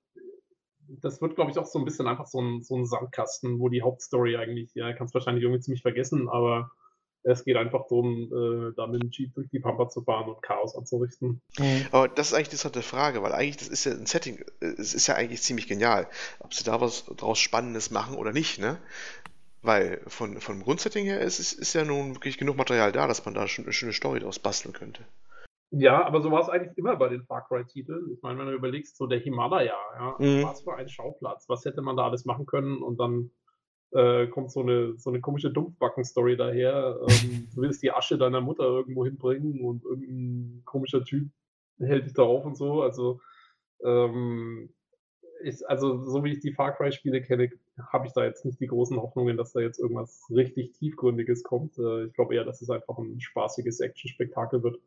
das 1.01 1.21
wird, 1.21 1.36
glaube 1.36 1.51
ich, 1.51 1.57
auch 1.57 1.65
so 1.65 1.79
ein 1.79 1.86
bisschen 1.86 2.07
einfach 2.07 2.27
so 2.27 2.41
ein, 2.41 2.62
so 2.62 2.75
ein 2.75 2.86
Sandkasten, 2.86 3.59
wo 3.59 3.69
die 3.69 3.81
Hauptstory 3.81 4.38
eigentlich, 4.38 4.73
ja, 4.75 4.93
kannst 4.93 5.13
wahrscheinlich 5.13 5.43
irgendwie 5.43 5.62
ziemlich 5.62 5.81
vergessen, 5.81 6.29
aber 6.29 6.71
es 7.23 7.45
geht 7.45 7.55
einfach 7.55 7.88
darum, 7.88 8.23
äh, 8.23 8.73
da 8.75 8.86
mit 8.88 9.01
dem 9.01 9.09
Jeep 9.09 9.33
durch 9.33 9.49
die 9.49 9.59
Pampa 9.59 9.88
zu 9.89 10.01
fahren 10.01 10.29
und 10.29 10.41
Chaos 10.41 10.75
anzurichten. 10.75 11.41
Mhm. 11.57 11.88
Aber 11.91 12.09
das 12.09 12.27
ist 12.27 12.33
eigentlich 12.33 12.47
eine 12.47 12.53
interessante 12.53 12.81
Frage, 12.81 13.23
weil 13.23 13.31
eigentlich 13.31 13.57
das 13.57 13.69
ist 13.69 13.86
ja 13.86 13.93
ein 13.93 14.05
Setting, 14.05 14.43
äh, 14.59 14.65
es 14.65 14.93
ist 14.93 15.07
ja 15.07 15.15
eigentlich 15.15 15.41
ziemlich 15.41 15.67
genial, 15.67 16.07
ob 16.39 16.53
sie 16.53 16.65
da 16.65 16.81
was 16.81 17.05
draus 17.05 17.39
Spannendes 17.39 17.91
machen 17.91 18.15
oder 18.17 18.33
nicht, 18.33 18.59
ne? 18.59 18.77
Weil 19.62 20.01
von, 20.07 20.41
vom 20.41 20.62
Grundsetting 20.62 21.05
her 21.05 21.21
ist, 21.21 21.39
ist, 21.39 21.53
ist 21.53 21.73
ja 21.73 21.86
nun 21.86 22.15
wirklich 22.15 22.38
genug 22.38 22.57
Material 22.57 22.91
da, 22.91 23.07
dass 23.07 23.23
man 23.23 23.33
da 23.33 23.47
schon 23.47 23.63
eine 23.63 23.73
schöne 23.73 23.93
Story 23.93 24.19
draus 24.19 24.39
basteln 24.39 24.73
könnte. 24.73 25.05
Ja, 25.75 26.05
aber 26.05 26.21
so 26.21 26.29
war 26.29 26.41
es 26.41 26.49
eigentlich 26.49 26.77
immer 26.77 26.95
bei 26.97 27.09
den 27.09 27.23
Far 27.23 27.47
Cry-Titeln. 27.47 28.12
Ich 28.13 28.21
meine, 28.21 28.38
wenn 28.38 28.45
du 28.45 28.53
überlegst, 28.53 28.95
so 28.95 29.07
der 29.07 29.17
Himalaya, 29.17 29.75
ja, 29.95 30.15
mhm. 30.19 30.43
was 30.43 30.62
für 30.62 30.75
ein 30.75 30.88
Schauplatz, 30.88 31.49
was 31.49 31.65
hätte 31.65 31.81
man 31.81 31.97
da 31.97 32.03
alles 32.05 32.25
machen 32.25 32.45
können 32.45 32.83
und 32.83 32.99
dann 32.99 33.31
äh, 33.91 34.27
kommt 34.27 34.51
so 34.51 34.62
eine, 34.62 34.95
so 34.97 35.09
eine 35.09 35.19
komische 35.19 35.51
Dumpfbacken-Story 35.51 36.38
daher. 36.38 36.99
Ähm, 37.01 37.47
du 37.55 37.62
willst 37.62 37.81
die 37.81 37.91
Asche 37.91 38.19
deiner 38.19 38.39
Mutter 38.39 38.65
irgendwo 38.65 39.03
hinbringen 39.03 39.62
und 39.62 39.83
irgendein 39.83 40.62
komischer 40.63 41.03
Typ 41.03 41.29
hält 41.79 42.05
dich 42.05 42.13
da 42.13 42.21
auf 42.21 42.45
und 42.45 42.55
so. 42.55 42.83
Also, 42.83 43.19
ähm, 43.83 44.69
ich, 45.43 45.67
also 45.67 46.03
so 46.03 46.23
wie 46.23 46.33
ich 46.33 46.39
die 46.39 46.53
Far 46.53 46.73
Cry-Spiele 46.73 47.23
kenne, 47.23 47.49
habe 47.91 48.05
ich 48.05 48.13
da 48.13 48.23
jetzt 48.23 48.45
nicht 48.45 48.59
die 48.59 48.67
großen 48.67 49.01
Hoffnungen, 49.01 49.38
dass 49.38 49.53
da 49.53 49.59
jetzt 49.59 49.79
irgendwas 49.79 50.27
richtig 50.29 50.73
Tiefgründiges 50.73 51.41
kommt. 51.41 51.79
Äh, 51.79 52.05
ich 52.05 52.13
glaube 52.13 52.36
eher, 52.36 52.45
dass 52.45 52.62
es 52.62 52.69
einfach 52.69 52.99
ein 52.99 53.19
spaßiges 53.19 53.79
Action-Spektakel 53.79 54.62
wird. 54.62 54.77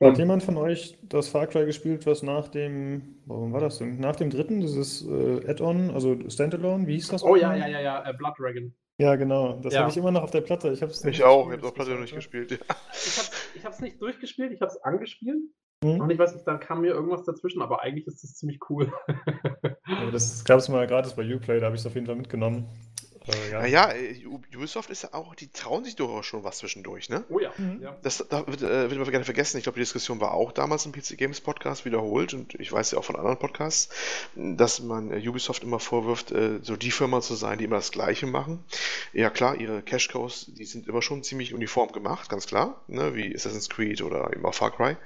Hat 0.00 0.18
jemand 0.18 0.42
von 0.42 0.56
euch 0.56 0.98
das 1.02 1.28
Far 1.28 1.46
Cry 1.46 1.66
gespielt, 1.66 2.04
was 2.04 2.22
nach 2.22 2.48
dem, 2.48 3.20
warum 3.26 3.52
war 3.52 3.60
das 3.60 3.78
denn? 3.78 4.00
Nach 4.00 4.16
dem 4.16 4.28
dritten, 4.28 4.60
dieses 4.60 5.06
äh, 5.06 5.48
Add-on, 5.48 5.90
also 5.90 6.18
Standalone, 6.28 6.86
wie 6.86 6.94
hieß 6.94 7.08
das? 7.08 7.22
Oh 7.22 7.36
ja, 7.36 7.54
ja, 7.54 7.68
ja, 7.68 7.80
ja, 7.80 8.08
äh, 8.08 8.12
Blood 8.12 8.34
Dragon. 8.38 8.74
Ja, 8.98 9.16
genau. 9.16 9.60
Das 9.60 9.74
ja. 9.74 9.80
habe 9.80 9.90
ich 9.90 9.96
immer 9.96 10.10
noch 10.10 10.22
auf 10.22 10.30
der 10.30 10.40
Platte. 10.40 10.70
Ich, 10.70 10.82
hab's 10.82 11.04
ich 11.04 11.22
auch, 11.22 11.48
ich 11.48 11.56
habe 11.56 11.66
auf 11.66 11.74
Platte 11.74 11.92
noch 11.92 12.00
nicht 12.00 12.14
gespielt. 12.14 12.50
Ja. 12.50 12.58
Ich 13.56 13.64
habe 13.64 13.74
es 13.74 13.80
nicht 13.80 14.02
durchgespielt, 14.02 14.52
ich 14.52 14.60
habe 14.60 14.70
es 14.72 14.82
angespielt. 14.82 15.38
Mhm. 15.82 16.00
Und 16.00 16.10
ich 16.10 16.18
weiß 16.18 16.34
nicht, 16.34 16.46
dann 16.46 16.60
kam 16.60 16.80
mir 16.80 16.92
irgendwas 16.92 17.24
dazwischen, 17.24 17.62
aber 17.62 17.82
eigentlich 17.82 18.06
ist 18.06 18.22
das 18.22 18.34
ziemlich 18.34 18.58
cool. 18.68 18.92
ja, 19.86 20.10
das 20.10 20.44
gab 20.44 20.58
es 20.58 20.68
mal 20.68 20.86
gratis 20.86 21.14
bei 21.14 21.22
Uplay, 21.22 21.60
da 21.60 21.66
habe 21.66 21.76
ich 21.76 21.82
es 21.82 21.86
auf 21.86 21.94
jeden 21.94 22.06
Fall 22.06 22.16
mitgenommen. 22.16 22.66
Äh, 23.26 23.50
ja. 23.50 23.60
Naja, 23.60 23.92
äh, 23.92 24.26
Ubisoft 24.26 24.90
ist 24.90 25.02
ja 25.02 25.14
auch, 25.14 25.34
die 25.34 25.48
trauen 25.48 25.84
sich 25.84 25.96
durchaus 25.96 26.26
schon 26.26 26.44
was 26.44 26.58
zwischendurch, 26.58 27.08
ne? 27.08 27.24
Oh 27.30 27.38
ja. 27.38 27.52
Mhm. 27.56 27.86
Das 28.02 28.24
da 28.28 28.46
wird, 28.46 28.62
äh, 28.62 28.90
wird 28.90 28.92
immer 28.92 29.10
gerne 29.10 29.24
vergessen. 29.24 29.56
Ich 29.56 29.62
glaube, 29.62 29.76
die 29.76 29.82
Diskussion 29.82 30.20
war 30.20 30.34
auch 30.34 30.52
damals 30.52 30.84
im 30.84 30.92
PC 30.92 31.16
Games 31.16 31.40
Podcast 31.40 31.84
wiederholt 31.84 32.34
und 32.34 32.54
ich 32.54 32.70
weiß 32.70 32.90
ja 32.90 32.98
auch 32.98 33.04
von 33.04 33.16
anderen 33.16 33.38
Podcasts, 33.38 33.88
dass 34.34 34.80
man 34.80 35.10
äh, 35.10 35.26
Ubisoft 35.26 35.62
immer 35.62 35.80
vorwirft, 35.80 36.32
äh, 36.32 36.58
so 36.62 36.76
die 36.76 36.90
Firma 36.90 37.20
zu 37.22 37.34
sein, 37.34 37.58
die 37.58 37.64
immer 37.64 37.76
das 37.76 37.92
Gleiche 37.92 38.26
machen. 38.26 38.62
Ja 39.12 39.30
klar, 39.30 39.56
ihre 39.56 39.82
Cash 39.82 40.08
Cows, 40.08 40.46
die 40.48 40.64
sind 40.66 40.86
immer 40.86 41.00
schon 41.00 41.22
ziemlich 41.22 41.54
uniform 41.54 41.92
gemacht, 41.92 42.28
ganz 42.28 42.46
klar, 42.46 42.82
ne? 42.88 43.14
wie 43.14 43.34
Assassin's 43.34 43.70
Creed 43.70 44.02
oder 44.02 44.32
eben 44.32 44.44
auch 44.44 44.54
Far 44.54 44.70
Cry. 44.70 44.96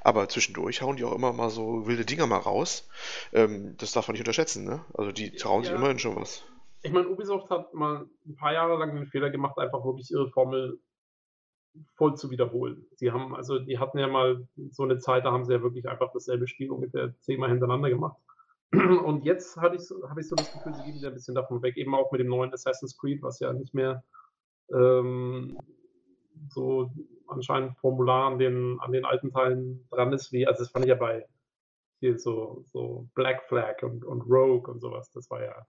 Aber 0.00 0.28
zwischendurch 0.28 0.80
hauen 0.80 0.96
die 0.96 1.04
auch 1.04 1.14
immer 1.14 1.32
mal 1.32 1.50
so 1.50 1.86
wilde 1.86 2.06
Dinger 2.06 2.26
mal 2.26 2.38
raus. 2.38 2.88
Ähm, 3.34 3.74
das 3.78 3.92
darf 3.92 4.08
man 4.08 4.12
nicht 4.12 4.22
unterschätzen, 4.22 4.64
ne? 4.64 4.84
Also 4.94 5.12
die 5.12 5.30
trauen 5.32 5.62
ja. 5.62 5.70
sich 5.70 5.76
immerhin 5.76 5.98
schon 5.98 6.16
was 6.16 6.42
ich 6.82 6.92
meine, 6.92 7.08
Ubisoft 7.08 7.50
hat 7.50 7.74
mal 7.74 8.06
ein 8.26 8.36
paar 8.36 8.52
Jahre 8.52 8.78
lang 8.78 8.94
den 8.94 9.06
Fehler 9.06 9.30
gemacht, 9.30 9.58
einfach 9.58 9.84
wirklich 9.84 10.10
ihre 10.10 10.28
Formel 10.30 10.78
voll 11.94 12.14
zu 12.16 12.30
wiederholen. 12.30 12.86
Sie 12.94 13.10
haben, 13.12 13.34
also 13.34 13.58
die 13.58 13.78
hatten 13.78 13.98
ja 13.98 14.06
mal 14.06 14.48
so 14.70 14.84
eine 14.84 14.98
Zeit, 14.98 15.24
da 15.24 15.32
haben 15.32 15.44
sie 15.44 15.52
ja 15.52 15.62
wirklich 15.62 15.88
einfach 15.88 16.10
dasselbe 16.12 16.48
Spiel 16.48 16.70
ungefähr 16.70 17.14
zehnmal 17.20 17.50
hintereinander 17.50 17.90
gemacht. 17.90 18.16
Und 18.72 19.24
jetzt 19.24 19.56
habe 19.56 19.76
ich, 19.76 19.82
so, 19.82 20.08
hab 20.08 20.18
ich 20.18 20.28
so 20.28 20.36
das 20.36 20.52
Gefühl, 20.52 20.74
sie 20.74 20.82
gehen 20.84 20.94
wieder 20.94 21.08
ein 21.08 21.14
bisschen 21.14 21.34
davon 21.34 21.62
weg, 21.62 21.76
eben 21.76 21.94
auch 21.94 22.10
mit 22.12 22.20
dem 22.20 22.28
neuen 22.28 22.52
Assassin's 22.52 22.96
Creed, 22.96 23.22
was 23.22 23.40
ja 23.40 23.52
nicht 23.52 23.74
mehr 23.74 24.04
ähm, 24.72 25.56
so 26.48 26.90
anscheinend 27.28 27.76
Formular 27.78 28.32
an 28.32 28.38
den, 28.38 28.78
an 28.80 28.92
den 28.92 29.04
alten 29.04 29.30
Teilen 29.30 29.86
dran 29.90 30.12
ist, 30.12 30.32
wie, 30.32 30.46
also 30.46 30.62
das 30.62 30.70
fand 30.70 30.84
ich 30.84 30.90
ja 30.90 30.96
bei 30.96 31.26
hier 32.00 32.18
so, 32.18 32.62
so 32.66 33.08
Black 33.14 33.44
Flag 33.44 33.82
und, 33.82 34.04
und 34.04 34.22
Rogue 34.22 34.70
und 34.70 34.80
sowas, 34.80 35.10
das 35.12 35.30
war 35.30 35.42
ja 35.42 35.66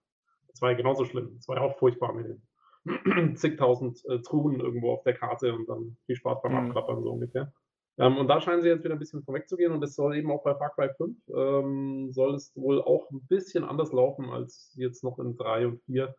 das 0.57 0.61
war 0.63 0.71
ja 0.71 0.77
genauso 0.77 1.05
schlimm. 1.05 1.35
Das 1.35 1.47
war 1.47 1.57
ja 1.57 1.61
auch 1.61 1.77
furchtbar 1.77 2.13
mit 2.13 2.25
den 2.25 3.35
zigtausend 3.37 4.03
äh, 4.05 4.19
Truhen 4.23 4.59
irgendwo 4.59 4.91
auf 4.91 5.03
der 5.03 5.13
Karte 5.13 5.53
und 5.53 5.69
dann 5.69 5.97
viel 6.07 6.15
Spaß 6.15 6.41
beim 6.41 6.53
mhm. 6.53 6.57
Abklappern, 6.57 7.03
so 7.03 7.11
ungefähr. 7.11 7.53
Ähm, 7.99 8.17
und 8.17 8.27
da 8.27 8.41
scheinen 8.41 8.63
sie 8.63 8.69
jetzt 8.69 8.83
wieder 8.83 8.95
ein 8.95 8.99
bisschen 8.99 9.21
vorwegzugehen 9.21 9.71
und 9.71 9.83
es 9.83 9.95
soll 9.95 10.15
eben 10.15 10.31
auch 10.31 10.43
bei 10.43 10.55
Far 10.55 10.71
Cry 10.73 10.89
5 10.97 11.15
ähm, 11.29 12.11
soll 12.11 12.33
es 12.33 12.55
wohl 12.55 12.81
auch 12.81 13.09
ein 13.11 13.21
bisschen 13.27 13.63
anders 13.63 13.91
laufen 13.91 14.31
als 14.31 14.73
jetzt 14.77 15.03
noch 15.03 15.19
in 15.19 15.37
3 15.37 15.67
und 15.67 15.81
4. 15.83 16.15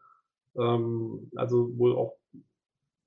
Ähm, 0.56 1.30
also 1.34 1.76
wohl 1.76 1.96
auch, 1.96 2.16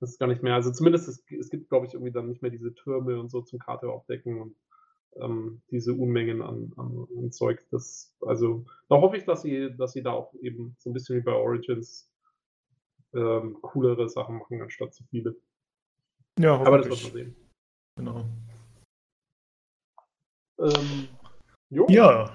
das 0.00 0.10
ist 0.10 0.18
gar 0.18 0.26
nicht 0.26 0.42
mehr, 0.42 0.54
also 0.54 0.70
zumindest 0.70 1.08
es, 1.08 1.24
es 1.38 1.48
gibt, 1.48 1.70
glaube 1.70 1.86
ich, 1.86 1.94
irgendwie 1.94 2.12
dann 2.12 2.28
nicht 2.28 2.42
mehr 2.42 2.50
diese 2.50 2.74
Türme 2.74 3.18
und 3.18 3.30
so 3.30 3.40
zum 3.40 3.58
Karte 3.58 3.88
aufdecken 3.88 4.38
und 4.38 4.54
ähm, 5.20 5.62
diese 5.70 5.92
Unmengen 5.92 6.42
an, 6.42 6.72
an, 6.76 7.06
an, 7.16 7.32
Zeug. 7.32 7.64
Das, 7.70 8.14
also 8.20 8.64
da 8.88 8.96
hoffe 8.96 9.16
ich, 9.16 9.24
dass 9.24 9.42
sie, 9.42 9.74
dass 9.76 9.92
sie 9.92 10.02
da 10.02 10.12
auch 10.12 10.34
eben 10.40 10.76
so 10.78 10.90
ein 10.90 10.92
bisschen 10.92 11.16
wie 11.16 11.22
bei 11.22 11.32
Origins 11.32 12.10
ähm, 13.14 13.58
coolere 13.60 14.08
Sachen 14.08 14.38
machen, 14.38 14.62
anstatt 14.62 14.94
zu 14.94 15.04
viele. 15.04 15.36
Ja, 16.38 16.58
Aber 16.60 16.78
das 16.78 16.88
wird 16.88 17.02
man 17.02 17.12
sehen. 17.12 17.36
Genau. 17.96 18.24
Ähm, 20.58 21.08
ja, 21.88 22.30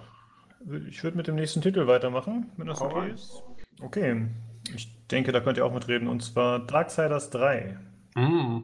ich 0.88 1.04
würde 1.04 1.18
mit 1.18 1.28
dem 1.28 1.36
nächsten 1.36 1.62
Titel 1.62 1.88
weitermachen, 1.88 2.52
wenn 2.58 2.68
das 2.68 2.82
okay 2.82 3.12
ist. 3.12 3.44
Okay, 3.80 4.28
ich 4.76 5.08
denke, 5.08 5.32
da 5.32 5.40
könnt 5.40 5.58
ihr 5.58 5.66
auch 5.66 5.74
mitreden, 5.74 6.08
und 6.08 6.24
zwar 6.24 6.60
Darksiders 6.66 7.30
3. 7.30 7.78
Mm. 8.16 8.60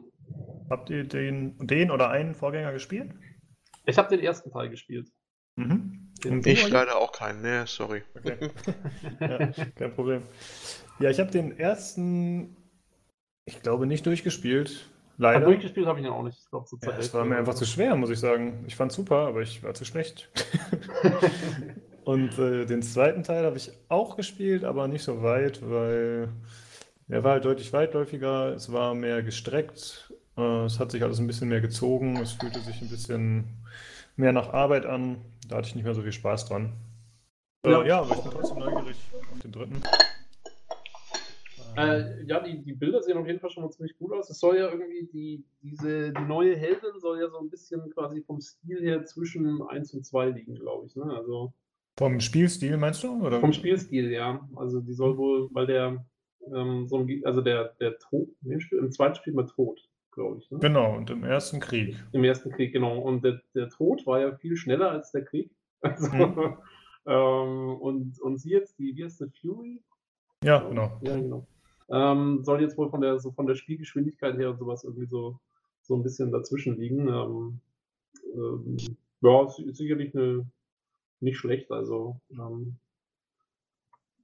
Habt 0.68 0.90
ihr 0.90 1.04
den, 1.04 1.56
den 1.58 1.90
oder 1.90 2.10
einen 2.10 2.34
Vorgänger 2.34 2.72
gespielt? 2.72 3.10
Ich 3.86 3.98
habe 3.98 4.08
den 4.08 4.24
ersten 4.24 4.50
Teil 4.50 4.70
gespielt. 4.70 5.08
Mhm. 5.56 6.10
ich 6.44 6.68
leider 6.68 6.96
auch 6.96 7.12
keinen, 7.12 7.42
ne, 7.42 7.64
sorry. 7.66 8.02
Okay. 8.16 8.50
ja, 9.20 9.46
kein 9.76 9.94
Problem. 9.94 10.22
Ja, 10.98 11.10
ich 11.10 11.20
habe 11.20 11.30
den 11.30 11.58
ersten, 11.58 12.56
ich 13.44 13.62
glaube, 13.62 13.86
nicht 13.86 14.04
durchgespielt. 14.06 14.90
Leider. 15.16 15.36
Aber 15.36 15.46
durchgespielt 15.46 15.86
habe 15.86 16.00
ich 16.00 16.06
ihn 16.06 16.10
auch 16.10 16.24
nicht. 16.24 16.38
Ich 16.38 16.50
glaube, 16.50 16.66
so 16.68 16.76
ja, 16.82 16.96
es 16.98 17.14
war 17.14 17.24
mir 17.24 17.36
einfach 17.36 17.54
zu 17.54 17.64
schwer, 17.64 17.94
muss 17.94 18.10
ich 18.10 18.18
sagen. 18.18 18.64
Ich 18.66 18.74
fand 18.74 18.90
super, 18.90 19.28
aber 19.28 19.42
ich 19.42 19.62
war 19.62 19.74
zu 19.74 19.84
schlecht. 19.84 20.28
Und 22.04 22.38
äh, 22.38 22.66
den 22.66 22.82
zweiten 22.82 23.22
Teil 23.22 23.44
habe 23.44 23.56
ich 23.56 23.70
auch 23.88 24.16
gespielt, 24.16 24.64
aber 24.64 24.88
nicht 24.88 25.04
so 25.04 25.22
weit, 25.22 25.60
weil 25.62 26.28
er 27.08 27.24
war 27.24 27.32
halt 27.32 27.44
deutlich 27.44 27.72
weitläufiger, 27.72 28.54
es 28.54 28.72
war 28.72 28.94
mehr 28.94 29.22
gestreckt, 29.22 30.12
es 30.36 30.80
hat 30.80 30.90
sich 30.90 31.02
alles 31.02 31.20
ein 31.20 31.26
bisschen 31.26 31.48
mehr 31.48 31.60
gezogen, 31.60 32.16
es 32.16 32.32
fühlte 32.32 32.60
sich 32.60 32.80
ein 32.82 32.88
bisschen 32.88 33.44
mehr 34.16 34.32
nach 34.32 34.52
Arbeit 34.52 34.86
an. 34.86 35.18
Da 35.48 35.56
hatte 35.56 35.68
ich 35.68 35.74
nicht 35.74 35.84
mehr 35.84 35.94
so 35.94 36.02
viel 36.02 36.12
Spaß 36.12 36.48
dran. 36.48 36.72
Äh, 37.64 37.70
ja, 37.70 37.82
äh, 37.82 37.88
ja 37.88 38.00
aber 38.00 38.14
ich 38.14 38.22
bin 38.22 38.32
trotzdem 38.32 38.58
neugierig 38.58 38.96
auf 39.32 39.40
den 39.40 39.52
dritten. 39.52 39.82
Äh, 41.76 42.24
ja, 42.24 42.40
die, 42.40 42.62
die 42.62 42.72
Bilder 42.72 43.02
sehen 43.02 43.18
auf 43.18 43.26
jeden 43.26 43.40
Fall 43.40 43.50
schon 43.50 43.64
mal 43.64 43.70
ziemlich 43.70 43.96
gut 43.98 44.12
aus. 44.12 44.30
Es 44.30 44.38
soll 44.38 44.56
ja 44.56 44.70
irgendwie 44.70 45.08
die, 45.12 45.44
diese 45.60 46.12
die 46.12 46.22
neue 46.22 46.56
Heldin 46.56 47.00
soll 47.00 47.20
ja 47.20 47.28
so 47.28 47.38
ein 47.38 47.50
bisschen 47.50 47.90
quasi 47.90 48.22
vom 48.22 48.40
Stil 48.40 48.80
her 48.80 49.04
zwischen 49.04 49.60
1 49.60 49.92
und 49.94 50.04
2 50.04 50.30
liegen, 50.30 50.54
glaube 50.54 50.86
ich. 50.86 50.94
Ne? 50.94 51.04
Also, 51.04 51.52
vom 51.96 52.20
Spielstil 52.20 52.76
meinst 52.76 53.02
du? 53.02 53.24
Oder? 53.26 53.40
Vom 53.40 53.52
Spielstil, 53.52 54.10
ja. 54.10 54.48
Also 54.54 54.80
die 54.80 54.92
soll 54.92 55.16
wohl, 55.16 55.48
weil 55.52 55.66
der 55.66 56.04
ähm, 56.54 56.86
so 56.86 56.98
ein, 56.98 57.22
also 57.24 57.40
der, 57.40 57.74
der 57.80 57.98
Tod, 57.98 58.28
im 58.44 58.92
zweiten 58.92 59.16
Spiel 59.16 59.32
mal 59.32 59.46
tot 59.46 59.88
glaube 60.14 60.38
ich. 60.38 60.50
Ne? 60.50 60.58
Genau, 60.58 60.96
und 60.96 61.10
im 61.10 61.24
Ersten 61.24 61.60
Krieg. 61.60 61.96
Im 62.12 62.24
Ersten 62.24 62.50
Krieg, 62.50 62.72
genau. 62.72 62.98
Und 62.98 63.24
der, 63.24 63.40
der 63.54 63.68
Tod 63.68 64.06
war 64.06 64.20
ja 64.20 64.34
viel 64.36 64.56
schneller 64.56 64.90
als 64.90 65.12
der 65.12 65.24
Krieg. 65.24 65.50
Also, 65.84 66.08
mhm. 66.16 66.56
ähm, 67.04 67.76
und, 67.78 68.18
und 68.22 68.38
sie 68.38 68.52
jetzt, 68.52 68.78
die, 68.78 68.96
wie 68.96 69.04
heißt 69.04 69.20
die, 69.20 69.30
Fury? 69.38 69.82
Ja, 70.42 70.66
genau. 70.66 70.98
Ja, 71.02 71.14
genau. 71.16 71.46
Ähm, 71.90 72.42
soll 72.42 72.62
jetzt 72.62 72.78
wohl 72.78 72.88
von 72.88 73.02
der, 73.02 73.18
so 73.18 73.32
von 73.32 73.46
der 73.46 73.54
Spielgeschwindigkeit 73.54 74.38
her 74.38 74.52
und 74.52 74.58
sowas 74.58 74.84
irgendwie 74.84 75.04
so, 75.04 75.38
so 75.82 75.94
ein 75.94 76.02
bisschen 76.02 76.32
dazwischen 76.32 76.78
liegen. 76.78 77.08
Ähm, 77.08 77.60
ähm, 78.34 78.78
ja, 79.20 79.46
ist 79.46 79.76
sicherlich 79.76 80.14
eine, 80.14 80.46
nicht 81.20 81.36
schlecht. 81.36 81.70
Also, 81.70 82.18
ähm, 82.30 82.78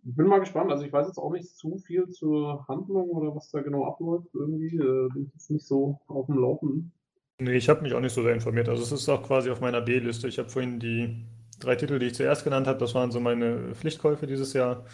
ich 0.05 0.17
bin 0.17 0.27
mal 0.27 0.41
gespannt. 0.41 0.71
Also 0.71 0.85
ich 0.85 0.93
weiß 0.93 1.07
jetzt 1.07 1.19
auch 1.19 1.33
nicht 1.33 1.49
zu 1.57 1.79
viel 1.79 2.09
zur 2.09 2.67
Handlung 2.69 3.09
oder 3.11 3.35
was 3.35 3.51
da 3.51 3.61
genau 3.61 3.87
abläuft. 3.87 4.29
Irgendwie 4.35 4.77
äh, 4.77 5.09
bin 5.13 5.27
ich 5.27 5.33
jetzt 5.33 5.51
nicht 5.51 5.67
so 5.67 5.99
auf 6.07 6.27
dem 6.27 6.39
Laufenden. 6.39 6.93
Nee, 7.39 7.55
ich 7.55 7.69
habe 7.69 7.83
mich 7.83 7.95
auch 7.95 8.01
nicht 8.01 8.13
so 8.13 8.23
sehr 8.23 8.35
informiert. 8.35 8.69
Also 8.69 8.83
es 8.83 8.93
ist 8.93 9.09
auch 9.09 9.23
quasi 9.23 9.51
auf 9.51 9.61
meiner 9.61 9.81
B-Liste. 9.81 10.29
Ich 10.29 10.39
habe 10.39 10.49
vorhin 10.49 10.79
die 10.79 11.25
drei 11.59 11.77
Titel, 11.77 11.99
die 11.99 12.07
ich 12.07 12.15
zuerst 12.15 12.45
genannt 12.45 12.67
habe, 12.67 12.79
das 12.79 12.95
waren 12.95 13.11
so 13.11 13.21
meine 13.21 13.75
Pflichtkäufe 13.75 14.27
dieses 14.27 14.53
Jahr. 14.53 14.85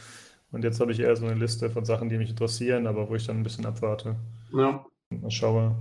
Und 0.53 0.63
jetzt 0.63 0.81
habe 0.81 0.93
ich 0.93 1.01
eher 1.01 1.17
so 1.17 1.27
eine 1.27 1.35
Liste 1.35 1.71
von 1.71 1.85
Sachen, 1.85 2.09
die 2.09 2.19
mich 2.19 2.31
interessieren, 2.31 2.87
aber 2.87 3.09
wo 3.09 3.15
ich 3.15 3.27
dann 3.27 3.39
ein 3.39 3.43
bisschen 3.43 3.67
abwarte. 3.67 4.17
Ja. 4.53 4.85
Mal 5.11 5.31
schaue. 5.31 5.77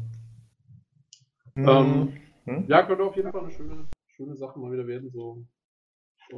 Ähm, 1.56 2.14
hm? 2.46 2.66
Ja, 2.68 2.84
könnte 2.84 3.04
auf 3.04 3.16
jeden 3.16 3.32
Fall 3.32 3.42
eine 3.42 3.52
schöne, 3.52 3.86
schöne 4.08 4.36
Sache 4.36 4.60
mal 4.60 4.72
wieder 4.72 4.88
werden. 4.88 5.10
So. 5.12 5.46
ich 6.30 6.36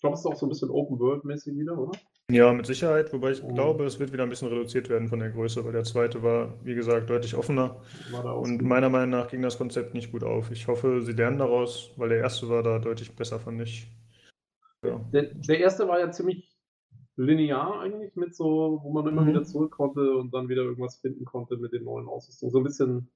glaube, 0.00 0.14
es 0.14 0.20
ist 0.20 0.26
auch 0.26 0.36
so 0.36 0.46
ein 0.46 0.50
bisschen 0.50 0.70
Open-World-mäßig 0.70 1.56
wieder, 1.56 1.78
oder? 1.78 1.98
Ja, 2.30 2.52
mit 2.52 2.66
Sicherheit, 2.66 3.12
wobei 3.12 3.32
ich 3.32 3.42
oh. 3.42 3.52
glaube, 3.52 3.84
es 3.84 3.98
wird 3.98 4.12
wieder 4.12 4.22
ein 4.22 4.28
bisschen 4.28 4.48
reduziert 4.48 4.88
werden 4.88 5.08
von 5.08 5.18
der 5.18 5.30
Größe, 5.30 5.64
weil 5.64 5.72
der 5.72 5.84
zweite 5.84 6.22
war, 6.22 6.54
wie 6.64 6.74
gesagt, 6.74 7.10
deutlich 7.10 7.34
offener. 7.34 7.80
Und 8.12 8.62
meiner 8.62 8.88
Meinung 8.88 9.10
nach 9.10 9.28
ging 9.28 9.42
das 9.42 9.58
Konzept 9.58 9.94
nicht 9.94 10.12
gut 10.12 10.24
auf. 10.24 10.50
Ich 10.50 10.68
hoffe, 10.68 11.02
sie 11.02 11.12
lernen 11.12 11.38
daraus, 11.38 11.92
weil 11.96 12.10
der 12.10 12.18
erste 12.18 12.48
war 12.48 12.62
da 12.62 12.78
deutlich 12.78 13.14
besser, 13.14 13.38
fand 13.40 13.60
ich. 13.62 13.86
Ja. 14.84 14.98
Der, 15.12 15.34
der 15.34 15.58
erste 15.58 15.88
war 15.88 15.98
ja 15.98 16.10
ziemlich 16.10 16.50
linear 17.16 17.80
eigentlich, 17.80 18.16
mit 18.16 18.34
so, 18.34 18.80
wo 18.82 18.92
man 18.92 19.06
immer 19.06 19.22
mhm. 19.22 19.28
wieder 19.28 19.44
zurück 19.44 19.72
konnte 19.72 20.16
und 20.16 20.32
dann 20.32 20.48
wieder 20.48 20.62
irgendwas 20.62 20.96
finden 20.96 21.24
konnte 21.24 21.56
mit 21.56 21.72
den 21.72 21.84
neuen 21.84 22.08
Ausrüstungen. 22.08 22.52
So 22.52 22.58
ein 22.58 22.64
bisschen, 22.64 23.10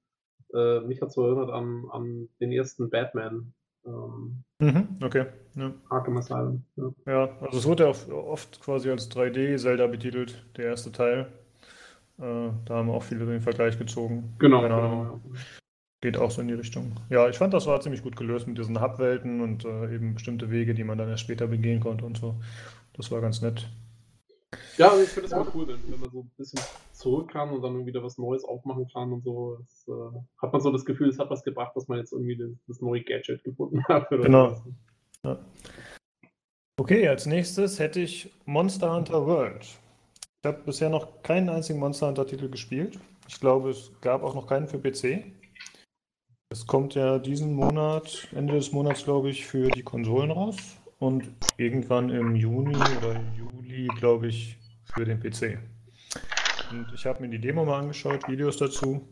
äh, 0.53 0.81
mich 0.81 1.01
hat 1.01 1.09
es 1.09 1.17
erinnert 1.17 1.49
an, 1.49 1.85
an 1.91 2.29
den 2.39 2.51
ersten 2.51 2.89
Batman. 2.89 3.53
Ähm, 3.85 4.43
mhm, 4.59 4.87
okay. 5.03 5.25
Ja. 5.55 5.73
Arkham 5.89 6.17
Asylum. 6.17 6.63
Ja. 6.75 6.91
ja, 7.05 7.37
also 7.41 7.57
es 7.57 7.65
wurde 7.65 7.83
ja 7.83 8.13
oft 8.13 8.61
quasi 8.61 8.89
als 8.89 9.09
3D-Zelda 9.11 9.87
betitelt, 9.87 10.45
der 10.57 10.65
erste 10.65 10.91
Teil. 10.91 11.27
Äh, 12.17 12.49
da 12.65 12.75
haben 12.75 12.89
auch 12.89 13.03
viele 13.03 13.25
den 13.25 13.41
Vergleich 13.41 13.77
gezogen. 13.77 14.35
Genau. 14.39 14.61
genau 14.61 15.03
ja. 15.03 15.19
Geht 16.01 16.17
auch 16.17 16.31
so 16.31 16.41
in 16.41 16.47
die 16.47 16.53
Richtung. 16.53 16.93
Ja, 17.09 17.29
ich 17.29 17.37
fand, 17.37 17.53
das 17.53 17.65
war 17.67 17.81
ziemlich 17.81 18.03
gut 18.03 18.15
gelöst 18.15 18.47
mit 18.47 18.57
diesen 18.57 18.81
Hubwelten 18.81 19.41
und 19.41 19.65
äh, 19.65 19.95
eben 19.95 20.13
bestimmte 20.13 20.51
Wege, 20.51 20.73
die 20.73 20.83
man 20.83 20.97
dann 20.97 21.09
erst 21.09 21.23
später 21.23 21.47
begehen 21.47 21.79
konnte 21.79 22.05
und 22.05 22.17
so. 22.17 22.35
Das 22.93 23.11
war 23.11 23.21
ganz 23.21 23.41
nett. 23.41 23.67
Ja, 24.77 24.89
also 24.89 25.03
ich 25.03 25.09
finde 25.09 25.27
es 25.27 25.31
immer 25.31 25.47
cool, 25.53 25.67
wenn, 25.67 25.99
man 25.99 26.09
so 26.11 26.21
ein 26.21 26.31
bisschen 26.37 26.59
zurück 26.97 27.31
kann 27.31 27.51
und 27.51 27.61
dann 27.61 27.85
wieder 27.85 28.03
was 28.03 28.17
Neues 28.17 28.43
aufmachen 28.43 28.87
kann 28.91 29.11
und 29.11 29.23
so. 29.23 29.57
Das, 29.57 29.87
äh, 29.87 30.19
hat 30.41 30.53
man 30.53 30.61
so 30.61 30.71
das 30.71 30.85
Gefühl, 30.85 31.09
es 31.09 31.19
hat 31.19 31.29
was 31.29 31.43
gebracht, 31.43 31.75
dass 31.75 31.87
man 31.87 31.99
jetzt 31.99 32.13
irgendwie 32.13 32.37
das, 32.37 32.51
das 32.67 32.81
neue 32.81 33.03
Gadget 33.03 33.43
gefunden 33.43 33.83
hat. 33.87 34.09
genau. 34.09 34.61
Ja. 35.23 35.39
Okay, 36.77 37.07
als 37.07 37.25
nächstes 37.25 37.79
hätte 37.79 38.01
ich 38.01 38.31
Monster 38.45 38.93
Hunter 38.93 39.25
World. 39.25 39.63
Ich 39.63 40.47
habe 40.47 40.61
bisher 40.65 40.89
noch 40.89 41.23
keinen 41.23 41.49
einzigen 41.49 41.79
Monster 41.79 42.07
Hunter-Titel 42.07 42.49
gespielt. 42.49 42.99
Ich 43.27 43.39
glaube, 43.39 43.71
es 43.71 43.91
gab 44.01 44.23
auch 44.23 44.35
noch 44.35 44.45
keinen 44.45 44.67
für 44.67 44.77
PC. 44.77 45.23
Es 46.51 46.67
kommt 46.67 46.93
ja 46.93 47.17
diesen 47.17 47.53
Monat, 47.53 48.27
Ende 48.33 48.53
des 48.53 48.71
Monats, 48.71 49.03
glaube 49.03 49.29
ich, 49.29 49.45
für 49.45 49.69
die 49.69 49.81
Konsolen 49.81 50.31
raus 50.31 50.57
und 50.99 51.31
irgendwann 51.57 52.09
im 52.09 52.35
Juni 52.35 52.75
oder 52.75 53.19
Juli, 53.35 53.87
glaube 53.97 54.27
ich, 54.27 54.57
für 54.93 55.05
den 55.05 55.19
PC. 55.19 55.57
Und 56.71 56.91
ich 56.93 57.05
habe 57.05 57.21
mir 57.21 57.29
die 57.29 57.39
Demo 57.39 57.65
mal 57.65 57.79
angeschaut, 57.79 58.27
Videos 58.27 58.57
dazu. 58.57 59.07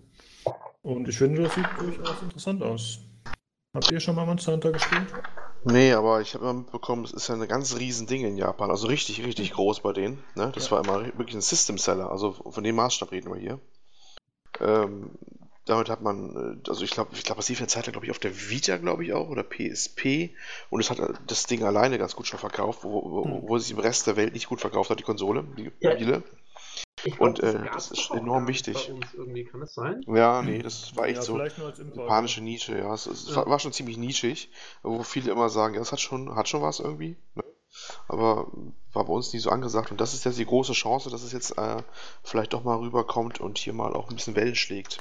Und 0.82 1.08
ich 1.08 1.18
finde, 1.18 1.44
das 1.44 1.56
sieht 1.56 1.68
durchaus 1.80 2.22
interessant 2.22 2.62
aus. 2.62 3.00
Habt 3.74 3.92
ihr 3.92 4.00
schon 4.00 4.16
mal 4.16 4.26
Monster 4.26 4.54
Hunter 4.54 4.72
gespielt? 4.72 5.08
Nee, 5.66 5.94
aber 5.94 6.20
ich 6.22 6.34
habe 6.34 6.44
immer 6.44 6.54
mitbekommen, 6.54 7.06
es 7.06 7.14
ist 7.14 7.30
ja 7.30 7.36
ein 7.36 7.48
ganz 7.48 7.78
riesen 7.78 8.06
Ding 8.06 8.26
in 8.26 8.38
Japan. 8.38 8.70
Also 8.70 8.88
richtig, 8.88 9.26
richtig 9.26 9.54
groß 9.54 9.80
bei 9.82 9.94
denen. 9.94 10.22
Ne? 10.36 10.52
Das 10.54 10.66
ja. 10.66 10.72
war 10.72 10.84
immer 10.84 11.06
wirklich 11.18 11.36
ein 11.36 11.42
System 11.42 11.78
Seller. 11.78 12.12
Also 12.12 12.34
von 12.34 12.64
dem 12.64 12.76
Maßstab 12.76 13.12
reden 13.12 13.34
wir 13.34 13.40
hier. 13.40 13.60
Ähm, 14.60 15.12
damit 15.66 15.90
hat 15.90 16.02
man, 16.02 16.60
äh, 16.66 16.70
also 16.70 16.84
ich 16.84 16.92
glaube, 16.92 17.12
ich 17.14 17.24
glaube, 17.24 17.40
es 17.40 17.48
lief 17.48 17.60
eine 17.60 17.68
Zeit 17.68 17.86
lang, 17.86 17.94
glaube 17.94 18.06
ich, 18.06 18.12
auf 18.12 18.20
der 18.20 18.50
Vita, 18.50 18.78
glaube 18.78 19.06
ich 19.06 19.14
auch, 19.14 19.30
oder 19.30 19.44
PSP. 19.44 20.32
Und 20.70 20.82
es 20.82 20.90
hat 20.90 21.00
äh, 21.00 21.14
das 21.28 21.46
Ding 21.46 21.64
alleine 21.64 21.98
ganz 21.98 22.16
gut 22.16 22.28
schon 22.28 22.40
verkauft, 22.40 22.84
wo, 22.84 23.02
wo, 23.10 23.24
hm. 23.24 23.48
wo 23.48 23.58
sich 23.58 23.72
im 23.72 23.80
Rest 23.80 24.06
der 24.08 24.18
Welt 24.18 24.34
nicht 24.34 24.50
gut 24.50 24.60
verkauft 24.60 24.90
hat, 24.90 25.00
die 25.00 25.04
Konsole, 25.04 25.46
die 25.58 25.72
Spiele. 25.78 26.12
Ja. 26.12 26.22
Und 27.20 27.40
äh, 27.42 27.66
das 27.74 27.92
ist 27.92 28.12
enorm 28.12 28.48
wichtig. 28.48 28.92
Kann 29.52 29.60
das 29.60 29.74
sein? 29.74 30.02
Ja, 30.08 30.42
nee, 30.42 30.62
das 30.62 30.96
war 30.96 31.06
echt 31.08 31.18
ja, 31.18 31.22
so 31.22 31.36
eine 31.36 31.52
japanische 31.96 32.42
Nische, 32.42 32.78
ja. 32.78 32.94
Es, 32.94 33.06
es 33.08 33.36
ja. 33.36 33.46
war 33.46 33.60
schon 33.60 33.74
ziemlich 33.74 33.98
nischig, 33.98 34.50
wo 34.84 35.04
viele 35.04 35.32
immer 35.32 35.50
sagen, 35.50 35.74
ja, 35.74 35.80
das 35.80 35.92
hat 35.92 36.00
schon, 36.00 36.36
hat 36.36 36.48
schon 36.48 36.62
was 36.62 36.80
irgendwie. 36.80 37.18
Ne? 37.36 37.44
Aber 38.08 38.52
war 38.94 39.06
bei 39.06 39.14
uns 39.14 39.34
nie 39.34 39.40
so 39.40 39.50
angesagt. 39.50 39.92
Und 39.92 40.00
das 40.00 40.14
ist 40.14 40.26
jetzt 40.26 40.40
die 40.40 40.46
große 40.46 40.74
Chance, 40.74 41.10
dass 41.10 41.24
es 41.24 41.32
jetzt 41.32 41.58
äh, 41.58 41.82
vielleicht 42.24 42.54
doch 42.54 42.64
mal 42.64 42.78
rüberkommt 42.78 43.42
und 43.42 43.58
hier 43.58 43.74
mal 43.74 43.94
auch 43.94 44.10
ein 44.10 44.16
bisschen 44.16 44.36
Wellen 44.36 44.56
schlägt. 44.56 45.00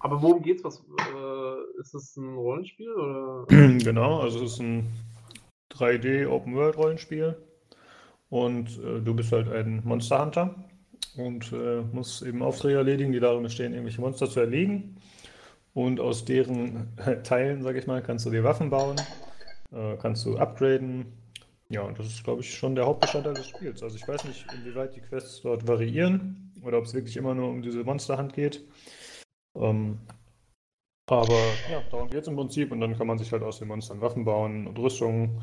Aber 0.00 0.22
worum 0.22 0.42
geht's? 0.42 0.64
Was, 0.64 0.78
äh, 0.78 1.80
ist 1.80 1.94
es 1.94 2.16
ein 2.16 2.34
Rollenspiel? 2.34 2.92
Oder? 2.92 3.46
Genau, 3.84 4.20
also 4.20 4.44
es 4.44 4.52
ist 4.52 4.60
ein 4.60 4.92
3D 5.72 6.28
Open 6.28 6.54
World 6.54 6.76
Rollenspiel. 6.76 7.36
Und 8.28 8.78
äh, 8.78 9.00
du 9.00 9.14
bist 9.14 9.32
halt 9.32 9.48
ein 9.48 9.82
Monster 9.84 10.22
Hunter 10.22 10.54
und 11.16 11.52
äh, 11.52 11.82
musst 11.92 12.22
eben 12.22 12.42
Aufträge 12.42 12.78
erledigen, 12.78 13.12
die 13.12 13.20
darin 13.20 13.42
bestehen, 13.42 13.72
irgendwelche 13.72 14.00
Monster 14.00 14.28
zu 14.28 14.40
erlegen. 14.40 14.96
Und 15.74 16.00
aus 16.00 16.24
deren 16.24 16.88
Teilen, 17.24 17.62
sag 17.62 17.76
ich 17.76 17.86
mal, 17.86 18.02
kannst 18.02 18.26
du 18.26 18.30
dir 18.30 18.44
Waffen 18.44 18.70
bauen, 18.70 18.96
äh, 19.72 19.96
kannst 19.96 20.24
du 20.26 20.36
upgraden. 20.36 21.06
Ja, 21.68 21.82
und 21.82 21.98
das 21.98 22.06
ist, 22.06 22.24
glaube 22.24 22.40
ich, 22.40 22.52
schon 22.52 22.74
der 22.74 22.86
Hauptbestandteil 22.86 23.34
des 23.34 23.46
Spiels. 23.48 23.82
Also 23.82 23.96
ich 23.96 24.06
weiß 24.06 24.24
nicht, 24.24 24.44
inwieweit 24.52 24.96
die 24.96 25.00
Quests 25.00 25.42
dort 25.42 25.68
variieren 25.68 26.52
oder 26.62 26.78
ob 26.78 26.84
es 26.84 26.94
wirklich 26.94 27.16
immer 27.16 27.34
nur 27.34 27.48
um 27.48 27.62
diese 27.62 27.84
Monsterhand 27.84 28.32
geht. 28.32 28.64
Ähm, 29.54 29.98
aber 31.06 31.38
ja, 31.70 31.82
darum 31.90 32.08
geht 32.08 32.22
es 32.22 32.28
im 32.28 32.36
Prinzip 32.36 32.70
und 32.72 32.80
dann 32.80 32.96
kann 32.96 33.06
man 33.06 33.18
sich 33.18 33.30
halt 33.32 33.42
aus 33.42 33.58
den 33.58 33.68
Monstern 33.68 34.00
Waffen 34.00 34.24
bauen 34.24 34.66
und 34.66 34.78
Rüstungen 34.78 35.40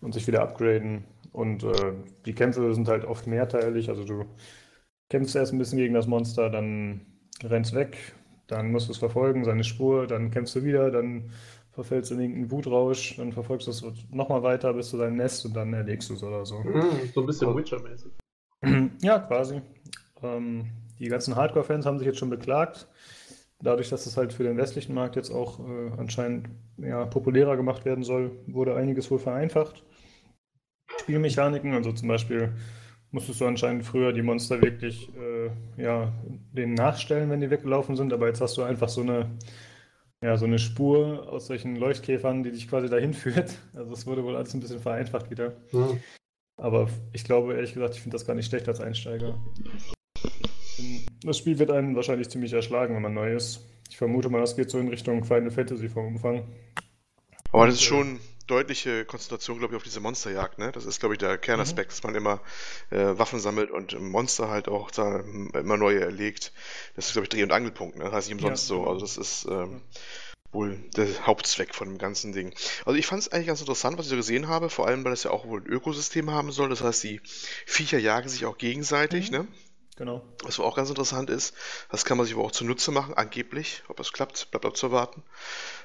und 0.00 0.14
sich 0.14 0.26
wieder 0.26 0.42
upgraden. 0.42 1.04
Und 1.32 1.62
äh, 1.64 1.92
die 2.24 2.34
Kämpfe 2.34 2.72
sind 2.74 2.88
halt 2.88 3.04
oft 3.04 3.26
mehrteilig. 3.26 3.88
Also 3.88 4.04
du 4.04 4.24
kämpfst 5.08 5.36
erst 5.36 5.52
ein 5.52 5.58
bisschen 5.58 5.78
gegen 5.78 5.94
das 5.94 6.06
Monster, 6.06 6.50
dann 6.50 7.00
rennst 7.42 7.74
weg, 7.74 7.96
dann 8.46 8.70
musst 8.72 8.88
du 8.88 8.92
es 8.92 8.98
verfolgen, 8.98 9.44
seine 9.44 9.64
Spur, 9.64 10.06
dann 10.06 10.30
kämpfst 10.30 10.56
du 10.56 10.64
wieder, 10.64 10.90
dann 10.90 11.30
verfällst 11.72 12.10
du 12.10 12.14
in 12.14 12.20
irgendeinen 12.20 12.50
Wutrausch, 12.50 13.16
dann 13.16 13.32
verfolgst 13.32 13.66
du 13.66 13.70
es 13.70 13.84
nochmal 14.10 14.42
weiter 14.42 14.72
bis 14.74 14.90
zu 14.90 14.98
deinem 14.98 15.16
Nest 15.16 15.46
und 15.46 15.54
dann 15.54 15.72
erlegst 15.72 16.10
du 16.10 16.14
es 16.14 16.22
oder 16.22 16.44
so. 16.44 16.58
Mhm, 16.60 16.82
so 17.14 17.20
ein 17.20 17.26
bisschen 17.26 17.56
Witcher-mäßig. 17.56 18.12
Ja, 19.02 19.20
quasi. 19.20 19.62
Ähm, 20.22 20.66
die 20.98 21.06
ganzen 21.06 21.36
Hardcore-Fans 21.36 21.86
haben 21.86 21.98
sich 21.98 22.06
jetzt 22.06 22.18
schon 22.18 22.30
beklagt, 22.30 22.88
dadurch, 23.62 23.88
dass 23.88 24.06
es 24.06 24.16
halt 24.16 24.32
für 24.32 24.42
den 24.42 24.56
westlichen 24.56 24.94
Markt 24.94 25.14
jetzt 25.14 25.30
auch 25.30 25.60
äh, 25.60 25.92
anscheinend 25.96 26.48
ja, 26.78 27.06
populärer 27.06 27.56
gemacht 27.56 27.84
werden 27.84 28.02
soll, 28.02 28.32
wurde 28.48 28.74
einiges 28.74 29.10
wohl 29.10 29.20
vereinfacht. 29.20 29.84
Spielmechaniken, 31.00 31.74
also 31.74 31.92
zum 31.92 32.08
Beispiel 32.08 32.54
musstest 33.10 33.40
du 33.40 33.46
anscheinend 33.46 33.84
früher 33.84 34.12
die 34.12 34.22
Monster 34.22 34.60
wirklich 34.60 35.10
äh, 35.16 35.50
ja, 35.82 36.12
denen 36.52 36.74
nachstellen, 36.74 37.30
wenn 37.30 37.40
die 37.40 37.50
weggelaufen 37.50 37.96
sind, 37.96 38.12
aber 38.12 38.26
jetzt 38.26 38.40
hast 38.40 38.56
du 38.56 38.62
einfach 38.62 38.88
so 38.88 39.00
eine, 39.00 39.30
ja, 40.22 40.36
so 40.36 40.44
eine 40.44 40.58
Spur 40.58 41.28
aus 41.30 41.46
solchen 41.46 41.76
Leuchtkäfern, 41.76 42.42
die 42.42 42.52
dich 42.52 42.68
quasi 42.68 42.88
dahin 42.88 43.14
führt. 43.14 43.54
Also 43.74 43.92
es 43.92 44.06
wurde 44.06 44.24
wohl 44.24 44.36
alles 44.36 44.54
ein 44.54 44.60
bisschen 44.60 44.80
vereinfacht 44.80 45.30
wieder. 45.30 45.56
Mhm. 45.72 46.00
Aber 46.56 46.88
ich 47.12 47.24
glaube, 47.24 47.54
ehrlich 47.54 47.74
gesagt, 47.74 47.94
ich 47.94 48.00
finde 48.00 48.16
das 48.16 48.26
gar 48.26 48.34
nicht 48.34 48.46
schlecht 48.46 48.68
als 48.68 48.80
Einsteiger. 48.80 49.38
Das 51.22 51.38
Spiel 51.38 51.58
wird 51.58 51.70
einen 51.70 51.94
wahrscheinlich 51.94 52.28
ziemlich 52.28 52.52
erschlagen, 52.52 52.94
wenn 52.94 53.02
man 53.02 53.14
neu 53.14 53.32
ist. 53.34 53.64
Ich 53.88 53.96
vermute 53.96 54.28
mal, 54.28 54.40
das 54.40 54.56
geht 54.56 54.70
so 54.70 54.78
in 54.78 54.88
Richtung 54.88 55.24
Final 55.24 55.50
Fantasy 55.50 55.88
vom 55.88 56.06
Umfang. 56.06 56.44
Aber 57.52 57.66
das 57.66 57.76
ist 57.76 57.82
schon 57.82 58.18
deutliche 58.48 59.04
Konzentration, 59.04 59.58
glaube 59.58 59.74
ich, 59.74 59.76
auf 59.76 59.84
diese 59.84 60.00
Monsterjagd. 60.00 60.58
Ne? 60.58 60.72
Das 60.72 60.84
ist, 60.84 61.00
glaube 61.00 61.14
ich, 61.14 61.18
der 61.18 61.38
Kernaspekt, 61.38 61.90
mhm. 61.90 61.92
dass 61.92 62.02
man 62.02 62.14
immer 62.14 62.40
äh, 62.90 63.18
Waffen 63.18 63.38
sammelt 63.38 63.70
und 63.70 63.98
Monster 64.00 64.48
halt 64.48 64.68
auch 64.68 64.90
da, 64.90 65.20
immer 65.20 65.76
neue 65.76 66.00
erlegt. 66.00 66.52
Das 66.96 67.06
ist, 67.06 67.12
glaube 67.12 67.26
ich, 67.26 67.28
Dreh- 67.28 67.42
und 67.42 67.52
Angelpunkt. 67.52 67.96
Ne? 67.96 68.04
Das 68.04 68.12
heißt 68.12 68.28
nicht 68.28 68.42
umsonst 68.42 68.68
ja, 68.68 68.76
so. 68.76 68.86
Also 68.86 69.00
das 69.00 69.16
ist 69.16 69.46
ähm, 69.48 69.82
wohl 70.52 70.76
der 70.96 71.26
Hauptzweck 71.26 71.74
von 71.74 71.88
dem 71.88 71.98
ganzen 71.98 72.32
Ding. 72.32 72.54
Also 72.84 72.98
ich 72.98 73.06
fand 73.06 73.22
es 73.22 73.28
eigentlich 73.28 73.48
ganz 73.48 73.60
interessant, 73.60 73.98
was 73.98 74.06
ich 74.06 74.10
so 74.10 74.16
gesehen 74.16 74.48
habe, 74.48 74.70
vor 74.70 74.86
allem, 74.86 75.04
weil 75.04 75.12
es 75.12 75.24
ja 75.24 75.30
auch 75.30 75.46
wohl 75.46 75.60
ein 75.60 75.66
Ökosystem 75.66 76.30
haben 76.30 76.50
soll. 76.52 76.70
Das 76.70 76.82
heißt, 76.82 77.04
die 77.04 77.20
Viecher 77.66 77.98
jagen 77.98 78.28
sich 78.28 78.46
auch 78.46 78.58
gegenseitig. 78.58 79.30
Mhm. 79.30 79.38
Ne? 79.38 79.48
Genau. 79.98 80.22
Was 80.44 80.60
auch 80.60 80.76
ganz 80.76 80.88
interessant 80.90 81.28
ist, 81.28 81.56
das 81.90 82.04
kann 82.04 82.16
man 82.16 82.24
sich 82.24 82.36
aber 82.36 82.44
auch 82.44 82.52
zunutze 82.52 82.92
machen, 82.92 83.14
angeblich. 83.14 83.82
Ob 83.88 83.98
es 83.98 84.12
klappt, 84.12 84.48
bleibt 84.52 84.64
abzuwarten. 84.64 85.24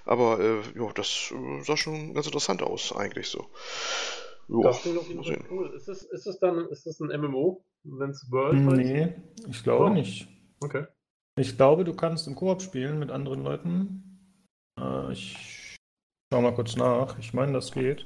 Aber 0.05 0.39
äh, 0.39 0.61
ja, 0.78 0.91
das 0.93 1.34
äh, 1.34 1.64
sah 1.64 1.76
schon 1.76 2.14
ganz 2.14 2.28
interessant 2.28 2.61
aus, 2.61 2.95
eigentlich 2.95 3.28
so. 3.28 3.47
Jo, 4.47 4.61
das 4.61 4.82
klingt 4.84 4.99
auf 4.99 5.07
jeden 5.07 5.24
Fall 5.24 5.43
cool. 5.49 5.74
Ist 5.76 5.88
das, 5.88 6.03
ist 6.03 6.28
das 6.28 6.38
dann 6.38 6.68
ist 6.70 6.86
das 6.86 6.99
ein 6.99 7.07
MMO, 7.22 7.66
wenn 7.84 8.11
es 8.11 8.30
World 8.30 8.59
Nee, 8.59 9.03
heißt? 9.03 9.47
ich 9.49 9.64
glaube 9.64 9.86
oh. 9.86 9.89
nicht. 9.89 10.28
Okay. 10.59 10.86
Ich 11.36 11.57
glaube, 11.57 11.84
du 11.84 11.95
kannst 11.95 12.28
im 12.28 12.36
Koop 12.36 12.61
spielen 12.61 12.99
mit 12.99 13.09
anderen 13.09 13.43
Leuten. 13.43 14.38
Äh, 14.80 15.11
ich 15.11 15.76
schau 16.32 16.39
mal 16.41 16.53
kurz 16.53 16.76
nach. 16.76 17.18
Ich 17.18 17.34
meine, 17.34 17.53
das 17.53 17.72
geht. 17.72 18.05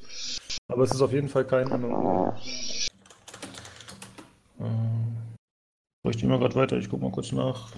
Aber 0.69 0.83
es 0.83 0.91
ist 0.91 1.01
auf 1.01 1.11
jeden 1.11 1.27
Fall 1.27 1.45
kein 1.45 1.67
MMO. 1.67 2.33
Äh, 4.59 4.96
ich 6.09 6.17
nehme 6.17 6.33
mal 6.33 6.39
gerade 6.39 6.55
weiter, 6.55 6.77
ich 6.77 6.89
gucke 6.89 7.03
mal 7.03 7.11
kurz 7.11 7.31
nach. 7.31 7.71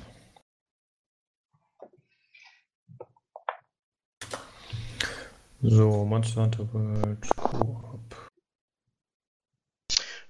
So, 5.62 6.06
Monster 6.06 6.44
Hunter 6.44 6.74
World 6.74 7.30
Co-op. 7.36 8.30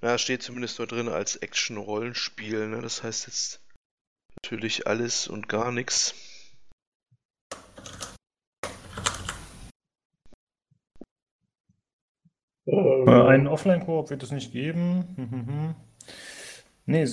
Na, 0.01 0.17
steht 0.17 0.41
zumindest 0.41 0.79
nur 0.79 0.87
drin 0.87 1.09
als 1.09 1.35
Action-Rollenspiel, 1.35 2.67
ne? 2.69 2.81
Das 2.81 3.03
heißt 3.03 3.27
jetzt 3.27 3.61
natürlich 4.41 4.87
alles 4.87 5.27
und 5.27 5.49
gar 5.49 5.71
nichts. 5.71 6.15
Äh, 12.65 13.27
einen 13.27 13.47
Offline-Koop 13.47 14.09
wird 14.09 14.23
es 14.23 14.31
nicht 14.31 14.51
geben. 14.51 15.15
Mhm. 15.17 15.75
Nee, 16.85 17.05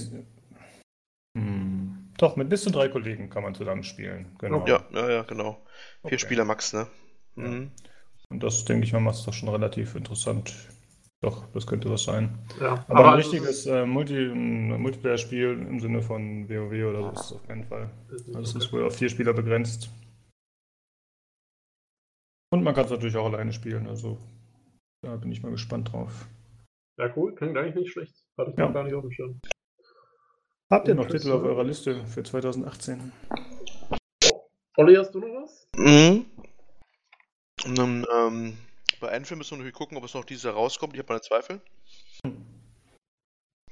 hm. 1.36 2.12
Doch, 2.16 2.36
mit 2.36 2.48
bis 2.48 2.62
zu 2.62 2.70
drei 2.70 2.88
Kollegen 2.88 3.28
kann 3.28 3.42
man 3.42 3.54
zusammen 3.54 3.82
spielen. 3.82 4.34
Genau. 4.38 4.66
Ja, 4.66 4.82
ja, 4.92 5.10
ja, 5.10 5.22
genau. 5.22 5.62
Vier 6.00 6.04
okay. 6.04 6.18
Spieler 6.18 6.44
max, 6.46 6.72
ne? 6.72 6.86
Mhm. 7.34 7.70
Und 8.30 8.42
das, 8.42 8.64
denke 8.64 8.86
ich 8.86 8.92
mal, 8.94 9.00
macht 9.00 9.16
es 9.16 9.24
doch 9.24 9.34
schon 9.34 9.50
relativ 9.50 9.94
interessant. 9.94 10.54
Doch, 11.20 11.46
das 11.52 11.66
könnte 11.66 11.90
was 11.90 12.04
sein. 12.04 12.38
Ja, 12.58 12.84
aber, 12.88 13.00
aber 13.00 13.12
ein 13.12 13.16
richtiges 13.16 13.66
äh, 13.66 13.84
Multi, 13.84 14.28
Multiplayer-Spiel 14.28 15.66
im 15.68 15.78
Sinne 15.80 16.00
von 16.00 16.48
WoW 16.48 16.88
oder 16.88 17.02
so 17.02 17.10
ist 17.10 17.20
es 17.20 17.32
auf 17.32 17.46
keinen 17.46 17.64
Fall. 17.64 17.90
Also 18.10 18.40
es 18.40 18.54
ist 18.54 18.72
wohl 18.72 18.84
auf 18.84 18.96
vier 18.96 19.10
Spieler 19.10 19.34
begrenzt. 19.34 19.90
Und 22.50 22.62
man 22.62 22.74
kann 22.74 22.86
es 22.86 22.90
natürlich 22.90 23.16
auch 23.16 23.26
alleine 23.26 23.52
spielen, 23.52 23.86
also 23.88 24.18
da 25.02 25.16
bin 25.16 25.32
ich 25.32 25.42
mal 25.42 25.50
gespannt 25.50 25.92
drauf. 25.92 26.26
Ja, 26.98 27.12
cool, 27.16 27.34
klingt 27.34 27.56
eigentlich 27.58 27.74
nicht 27.74 27.92
schlecht. 27.92 28.24
Hatte 28.38 28.52
ich 28.52 28.56
ja. 28.56 28.66
noch 28.66 28.74
gar 28.74 28.84
nicht 28.84 28.94
auf 28.94 29.02
dem 29.02 29.12
Schirm. 29.12 29.40
Habt 30.68 30.88
ihr 30.88 30.96
noch 30.96 31.06
Titel 31.06 31.30
auf 31.30 31.44
eurer 31.44 31.62
Liste 31.62 32.04
für 32.06 32.24
2018? 32.24 33.12
Olli, 34.76 34.96
hast 34.96 35.14
du 35.14 35.20
noch 35.20 35.28
was? 35.28 35.68
Mhm. 35.76 36.26
Und 37.64 37.78
dann, 37.78 38.04
ähm, 38.12 38.58
bei 39.00 39.12
Anthem 39.12 39.38
müssen 39.38 39.52
wir 39.52 39.58
natürlich 39.58 39.76
gucken, 39.76 39.96
ob 39.96 40.02
es 40.02 40.14
noch 40.14 40.24
dieses 40.24 40.42
Jahr 40.42 40.54
rauskommt. 40.54 40.94
Ich 40.94 40.98
habe 40.98 41.08
meine 41.08 41.20
Zweifel. 41.20 41.60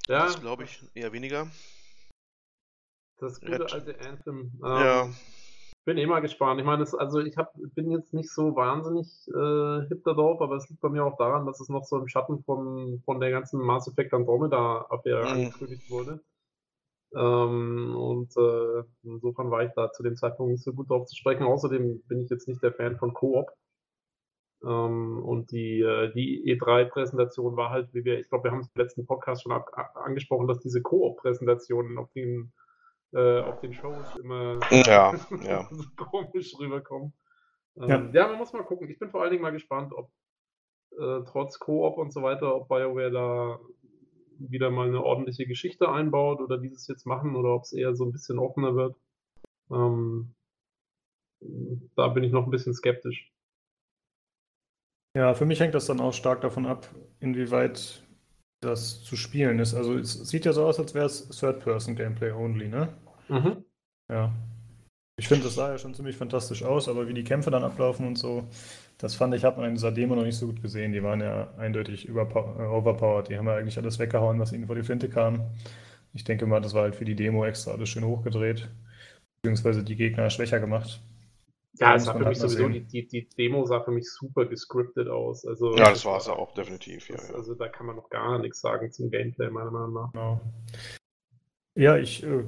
Ja. 0.07 0.25
Das 0.25 0.39
glaube 0.39 0.63
ich 0.63 0.81
eher 0.93 1.11
weniger. 1.11 1.47
Das 3.17 3.41
gute 3.41 3.59
Red. 3.59 3.73
alte 3.73 3.99
Anthem. 3.99 4.53
Ähm, 4.63 4.69
ja. 4.69 5.09
Bin 5.83 5.97
eh 5.97 6.05
mal 6.05 6.21
gespannt. 6.21 6.61
Ich 6.61 6.65
meine, 6.65 6.85
also 6.97 7.19
ich 7.19 7.35
hab, 7.35 7.53
bin 7.75 7.91
jetzt 7.91 8.13
nicht 8.13 8.31
so 8.31 8.55
wahnsinnig 8.55 9.07
äh, 9.27 9.87
hip 9.89 10.03
darauf, 10.05 10.41
aber 10.41 10.55
es 10.55 10.69
liegt 10.69 10.81
bei 10.81 10.89
mir 10.89 11.03
auch 11.03 11.17
daran, 11.17 11.45
dass 11.45 11.59
es 11.59 11.67
noch 11.67 11.83
so 11.83 11.97
im 11.97 12.07
Schatten 12.07 12.41
von, 12.43 13.01
von 13.03 13.19
der 13.19 13.31
ganzen 13.31 13.59
Mass 13.59 13.87
Effect 13.87 14.13
Andromeda-Affäre 14.13 15.23
mhm. 15.23 15.31
angekündigt 15.31 15.89
wurde. 15.89 16.21
Ähm, 17.15 17.95
und 17.95 18.35
äh, 18.35 18.83
insofern 19.03 19.49
war 19.49 19.63
ich 19.63 19.71
da 19.75 19.91
zu 19.91 20.03
dem 20.03 20.17
Zeitpunkt 20.17 20.51
nicht 20.51 20.63
so 20.63 20.73
gut 20.73 20.89
drauf 20.89 21.05
zu 21.05 21.15
sprechen. 21.15 21.43
Außerdem 21.43 22.03
bin 22.07 22.21
ich 22.21 22.29
jetzt 22.29 22.47
nicht 22.47 22.61
der 22.61 22.73
Fan 22.73 22.97
von 22.97 23.13
Koop. 23.13 23.51
Ähm, 24.63 25.23
und 25.23 25.51
die, 25.51 25.79
äh, 25.81 26.11
die 26.13 26.43
E3-Präsentation 26.57 27.55
war 27.55 27.69
halt, 27.69 27.93
wie 27.93 28.03
wir, 28.03 28.19
ich 28.19 28.27
glaube, 28.27 28.45
wir 28.45 28.51
haben 28.51 28.59
es 28.59 28.71
im 28.73 28.81
letzten 28.81 29.05
Podcast 29.05 29.43
schon 29.43 29.53
ab, 29.53 29.69
angesprochen, 29.95 30.47
dass 30.47 30.59
diese 30.59 30.81
Koop-Präsentationen 30.81 31.97
auf 31.97 32.11
den, 32.11 32.51
äh, 33.13 33.39
auf 33.39 33.59
den 33.59 33.73
Shows 33.73 34.15
immer 34.17 34.59
ja, 34.71 35.15
ja. 35.43 35.69
so 35.71 35.83
komisch 35.95 36.53
rüberkommen. 36.59 37.13
Ähm, 37.77 37.89
ja. 37.89 38.21
ja, 38.23 38.27
man 38.27 38.39
muss 38.39 38.51
mal 38.51 38.63
gucken. 38.63 38.89
Ich 38.89 38.99
bin 38.99 39.09
vor 39.09 39.21
allen 39.21 39.31
Dingen 39.31 39.43
mal 39.43 39.51
gespannt, 39.51 39.93
ob 39.93 40.09
äh, 40.97 41.21
trotz 41.27 41.59
Koop 41.59 41.97
und 41.97 42.11
so 42.11 42.23
weiter, 42.23 42.55
ob 42.55 42.67
BioWare 42.67 43.11
da 43.11 43.59
wieder 44.39 44.69
mal 44.69 44.87
eine 44.87 45.03
ordentliche 45.03 45.45
Geschichte 45.45 45.89
einbaut 45.89 46.41
oder 46.41 46.61
wie 46.61 46.69
sie 46.69 46.75
es 46.75 46.87
jetzt 46.87 47.05
machen 47.05 47.35
oder 47.35 47.55
ob 47.55 47.63
es 47.63 47.73
eher 47.73 47.95
so 47.95 48.05
ein 48.05 48.11
bisschen 48.11 48.39
offener 48.39 48.75
wird. 48.75 48.95
Ähm, 49.71 50.35
da 51.95 52.07
bin 52.09 52.23
ich 52.23 52.31
noch 52.31 52.45
ein 52.45 52.51
bisschen 52.51 52.73
skeptisch. 52.73 53.31
Ja, 55.15 55.33
für 55.33 55.45
mich 55.45 55.59
hängt 55.59 55.73
das 55.73 55.85
dann 55.85 56.01
auch 56.01 56.13
stark 56.13 56.41
davon 56.41 56.65
ab, 56.65 56.93
inwieweit 57.19 58.03
das 58.61 59.03
zu 59.03 59.15
spielen 59.15 59.59
ist. 59.59 59.73
Also 59.73 59.97
es 59.97 60.13
sieht 60.27 60.45
ja 60.45 60.53
so 60.53 60.65
aus, 60.65 60.79
als 60.79 60.93
wäre 60.93 61.05
es 61.05 61.29
Third-Person-Gameplay 61.29 62.31
only, 62.31 62.67
ne? 62.67 62.97
Mhm. 63.29 63.63
Ja. 64.11 64.33
Ich 65.17 65.29
finde, 65.29 65.45
das 65.45 65.55
sah 65.55 65.71
ja 65.71 65.77
schon 65.77 65.93
ziemlich 65.93 66.17
fantastisch 66.17 66.63
aus, 66.63 66.89
aber 66.89 67.07
wie 67.07 67.13
die 67.13 67.23
Kämpfe 67.23 67.49
dann 67.49 67.63
ablaufen 67.63 68.05
und 68.05 68.17
so, 68.17 68.49
das 68.97 69.15
fand 69.15 69.33
ich, 69.35 69.43
hat 69.43 69.57
man 69.57 69.67
in 69.67 69.75
dieser 69.75 69.91
Demo 69.91 70.15
noch 70.15 70.23
nicht 70.23 70.37
so 70.37 70.47
gut 70.47 70.61
gesehen. 70.61 70.93
Die 70.93 71.03
waren 71.03 71.21
ja 71.21 71.53
eindeutig 71.57 72.07
äh, 72.07 72.11
overpowered. 72.11 73.29
Die 73.29 73.37
haben 73.37 73.47
ja 73.47 73.55
eigentlich 73.55 73.77
alles 73.77 73.99
weggehauen, 73.99 74.39
was 74.39 74.53
ihnen 74.53 74.67
vor 74.67 74.75
die 74.75 74.83
Flinte 74.83 75.09
kam. 75.09 75.41
Ich 76.13 76.23
denke 76.23 76.45
mal, 76.45 76.61
das 76.61 76.73
war 76.73 76.83
halt 76.83 76.95
für 76.95 77.05
die 77.05 77.15
Demo 77.15 77.45
extra 77.45 77.71
alles 77.71 77.89
schön 77.89 78.05
hochgedreht, 78.05 78.69
beziehungsweise 79.41 79.83
die 79.83 79.97
Gegner 79.97 80.29
schwächer 80.29 80.61
gemacht. 80.61 81.01
Ja, 81.77 81.95
es 81.95 82.05
sah 82.05 82.13
für 82.13 82.19
mich 82.19 82.27
halt 82.27 82.37
sowieso, 82.37 82.69
die, 82.69 82.85
die, 82.85 83.05
die, 83.05 83.27
Demo 83.37 83.65
sah 83.65 83.81
für 83.81 83.91
mich 83.91 84.09
super 84.09 84.45
gescriptet 84.45 85.09
aus. 85.09 85.45
Also, 85.45 85.75
ja, 85.75 85.89
das 85.89 86.05
war 86.05 86.17
es 86.17 86.27
ja 86.27 86.33
auch 86.33 86.53
definitiv. 86.53 87.09
Ja, 87.09 87.17
das, 87.17 87.29
ja. 87.29 87.35
Also 87.35 87.53
da 87.53 87.67
kann 87.67 87.85
man 87.85 87.97
noch 87.97 88.09
gar 88.09 88.39
nichts 88.39 88.61
sagen 88.61 88.89
zum 88.93 89.11
Gameplay, 89.11 89.49
meiner 89.49 89.71
Meinung 89.71 89.93
nach. 89.93 90.11
Genau. 90.13 90.41
Ja, 91.77 91.97
ich 91.97 92.23
äh, 92.23 92.45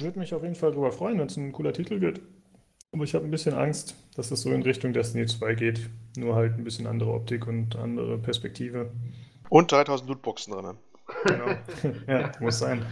würde 0.00 0.18
mich 0.18 0.34
auf 0.34 0.42
jeden 0.42 0.56
Fall 0.56 0.72
darüber 0.72 0.90
freuen, 0.90 1.20
wenn 1.20 1.28
es 1.28 1.36
ein 1.36 1.52
cooler 1.52 1.72
Titel 1.72 2.00
wird. 2.00 2.20
Aber 2.92 3.04
ich 3.04 3.14
habe 3.14 3.24
ein 3.24 3.30
bisschen 3.30 3.54
Angst, 3.54 3.94
dass 4.16 4.30
es 4.30 4.42
so 4.42 4.50
in 4.50 4.62
Richtung 4.62 4.92
Destiny 4.92 5.26
2 5.26 5.54
geht. 5.54 5.90
Nur 6.16 6.34
halt 6.34 6.54
ein 6.54 6.64
bisschen 6.64 6.86
andere 6.86 7.12
Optik 7.12 7.46
und 7.46 7.76
andere 7.76 8.18
Perspektive. 8.18 8.90
Und 9.50 9.70
3000 9.70 10.08
Lootboxen 10.08 10.52
drin. 10.54 10.76
Genau. 11.24 11.46
ja, 12.06 12.32
muss 12.40 12.58
sein. 12.58 12.84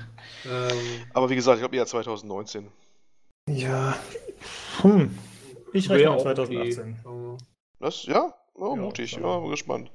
Ähm, 0.45 0.77
Aber 1.13 1.31
wie 1.31 1.35
gesagt, 1.35 1.57
ich 1.57 1.63
glaube 1.63 1.77
eher 1.77 1.87
2019. 1.87 2.67
Ja. 3.49 3.97
Hm. 4.83 5.17
Ich 5.73 5.89
rechne 5.89 6.11
mit 6.11 6.21
2018. 6.21 6.97
Okay. 7.05 7.45
Das, 7.81 8.05
ja? 8.07 8.35
Oh, 8.55 8.75
ja, 8.75 8.83
mutig. 8.83 9.13
Ja, 9.13 9.39
bin 9.39 9.51
gespannt. 9.51 9.91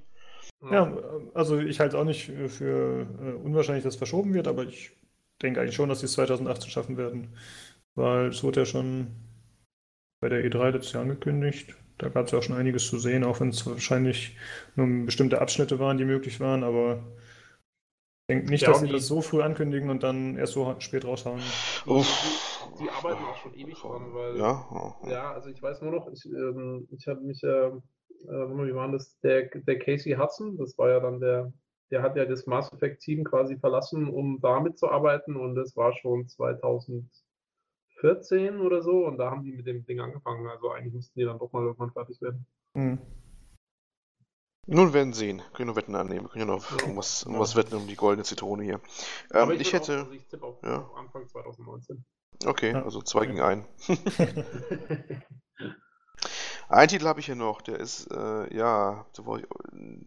Ja, 0.70 0.96
also 1.34 1.60
ich 1.60 1.80
halte 1.80 1.96
es 1.96 2.02
auch 2.02 2.06
nicht 2.06 2.32
für 2.48 3.08
äh, 3.22 3.34
unwahrscheinlich, 3.44 3.84
dass 3.84 3.96
es 3.96 3.98
verschoben 3.98 4.34
wird, 4.34 4.48
aber 4.48 4.64
ich 4.64 4.92
denke 5.42 5.60
eigentlich 5.60 5.76
schon, 5.76 5.90
dass 5.90 6.02
sie 6.02 6.06
es 6.06 6.14
2018 6.14 6.70
schaffen 6.70 6.98
werden. 6.98 7.36
Weil 7.96 8.28
es 8.28 8.44
wurde 8.44 8.62
ja 8.62 8.66
schon 8.66 9.08
bei 10.22 10.30
der 10.30 10.46
E3 10.46 10.70
letztes 10.70 10.94
Jahr 10.94 11.04
angekündigt. 11.04 11.76
Da 11.98 12.10
gab 12.10 12.26
es 12.26 12.32
ja 12.32 12.40
auch 12.40 12.44
schon 12.44 12.56
einiges 12.56 12.88
zu 12.88 12.98
sehen, 12.98 13.24
auch 13.24 13.42
wenn 13.42 13.50
es 13.50 13.66
wahrscheinlich 13.68 14.38
nur 14.76 15.06
bestimmte 15.06 15.42
Abschnitte 15.42 15.80
waren, 15.80 15.98
die 15.98 16.06
möglich 16.06 16.40
waren, 16.40 16.64
aber 16.64 17.04
ich 18.22 18.36
denke 18.36 18.50
nicht, 18.50 18.62
ja, 18.62 18.70
dass 18.70 18.80
sie 18.80 18.88
das 18.88 19.08
so 19.08 19.22
früh 19.22 19.42
ankündigen 19.42 19.90
und 19.90 20.04
dann 20.04 20.38
erst 20.38 20.54
so 20.54 20.76
spät 20.80 21.06
raushauen. 21.06 21.42
Die, 21.86 22.84
die 22.84 22.90
arbeiten 22.90 23.24
auch 23.24 23.36
schon 23.38 23.54
ewig 23.56 23.76
dran, 23.76 24.14
weil. 24.14 24.38
Ja, 24.38 24.96
ja 25.08 25.32
also 25.34 25.50
ich 25.50 25.62
weiß 25.62 25.82
nur 25.82 25.92
noch, 25.92 26.08
ich, 26.12 26.26
ähm, 26.26 26.88
ich 26.92 27.08
habe 27.08 27.22
mich, 27.22 27.44
äh, 27.44 27.68
äh, 27.68 27.72
wie 28.28 28.76
war 28.76 28.92
das, 28.92 29.20
der, 29.20 29.50
der 29.54 29.80
Casey 29.80 30.14
Hudson, 30.14 30.58
das 30.58 30.78
war 30.78 30.90
ja 30.90 31.00
dann 31.00 31.20
der, 31.20 31.52
der 31.90 32.02
hat 32.02 32.16
ja 32.16 32.26
das 32.26 32.48
Mass 32.48 32.72
Effect 32.72 33.02
Team 33.02 33.24
quasi 33.24 33.58
verlassen, 33.58 34.08
um 34.08 34.40
damit 34.40 34.78
zu 34.78 34.90
arbeiten 34.90 35.36
und 35.36 35.56
das 35.56 35.76
war 35.76 35.94
schon 35.94 36.28
2000. 36.28 37.06
14 38.02 38.60
oder 38.60 38.82
so 38.82 39.06
und 39.06 39.18
da 39.18 39.32
haben 39.32 39.44
die 39.44 39.54
mit 39.54 39.66
dem 39.66 39.86
Ding 39.86 40.00
angefangen. 40.00 40.48
Also 40.48 40.72
eigentlich 40.72 40.94
müssten 40.94 41.20
die 41.20 41.26
dann 41.26 41.40
doch 41.40 41.52
mal 41.52 41.64
irgendwann 41.64 41.92
fertig 41.92 42.22
werden. 42.22 42.46
Mhm. 42.74 43.00
Nun 44.68 44.94
werden 44.94 45.14
sehen. 45.14 45.42
Können 45.54 45.72
wir 45.72 45.76
Wetten 45.76 45.96
annehmen. 45.96 46.26
Wir 46.26 46.30
können 46.30 46.48
ja 46.48 46.56
noch 46.56 46.70
ja. 46.72 46.78
irgendwas, 46.82 47.24
irgendwas 47.24 47.56
wetten 47.56 47.76
um 47.76 47.88
die 47.88 47.96
goldene 47.96 48.24
Zitrone 48.24 48.64
hier. 48.64 48.80
Ähm, 49.34 49.52
ich, 49.52 49.62
ich 49.62 49.74
hätte. 49.74 49.94
Auch, 49.94 50.06
also 50.06 50.12
ich 50.12 50.28
tippe 50.28 50.46
auf, 50.46 50.62
ja. 50.64 50.90
Anfang 50.96 51.28
2019. 51.28 52.04
Okay, 52.46 52.72
ja. 52.72 52.84
also 52.84 53.02
2 53.02 53.26
gegen 53.26 53.42
1. 53.42 53.66
Ein 56.72 56.88
Titel 56.88 57.06
habe 57.06 57.20
ich 57.20 57.26
hier 57.26 57.36
noch, 57.36 57.62
der 57.62 57.82
ist, 57.82 58.10
äh, 58.12 58.56
ja, 58.56 59.06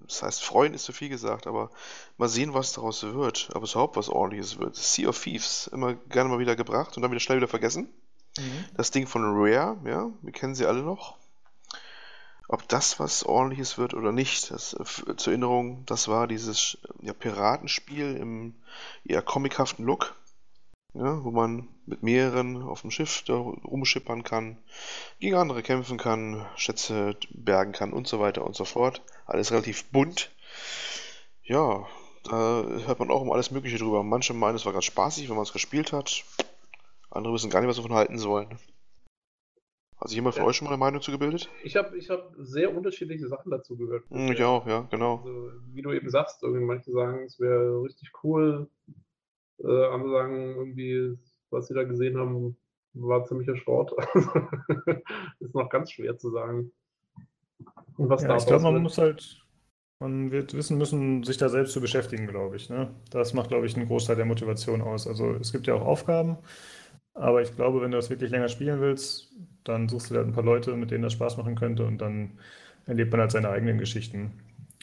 das 0.07 0.23
heißt, 0.23 0.43
freuen 0.43 0.73
ist 0.73 0.85
zu 0.85 0.95
viel 0.95 1.11
gesagt, 1.11 1.47
aber 1.47 1.71
mal 2.17 2.31
sehen, 2.31 2.55
was 2.55 2.73
daraus 2.73 3.03
wird. 3.03 3.51
Ob 3.55 3.65
es 3.65 3.73
überhaupt 3.73 3.97
was 3.97 4.09
ordentliches 4.09 4.59
wird. 4.59 4.75
Sea 4.75 5.11
of 5.11 5.23
Thieves, 5.23 5.67
immer 5.67 5.93
gerne 5.93 6.31
mal 6.31 6.39
wieder 6.39 6.57
gebracht 6.57 6.97
und 6.97 7.03
dann 7.03 7.11
wieder 7.11 7.21
schnell 7.21 7.37
wieder 7.37 7.49
vergessen. 7.49 7.93
Mhm. 8.39 8.65
Das 8.79 8.91
Ding 8.91 9.07
von 9.07 9.25
Rare, 9.25 9.77
ja, 9.85 10.11
wir 10.23 10.33
kennen 10.33 10.55
sie 10.55 10.65
alle 10.65 10.83
noch. 10.83 11.19
Ob 12.49 12.67
das 12.67 12.99
was 12.99 13.25
ordentliches 13.25 13.77
wird 13.77 13.93
oder 13.93 14.11
nicht, 14.11 14.51
das, 14.51 14.73
äh, 14.73 15.17
zur 15.17 15.35
Erinnerung, 15.35 15.85
das 15.85 16.09
war 16.09 16.27
dieses 16.27 16.79
ja, 17.03 17.13
Piratenspiel 17.13 18.17
im 18.17 18.55
eher 19.05 19.21
comichaften 19.21 19.85
Look 19.85 20.15
ja, 20.95 21.25
wo 21.25 21.31
man 21.31 21.69
mit 21.87 22.03
mehreren 22.03 22.63
auf 22.63 22.83
dem 22.83 22.91
Schiff 22.91 23.23
da 23.27 23.35
rumschippern 23.35 24.23
kann, 24.23 24.59
gegen 25.19 25.37
andere 25.37 25.63
kämpfen 25.63 25.99
kann, 25.99 26.47
Schätze 26.57 27.17
bergen 27.31 27.73
kann 27.73 27.93
und 27.93 28.07
so 28.07 28.21
weiter 28.21 28.45
und 28.45 28.55
so 28.55 28.65
fort. 28.65 29.03
Alles 29.27 29.51
relativ 29.51 29.85
bunt. 29.91 30.31
Ja, 31.43 31.87
da 32.25 32.65
hört 32.87 32.99
man 33.01 33.11
auch 33.11 33.21
um 33.21 33.33
alles 33.33 33.51
Mögliche 33.51 33.79
drüber. 33.79 34.03
Manche 34.03 34.35
meinen, 34.35 34.55
es 34.55 34.65
war 34.65 34.73
ganz 34.73 34.85
spaßig, 34.85 35.29
wenn 35.29 35.37
man 35.37 35.45
es 35.45 35.53
gespielt 35.53 35.93
hat. 35.93 36.25
Andere 37.11 37.35
wissen 37.35 37.51
gar 37.51 37.61
nicht, 37.61 37.69
was 37.69 37.77
sie 37.77 37.83
davon 37.83 37.97
halten 37.97 38.19
sollen. 38.19 38.49
Hat 39.99 40.09
sich 40.09 40.17
jemand 40.17 40.35
von 40.35 40.45
ja. 40.45 40.49
euch 40.49 40.57
schon 40.57 40.67
mal 40.67 40.73
eine 40.73 40.81
Meinung 40.81 41.03
zu 41.03 41.13
gebildet? 41.13 41.49
Ich 41.63 41.77
habe 41.77 41.97
ich 41.97 42.11
hab 42.11 42.33
sehr 42.39 42.75
unterschiedliche 42.75 43.29
Sachen 43.29 43.51
dazu 43.51 43.77
gehört. 43.77 44.05
Hm, 44.11 44.33
ich 44.33 44.43
auch, 44.43 44.67
ja, 44.67 44.83
genau. 44.91 45.19
Also, 45.19 45.51
wie 45.73 45.83
du 45.83 45.93
eben 45.93 46.11
sagst, 46.11 46.43
irgendwie 46.43 46.65
manche 46.65 46.91
sagen, 46.93 47.25
es 47.25 47.39
wäre 47.39 47.83
richtig 47.83 48.11
cool, 48.23 48.69
äh, 49.59 49.87
andere 49.87 50.11
sagen 50.11 50.55
irgendwie, 50.57 51.19
was 51.51 51.69
sie 51.69 51.75
da 51.75 51.85
gesehen 51.85 52.19
haben, 52.19 52.57
war 52.95 53.25
ziemlicher 53.25 53.57
Schrott. 53.57 53.93
ist 55.41 55.55
noch 55.55 55.69
ganz 55.69 55.91
schwer 55.91 56.17
zu 56.17 56.31
sagen. 56.31 56.73
Und 57.97 58.09
was 58.09 58.23
ja, 58.23 58.37
ich 58.37 58.47
glaube, 58.47 58.65
man 58.65 58.83
muss 58.83 58.99
halt, 58.99 59.45
man 60.01 60.31
wird 60.31 60.55
wissen 60.55 60.79
müssen, 60.79 61.23
sich 61.23 61.37
da 61.37 61.49
selbst 61.49 61.73
zu 61.73 61.81
beschäftigen, 61.81 62.27
glaube 62.27 62.57
ich. 62.57 62.71
Ne? 62.71 62.95
Das 63.11 63.35
macht, 63.35 63.49
glaube 63.49 63.67
ich, 63.67 63.77
einen 63.77 63.87
Großteil 63.87 64.17
der 64.17 64.25
Motivation 64.25 64.83
aus. 64.83 65.07
Also 65.07 65.33
es 65.35 65.53
gibt 65.53 65.67
ja 65.67 65.75
auch 65.75 65.85
Aufgaben, 65.85 66.39
aber 67.15 67.43
ich 67.43 67.55
glaube, 67.55 67.81
wenn 67.81 67.91
du 67.91 67.97
das 67.97 68.11
wirklich 68.11 68.31
länger 68.31 68.49
spielen 68.49 68.81
willst, 68.81 69.33
dann 69.63 69.89
suchst 69.89 70.11
du 70.11 70.15
da 70.15 70.23
ein 70.23 70.33
paar 70.33 70.45
Leute, 70.45 70.77
mit 70.77 70.91
denen 70.91 71.03
das 71.03 71.15
Spaß 71.15 71.37
machen 71.37 71.55
könnte 71.55 71.87
und 71.87 71.99
dann 71.99 72.39
erlebt 72.87 73.13
man 73.13 73.21
halt 73.21 73.31
seine 73.31 73.49
eigenen 73.49 73.79
Geschichten. 73.79 74.33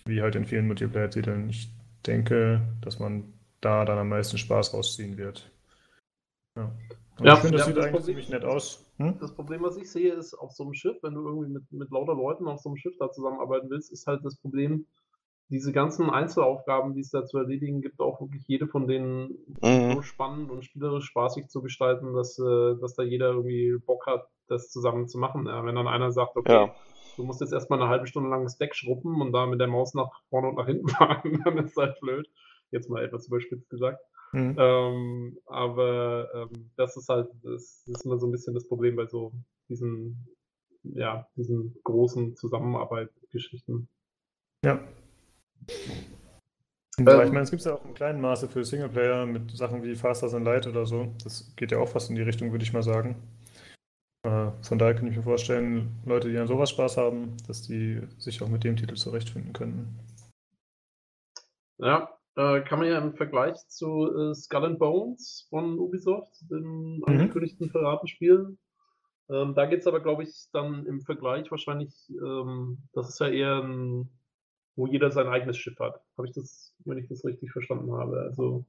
wie 0.06 0.22
halt 0.22 0.36
in 0.36 0.46
vielen 0.46 0.66
Multiplayer-Titeln. 0.68 1.50
Ich 1.50 1.70
denke, 2.08 2.62
dass 2.82 2.98
man 2.98 3.34
da 3.62 3.86
dann 3.86 4.00
am 4.00 4.10
meisten 4.10 4.38
Spaß 4.38 4.74
rausziehen 4.74 5.18
wird. 5.18 5.52
Ja. 6.58 6.72
ja, 7.20 7.34
ich 7.34 7.40
finde, 7.40 7.58
das 7.58 7.68
sieht 7.68 7.78
das 7.78 7.86
eigentlich 7.86 7.96
Problem, 7.96 8.04
ziemlich 8.06 8.30
nett 8.30 8.44
aus. 8.44 8.86
Hm? 8.98 9.18
Das 9.20 9.34
Problem, 9.34 9.64
was 9.64 9.78
ich 9.78 9.90
sehe, 9.90 10.14
ist 10.14 10.34
auf 10.34 10.52
so 10.52 10.64
einem 10.64 10.74
Schiff, 10.74 10.98
wenn 11.02 11.14
du 11.14 11.26
irgendwie 11.26 11.50
mit, 11.50 11.72
mit 11.72 11.92
lauter 11.92 12.16
Leuten 12.16 12.48
auf 12.48 12.60
so 12.60 12.70
einem 12.70 12.78
Schiff 12.78 12.96
da 13.00 13.12
zusammenarbeiten 13.12 13.70
willst, 13.70 13.92
ist 13.92 14.08
halt 14.08 14.26
das 14.26 14.36
Problem, 14.36 14.86
diese 15.52 15.74
ganzen 15.74 16.10
Einzelaufgaben, 16.10 16.94
die 16.94 17.02
es 17.02 17.12
da 17.12 17.26
zu 17.26 17.38
erledigen 17.38 17.82
gibt, 17.82 18.00
auch 18.00 18.22
wirklich 18.22 18.44
jede 18.48 18.68
von 18.68 18.88
denen 18.88 19.38
mhm. 19.62 19.94
so 19.94 20.02
spannend 20.02 20.50
und 20.50 20.64
spielerisch 20.64 21.06
spaßig 21.06 21.50
zu 21.50 21.62
gestalten, 21.62 22.14
dass, 22.14 22.40
äh, 22.40 22.76
dass 22.80 22.96
da 22.96 23.04
jeder 23.04 23.32
irgendwie 23.32 23.78
Bock 23.86 24.08
hat, 24.08 24.28
das 24.48 24.70
zusammen 24.70 25.10
zu 25.10 25.18
machen. 25.18 25.48
Ja, 25.48 25.66
wenn 25.66 25.76
dann 25.76 25.88
einer 25.88 26.12
sagt, 26.12 26.38
okay, 26.38 26.54
ja. 26.54 26.76
du 27.18 27.24
musst 27.24 27.42
jetzt 27.42 27.52
erstmal 27.52 27.82
eine 27.82 27.90
halbe 27.90 28.08
Stunde 28.08 28.30
lang 28.30 28.44
das 28.44 28.58
Deck 28.58 28.76
schruppen 28.76 29.22
und 29.22 29.34
da 29.34 29.46
mit 29.46 29.60
der 29.60 29.68
Maus 29.68 29.94
nach 29.94 30.10
vorne 30.30 30.48
und 30.48 30.56
nach 30.56 30.68
hinten 30.68 30.88
fahren, 30.90 31.42
dann 31.44 31.58
ist 31.58 31.76
das 31.76 31.86
halt 31.86 32.00
blöd. 32.00 32.30
Jetzt 32.72 32.90
mal 32.90 33.04
etwas 33.04 33.28
überspitzt 33.28 33.70
gesagt. 33.70 34.02
Mhm. 34.34 34.56
Ähm, 34.58 35.38
aber 35.46 36.30
ähm, 36.34 36.72
das 36.78 36.96
ist 36.96 37.10
halt, 37.10 37.30
das 37.44 37.84
ist 37.86 38.06
immer 38.06 38.18
so 38.18 38.28
ein 38.28 38.32
bisschen 38.32 38.54
das 38.54 38.68
Problem 38.68 38.96
bei 38.96 39.06
so 39.06 39.34
diesen, 39.68 40.26
ja, 40.84 41.28
diesen 41.36 41.76
großen 41.84 42.36
Zusammenarbeit-Geschichten. 42.36 43.90
Ja, 44.64 44.80
ja, 47.00 47.22
ich 47.22 47.28
ähm. 47.28 47.34
meine, 47.34 47.42
es 47.42 47.52
gibt 47.52 47.64
ja 47.64 47.76
auch 47.76 47.86
im 47.86 47.94
kleinen 47.94 48.22
Maße 48.22 48.48
für 48.48 48.64
Singleplayer 48.64 49.26
mit 49.26 49.52
Sachen 49.52 49.84
wie 49.84 49.96
Faster 49.96 50.30
Than 50.30 50.44
Light 50.44 50.68
oder 50.68 50.86
so. 50.86 51.14
Das 51.24 51.54
geht 51.56 51.72
ja 51.72 51.80
auch 51.80 51.88
fast 51.88 52.10
in 52.10 52.16
die 52.16 52.22
Richtung, 52.22 52.52
würde 52.52 52.64
ich 52.64 52.74
mal 52.74 52.84
sagen. 52.84 53.16
Äh, 54.24 54.52
von 54.62 54.78
daher 54.78 54.96
kann 54.96 55.08
ich 55.08 55.16
mir 55.16 55.24
vorstellen, 55.24 56.00
Leute, 56.06 56.30
die 56.30 56.38
an 56.38 56.48
sowas 56.48 56.70
Spaß 56.70 56.98
haben, 56.98 57.38
dass 57.48 57.64
die 57.64 58.02
sich 58.18 58.42
auch 58.42 58.50
mit 58.50 58.64
dem 58.64 58.76
Titel 58.76 58.96
zurechtfinden 58.96 59.54
können. 59.54 60.00
Ja, 61.78 62.16
äh, 62.36 62.62
kann 62.62 62.80
man 62.80 62.88
ja 62.88 62.98
im 62.98 63.14
Vergleich 63.14 63.58
zu 63.68 64.10
äh, 64.16 64.34
Skull 64.34 64.66
and 64.66 64.80
Bones 64.80 65.48
von 65.50 65.80
Ubisoft, 65.80 66.50
dem 66.50 66.98
mhm. 66.98 67.04
angekündigten 67.06 67.72
Piratenspiel, 67.72 68.58
ähm, 69.30 69.54
da 69.56 69.66
geht 69.66 69.80
es 69.80 69.88
aber, 69.88 70.02
glaube 70.02 70.24
ich, 70.24 70.48
dann 70.52 70.86
im 70.86 71.02
Vergleich 71.02 71.50
wahrscheinlich, 71.52 71.94
ähm, 72.10 72.80
das 72.94 73.10
ist 73.10 73.20
ja 73.20 73.30
eher 73.30 73.64
ein 73.64 74.10
wo 74.76 74.88
jeder 74.88 75.12
sein 75.12 75.28
eigenes 75.28 75.58
Schiff 75.58 75.80
hat. 75.80 76.02
Habe 76.18 76.28
ich 76.28 76.34
das, 76.34 76.74
wenn 76.86 76.98
ich 76.98 77.08
das 77.08 77.26
richtig 77.26 77.52
verstanden 77.52 77.92
habe. 77.92 78.20
Also 78.22 78.66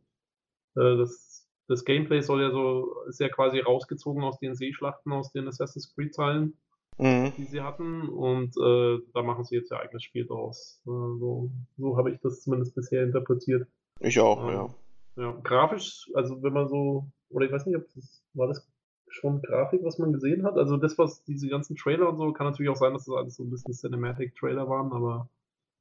äh, 0.77 0.97
das, 0.97 1.49
das 1.69 1.85
Gameplay 1.85 2.21
soll 2.21 2.43
ja 2.43 2.51
so, 2.51 3.03
ist 3.09 3.21
ja 3.21 3.29
quasi 3.29 3.61
rausgezogen 3.61 4.23
aus 4.23 4.39
den 4.39 4.55
Seeschlachten, 4.55 5.13
aus 5.13 5.33
den 5.33 5.49
Assassin's 5.49 5.95
Creed-Teilen, 5.95 6.57
mhm. 6.99 7.33
die 7.37 7.45
sie 7.45 7.61
hatten. 7.61 8.09
Und 8.09 8.57
äh, 8.57 8.99
da 9.15 9.23
machen 9.23 9.45
sie 9.45 9.57
jetzt 9.57 9.71
ihr 9.71 9.81
eigenes 9.81 10.03
Spiel 10.03 10.27
draus. 10.27 10.81
Äh, 10.87 10.91
so, 10.91 11.51
so 11.77 11.97
habe 11.97 12.11
ich 12.11 12.21
das 12.21 12.43
zumindest 12.43 12.75
bisher 12.75 13.03
interpretiert. 13.03 13.67
Ich 14.01 14.19
auch, 14.19 14.47
ähm, 14.49 14.55
ja. 14.55 14.75
Ja, 15.17 15.33
grafisch, 15.43 16.11
also 16.15 16.43
wenn 16.43 16.55
man 16.55 16.69
so, 16.69 17.07
oder 17.29 17.45
ich 17.45 17.53
weiß 17.53 17.67
nicht, 17.67 17.77
ob 17.77 17.85
das, 17.95 18.23
war 18.33 18.49
das 18.49 18.67
schon 19.09 19.43
Grafik, 19.43 19.85
was 19.85 19.99
man 19.99 20.13
gesehen 20.13 20.45
hat? 20.45 20.57
Also 20.57 20.79
das, 20.79 20.97
was 20.97 21.23
diese 21.25 21.49
ganzen 21.49 21.77
Trailer 21.77 22.09
und 22.09 22.17
so, 22.17 22.33
kann 22.33 22.47
natürlich 22.47 22.71
auch 22.71 22.77
sein, 22.77 22.95
dass 22.95 23.05
das 23.05 23.15
alles 23.15 23.37
so 23.37 23.45
ein 23.45 23.51
bisschen 23.51 23.75
Cinematic-Trailer 23.75 24.69
waren, 24.69 24.91
aber 24.93 25.29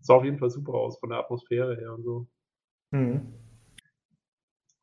sah 0.01 0.15
auf 0.15 0.25
jeden 0.25 0.37
Fall 0.37 0.49
super 0.49 0.73
aus 0.73 0.99
von 0.99 1.09
der 1.09 1.19
Atmosphäre 1.19 1.77
her 1.77 1.93
und 1.93 2.03
so. 2.03 2.27
Mhm. 2.91 3.33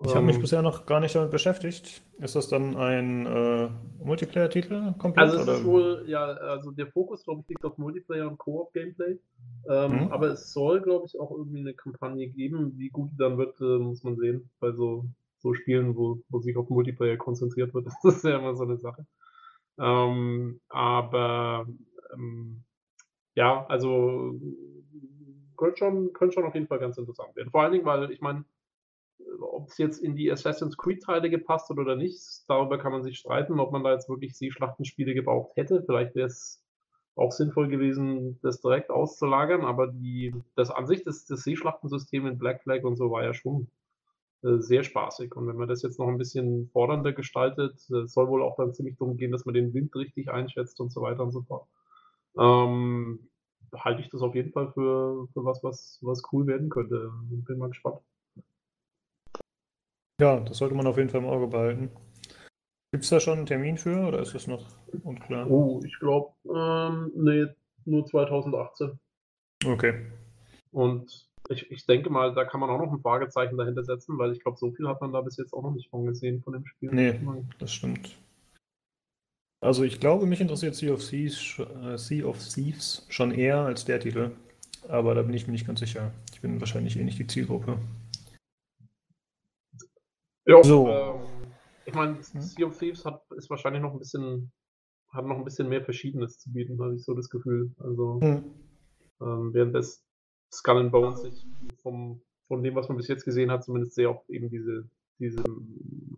Ich 0.05 0.15
habe 0.15 0.27
mich 0.27 0.37
ähm, 0.37 0.43
bisher 0.43 0.63
noch 0.63 0.87
gar 0.87 1.01
nicht 1.01 1.17
damit 1.17 1.33
beschäftigt. 1.33 2.03
Ist 2.19 2.37
das 2.37 2.49
dann 2.49 2.77
ein 2.77 3.27
äh, 3.27 3.69
Multiplayer-Titel 4.05 4.95
komplett? 4.97 5.27
Also 5.27 5.39
es 5.39 5.59
ist 5.59 5.65
wohl, 5.65 6.05
ja, 6.07 6.25
also 6.25 6.71
der 6.71 6.87
Fokus, 6.87 7.25
glaube 7.25 7.41
ich, 7.41 7.49
liegt 7.49 7.65
auf 7.65 7.79
Multiplayer 7.79 8.29
und 8.29 8.39
Koop-Gameplay. 8.39 9.19
Ähm, 9.69 10.05
mhm. 10.05 10.13
Aber 10.13 10.29
es 10.29 10.53
soll, 10.53 10.83
glaube 10.83 11.07
ich, 11.07 11.19
auch 11.19 11.33
irgendwie 11.33 11.59
eine 11.61 11.75
Kampagne 11.75 12.29
geben. 12.29 12.75
Wie 12.77 12.91
gut 12.91 13.11
die 13.11 13.17
dann 13.17 13.39
wird, 13.39 13.61
äh, 13.61 13.79
muss 13.79 14.05
man 14.05 14.17
sehen. 14.17 14.49
Bei 14.61 14.71
so, 14.71 15.05
so 15.39 15.53
Spielen, 15.53 15.97
wo, 15.97 16.23
wo 16.29 16.39
sich 16.39 16.57
auf 16.57 16.71
Multiplayer 16.71 17.17
konzentriert 17.17 17.75
wird, 17.75 17.87
das 18.03 18.17
ist 18.17 18.25
ja 18.25 18.39
immer 18.39 18.55
so 18.55 18.63
eine 18.63 18.79
Sache. 18.79 19.05
Ähm, 19.81 20.61
aber 20.69 21.67
ähm, 22.15 22.63
ja, 23.35 23.67
also 23.69 24.35
könnte 25.57 25.79
schon, 25.79 26.13
könnte 26.13 26.35
schon 26.35 26.45
auf 26.45 26.55
jeden 26.55 26.69
Fall 26.69 26.79
ganz 26.79 26.99
interessant 26.99 27.35
werden. 27.35 27.51
Vor 27.51 27.63
allen 27.63 27.73
Dingen, 27.73 27.85
weil 27.85 28.13
ich 28.13 28.21
meine, 28.21 28.45
ob 29.41 29.69
es 29.69 29.79
jetzt 29.79 29.99
in 29.99 30.17
die 30.17 30.31
Assassin's 30.31 30.77
Creed-Teile 30.77 31.31
gepasst 31.31 31.69
hat 31.71 31.79
oder 31.79 31.97
nicht, 31.97 32.21
darüber 32.49 32.79
kann 32.79 32.93
man 32.93 33.03
sich 33.03 33.19
streiten, 33.19 33.61
ob 33.61 33.73
man 33.73 33.85
da 33.85 33.93
jetzt 33.93 34.09
wirklich 34.09 34.37
Seeschlachtenspiele 34.37 35.15
gebraucht 35.15 35.57
hätte. 35.57 35.83
Vielleicht 35.83 36.15
wäre 36.15 36.29
es 36.29 36.65
auch 37.17 37.33
sinnvoll 37.33 37.69
gewesen, 37.69 38.39
das 38.43 38.61
direkt 38.61 38.91
auszulagern, 38.91 39.63
aber 39.63 39.89
die, 39.89 40.35
das 40.55 40.71
an 40.71 40.87
sich, 40.87 41.03
das, 41.03 41.27
das 41.27 41.43
Seeschlachtensystem 41.43 42.27
in 42.27 42.39
Black 42.39 42.63
Flag 42.63 42.85
und 42.85 42.97
so 42.97 43.11
war 43.11 43.25
ja 43.25 43.35
schon 43.35 43.69
äh, 44.43 44.59
sehr 44.59 44.85
spaßig. 44.85 45.35
Und 45.35 45.49
wenn 45.49 45.57
man 45.57 45.69
das 45.69 45.83
jetzt 45.83 45.99
noch 45.99 46.09
ein 46.09 46.19
bisschen 46.19 46.69
fordernder 46.69 47.13
gestaltet, 47.13 47.75
äh, 47.91 48.07
soll 48.07 48.29
wohl 48.29 48.43
auch 48.43 48.57
dann 48.57 48.73
ziemlich 48.73 48.97
darum 48.97 49.17
gehen, 49.17 49.33
dass 49.33 49.45
man 49.45 49.55
den 49.55 49.75
Wind 49.75 49.95
richtig 49.97 50.31
einschätzt 50.31 50.81
und 50.81 50.93
so 50.93 51.03
weiter 51.03 51.25
und 51.25 51.33
so 51.33 51.43
fort. 51.43 51.67
Ähm, 52.39 53.29
halte 53.75 54.01
ich 54.01 54.09
das 54.11 54.23
auf 54.23 54.35
jeden 54.35 54.53
Fall 54.53 54.71
für, 54.73 55.27
für 55.33 55.45
was, 55.45 55.63
was, 55.65 55.99
was 56.03 56.23
cool 56.33 56.47
werden 56.47 56.69
könnte. 56.69 57.11
Bin 57.47 57.59
mal 57.59 57.69
gespannt. 57.69 58.01
Ja, 60.21 60.41
das 60.41 60.59
sollte 60.59 60.75
man 60.75 60.87
auf 60.87 60.97
jeden 60.97 61.11
Fall 61.11 61.21
im 61.21 61.29
Auge 61.29 61.47
behalten. 61.47 61.91
Gibt 62.93 63.05
es 63.05 63.11
da 63.11 63.21
schon 63.21 63.39
einen 63.39 63.47
Termin 63.47 63.77
für 63.79 64.09
oder 64.09 64.21
ist 64.21 64.35
das 64.35 64.47
noch 64.47 64.67
unklar? 65.05 65.49
Oh, 65.51 65.81
ich 65.85 65.99
glaube, 65.99 66.33
ähm, 66.53 67.13
nee, 67.15 67.47
nur 67.85 68.07
2018. 68.07 68.99
Okay. 69.65 70.07
Und 70.73 71.29
ich, 71.51 71.71
ich 71.71 71.87
denke 71.87 72.11
mal, 72.11 72.35
da 72.35 72.45
kann 72.45 72.61
man 72.61 72.71
auch 72.71 72.79
noch 72.79 72.93
ein 72.93 73.01
Fragezeichen 73.01 73.57
dahinter 73.57 73.85
setzen, 73.85 74.19
weil 74.19 74.33
ich 74.33 74.41
glaube, 74.41 74.59
so 74.59 74.71
viel 74.73 74.89
hat 74.89 75.01
man 75.01 75.13
da 75.13 75.21
bis 75.21 75.37
jetzt 75.37 75.53
auch 75.53 75.63
noch 75.63 75.73
nicht 75.73 75.91
von 75.91 76.05
gesehen 76.07 76.43
von 76.43 76.55
dem 76.55 76.67
Spiel. 76.67 76.91
Nee, 76.93 77.21
das 77.59 77.73
stimmt. 77.73 78.17
Also 79.61 79.83
ich 79.83 80.01
glaube, 80.01 80.27
mich 80.27 80.41
interessiert 80.41 80.75
Sea 80.75 80.93
of 80.93 81.05
Thieves, 81.05 81.59
äh, 81.59 81.99
sea 81.99 82.25
of 82.27 82.39
Thieves 82.39 83.07
schon 83.09 83.33
eher 83.33 83.59
als 83.59 83.85
der 83.85 84.01
Titel. 84.01 84.31
Aber 84.89 85.15
da 85.15 85.23
bin 85.23 85.35
ich 85.35 85.47
mir 85.47 85.53
nicht 85.53 85.67
ganz 85.67 85.81
sicher. 85.81 86.13
Ich 86.33 86.41
bin 86.41 86.61
wahrscheinlich 86.61 86.97
eh 86.97 87.05
nicht 87.05 87.19
die 87.19 87.27
Zielgruppe. 87.27 87.79
Ja, 90.49 90.65
so. 90.65 90.89
Ähm, 90.89 91.53
ich 91.85 91.95
meine? 91.95 92.23
Sea 92.23 92.67
of 92.67 92.79
Thieves 92.79 93.05
hat, 93.05 93.23
ist 93.37 93.51
wahrscheinlich 93.51 93.83
noch 93.83 93.93
ein 93.93 93.99
bisschen, 93.99 94.51
hat 95.11 95.27
noch 95.27 95.37
ein 95.37 95.45
bisschen 95.45 95.69
mehr 95.69 95.85
Verschiedenes 95.85 96.39
zu 96.39 96.51
bieten, 96.51 96.81
habe 96.81 96.97
ich 96.97 97.05
so 97.05 97.15
das 97.15 97.29
Gefühl. 97.29 97.75
Also, 97.79 98.19
hm. 98.23 98.45
ähm, 99.21 99.53
während 99.53 99.75
das 99.75 100.03
Skull 100.51 100.79
and 100.79 100.91
Bones 100.91 101.21
sich 101.21 101.47
vom, 101.83 102.23
von 102.47 102.63
dem, 102.63 102.75
was 102.75 102.89
man 102.89 102.97
bis 102.97 103.09
jetzt 103.09 103.27
gesehen 103.27 103.51
hat, 103.51 103.63
zumindest 103.63 103.95
sehr 103.95 104.09
auf 104.09 104.27
eben 104.31 104.49
diese, 104.49 104.89
diese 105.19 105.45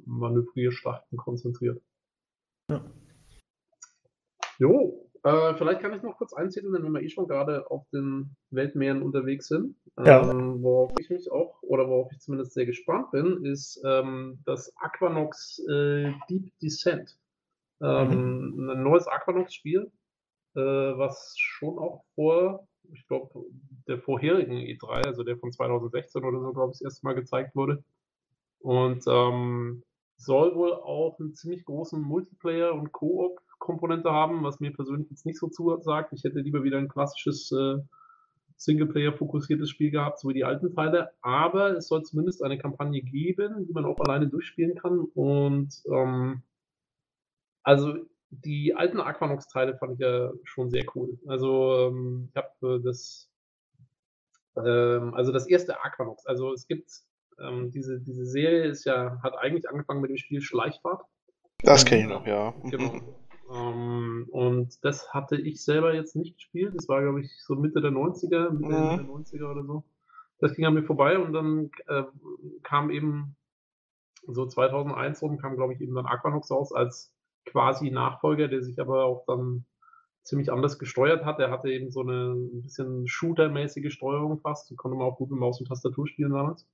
Manövrierschlachten 0.07 1.18
konzentriert. 1.18 1.83
Ja. 2.68 2.85
Jo, 4.59 5.00
äh, 5.23 5.55
vielleicht 5.55 5.81
kann 5.81 5.93
ich 5.93 6.03
noch 6.03 6.16
kurz 6.16 6.33
einzetteln, 6.33 6.73
wenn 6.73 6.93
wir 6.93 7.03
eh 7.03 7.09
schon 7.09 7.29
gerade 7.29 7.71
auf 7.71 7.87
den 7.91 8.37
Weltmeeren 8.51 9.03
unterwegs 9.03 9.49
sind. 9.49 9.77
Ja. 9.99 10.31
Ähm, 10.31 10.62
worauf 10.62 10.93
ich 10.99 11.11
mich 11.11 11.31
auch, 11.31 11.62
oder 11.62 11.89
worauf 11.89 12.11
ich 12.12 12.21
zumindest 12.21 12.55
sehr 12.55 12.66
gespannt 12.66 13.11
bin, 13.11 13.45
ist 13.45 13.83
ähm, 13.85 14.41
das 14.47 14.73
Aquanox 14.77 15.59
äh, 15.68 16.12
Deep 16.29 16.53
Descent. 16.61 17.18
Ähm, 17.83 18.55
mhm. 18.57 18.71
Ein 18.71 18.83
neues 18.83 19.07
Aquanox-Spiel, 19.09 19.91
äh, 20.55 20.61
was 20.61 21.35
schon 21.39 21.79
auch 21.79 22.03
vor, 22.14 22.66
ich 22.93 23.07
glaube, 23.07 23.45
der 23.89 23.99
vorherigen 23.99 24.57
E3, 24.57 25.05
also 25.05 25.23
der 25.23 25.37
von 25.37 25.53
2016 25.53 26.25
oder 26.25 26.41
so, 26.41 26.53
glaube 26.53 26.73
ich, 26.73 26.79
das 26.79 26.93
erste 26.93 27.07
Mal 27.07 27.14
gezeigt 27.14 27.55
wurde. 27.55 27.85
Und 28.61 29.05
ähm, 29.07 29.83
soll 30.16 30.55
wohl 30.55 30.75
auch 30.75 31.18
einen 31.18 31.35
ziemlich 31.35 31.64
großen 31.64 32.01
Multiplayer- 32.01 32.75
und 32.75 32.93
Koop 32.93 33.41
Komponente 33.61 34.11
haben, 34.11 34.43
was 34.43 34.59
mir 34.59 34.73
persönlich 34.73 35.09
jetzt 35.11 35.27
nicht 35.27 35.39
so 35.39 35.47
zusagt. 35.47 36.13
Ich 36.13 36.25
hätte 36.25 36.41
lieber 36.41 36.65
wieder 36.65 36.79
ein 36.79 36.89
klassisches 36.89 37.53
äh, 37.53 37.77
Singleplayer-fokussiertes 38.57 39.71
Spiel 39.71 39.91
gehabt, 39.93 40.19
so 40.19 40.29
wie 40.29 40.35
die 40.35 40.45
alten 40.45 40.75
Teile. 40.75 41.11
Aber 41.23 41.77
es 41.77 41.87
soll 41.87 42.03
zumindest 42.03 42.43
eine 42.43 42.59
Kampagne 42.59 43.03
geben, 43.03 43.67
die 43.67 43.73
man 43.73 43.85
auch 43.85 44.01
alleine 44.01 44.29
durchspielen 44.29 44.77
kann. 44.77 45.01
Und 45.15 45.73
ähm, 45.89 46.43
also 47.63 47.95
die 48.31 48.75
alten 48.75 49.01
Aquanox-Teile 49.01 49.77
fand 49.77 49.95
ich 49.95 50.01
ja 50.01 50.33
schon 50.45 50.71
sehr 50.71 50.85
cool. 50.95 51.19
Also 51.27 51.89
ähm, 51.89 52.29
ich 52.31 52.37
habe 52.37 52.77
äh, 52.77 52.83
das, 52.83 53.31
ähm, 54.57 55.15
also 55.15 55.33
das 55.33 55.49
erste 55.49 55.83
Aquanox. 55.85 56.27
Also 56.27 56.53
es 56.53 56.67
gibt 56.67 56.91
ähm, 57.41 57.71
diese, 57.71 58.01
diese 58.01 58.27
Serie 58.27 58.65
ist 58.65 58.85
ja, 58.85 59.21
hat 59.23 59.37
eigentlich 59.39 59.69
angefangen 59.69 60.01
mit 60.01 60.11
dem 60.11 60.17
Spiel 60.17 60.41
Schleichfahrt. 60.41 61.03
Das 61.63 61.85
kenne 61.85 62.03
ich 62.03 62.09
noch, 62.09 62.27
ja. 62.27 62.55
Genau. 62.71 63.01
Ähm, 63.53 64.27
und 64.31 64.85
das 64.85 65.13
hatte 65.13 65.37
ich 65.37 65.65
selber 65.65 65.95
jetzt 65.95 66.17
nicht 66.17 66.37
gespielt. 66.37 66.75
Das 66.77 66.89
war, 66.89 67.03
glaube 67.03 67.21
ich, 67.21 67.43
so 67.45 67.57
Mitte 67.57 67.81
der 67.81 67.91
90er, 67.91 68.51
Mitte 68.51 68.67
mhm. 68.67 68.97
der 68.97 69.07
90er 69.07 69.51
oder 69.51 69.65
so. 69.65 69.85
Das 70.39 70.55
ging 70.55 70.65
an 70.65 70.75
mir 70.75 70.85
vorbei 70.85 71.19
und 71.19 71.33
dann 71.33 71.71
äh, 71.87 72.05
kam 72.63 72.91
eben 72.91 73.37
so 74.27 74.47
2001 74.47 75.21
rum, 75.23 75.39
kam, 75.39 75.57
glaube 75.57 75.75
ich, 75.75 75.81
eben 75.81 75.95
dann 75.95 76.07
Aquanox 76.07 76.51
raus 76.51 76.73
als 76.73 77.13
quasi 77.45 77.91
Nachfolger, 77.91 78.49
der 78.49 78.63
sich 78.63 78.81
aber 78.81 79.05
auch 79.05 79.25
dann 79.27 79.65
ziemlich 80.23 80.53
anders 80.53 80.79
gesteuert 80.79 81.25
hat. 81.25 81.41
Er 81.41 81.51
hatte 81.51 81.71
eben 81.71 81.91
so 81.91 82.01
eine 82.01 82.35
ein 82.35 82.63
bisschen 82.63 83.09
Shooter-mäßige 83.09 83.93
Steuerung 83.93 84.39
fast. 84.39 84.71
Die 84.71 84.77
konnte 84.77 84.97
man 84.97 85.07
auch 85.07 85.17
gut 85.17 85.31
mit 85.31 85.41
Maus 85.41 85.61
und 85.61 85.67
Tastatur 85.67 86.07
spielen 86.07 86.33
damals. 86.33 86.67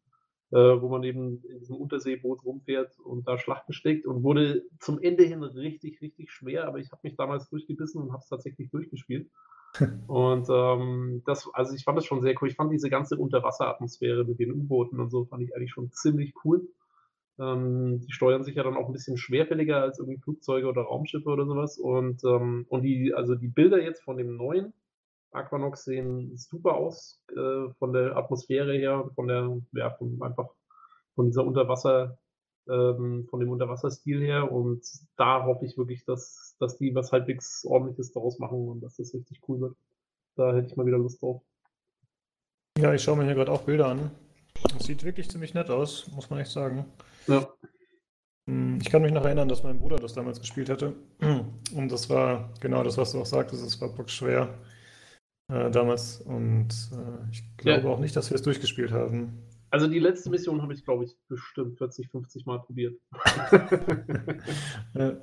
Äh, 0.52 0.80
wo 0.80 0.88
man 0.88 1.02
eben 1.02 1.42
in 1.42 1.58
diesem 1.58 1.74
Unterseeboot 1.74 2.44
rumfährt 2.44 3.00
und 3.00 3.26
da 3.26 3.36
Schlachten 3.36 3.72
schlägt 3.72 4.06
und 4.06 4.22
wurde 4.22 4.62
zum 4.78 5.02
Ende 5.02 5.24
hin 5.24 5.42
richtig, 5.42 6.00
richtig 6.00 6.30
schwer, 6.30 6.68
aber 6.68 6.78
ich 6.78 6.92
habe 6.92 7.00
mich 7.02 7.16
damals 7.16 7.48
durchgebissen 7.48 8.00
und 8.00 8.12
habe 8.12 8.22
es 8.22 8.28
tatsächlich 8.28 8.70
durchgespielt. 8.70 9.28
und 10.06 10.46
ähm, 10.48 11.22
das, 11.26 11.50
also 11.52 11.74
ich 11.74 11.82
fand 11.82 11.98
das 11.98 12.06
schon 12.06 12.22
sehr 12.22 12.34
cool. 12.40 12.48
Ich 12.48 12.54
fand 12.54 12.72
diese 12.72 12.90
ganze 12.90 13.16
Unterwasseratmosphäre 13.16 14.24
mit 14.24 14.38
den 14.38 14.52
U-Booten 14.52 15.00
und 15.00 15.10
so, 15.10 15.24
fand 15.24 15.42
ich 15.42 15.56
eigentlich 15.56 15.72
schon 15.72 15.90
ziemlich 15.90 16.32
cool. 16.44 16.68
Ähm, 17.40 17.98
die 18.02 18.12
steuern 18.12 18.44
sich 18.44 18.54
ja 18.54 18.62
dann 18.62 18.76
auch 18.76 18.86
ein 18.86 18.92
bisschen 18.92 19.16
schwerfälliger 19.16 19.82
als 19.82 19.98
irgendwie 19.98 20.20
Flugzeuge 20.20 20.68
oder 20.68 20.82
Raumschiffe 20.82 21.28
oder 21.28 21.44
sowas. 21.44 21.76
Und, 21.76 22.22
ähm, 22.22 22.66
und 22.68 22.82
die, 22.82 23.12
also 23.12 23.34
die 23.34 23.48
Bilder 23.48 23.82
jetzt 23.82 24.04
von 24.04 24.16
dem 24.16 24.36
neuen 24.36 24.72
Aquanox 25.32 25.84
sehen 25.84 26.36
super 26.36 26.74
aus, 26.74 27.20
äh, 27.30 27.72
von 27.78 27.92
der 27.92 28.16
Atmosphäre 28.16 28.74
her, 28.74 29.10
von 29.14 29.28
der, 29.28 29.60
ja, 29.72 29.90
von, 29.90 30.20
einfach 30.22 30.48
von 31.14 31.26
dieser 31.26 31.44
Unterwasser, 31.44 32.18
ähm, 32.68 33.26
von 33.28 33.40
dem 33.40 33.50
Unterwasserstil 33.50 34.22
her. 34.22 34.50
Und 34.50 34.82
da 35.16 35.44
hoffe 35.44 35.66
ich 35.66 35.76
wirklich, 35.76 36.04
dass, 36.04 36.56
dass 36.58 36.78
die 36.78 36.94
was 36.94 37.12
halbwegs 37.12 37.64
ordentliches 37.64 38.12
daraus 38.12 38.38
machen 38.38 38.68
und 38.68 38.80
dass 38.80 38.96
das 38.96 39.14
richtig 39.14 39.40
cool 39.48 39.60
wird. 39.60 39.76
Da 40.36 40.54
hätte 40.54 40.68
ich 40.68 40.76
mal 40.76 40.86
wieder 40.86 40.98
Lust 40.98 41.22
drauf. 41.22 41.42
Ja, 42.78 42.92
ich 42.92 43.02
schaue 43.02 43.16
mir 43.16 43.24
hier 43.24 43.34
gerade 43.34 43.52
auch 43.52 43.62
Bilder 43.62 43.88
an. 43.88 44.10
Das 44.72 44.84
sieht 44.84 45.04
wirklich 45.04 45.30
ziemlich 45.30 45.54
nett 45.54 45.70
aus, 45.70 46.10
muss 46.14 46.30
man 46.30 46.40
echt 46.40 46.50
sagen. 46.50 46.84
Ja. 47.26 47.48
Hm, 48.46 48.78
ich 48.80 48.90
kann 48.90 49.02
mich 49.02 49.12
noch 49.12 49.24
erinnern, 49.24 49.48
dass 49.48 49.62
mein 49.62 49.78
Bruder 49.78 49.96
das 49.96 50.14
damals 50.14 50.40
gespielt 50.40 50.68
hatte. 50.68 50.94
Und 51.74 51.90
das 51.90 52.08
war 52.10 52.50
genau 52.60 52.82
das, 52.82 52.98
was 52.98 53.12
du 53.12 53.20
auch 53.20 53.26
sagtest. 53.26 53.64
Es 53.64 53.80
war 53.80 53.88
bockschwer 53.88 54.54
äh, 55.48 55.70
damals. 55.70 56.20
Und 56.20 56.68
äh, 56.92 57.30
ich 57.30 57.56
glaube 57.56 57.82
ja. 57.82 57.88
auch 57.88 58.00
nicht, 58.00 58.16
dass 58.16 58.30
wir 58.30 58.34
es 58.36 58.42
durchgespielt 58.42 58.92
haben. 58.92 59.42
Also 59.70 59.88
die 59.88 59.98
letzte 59.98 60.30
Mission 60.30 60.62
habe 60.62 60.72
ich, 60.74 60.84
glaube 60.84 61.04
ich, 61.04 61.16
bestimmt 61.28 61.78
40, 61.78 62.08
50 62.10 62.46
Mal 62.46 62.60
probiert. 62.60 62.98
ja. 64.94 65.16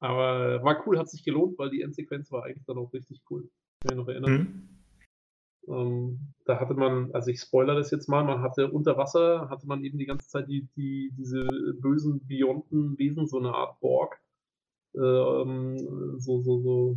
Aber 0.00 0.62
war 0.62 0.86
cool, 0.86 0.98
hat 0.98 1.08
sich 1.08 1.24
gelohnt, 1.24 1.58
weil 1.58 1.70
die 1.70 1.82
Endsequenz 1.82 2.30
war 2.30 2.44
eigentlich 2.44 2.64
dann 2.66 2.78
auch 2.78 2.92
richtig 2.92 3.22
cool. 3.30 3.48
Kann 3.80 3.92
ich 3.92 3.96
noch 3.96 4.08
erinnern. 4.08 4.32
Mhm. 4.32 4.68
Ähm, 5.68 6.34
da 6.44 6.60
hatte 6.60 6.74
man, 6.74 7.12
also 7.12 7.30
ich 7.30 7.40
spoilere 7.40 7.76
das 7.76 7.90
jetzt 7.90 8.08
mal, 8.08 8.24
man 8.24 8.40
hatte 8.40 8.70
unter 8.70 8.96
Wasser, 8.96 9.48
hatte 9.50 9.66
man 9.66 9.84
eben 9.84 9.98
die 9.98 10.06
ganze 10.06 10.28
Zeit 10.28 10.48
die, 10.48 10.68
die, 10.76 11.12
diese 11.16 11.46
bösen 11.80 12.26
Bionten-Wesen, 12.26 13.26
so 13.26 13.38
eine 13.38 13.54
Art 13.54 13.78
Borg, 13.80 14.18
ähm, 14.94 16.18
so, 16.18 16.40
so, 16.40 16.60
so 16.60 16.96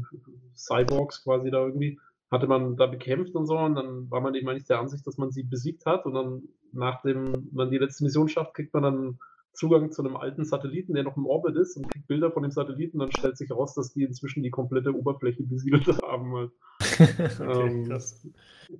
Cyborgs 0.55 1.23
quasi 1.23 1.51
da 1.51 1.65
irgendwie, 1.65 1.99
hatte 2.29 2.47
man 2.47 2.77
da 2.77 2.87
bekämpft 2.87 3.35
und 3.35 3.45
so 3.45 3.57
und 3.57 3.75
dann 3.75 4.09
war 4.09 4.21
man 4.21 4.35
eben 4.35 4.47
eigentlich 4.47 4.67
der 4.67 4.79
Ansicht, 4.79 5.05
dass 5.05 5.17
man 5.17 5.31
sie 5.31 5.43
besiegt 5.43 5.85
hat 5.85 6.05
und 6.05 6.13
dann, 6.13 6.43
nachdem 6.71 7.49
man 7.51 7.69
die 7.69 7.77
letzte 7.77 8.03
Mission 8.03 8.29
schafft, 8.29 8.53
kriegt 8.53 8.73
man 8.73 8.83
dann 8.83 9.19
Zugang 9.53 9.91
zu 9.91 10.03
einem 10.03 10.15
alten 10.15 10.45
Satelliten, 10.45 10.93
der 10.93 11.03
noch 11.03 11.17
im 11.17 11.25
Orbit 11.25 11.55
ist 11.57 11.75
und 11.75 11.89
kriegt 11.89 12.07
Bilder 12.07 12.31
von 12.31 12.43
dem 12.43 12.51
Satelliten. 12.51 12.99
Dann 12.99 13.11
stellt 13.11 13.37
sich 13.37 13.49
heraus, 13.49 13.73
dass 13.73 13.93
die 13.93 14.03
inzwischen 14.03 14.43
die 14.43 14.49
komplette 14.49 14.95
Oberfläche 14.95 15.43
besiedelt 15.43 15.87
haben. 16.03 16.33
Halt. 16.33 16.51
okay, 17.39 17.67
ähm, 17.67 17.87
krass. 17.89 18.25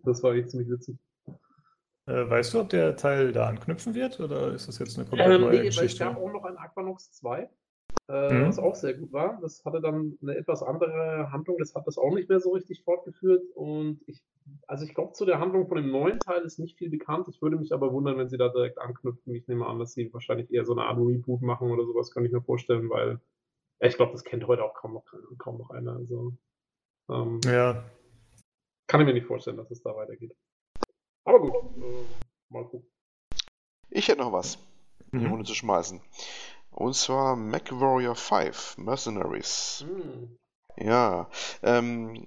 Das 0.04 0.24
war 0.24 0.34
echt 0.34 0.52
ziemlich 0.52 0.70
witzig. 0.70 0.98
Äh, 2.08 2.30
weißt 2.30 2.54
du, 2.54 2.62
ob 2.62 2.70
der 2.70 2.96
Teil 2.96 3.32
da 3.32 3.48
anknüpfen 3.48 3.94
wird 3.94 4.20
oder 4.20 4.54
ist 4.54 4.68
das 4.68 4.80
jetzt 4.80 4.98
eine 4.98 5.08
komplett 5.08 5.30
ähm, 5.30 5.42
neue 5.42 5.60
nee, 5.60 5.66
Geschichte? 5.66 5.86
Es 5.86 6.00
gab 6.00 6.18
auch 6.18 6.32
noch 6.32 6.44
ein 6.46 6.58
Aquanox 6.58 7.12
2, 7.12 7.42
äh, 7.42 7.48
mhm. 8.12 8.48
was 8.48 8.60
auch 8.60 8.76
sehr 8.76 8.94
gut 8.94 9.12
war. 9.12 9.40
Das 9.42 9.64
hatte 9.66 9.82
dann 9.82 10.18
eine 10.22 10.36
etwas 10.36 10.64
andere 10.64 11.32
Handlung, 11.32 11.58
das 11.58 11.76
hat 11.76 11.88
das 11.88 11.98
auch 11.98 12.14
nicht 12.14 12.30
mehr 12.30 12.40
so 12.40 12.52
richtig 12.52 12.84
fortgeführt 12.84 13.44
und 13.56 14.02
ich 14.08 14.22
also 14.68 14.86
ich 14.86 14.94
glaube, 14.94 15.14
zu 15.14 15.26
der 15.26 15.40
Handlung 15.40 15.68
von 15.68 15.78
dem 15.78 15.92
neuen 15.92 16.20
Teil 16.20 16.42
ist 16.42 16.60
nicht 16.60 16.78
viel 16.78 16.90
bekannt. 16.90 17.28
Ich 17.30 17.42
würde 17.42 17.58
mich 17.58 17.74
aber 17.74 17.94
wundern, 17.94 18.18
wenn 18.18 18.30
sie 18.30 18.38
da 18.38 18.50
direkt 18.50 18.80
anknüpfen. 18.80 19.36
Ich 19.36 19.48
nehme 19.48 19.66
an, 19.66 19.80
dass 19.80 19.94
sie 19.94 20.12
wahrscheinlich 20.14 20.52
eher 20.52 20.66
so 20.66 20.74
eine 20.74 20.84
Art 20.84 20.98
Reboot 20.98 21.42
machen 21.42 21.72
oder 21.72 21.86
sowas, 21.86 22.12
kann 22.12 22.26
ich 22.26 22.32
mir 22.32 22.42
vorstellen, 22.42 22.90
weil 22.90 23.20
ja, 23.82 23.88
ich 23.88 23.96
glaube, 23.96 24.12
das 24.12 24.24
kennt 24.24 24.46
heute 24.48 24.64
auch 24.64 24.74
kaum 24.74 24.94
noch, 24.94 25.06
kaum 25.38 25.58
noch 25.58 25.72
einer. 25.72 25.94
Also, 25.94 26.34
ähm, 27.10 27.40
ja. 27.46 27.84
Kann 28.88 29.02
ich 29.02 29.08
mir 29.08 29.14
nicht 29.14 29.28
vorstellen, 29.28 29.58
dass 29.58 29.72
es 29.72 29.82
da 29.82 29.96
weitergeht. 29.96 30.36
Aber 31.24 31.40
gut, 31.40 31.54
äh, 31.54 32.06
mal 32.50 32.66
gucken. 32.66 32.88
Ich 33.90 34.08
hätte 34.08 34.22
noch 34.22 34.34
was 34.34 34.58
mhm. 35.12 35.28
Runde 35.28 35.46
zu 35.46 35.56
schmeißen. 35.56 36.00
Und 36.72 36.96
zwar 36.96 37.36
MacWarrior 37.36 38.16
5 38.16 38.78
Mercenaries. 38.78 39.86
Mhm. 39.88 40.38
Ja, 40.78 41.30
ähm, 41.64 42.26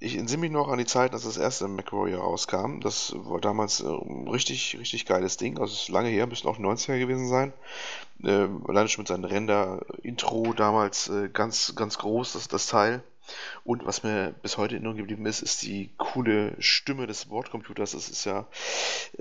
ich 0.00 0.16
entsinne 0.16 0.40
mich 0.40 0.50
noch 0.50 0.68
an 0.68 0.78
die 0.78 0.86
Zeit, 0.86 1.12
als 1.12 1.24
das 1.24 1.36
erste 1.36 1.68
MacWarrior 1.68 2.22
rauskam. 2.22 2.80
Das 2.80 3.14
war 3.14 3.40
damals 3.40 3.80
äh, 3.80 3.86
ein 3.86 4.28
richtig, 4.28 4.78
richtig 4.78 5.06
geiles 5.06 5.36
Ding. 5.36 5.58
Also 5.58 5.74
es 5.74 5.82
ist 5.82 5.88
lange 5.88 6.08
her, 6.08 6.26
müssten 6.26 6.48
auch 6.48 6.58
90er 6.58 6.98
gewesen 6.98 7.28
sein. 7.28 7.52
Äh, 8.24 8.48
alleine 8.66 8.88
schon 8.88 9.02
mit 9.02 9.08
seinem 9.08 9.24
Render-Intro 9.24 10.54
damals 10.54 11.08
äh, 11.08 11.28
ganz, 11.28 11.74
ganz 11.76 11.98
groß, 11.98 12.32
das, 12.32 12.48
das 12.48 12.66
Teil. 12.66 13.02
Und 13.64 13.84
was 13.86 14.02
mir 14.02 14.34
bis 14.42 14.56
heute 14.56 14.76
in 14.76 14.82
Erinnerung 14.82 14.98
geblieben 14.98 15.26
ist, 15.26 15.42
ist 15.42 15.62
die 15.62 15.90
coole 15.96 16.54
Stimme 16.58 17.06
des 17.06 17.26
Bordcomputers. 17.26 17.92
Das 17.92 18.08
ist 18.08 18.24
ja, 18.24 18.46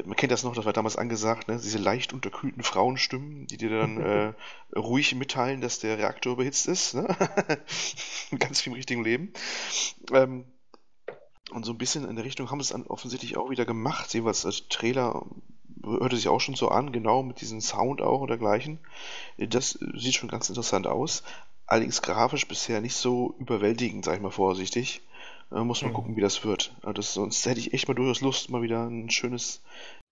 man 0.03 0.15
kennt 0.15 0.31
das 0.31 0.43
noch, 0.43 0.55
das 0.55 0.65
war 0.65 0.73
damals 0.73 0.95
angesagt, 0.95 1.47
ne? 1.47 1.59
diese 1.61 1.77
leicht 1.77 2.13
unterkühlten 2.13 2.63
Frauenstimmen, 2.63 3.47
die 3.47 3.57
dir 3.57 3.69
dann 3.69 4.01
äh, 4.01 4.33
ruhig 4.75 5.15
mitteilen, 5.15 5.61
dass 5.61 5.79
der 5.79 5.97
Reaktor 5.97 6.33
überhitzt 6.33 6.67
ist. 6.67 6.95
Ne? 6.95 7.07
Ganz 8.39 8.61
viel 8.61 8.71
im 8.71 8.77
richtigen 8.77 9.03
Leben. 9.03 9.33
Ähm, 10.11 10.45
und 11.51 11.65
so 11.65 11.71
ein 11.71 11.77
bisschen 11.77 12.07
in 12.07 12.15
der 12.15 12.25
Richtung 12.25 12.51
haben 12.51 12.59
sie 12.59 12.65
es 12.65 12.69
dann 12.69 12.85
offensichtlich 12.85 13.37
auch 13.37 13.49
wieder 13.49 13.65
gemacht. 13.65 14.13
Jeweils 14.13 14.43
der 14.43 14.51
Trailer 14.69 15.25
hörte 15.83 16.15
sich 16.15 16.27
auch 16.27 16.39
schon 16.39 16.55
so 16.55 16.69
an, 16.69 16.91
genau 16.91 17.23
mit 17.23 17.41
diesem 17.41 17.61
Sound 17.61 18.01
auch 18.01 18.21
und 18.21 18.27
dergleichen. 18.27 18.79
Das 19.37 19.79
sieht 19.95 20.15
schon 20.15 20.29
ganz 20.29 20.49
interessant 20.49 20.87
aus. 20.87 21.23
Allerdings 21.69 22.01
grafisch 22.01 22.47
bisher 22.47 22.81
nicht 22.81 22.95
so 22.95 23.35
überwältigend, 23.37 24.03
sag 24.03 24.15
ich 24.15 24.21
mal 24.21 24.31
vorsichtig. 24.31 25.01
Äh, 25.51 25.63
muss 25.63 25.83
man 25.83 25.91
mhm. 25.91 25.95
gucken, 25.95 26.15
wie 26.15 26.21
das 26.21 26.43
wird. 26.43 26.75
Also 26.81 26.93
das, 26.93 27.13
sonst 27.13 27.45
hätte 27.45 27.59
ich 27.59 27.73
echt 27.73 27.87
mal 27.87 27.93
durchaus 27.93 28.21
Lust, 28.21 28.49
mal 28.49 28.63
wieder 28.63 28.87
ein 28.87 29.11
schönes 29.11 29.61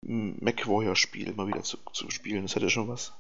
MacWarrior-Spiel 0.04 1.34
mal 1.34 1.48
wieder 1.48 1.64
zu, 1.64 1.78
zu 1.94 2.12
spielen. 2.12 2.44
Das 2.44 2.56
hätte 2.56 2.70
schon 2.70 2.88
was. 2.88 3.14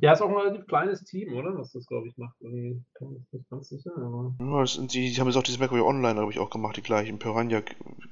Ja, 0.00 0.12
ist 0.12 0.22
auch 0.22 0.30
ein 0.30 0.36
relativ 0.36 0.66
kleines 0.66 1.04
Team, 1.04 1.34
oder? 1.34 1.54
Was 1.58 1.72
das, 1.72 1.86
glaube 1.86 2.08
ich, 2.08 2.16
macht. 2.16 2.34
Ich 2.40 2.50
bin 2.50 2.86
nicht 3.32 3.50
ganz 3.50 3.68
sicher, 3.68 3.90
aber. 3.96 4.34
Ja, 4.40 4.66
sind 4.66 4.94
die, 4.94 5.12
die 5.12 5.20
haben 5.20 5.26
jetzt 5.26 5.36
auch 5.36 5.42
dieses 5.42 5.60
MacWarrior 5.60 5.86
Online, 5.86 6.14
glaube 6.14 6.32
ich, 6.32 6.38
auch 6.38 6.48
gemacht, 6.48 6.78
die 6.78 6.82
gleichen 6.82 7.18
Piranha 7.18 7.60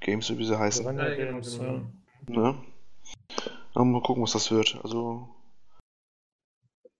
Games, 0.00 0.36
wie 0.36 0.44
sie 0.44 0.58
heißen. 0.58 0.84
Piranha 0.84 1.14
Games, 1.14 1.56
ja. 1.56 1.80
Ne? 2.28 2.58
ja. 3.74 3.84
Mal 3.84 4.02
gucken, 4.02 4.22
was 4.22 4.32
das 4.32 4.50
wird. 4.50 4.78
Also. 4.82 5.30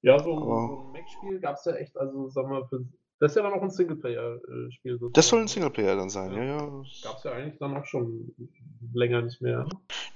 Ja, 0.00 0.18
so, 0.18 0.85
Mac-Spiel 1.06 1.40
gab 1.40 1.56
es 1.56 1.64
ja 1.64 1.74
echt, 1.74 1.96
also 1.96 2.28
sagen 2.28 2.50
wir, 2.50 2.66
für 2.66 2.84
das 3.18 3.32
ist 3.32 3.36
ja 3.36 3.42
dann 3.44 3.54
auch 3.54 3.62
ein 3.62 3.70
Singleplayer-Spiel. 3.70 5.00
Das 5.14 5.28
soll 5.28 5.40
ein 5.40 5.48
Singleplayer 5.48 5.96
dann 5.96 6.10
sein, 6.10 6.34
ja, 6.34 6.42
ja. 6.42 6.58
ja. 6.58 6.82
Gab 7.02 7.16
es 7.16 7.24
ja 7.24 7.32
eigentlich 7.32 7.58
dann 7.58 7.74
auch 7.74 7.86
schon 7.86 8.34
länger 8.92 9.22
nicht 9.22 9.40
mehr. 9.40 9.66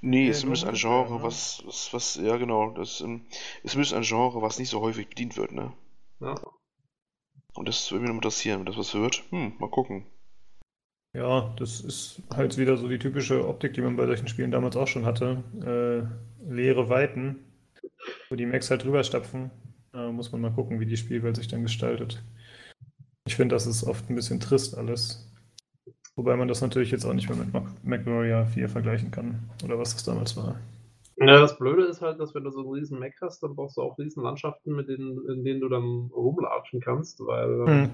Nee, 0.02 0.28
es 0.28 0.44
müsste 0.44 0.68
ein 0.68 0.74
Genre, 0.74 1.16
ja. 1.16 1.22
was, 1.22 1.62
was, 1.64 1.94
was, 1.94 2.16
ja 2.16 2.36
genau, 2.36 2.72
das, 2.72 3.00
ähm, 3.00 3.22
es 3.64 3.74
müsste 3.74 3.96
ein 3.96 4.02
Genre, 4.02 4.42
was 4.42 4.58
nicht 4.58 4.68
so 4.68 4.82
häufig 4.82 5.08
bedient 5.08 5.38
wird, 5.38 5.52
ne? 5.52 5.72
Ja. 6.20 6.34
Und 7.54 7.68
das 7.68 7.90
würde 7.90 8.02
mich 8.02 8.10
noch 8.10 8.16
interessieren, 8.16 8.60
wenn 8.60 8.66
das 8.66 8.76
was 8.76 8.94
wird. 8.94 9.22
Hm, 9.30 9.54
mal 9.58 9.70
gucken. 9.70 10.04
Ja, 11.14 11.54
das 11.58 11.80
ist 11.80 12.22
halt 12.34 12.58
wieder 12.58 12.76
so 12.76 12.86
die 12.86 12.98
typische 12.98 13.48
Optik, 13.48 13.72
die 13.72 13.80
man 13.80 13.96
bei 13.96 14.06
solchen 14.06 14.28
Spielen 14.28 14.50
damals 14.50 14.76
auch 14.76 14.86
schon 14.86 15.06
hatte. 15.06 15.42
Äh, 15.64 16.52
leere 16.52 16.90
Weiten, 16.90 17.46
wo 18.28 18.36
die 18.36 18.46
Macs 18.46 18.70
halt 18.70 18.84
drüber 18.84 19.02
stapfen. 19.02 19.50
Da 19.92 20.12
muss 20.12 20.30
man 20.32 20.40
mal 20.40 20.52
gucken, 20.52 20.80
wie 20.80 20.86
die 20.86 20.96
Spielwelt 20.96 21.36
sich 21.36 21.48
dann 21.48 21.62
gestaltet. 21.62 22.22
Ich 23.26 23.36
finde, 23.36 23.54
das 23.54 23.66
ist 23.66 23.84
oft 23.84 24.08
ein 24.08 24.14
bisschen 24.14 24.40
trist 24.40 24.76
alles. 24.76 25.26
Wobei 26.16 26.36
man 26.36 26.48
das 26.48 26.60
natürlich 26.60 26.90
jetzt 26.90 27.04
auch 27.04 27.14
nicht 27.14 27.28
mehr 27.28 27.38
mit 27.38 27.52
MacWarrior 27.84 28.46
4 28.46 28.68
vergleichen 28.68 29.10
kann. 29.10 29.50
Oder 29.64 29.78
was 29.78 29.94
das 29.94 30.04
damals 30.04 30.36
war. 30.36 30.60
Ja, 31.16 31.38
das 31.38 31.58
Blöde 31.58 31.84
ist 31.84 32.00
halt, 32.00 32.18
dass 32.18 32.34
wenn 32.34 32.44
du 32.44 32.50
so 32.50 32.60
einen 32.60 32.70
riesen 32.70 32.98
Mac 32.98 33.14
hast, 33.20 33.42
dann 33.42 33.54
brauchst 33.54 33.76
du 33.76 33.82
auch 33.82 33.98
riesen 33.98 34.22
Landschaften, 34.22 34.74
mit 34.74 34.88
denen, 34.88 35.18
in 35.28 35.44
denen 35.44 35.60
du 35.60 35.68
dann 35.68 36.10
rumlatschen 36.14 36.80
kannst, 36.80 37.20
weil 37.20 37.66
hm. 37.66 37.90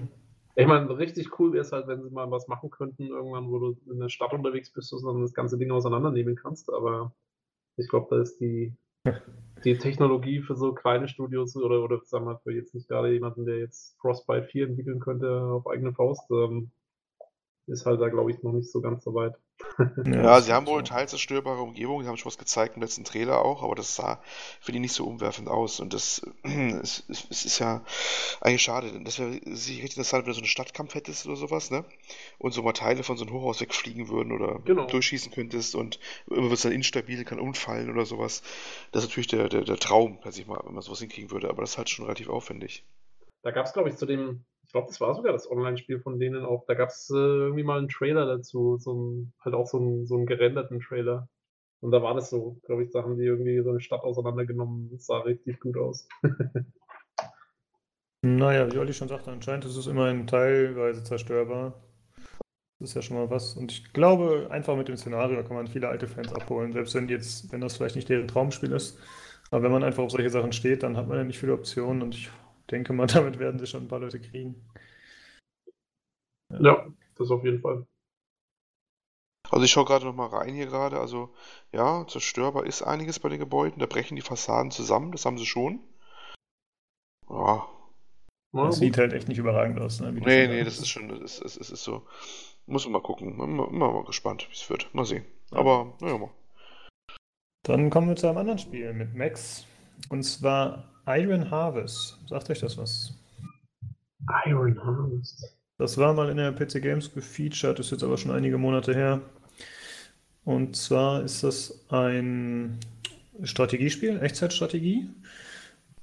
ich 0.55 0.65
meine, 0.65 0.97
richtig 0.97 1.37
cool 1.37 1.51
wäre 1.51 1.63
es 1.63 1.73
halt, 1.73 1.87
wenn 1.87 2.01
sie 2.01 2.09
mal 2.09 2.31
was 2.31 2.47
machen 2.47 2.69
könnten, 2.69 3.07
irgendwann, 3.07 3.49
wo 3.49 3.59
du 3.59 3.77
in 3.91 3.99
der 3.99 4.07
Stadt 4.07 4.31
unterwegs 4.31 4.71
bist 4.71 4.93
und 4.93 5.05
dann 5.05 5.21
das 5.21 5.33
ganze 5.33 5.57
Ding 5.57 5.71
auseinandernehmen 5.71 6.37
kannst, 6.37 6.71
aber 6.71 7.13
ich 7.75 7.89
glaube, 7.89 8.07
da 8.09 8.21
ist 8.21 8.39
die 8.39 8.73
die 9.63 9.77
Technologie 9.77 10.41
für 10.41 10.55
so 10.55 10.73
kleine 10.73 11.07
Studios 11.07 11.55
oder, 11.55 11.83
oder 11.83 11.99
sagen 12.03 12.25
wir 12.25 12.39
für 12.39 12.53
jetzt 12.53 12.73
nicht 12.73 12.87
gerade 12.87 13.11
jemanden, 13.11 13.45
der 13.45 13.57
jetzt 13.59 13.97
Frostbite 13.99 14.47
4 14.47 14.67
entwickeln 14.67 14.99
könnte 14.99 15.41
auf 15.41 15.67
eigene 15.67 15.93
Faust, 15.93 16.29
ähm, 16.31 16.71
ist 17.67 17.85
halt 17.85 17.99
da, 17.99 18.09
glaube 18.09 18.31
ich, 18.31 18.41
noch 18.43 18.53
nicht 18.53 18.71
so 18.71 18.81
ganz 18.81 19.03
so 19.03 19.13
weit. 19.13 19.35
Ja, 20.05 20.41
sie 20.41 20.53
haben 20.53 20.67
wohl 20.67 20.83
teils 20.83 21.11
zerstörbare 21.11 21.61
Umgebung, 21.61 22.01
sie 22.01 22.09
haben 22.09 22.17
schon 22.17 22.29
was 22.29 22.37
gezeigt 22.37 22.75
im 22.75 22.81
letzten 22.81 23.03
Trailer 23.03 23.43
auch, 23.43 23.63
aber 23.63 23.75
das 23.75 23.95
sah 23.95 24.21
für 24.59 24.71
die 24.71 24.79
nicht 24.79 24.93
so 24.93 25.05
umwerfend 25.05 25.47
aus. 25.47 25.79
Und 25.79 25.93
das 25.93 26.21
es, 26.43 27.03
es 27.09 27.45
ist 27.45 27.59
ja 27.59 27.83
eigentlich 28.41 28.61
schade, 28.61 28.91
denn 28.91 29.05
das 29.05 29.19
wäre 29.19 29.33
sicher 29.45 29.83
richtig 29.83 29.97
interessant, 29.97 30.25
wenn 30.25 30.31
du 30.31 30.35
so 30.35 30.41
einen 30.41 30.47
Stadtkampf 30.47 30.95
hättest 30.95 31.25
oder 31.25 31.35
sowas, 31.35 31.71
ne? 31.71 31.85
Und 32.37 32.53
so 32.53 32.63
mal 32.63 32.73
Teile 32.73 33.03
von 33.03 33.17
so 33.17 33.25
einem 33.25 33.33
Hochhaus 33.33 33.61
wegfliegen 33.61 34.09
würden 34.09 34.31
oder 34.31 34.59
genau. 34.59 34.87
durchschießen 34.87 35.31
könntest 35.31 35.75
und 35.75 35.99
immer 36.27 36.43
wird 36.43 36.53
es 36.53 36.61
dann 36.61 36.71
instabil, 36.71 37.23
kann 37.23 37.39
umfallen 37.39 37.91
oder 37.91 38.05
sowas. 38.05 38.41
Das 38.91 39.03
ist 39.03 39.09
natürlich 39.09 39.27
der, 39.27 39.49
der, 39.49 39.63
der 39.63 39.77
Traum, 39.77 40.19
mal, 40.23 40.61
wenn 40.65 40.73
man 40.73 40.81
sowas 40.81 40.99
hinkriegen 40.99 41.31
würde, 41.31 41.49
aber 41.49 41.61
das 41.61 41.71
ist 41.71 41.77
halt 41.77 41.89
schon 41.89 42.05
relativ 42.05 42.29
aufwendig. 42.29 42.83
Da 43.43 43.51
gab 43.51 43.65
es, 43.65 43.73
glaube 43.73 43.89
ich, 43.89 43.97
zu 43.97 44.05
dem 44.05 44.45
ich 44.67 44.73
glaube, 44.73 44.87
das 44.87 44.99
war 44.99 45.15
sogar 45.15 45.31
das 45.31 45.49
Online-Spiel 45.49 46.01
von 46.01 46.19
denen 46.19 46.43
auch. 46.43 46.65
Da 46.65 46.73
gab 46.73 46.89
es 46.89 47.09
äh, 47.09 47.15
irgendwie 47.15 47.63
mal 47.63 47.79
einen 47.79 47.87
Trailer 47.87 48.25
dazu, 48.25 48.77
so 48.77 48.93
ein, 48.93 49.33
halt 49.39 49.55
auch 49.55 49.65
so 49.65 49.77
einen, 49.77 50.05
so 50.05 50.15
einen 50.15 50.25
gerenderten 50.25 50.81
Trailer. 50.81 51.29
Und 51.79 51.91
da 51.91 52.01
war 52.01 52.13
das 52.13 52.29
so, 52.29 52.59
glaube 52.65 52.83
ich, 52.83 52.91
da 52.91 53.01
haben 53.01 53.17
die 53.17 53.23
irgendwie 53.23 53.61
so 53.61 53.69
eine 53.69 53.79
Stadt 53.79 54.01
auseinandergenommen. 54.01 54.89
Das 54.91 55.05
sah 55.05 55.19
richtig 55.19 55.61
gut 55.61 55.77
aus. 55.77 56.05
naja, 58.21 58.69
wie 58.69 58.77
Olli 58.77 58.91
schon 58.91 59.07
sagte, 59.07 59.31
anscheinend 59.31 59.63
ist 59.63 59.77
es 59.77 59.87
immerhin 59.87 60.27
teilweise 60.27 61.01
zerstörbar. 61.01 61.81
Das 62.79 62.89
ist 62.89 62.95
ja 62.95 63.01
schon 63.01 63.15
mal 63.15 63.29
was. 63.29 63.55
Und 63.55 63.71
ich 63.71 63.93
glaube, 63.93 64.49
einfach 64.51 64.75
mit 64.75 64.89
dem 64.89 64.97
Szenario 64.97 65.41
kann 65.45 65.55
man 65.55 65.67
viele 65.67 65.87
alte 65.87 66.07
Fans 66.07 66.33
abholen, 66.33 66.73
selbst 66.73 66.93
wenn 66.93 67.07
jetzt, 67.07 67.53
wenn 67.53 67.61
das 67.61 67.77
vielleicht 67.77 67.95
nicht 67.95 68.09
deren 68.09 68.27
Traumspiel 68.27 68.73
ist. 68.73 68.99
Aber 69.49 69.63
wenn 69.63 69.71
man 69.71 69.85
einfach 69.85 70.03
auf 70.03 70.11
solche 70.11 70.29
Sachen 70.29 70.51
steht, 70.51 70.83
dann 70.83 70.97
hat 70.97 71.07
man 71.07 71.17
ja 71.17 71.23
nicht 71.23 71.39
viele 71.39 71.53
Optionen 71.53 72.01
und 72.01 72.15
ich 72.15 72.29
denke 72.69 72.93
mal, 72.93 73.07
damit 73.07 73.39
werden 73.39 73.59
sie 73.59 73.67
schon 73.67 73.83
ein 73.83 73.87
paar 73.87 73.99
Leute 73.99 74.19
kriegen. 74.19 74.69
Ja, 76.51 76.59
ja 76.61 76.87
das 77.15 77.31
auf 77.31 77.43
jeden 77.43 77.61
Fall. 77.61 77.85
Also 79.49 79.63
ich 79.63 79.71
schaue 79.71 79.85
gerade 79.85 80.05
noch 80.05 80.15
mal 80.15 80.27
rein 80.27 80.53
hier 80.53 80.65
gerade. 80.65 80.99
Also 80.99 81.33
ja, 81.71 82.05
zerstörbar 82.07 82.65
ist 82.65 82.81
einiges 82.81 83.19
bei 83.19 83.29
den 83.29 83.39
Gebäuden. 83.39 83.79
Da 83.79 83.85
brechen 83.85 84.15
die 84.15 84.21
Fassaden 84.21 84.71
zusammen. 84.71 85.11
Das 85.11 85.25
haben 85.25 85.37
sie 85.37 85.45
schon. 85.45 85.79
Ja. 87.29 87.67
Das 88.53 88.77
sieht 88.77 88.97
halt 88.97 89.13
echt 89.13 89.27
nicht 89.27 89.37
überragend 89.37 89.79
aus. 89.79 89.99
Ne? 89.99 90.11
Nee, 90.11 90.47
nee, 90.47 90.63
das 90.63 90.79
ist 90.79 90.89
schon, 90.89 91.09
das 91.09 91.39
ist, 91.39 91.59
das 91.59 91.69
ist 91.69 91.83
so. 91.83 92.07
Muss 92.65 92.85
man 92.85 92.93
mal 92.93 93.01
gucken. 93.01 93.39
Immer, 93.39 93.69
immer 93.69 93.91
mal 93.91 94.03
gespannt, 94.03 94.47
wie 94.49 94.53
es 94.53 94.69
wird. 94.69 94.93
Mal 94.93 95.05
sehen. 95.05 95.25
Ja. 95.51 95.59
Aber, 95.59 95.93
naja, 96.01 96.17
mal. 96.17 96.31
Dann 97.63 97.89
kommen 97.89 98.09
wir 98.09 98.15
zu 98.15 98.27
einem 98.27 98.37
anderen 98.37 98.59
Spiel 98.59 98.93
mit 98.93 99.13
Max. 99.13 99.65
Und 100.09 100.23
zwar 100.23 100.89
Iron 101.07 101.49
Harvest. 101.49 102.19
Sagt 102.27 102.49
euch 102.49 102.59
das 102.59 102.77
was? 102.77 103.13
Iron 104.45 104.77
Harvest. 104.83 105.57
Das 105.77 105.97
war 105.97 106.13
mal 106.13 106.29
in 106.29 106.37
der 106.37 106.51
PC 106.51 106.81
Games 106.81 107.13
gefeatured, 107.13 107.79
ist 107.79 107.91
jetzt 107.91 108.03
aber 108.03 108.17
schon 108.17 108.31
einige 108.31 108.57
Monate 108.57 108.93
her. 108.93 109.21
Und 110.43 110.75
zwar 110.75 111.23
ist 111.23 111.43
das 111.43 111.85
ein 111.89 112.79
Strategiespiel, 113.43 114.19
Echtzeitstrategie, 114.21 115.09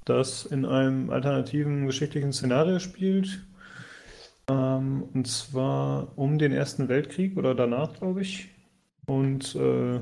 das 0.04 0.46
in 0.46 0.64
einem 0.64 1.10
alternativen 1.10 1.86
geschichtlichen 1.86 2.32
Szenario 2.32 2.78
spielt. 2.78 3.44
Ähm, 4.48 5.04
und 5.12 5.26
zwar 5.26 6.16
um 6.16 6.38
den 6.38 6.52
Ersten 6.52 6.88
Weltkrieg 6.88 7.36
oder 7.36 7.54
danach, 7.54 7.94
glaube 7.94 8.22
ich. 8.22 8.48
Und 9.06 9.54
äh, 9.56 10.00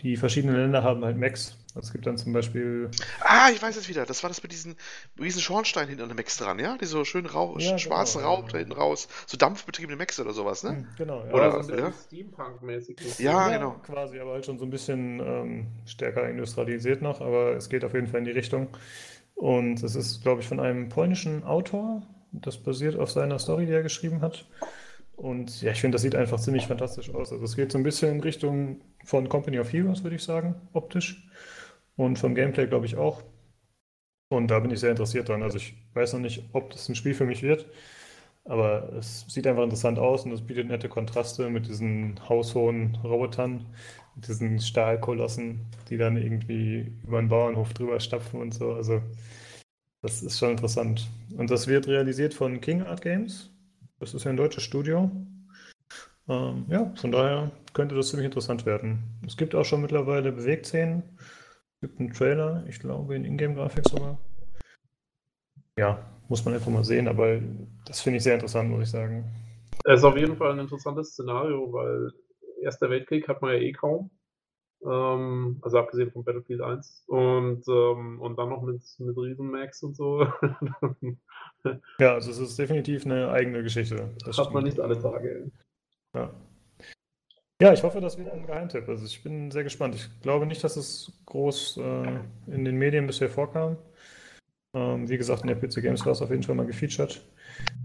die 0.00 0.16
verschiedenen 0.16 0.56
Länder 0.56 0.82
haben 0.82 1.04
halt 1.04 1.16
Mechs. 1.16 1.56
Also 1.76 1.88
es 1.88 1.92
gibt 1.92 2.06
dann 2.06 2.16
zum 2.16 2.32
Beispiel. 2.32 2.90
Ah, 3.20 3.50
ich 3.52 3.60
weiß 3.60 3.76
es 3.76 3.88
wieder. 3.88 4.06
Das 4.06 4.22
war 4.22 4.30
das 4.30 4.42
mit 4.42 4.50
diesen 4.50 4.76
riesen 5.20 5.42
Schornstein 5.42 5.88
hinten 5.88 6.02
an 6.02 6.08
dem 6.08 6.16
Max 6.16 6.38
dran, 6.38 6.58
ja? 6.58 6.78
Die 6.78 6.86
so 6.86 7.04
schön 7.04 7.26
rau 7.26 7.58
ja, 7.58 7.76
schwarzen 7.78 8.18
genau, 8.18 8.34
Rauch 8.34 8.46
ja. 8.46 8.52
da 8.52 8.58
hinten 8.58 8.72
raus. 8.72 9.08
So 9.26 9.36
dampfbetriebene 9.36 9.96
Max 9.96 10.18
oder 10.18 10.32
sowas, 10.32 10.64
ne? 10.64 10.70
Hm, 10.70 10.88
genau, 10.96 11.24
ja. 11.26 11.32
Oder 11.32 11.62
so 11.62 11.72
ein 11.72 11.78
ja? 11.78 11.92
Steampunk-mäßig. 11.92 13.18
Ja, 13.18 13.50
ja, 13.50 13.58
genau. 13.58 13.76
Quasi, 13.84 14.18
aber 14.18 14.32
halt 14.32 14.46
schon 14.46 14.58
so 14.58 14.64
ein 14.64 14.70
bisschen 14.70 15.20
ähm, 15.20 15.66
stärker 15.84 16.28
industrialisiert 16.28 17.02
noch, 17.02 17.20
aber 17.20 17.56
es 17.56 17.68
geht 17.68 17.84
auf 17.84 17.92
jeden 17.92 18.06
Fall 18.06 18.20
in 18.20 18.24
die 18.24 18.32
Richtung. 18.32 18.68
Und 19.34 19.82
es 19.82 19.94
ist, 19.94 20.22
glaube 20.22 20.40
ich, 20.40 20.48
von 20.48 20.58
einem 20.58 20.88
polnischen 20.88 21.44
Autor. 21.44 22.02
Das 22.32 22.56
basiert 22.56 22.98
auf 22.98 23.10
seiner 23.10 23.38
Story, 23.38 23.66
die 23.66 23.72
er 23.72 23.82
geschrieben 23.82 24.22
hat. 24.22 24.46
Und 25.16 25.62
ja, 25.62 25.72
ich 25.72 25.80
finde, 25.80 25.96
das 25.96 26.02
sieht 26.02 26.14
einfach 26.14 26.38
ziemlich 26.38 26.66
fantastisch 26.66 27.14
aus. 27.14 27.32
Also 27.32 27.44
es 27.44 27.56
geht 27.56 27.72
so 27.72 27.78
ein 27.78 27.84
bisschen 27.84 28.12
in 28.12 28.20
Richtung 28.20 28.80
von 29.04 29.28
Company 29.28 29.58
of 29.58 29.72
Heroes, 29.72 30.02
würde 30.02 30.16
ich 30.16 30.22
sagen, 30.22 30.54
optisch. 30.72 31.26
Und 31.96 32.18
vom 32.18 32.34
Gameplay 32.34 32.66
glaube 32.66 32.86
ich 32.86 32.96
auch. 32.96 33.22
Und 34.28 34.48
da 34.48 34.58
bin 34.60 34.70
ich 34.70 34.80
sehr 34.80 34.90
interessiert 34.90 35.28
dran. 35.28 35.42
Also 35.42 35.56
ich 35.56 35.74
weiß 35.94 36.14
noch 36.14 36.20
nicht, 36.20 36.44
ob 36.52 36.70
das 36.70 36.88
ein 36.88 36.94
Spiel 36.94 37.14
für 37.14 37.26
mich 37.26 37.42
wird, 37.42 37.66
aber 38.44 38.92
es 38.94 39.24
sieht 39.28 39.46
einfach 39.46 39.62
interessant 39.62 39.98
aus 39.98 40.24
und 40.24 40.32
es 40.32 40.42
bietet 40.46 40.68
nette 40.68 40.88
Kontraste 40.88 41.48
mit 41.50 41.68
diesen 41.68 42.20
haushohen 42.28 42.96
Robotern, 43.04 43.66
mit 44.16 44.28
diesen 44.28 44.60
Stahlkolossen, 44.60 45.60
die 45.90 45.96
dann 45.96 46.16
irgendwie 46.16 46.92
über 47.04 47.20
den 47.20 47.28
Bauernhof 47.28 47.72
drüber 47.74 48.00
stapfen 48.00 48.40
und 48.40 48.54
so. 48.54 48.72
Also 48.72 49.02
das 50.02 50.22
ist 50.22 50.38
schon 50.38 50.50
interessant. 50.52 51.08
Und 51.36 51.50
das 51.50 51.66
wird 51.66 51.88
realisiert 51.88 52.34
von 52.34 52.60
King 52.60 52.82
Art 52.82 53.02
Games. 53.02 53.50
Das 53.98 54.14
ist 54.14 54.24
ja 54.24 54.30
ein 54.30 54.36
deutsches 54.36 54.62
Studio. 54.62 55.10
Ähm, 56.28 56.66
ja, 56.68 56.92
von 56.96 57.12
daher 57.12 57.50
könnte 57.72 57.94
das 57.94 58.08
ziemlich 58.08 58.26
interessant 58.26 58.66
werden. 58.66 59.02
Es 59.26 59.36
gibt 59.36 59.54
auch 59.54 59.64
schon 59.64 59.82
mittlerweile 59.82 60.32
Bewegtszenen 60.32 61.02
gibt 61.80 62.00
einen 62.00 62.12
Trailer, 62.12 62.64
ich 62.68 62.80
glaube 62.80 63.14
in 63.14 63.24
Ingame-Grafik 63.24 63.88
sogar. 63.88 64.18
Ja, 65.78 65.98
muss 66.28 66.44
man 66.44 66.54
einfach 66.54 66.70
mal 66.70 66.84
sehen, 66.84 67.08
aber 67.08 67.40
das 67.86 68.00
finde 68.00 68.18
ich 68.18 68.22
sehr 68.22 68.34
interessant, 68.34 68.70
muss 68.70 68.84
ich 68.84 68.90
sagen. 68.90 69.24
Es 69.84 70.00
ist 70.00 70.04
auf 70.04 70.16
jeden 70.16 70.36
Fall 70.36 70.52
ein 70.52 70.58
interessantes 70.58 71.10
Szenario, 71.10 71.72
weil 71.72 72.12
Erster 72.62 72.90
Weltkrieg 72.90 73.28
hat 73.28 73.42
man 73.42 73.52
ja 73.52 73.58
eh 73.58 73.72
kaum. 73.72 74.10
Ähm, 74.84 75.58
also 75.62 75.78
abgesehen 75.78 76.10
von 76.10 76.24
Battlefield 76.24 76.60
1. 76.60 77.04
Und, 77.06 77.66
ähm, 77.68 78.20
und 78.20 78.38
dann 78.38 78.48
noch 78.48 78.62
mit, 78.62 78.82
mit 78.98 79.16
Riesenmax 79.16 79.82
und 79.82 79.96
so. 79.96 80.22
ja, 81.98 82.14
also 82.14 82.30
es 82.30 82.38
ist 82.38 82.58
definitiv 82.58 83.04
eine 83.04 83.30
eigene 83.30 83.62
Geschichte. 83.62 84.14
Das 84.24 84.38
hat 84.38 84.52
man 84.52 84.64
nicht 84.64 84.80
alle 84.80 85.00
Tage. 85.00 85.50
Ja. 86.14 86.32
Ja, 87.60 87.72
ich 87.72 87.82
hoffe, 87.82 88.00
das 88.00 88.18
wird 88.18 88.30
ein 88.30 88.46
Geheimtipp. 88.46 88.88
Also 88.88 89.06
ich 89.06 89.22
bin 89.22 89.50
sehr 89.50 89.64
gespannt. 89.64 89.94
Ich 89.94 90.08
glaube 90.20 90.46
nicht, 90.46 90.62
dass 90.62 90.76
es 90.76 91.12
groß 91.24 91.78
äh, 91.78 92.52
in 92.52 92.64
den 92.64 92.76
Medien 92.76 93.06
bisher 93.06 93.30
vorkam. 93.30 93.76
Ähm, 94.74 95.08
wie 95.08 95.16
gesagt, 95.16 95.40
in 95.42 95.48
der 95.48 95.56
PC 95.56 95.80
Games 95.80 96.04
war 96.04 96.12
es 96.12 96.20
auf 96.20 96.30
jeden 96.30 96.42
Fall 96.42 96.54
mal 96.54 96.66
gefeatured. 96.66 97.22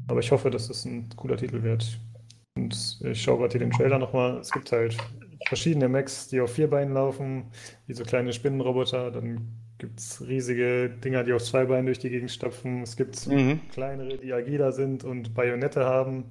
Aber 0.08 0.20
ich 0.20 0.32
hoffe, 0.32 0.50
dass 0.50 0.70
es 0.70 0.84
ein 0.84 1.08
cooler 1.16 1.38
Titel 1.38 1.64
wird. 1.64 2.00
Und 2.58 3.00
ich 3.02 3.22
schaue 3.22 3.38
gerade 3.40 3.52
hier 3.54 3.62
den 3.62 3.72
Trailer 3.72 3.98
nochmal. 3.98 4.40
Es 4.40 4.52
gibt 4.52 4.74
halt 4.74 4.98
verschiedene 5.48 5.88
Mechs, 5.88 6.28
die 6.28 6.42
auf 6.42 6.52
vier 6.52 6.70
Beinen 6.70 6.94
laufen, 6.94 7.46
wie 7.88 7.94
so 7.94 8.04
kleine 8.04 8.34
Spinnenroboter. 8.34 9.10
Dann 9.10 9.48
gibt 9.78 10.00
es 10.00 10.22
riesige 10.28 10.90
Dinger, 10.90 11.24
die 11.24 11.32
auf 11.32 11.44
zwei 11.44 11.64
Beinen 11.64 11.86
durch 11.86 12.00
die 12.00 12.10
Gegend 12.10 12.30
stapfen. 12.30 12.84
Es 12.84 12.98
gibt 12.98 13.26
mhm. 13.28 13.62
kleinere, 13.72 14.18
die 14.18 14.34
agiler 14.34 14.74
sind 14.74 15.06
und 15.06 15.34
Bajonette 15.34 15.86
haben. 15.86 16.26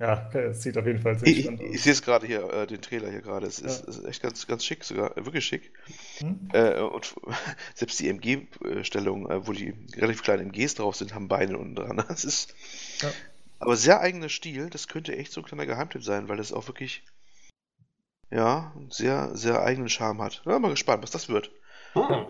Ja, 0.00 0.30
es 0.32 0.62
sieht 0.62 0.78
auf 0.78 0.86
jeden 0.86 0.98
Fall 0.98 1.18
sehr 1.18 1.28
ich, 1.28 1.42
spannend 1.42 1.60
aus. 1.60 1.74
Ich, 1.74 1.82
sehe 1.82 1.92
es 1.92 2.00
gerade 2.00 2.26
hier, 2.26 2.50
äh, 2.50 2.66
den 2.66 2.80
Trailer 2.80 3.10
hier 3.10 3.20
gerade. 3.20 3.46
Es 3.46 3.60
ja. 3.60 3.66
ist, 3.66 3.84
ist, 3.84 4.02
echt 4.06 4.22
ganz, 4.22 4.46
ganz 4.46 4.64
schick 4.64 4.82
sogar, 4.82 5.14
äh, 5.14 5.26
wirklich 5.26 5.44
schick. 5.44 5.72
Hm? 6.20 6.48
Äh, 6.54 6.80
und 6.80 7.14
selbst 7.74 8.00
die 8.00 8.08
MG-Stellung, 8.08 9.30
äh, 9.30 9.46
wo 9.46 9.52
die 9.52 9.74
relativ 9.94 10.22
kleinen 10.22 10.48
MGs 10.48 10.76
drauf 10.76 10.96
sind, 10.96 11.14
haben 11.14 11.28
Beine 11.28 11.58
unten 11.58 11.74
dran. 11.74 12.02
Das 12.08 12.24
ist 12.24 12.54
ja. 13.02 13.10
aber 13.58 13.76
sehr 13.76 14.00
eigener 14.00 14.30
Stil. 14.30 14.70
Das 14.70 14.88
könnte 14.88 15.14
echt 15.14 15.32
so 15.32 15.42
ein 15.42 15.44
kleiner 15.44 15.66
Geheimtipp 15.66 16.02
sein, 16.02 16.30
weil 16.30 16.38
es 16.38 16.54
auch 16.54 16.66
wirklich 16.66 17.04
ja, 18.30 18.72
sehr, 18.88 19.36
sehr 19.36 19.62
eigenen 19.62 19.90
Charme 19.90 20.22
hat. 20.22 20.40
Ja, 20.46 20.58
mal 20.58 20.70
gespannt, 20.70 21.02
was 21.02 21.10
das 21.10 21.28
wird. 21.28 21.50
Hm. 21.92 22.26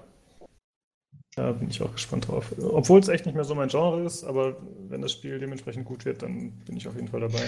Da 1.37 1.53
bin 1.53 1.71
ich 1.71 1.81
auch 1.81 1.93
gespannt 1.93 2.29
drauf. 2.29 2.53
Obwohl 2.59 2.99
es 2.99 3.09
echt 3.09 3.25
nicht 3.25 3.35
mehr 3.35 3.45
so 3.45 3.55
mein 3.55 3.69
Genre 3.69 4.03
ist, 4.03 4.25
aber 4.25 4.57
wenn 4.89 5.01
das 5.01 5.13
Spiel 5.13 5.39
dementsprechend 5.39 5.85
gut 5.85 6.05
wird, 6.05 6.23
dann 6.23 6.53
bin 6.67 6.77
ich 6.77 6.89
auf 6.89 6.97
jeden 6.97 7.09
Fall 7.09 7.21
dabei. 7.21 7.43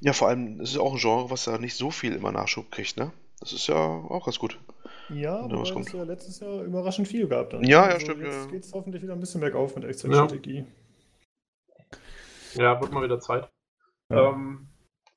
Ja, 0.00 0.14
vor 0.14 0.28
allem, 0.28 0.60
es 0.60 0.70
ist 0.70 0.78
auch 0.78 0.92
ein 0.92 0.98
Genre, 0.98 1.30
was 1.30 1.44
ja 1.44 1.58
nicht 1.58 1.74
so 1.74 1.90
viel 1.90 2.14
immer 2.14 2.32
Nachschub 2.32 2.70
kriegt, 2.70 2.96
ne? 2.96 3.12
Das 3.40 3.52
ist 3.52 3.66
ja 3.66 3.76
auch 3.76 4.24
ganz 4.24 4.38
gut. 4.38 4.58
Ja, 5.10 5.40
aber 5.40 5.62
es 5.62 5.92
ja 5.92 6.02
letztes 6.02 6.40
Jahr 6.40 6.62
überraschend 6.62 7.06
viel 7.06 7.28
gab 7.28 7.50
dann. 7.50 7.62
Ja, 7.62 7.86
ja, 7.86 7.94
also 7.94 8.06
stimmt. 8.06 8.22
Jetzt 8.22 8.44
ja. 8.46 8.50
geht 8.50 8.64
es 8.64 8.72
hoffentlich 8.72 9.02
wieder 9.02 9.12
ein 9.12 9.20
bisschen 9.20 9.40
bergauf 9.40 9.76
mit 9.76 9.84
Echtzeitstrategie. 9.84 10.64
Ja. 12.54 12.62
ja, 12.62 12.80
wird 12.80 12.92
mal 12.92 13.04
wieder 13.04 13.20
Zeit. 13.20 13.50
Ja. 14.10 14.30
Ähm, 14.30 14.68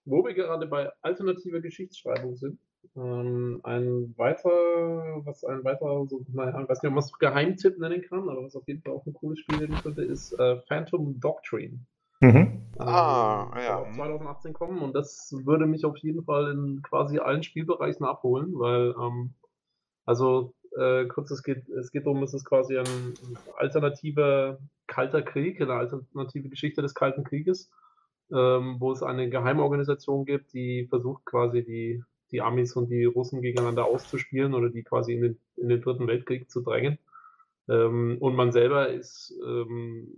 wo 0.06 0.24
wir 0.26 0.34
gerade 0.34 0.68
bei 0.68 0.92
alternativer 1.02 1.62
Geschichtsschreibung 1.62 2.36
sind, 2.36 2.60
ähm, 2.96 3.62
ein 3.64 4.14
weiter, 4.18 4.50
was 5.26 5.44
ein 5.44 5.64
weiter, 5.64 6.06
so, 6.08 6.22
naja, 6.34 6.62
ich 6.62 6.70
weiß 6.70 6.82
nicht, 6.82 6.90
ob 6.90 6.96
man 6.96 7.04
es 7.04 7.20
Geheimtipp 7.20 7.78
nennen 7.80 8.02
kann, 8.02 8.30
aber 8.30 8.44
was 8.44 8.56
auf 8.56 8.68
jeden 8.68 8.82
Fall 8.82 8.94
auch 8.94 9.06
ein 9.06 9.14
cooles 9.14 9.40
Spiel 9.40 9.60
werden 9.60 9.78
könnte, 9.82 10.04
ist 10.04 10.34
äh, 10.34 10.58
Phantom 10.68 11.20
Doctrine. 11.20 11.80
Mhm. 12.22 12.36
Ähm, 12.36 12.70
ah, 12.80 13.52
ja. 13.58 13.94
2018 13.94 14.54
kommen 14.54 14.82
und 14.82 14.94
das 14.94 15.34
würde 15.46 15.66
mich 15.66 15.86
auf 15.86 15.98
jeden 15.98 16.24
Fall 16.24 16.52
in 16.52 16.82
quasi 16.82 17.20
allen 17.20 17.44
Spielbereichen 17.44 18.06
abholen, 18.06 18.52
weil, 18.54 18.94
ähm, 19.00 19.34
also 20.06 20.54
äh, 20.78 21.06
kurz, 21.06 21.32
es 21.32 21.44
geht, 21.44 21.68
es 21.70 21.92
geht 21.92 22.06
darum, 22.06 22.24
es 22.24 22.34
ist 22.34 22.46
quasi 22.46 22.78
ein 22.78 23.14
alternativer 23.58 24.60
Kalter 24.88 25.22
Krieg, 25.22 25.62
eine 25.62 25.74
alternative 25.74 26.50
Geschichte 26.50 26.82
des 26.82 26.94
Kalten 26.94 27.24
Krieges, 27.24 27.72
ähm, 28.32 28.78
wo 28.80 28.92
es 28.92 29.04
eine 29.04 29.30
Geheimorganisation 29.30 30.26
gibt, 30.26 30.54
die 30.54 30.88
versucht 30.90 31.26
quasi 31.26 31.64
die 31.64 32.04
die 32.32 32.42
Amis 32.42 32.76
und 32.76 32.90
die 32.90 33.06
Russen 33.06 33.42
gegeneinander 33.42 33.86
auszuspielen 33.86 34.54
oder 34.54 34.70
die 34.70 34.84
quasi 34.84 35.14
in 35.14 35.22
den, 35.22 35.40
in 35.56 35.70
den 35.70 35.82
dritten 35.82 36.08
Weltkrieg 36.08 36.50
zu 36.50 36.62
drängen. 36.62 37.00
Ähm, 37.68 38.18
und 38.20 38.36
man 38.36 38.52
selber 38.52 38.90
ist 38.90 39.34
ähm, 39.46 40.14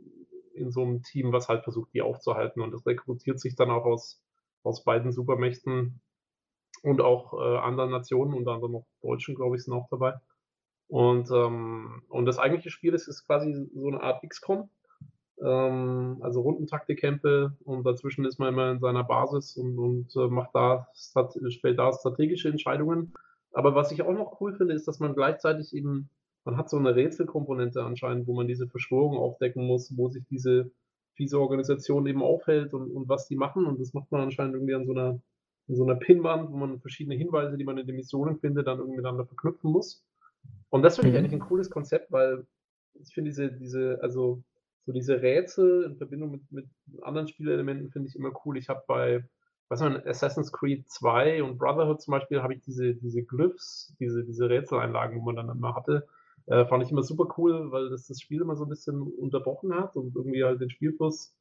in 0.54 0.72
so 0.72 0.84
einem 0.84 1.04
Team, 1.04 1.32
was 1.32 1.50
halt 1.50 1.64
versucht, 1.64 1.94
die 1.94 2.02
aufzuhalten. 2.02 2.62
Und 2.62 2.72
das 2.72 2.86
rekrutiert 2.86 3.40
sich 3.40 3.56
dann 3.56 3.72
auch 3.72 3.86
aus, 3.86 4.22
aus 4.64 4.84
beiden 4.84 5.12
Supermächten 5.12 6.02
und 6.84 7.02
auch 7.02 7.34
äh, 7.34 7.58
anderen 7.58 7.92
Nationen, 7.92 8.34
unter 8.34 8.52
anderem 8.52 8.76
auch 8.76 8.88
Deutschen, 9.02 9.36
glaube 9.36 9.56
ich, 9.56 9.64
sind 9.64 9.74
auch 9.74 9.88
dabei. 9.90 10.16
Und, 10.88 11.30
ähm, 11.32 12.04
und 12.10 12.26
das 12.26 12.38
eigentliche 12.38 12.70
Spiel 12.70 12.94
ist, 12.94 13.08
ist 13.08 13.26
quasi 13.26 13.70
so 13.74 13.88
eine 13.88 14.02
Art 14.02 14.28
XCOM. 14.28 14.70
Ähm, 15.40 16.18
also 16.22 16.42
Rundentaktikkämpfe 16.42 17.56
und 17.64 17.86
dazwischen 17.86 18.26
ist 18.26 18.40
man 18.40 18.54
immer 18.54 18.72
in 18.72 18.80
seiner 18.80 19.04
Basis 19.04 19.58
und, 19.58 19.78
und 19.78 20.16
äh, 20.16 20.28
macht 20.28 20.52
da, 20.54 20.88
stellt 20.94 21.80
da 21.80 21.94
strategische 21.94 22.50
Entscheidungen. 22.50 23.14
Aber 23.54 23.76
was 23.76 23.92
ich 23.92 24.02
auch 24.02 24.14
noch 24.14 24.40
cool 24.42 24.54
finde, 24.56 24.74
ist, 24.74 24.88
dass 24.88 25.00
man 25.00 25.14
gleichzeitig 25.14 25.74
eben 25.74 26.10
man 26.44 26.58
hat 26.58 26.70
so 26.70 26.78
eine 26.78 26.96
Rätselkomponente 26.96 27.84
anscheinend, 27.84 28.28
wo 28.28 28.34
man 28.34 28.48
diese 28.48 28.68
Verschwörung 28.68 29.18
aufdecken 29.18 29.66
muss, 29.66 29.96
wo 29.96 30.10
sich 30.10 30.26
diese 30.28 30.72
fiese 31.14 31.40
Organisation 31.40 32.08
eben 32.08 32.24
aufhält 32.24 32.74
und, 32.74 32.92
und 32.92 33.08
was 33.10 33.28
die 33.28 33.36
machen. 33.36 33.66
Und 33.66 33.80
das 33.80 33.94
macht 33.94 34.12
man 34.12 34.22
anscheinend 34.22 34.56
irgendwie 34.56 34.76
an 34.76 34.86
so 34.86 34.94
einer, 34.94 35.22
an 35.68 35.76
so 35.76 35.84
einer 35.84 35.96
Pinwand, 35.96 36.52
wo 36.52 36.58
man 36.58 36.80
verschiedene 36.80 37.16
Hinweise, 37.16 37.58
die 37.58 37.64
man 37.64 37.78
in 37.78 37.86
den 37.86 37.96
Missionen 37.96 38.40
findet, 38.40 38.68
dann 38.68 38.80
irgendwie 38.80 38.98
miteinander 38.98 39.26
verknüpfen 39.26 39.72
muss. 39.72 40.04
Und 40.70 40.82
das 40.82 40.96
finde 40.96 41.10
ich 41.10 41.14
mhm. 41.14 41.20
eigentlich 41.20 41.34
ein 41.34 41.48
cooles 41.48 41.70
Konzept, 41.70 42.12
weil 42.12 42.46
ich 42.94 43.14
finde 43.14 43.30
diese, 43.30 43.52
diese, 43.52 44.00
also 44.02 44.44
so 44.86 44.92
diese 44.92 45.22
Rätsel 45.22 45.84
in 45.84 45.98
Verbindung 45.98 46.32
mit, 46.32 46.52
mit 46.52 46.68
anderen 47.02 47.28
Spielelementen 47.28 47.92
finde 47.92 48.10
ich 48.10 48.16
immer 48.16 48.32
cool. 48.46 48.58
Ich 48.58 48.70
habe 48.70 48.84
bei, 48.88 49.24
was 49.70 49.80
man, 49.80 50.02
Assassin's 50.06 50.52
Creed 50.52 50.90
2 50.90 51.44
und 51.44 51.58
Brotherhood 51.58 52.02
zum 52.02 52.14
Beispiel, 52.14 52.42
habe 52.42 52.54
ich 52.54 52.62
diese, 52.62 52.96
diese 52.96 53.24
Glyphs, 53.24 53.94
diese, 54.00 54.24
diese 54.24 54.50
Rätseleinlagen, 54.50 55.20
wo 55.20 55.26
man 55.26 55.36
dann 55.36 55.50
immer 55.50 55.76
hatte, 55.76 56.08
äh, 56.48 56.66
fand 56.66 56.84
ich 56.84 56.92
immer 56.92 57.04
super 57.04 57.34
cool, 57.38 57.72
weil 57.72 57.90
das 57.90 58.08
das 58.08 58.20
Spiel 58.20 58.42
immer 58.42 58.56
so 58.56 58.66
ein 58.66 58.70
bisschen 58.70 59.02
unterbrochen 59.02 59.74
hat 59.76 59.96
und 59.96 60.16
irgendwie 60.16 60.44
halt 60.44 60.60
den 60.60 60.70
Spielfluss 60.70 61.36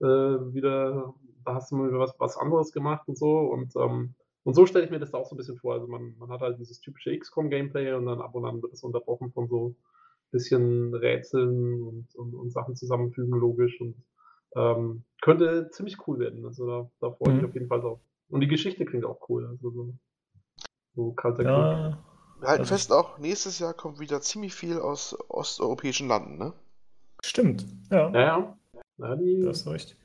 äh, 0.00 0.04
wieder, 0.04 1.14
da 1.44 1.54
hast 1.54 1.70
du 1.70 1.76
mal 1.76 1.98
was, 1.98 2.14
was 2.18 2.36
anderes 2.36 2.72
gemacht 2.72 3.06
und 3.08 3.18
so. 3.18 3.38
Und, 3.38 3.74
ähm, 3.76 4.14
und 4.44 4.54
so 4.54 4.64
stelle 4.64 4.84
ich 4.84 4.90
mir 4.90 4.98
das 4.98 5.10
da 5.10 5.18
auch 5.18 5.26
so 5.26 5.34
ein 5.34 5.38
bisschen 5.38 5.58
vor. 5.58 5.74
Also 5.74 5.86
man, 5.86 6.16
man 6.18 6.30
hat 6.30 6.40
halt 6.40 6.58
dieses 6.58 6.80
typische 6.80 7.16
XCOM-Gameplay 7.16 7.92
und 7.92 8.06
dann 8.06 8.20
ab 8.20 8.34
und 8.34 8.46
an 8.46 8.62
wird 8.62 8.72
es 8.72 8.82
unterbrochen 8.82 9.30
von 9.32 9.48
so 9.48 9.74
bisschen 10.30 10.94
Rätseln 10.94 11.82
und, 11.82 12.14
und, 12.14 12.34
und 12.34 12.52
Sachen 12.52 12.76
zusammenfügen, 12.76 13.38
logisch. 13.38 13.80
Und 13.80 13.96
ähm, 14.56 15.04
könnte 15.20 15.70
ziemlich 15.70 16.06
cool 16.06 16.18
werden. 16.18 16.44
Also 16.44 16.66
da, 16.66 16.90
da 17.00 17.10
freue 17.12 17.28
ich 17.28 17.34
mich 17.34 17.42
mhm. 17.42 17.48
auf 17.48 17.54
jeden 17.54 17.68
Fall 17.68 17.80
drauf. 17.80 18.00
Und 18.28 18.40
die 18.40 18.48
Geschichte 18.48 18.84
klingt 18.84 19.04
auch 19.04 19.28
cool. 19.28 19.46
Also 19.46 19.70
so, 19.70 19.94
so 20.94 21.12
kalter 21.12 21.42
ja. 21.42 21.90
Krieg. 21.90 22.08
Wir 22.40 22.48
halten 22.48 22.66
fest 22.66 22.92
auch, 22.92 23.18
nächstes 23.18 23.58
Jahr 23.58 23.74
kommt 23.74 23.98
wieder 23.98 24.20
ziemlich 24.20 24.54
viel 24.54 24.78
aus 24.78 25.16
osteuropäischen 25.28 26.06
Landen, 26.06 26.38
ne? 26.38 26.52
Stimmt, 27.24 27.66
ja. 27.90 28.10
Ja, 28.10 28.56
ja. 28.98 29.16
die 29.16 29.40
das 29.42 29.62
ist 29.62 29.66
recht. 29.66 29.96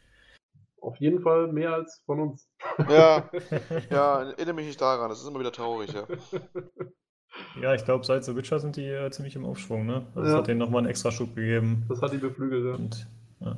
Auf 0.82 0.98
jeden 0.98 1.22
Fall 1.22 1.54
mehr 1.54 1.74
als 1.74 2.02
von 2.08 2.20
uns. 2.20 2.50
Ja, 2.90 3.30
ja, 3.92 4.24
erinnere 4.24 4.56
mich 4.56 4.66
nicht 4.66 4.82
daran, 4.82 5.10
das 5.10 5.22
ist 5.22 5.28
immer 5.28 5.40
wieder 5.40 5.52
traurig, 5.52 5.94
ja. 5.94 6.08
Ja, 7.62 7.74
ich 7.74 7.86
glaube, 7.86 8.06
seit 8.06 8.24
The 8.24 8.36
Witcher 8.36 8.60
sind 8.60 8.76
die 8.76 8.88
äh, 8.88 9.10
ziemlich 9.12 9.36
im 9.36 9.46
Aufschwung, 9.46 9.86
ne? 9.86 10.06
Also 10.16 10.22
ja. 10.22 10.26
Das 10.26 10.34
hat 10.40 10.48
denen 10.48 10.60
nochmal 10.60 10.80
einen 10.80 10.90
extra 10.90 11.12
Schub 11.12 11.36
gegeben. 11.36 11.86
Das 11.90 12.02
hat 12.02 12.14
die 12.14 12.18
beflügelt, 12.18 12.66
ja. 12.66 12.74
Und, 12.76 13.08
ja. 13.40 13.58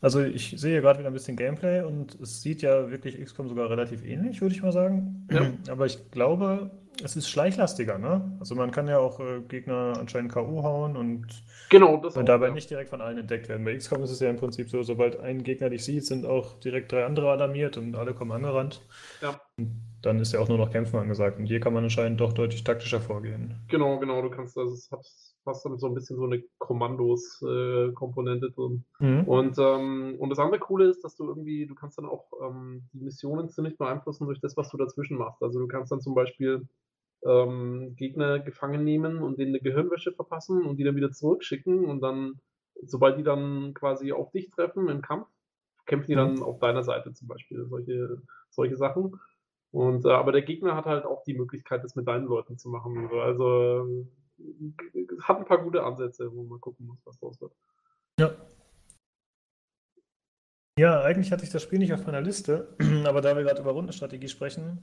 Also 0.00 0.20
ich 0.20 0.54
sehe 0.58 0.80
gerade 0.80 0.98
wieder 0.98 1.10
ein 1.10 1.14
bisschen 1.14 1.36
Gameplay 1.36 1.82
und 1.82 2.18
es 2.20 2.42
sieht 2.42 2.60
ja 2.60 2.90
wirklich 2.90 3.22
XCOM 3.22 3.48
sogar 3.48 3.70
relativ 3.70 4.04
ähnlich, 4.04 4.40
würde 4.40 4.54
ich 4.54 4.62
mal 4.62 4.72
sagen. 4.72 5.26
Ja. 5.30 5.52
Aber 5.70 5.86
ich 5.86 6.10
glaube, 6.10 6.70
es 7.02 7.16
ist 7.16 7.28
schleichlastiger, 7.28 7.98
ne? 7.98 8.36
Also 8.40 8.54
man 8.54 8.70
kann 8.70 8.88
ja 8.88 8.98
auch 8.98 9.20
äh, 9.20 9.40
Gegner 9.48 9.94
anscheinend 9.98 10.32
K.O. 10.32 10.62
hauen 10.62 10.96
und 10.96 11.26
genau, 11.70 11.98
das 11.98 12.16
auch, 12.16 12.24
dabei 12.24 12.48
ja. 12.48 12.52
nicht 12.52 12.68
direkt 12.68 12.90
von 12.90 13.00
allen 13.00 13.18
entdeckt 13.18 13.48
werden. 13.48 13.64
Bei 13.64 13.76
XCOM 13.76 14.02
ist 14.02 14.10
es 14.10 14.20
ja 14.20 14.28
im 14.28 14.36
Prinzip 14.36 14.68
so, 14.68 14.82
sobald 14.82 15.20
ein 15.20 15.42
Gegner 15.42 15.70
dich 15.70 15.84
sieht, 15.84 16.04
sind 16.04 16.26
auch 16.26 16.58
direkt 16.58 16.92
drei 16.92 17.04
andere 17.04 17.30
alarmiert 17.30 17.76
und 17.76 17.94
alle 17.94 18.14
kommen 18.14 18.32
angerannt. 18.32 18.82
Ja. 19.20 19.40
Und 19.56 19.70
dann 20.02 20.18
ist 20.18 20.32
ja 20.32 20.40
auch 20.40 20.48
nur 20.48 20.58
noch 20.58 20.70
Kämpfen 20.70 20.98
angesagt. 20.98 21.38
Und 21.38 21.46
hier 21.46 21.60
kann 21.60 21.72
man 21.72 21.84
anscheinend 21.84 22.20
doch 22.20 22.32
deutlich 22.32 22.64
taktischer 22.64 23.00
vorgehen. 23.00 23.54
Genau, 23.68 23.98
genau. 23.98 24.20
Du 24.22 24.30
kannst, 24.30 24.58
also 24.58 24.74
es 24.74 24.90
hat 24.90 25.06
fast 25.44 25.64
dann 25.64 25.78
so 25.78 25.86
ein 25.86 25.94
bisschen 25.94 26.16
so 26.16 26.24
eine 26.24 26.42
Kommandos-Komponente 26.58 28.46
äh, 28.46 28.50
drin. 28.50 28.84
Mhm. 28.98 29.24
Und, 29.24 29.58
ähm, 29.58 30.16
und 30.18 30.30
das 30.30 30.38
andere 30.38 30.60
Coole 30.60 30.86
ist, 30.86 31.02
dass 31.04 31.16
du 31.16 31.28
irgendwie, 31.28 31.66
du 31.66 31.74
kannst 31.74 31.98
dann 31.98 32.06
auch 32.06 32.26
ähm, 32.42 32.88
die 32.92 33.00
Missionen 33.00 33.48
ziemlich 33.48 33.78
beeinflussen 33.78 34.26
durch 34.26 34.40
das, 34.40 34.56
was 34.56 34.68
du 34.70 34.76
dazwischen 34.76 35.16
machst. 35.16 35.42
Also 35.42 35.58
du 35.58 35.66
kannst 35.66 35.92
dann 35.92 36.00
zum 36.00 36.14
Beispiel 36.14 36.66
ähm, 37.24 37.94
Gegner 37.96 38.40
gefangen 38.40 38.84
nehmen 38.84 39.22
und 39.22 39.38
denen 39.38 39.52
eine 39.52 39.60
Gehirnwäsche 39.60 40.12
verpassen 40.12 40.64
und 40.64 40.76
die 40.76 40.84
dann 40.84 40.96
wieder 40.96 41.12
zurückschicken 41.12 41.84
und 41.84 42.00
dann, 42.00 42.40
sobald 42.82 43.18
die 43.18 43.22
dann 43.22 43.74
quasi 43.74 44.12
auf 44.12 44.30
dich 44.32 44.50
treffen 44.50 44.88
im 44.88 45.02
Kampf, 45.02 45.28
kämpfen 45.86 46.08
die 46.08 46.16
dann 46.16 46.34
mhm. 46.34 46.42
auf 46.42 46.58
deiner 46.58 46.82
Seite 46.82 47.12
zum 47.12 47.28
Beispiel. 47.28 47.66
Solche, 47.66 48.22
solche 48.50 48.76
Sachen. 48.76 49.20
Und 49.72 50.04
äh, 50.04 50.10
aber 50.10 50.32
der 50.32 50.42
Gegner 50.42 50.76
hat 50.76 50.84
halt 50.84 51.04
auch 51.04 51.24
die 51.24 51.34
Möglichkeit, 51.34 51.82
das 51.82 51.96
mit 51.96 52.06
deinen 52.06 52.26
Leuten 52.26 52.58
zu 52.58 52.68
machen. 52.68 53.08
Also 53.10 54.06
äh, 54.38 55.06
hat 55.22 55.38
ein 55.38 55.44
paar 55.44 55.62
gute 55.62 55.82
Ansätze, 55.82 56.30
wo 56.32 56.42
man 56.44 56.60
gucken 56.60 56.86
muss, 56.86 56.98
was 57.04 57.18
draus 57.18 57.40
wird. 57.40 57.52
Ja. 58.20 58.34
Ja, 60.78 61.02
eigentlich 61.02 61.32
hatte 61.32 61.44
ich 61.44 61.50
das 61.50 61.62
Spiel 61.62 61.78
nicht 61.78 61.92
auf 61.92 62.06
meiner 62.06 62.20
Liste, 62.20 62.76
aber 63.06 63.20
da 63.20 63.36
wir 63.36 63.42
gerade 63.42 63.60
über 63.60 63.72
Rundenstrategie 63.72 64.28
sprechen, 64.28 64.78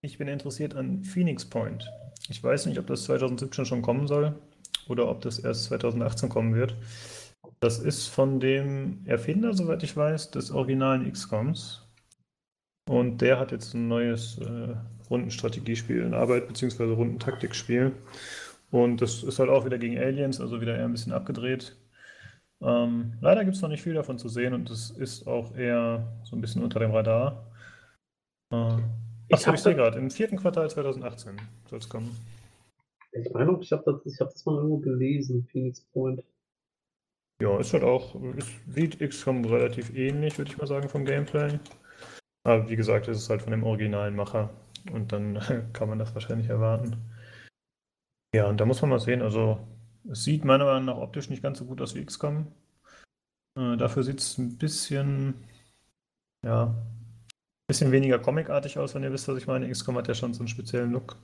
ich 0.00 0.18
bin 0.18 0.28
interessiert 0.28 0.76
an 0.76 1.02
Phoenix 1.02 1.44
Point. 1.44 1.90
Ich 2.28 2.42
weiß 2.42 2.66
nicht, 2.66 2.78
ob 2.78 2.86
das 2.86 3.04
2017 3.04 3.64
schon 3.64 3.82
kommen 3.82 4.06
soll 4.06 4.34
oder 4.88 5.08
ob 5.08 5.20
das 5.22 5.38
erst 5.38 5.64
2018 5.64 6.28
kommen 6.28 6.54
wird. 6.54 6.76
Das 7.60 7.78
ist 7.78 8.08
von 8.08 8.40
dem 8.40 9.04
Erfinder, 9.06 9.54
soweit 9.54 9.82
ich 9.82 9.96
weiß, 9.96 10.30
des 10.30 10.50
originalen 10.50 11.10
XCOMs. 11.10 11.83
Und 12.86 13.18
der 13.18 13.38
hat 13.38 13.52
jetzt 13.52 13.74
ein 13.74 13.88
neues 13.88 14.38
äh, 14.38 14.74
Rundenstrategiespiel 15.10 16.02
in 16.02 16.14
Arbeit, 16.14 16.48
beziehungsweise 16.48 16.92
Rundentaktikspiel. 16.92 17.92
Und 18.70 19.00
das 19.00 19.22
ist 19.22 19.38
halt 19.38 19.50
auch 19.50 19.64
wieder 19.64 19.78
gegen 19.78 19.98
Aliens, 19.98 20.40
also 20.40 20.60
wieder 20.60 20.76
eher 20.76 20.84
ein 20.84 20.92
bisschen 20.92 21.12
abgedreht. 21.12 21.76
Ähm, 22.60 23.14
leider 23.20 23.44
gibt 23.44 23.56
es 23.56 23.62
noch 23.62 23.68
nicht 23.68 23.82
viel 23.82 23.94
davon 23.94 24.18
zu 24.18 24.28
sehen 24.28 24.54
und 24.54 24.70
es 24.70 24.90
ist 24.90 25.26
auch 25.26 25.54
eher 25.54 26.18
so 26.24 26.36
ein 26.36 26.40
bisschen 26.40 26.62
unter 26.62 26.80
dem 26.80 26.90
Radar. 26.90 27.46
Äh, 28.50 28.78
Achso, 29.30 29.50
ich, 29.50 29.54
ich 29.54 29.60
sehe 29.60 29.74
gerade, 29.74 29.98
im 29.98 30.10
vierten 30.10 30.36
Quartal 30.36 30.70
2018 30.70 31.36
soll 31.68 31.78
es 31.78 31.88
kommen. 31.88 32.16
Ich 33.12 33.30
meine, 33.32 33.56
ich 33.60 33.70
habe 33.70 34.00
das, 34.04 34.20
hab 34.20 34.32
das 34.32 34.44
mal 34.44 34.56
irgendwo 34.56 34.78
gelesen, 34.78 35.46
Phoenix 35.50 35.82
Point. 35.92 36.24
Ja, 37.40 37.58
ist 37.58 37.72
halt 37.72 37.84
auch, 37.84 38.14
ist, 38.36 38.50
sieht 38.68 38.98
XCOM 38.98 39.44
relativ 39.44 39.94
ähnlich, 39.94 40.38
würde 40.38 40.50
ich 40.50 40.58
mal 40.58 40.66
sagen, 40.66 40.88
vom 40.88 41.04
Gameplay. 41.04 41.58
Aber 42.44 42.68
wie 42.68 42.76
gesagt, 42.76 43.08
es 43.08 43.18
ist 43.18 43.30
halt 43.30 43.42
von 43.42 43.50
dem 43.50 43.64
originalen 43.64 44.14
Macher 44.14 44.50
und 44.92 45.12
dann 45.12 45.40
kann 45.72 45.88
man 45.88 45.98
das 45.98 46.14
wahrscheinlich 46.14 46.48
erwarten. 46.48 46.96
Ja, 48.34 48.48
und 48.48 48.60
da 48.60 48.66
muss 48.66 48.80
man 48.82 48.90
mal 48.90 49.00
sehen, 49.00 49.22
also 49.22 49.66
es 50.10 50.24
sieht 50.24 50.44
meiner 50.44 50.64
Meinung 50.64 50.84
nach 50.86 50.96
optisch 50.96 51.30
nicht 51.30 51.42
ganz 51.42 51.58
so 51.58 51.64
gut 51.64 51.80
aus 51.80 51.94
wie 51.94 52.04
XCOM. 52.04 52.52
Äh, 53.58 53.76
dafür 53.76 54.02
sieht 54.02 54.20
es 54.20 54.38
ein 54.38 54.58
bisschen, 54.58 55.34
ja, 56.44 56.74
bisschen 57.66 57.92
weniger 57.92 58.18
comicartig 58.18 58.78
aus, 58.78 58.94
wenn 58.94 59.02
ihr 59.02 59.12
wisst, 59.12 59.28
was 59.28 59.38
ich 59.38 59.46
meine. 59.46 59.70
XCOM 59.70 59.96
hat 59.96 60.08
ja 60.08 60.14
schon 60.14 60.34
so 60.34 60.40
einen 60.40 60.48
speziellen 60.48 60.92
Look. 60.92 61.16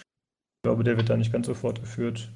Ich 0.00 0.62
glaube, 0.64 0.82
der 0.84 0.96
wird 0.96 1.10
da 1.10 1.16
nicht 1.16 1.32
ganz 1.32 1.46
so 1.46 1.54
fortgeführt. 1.54 2.32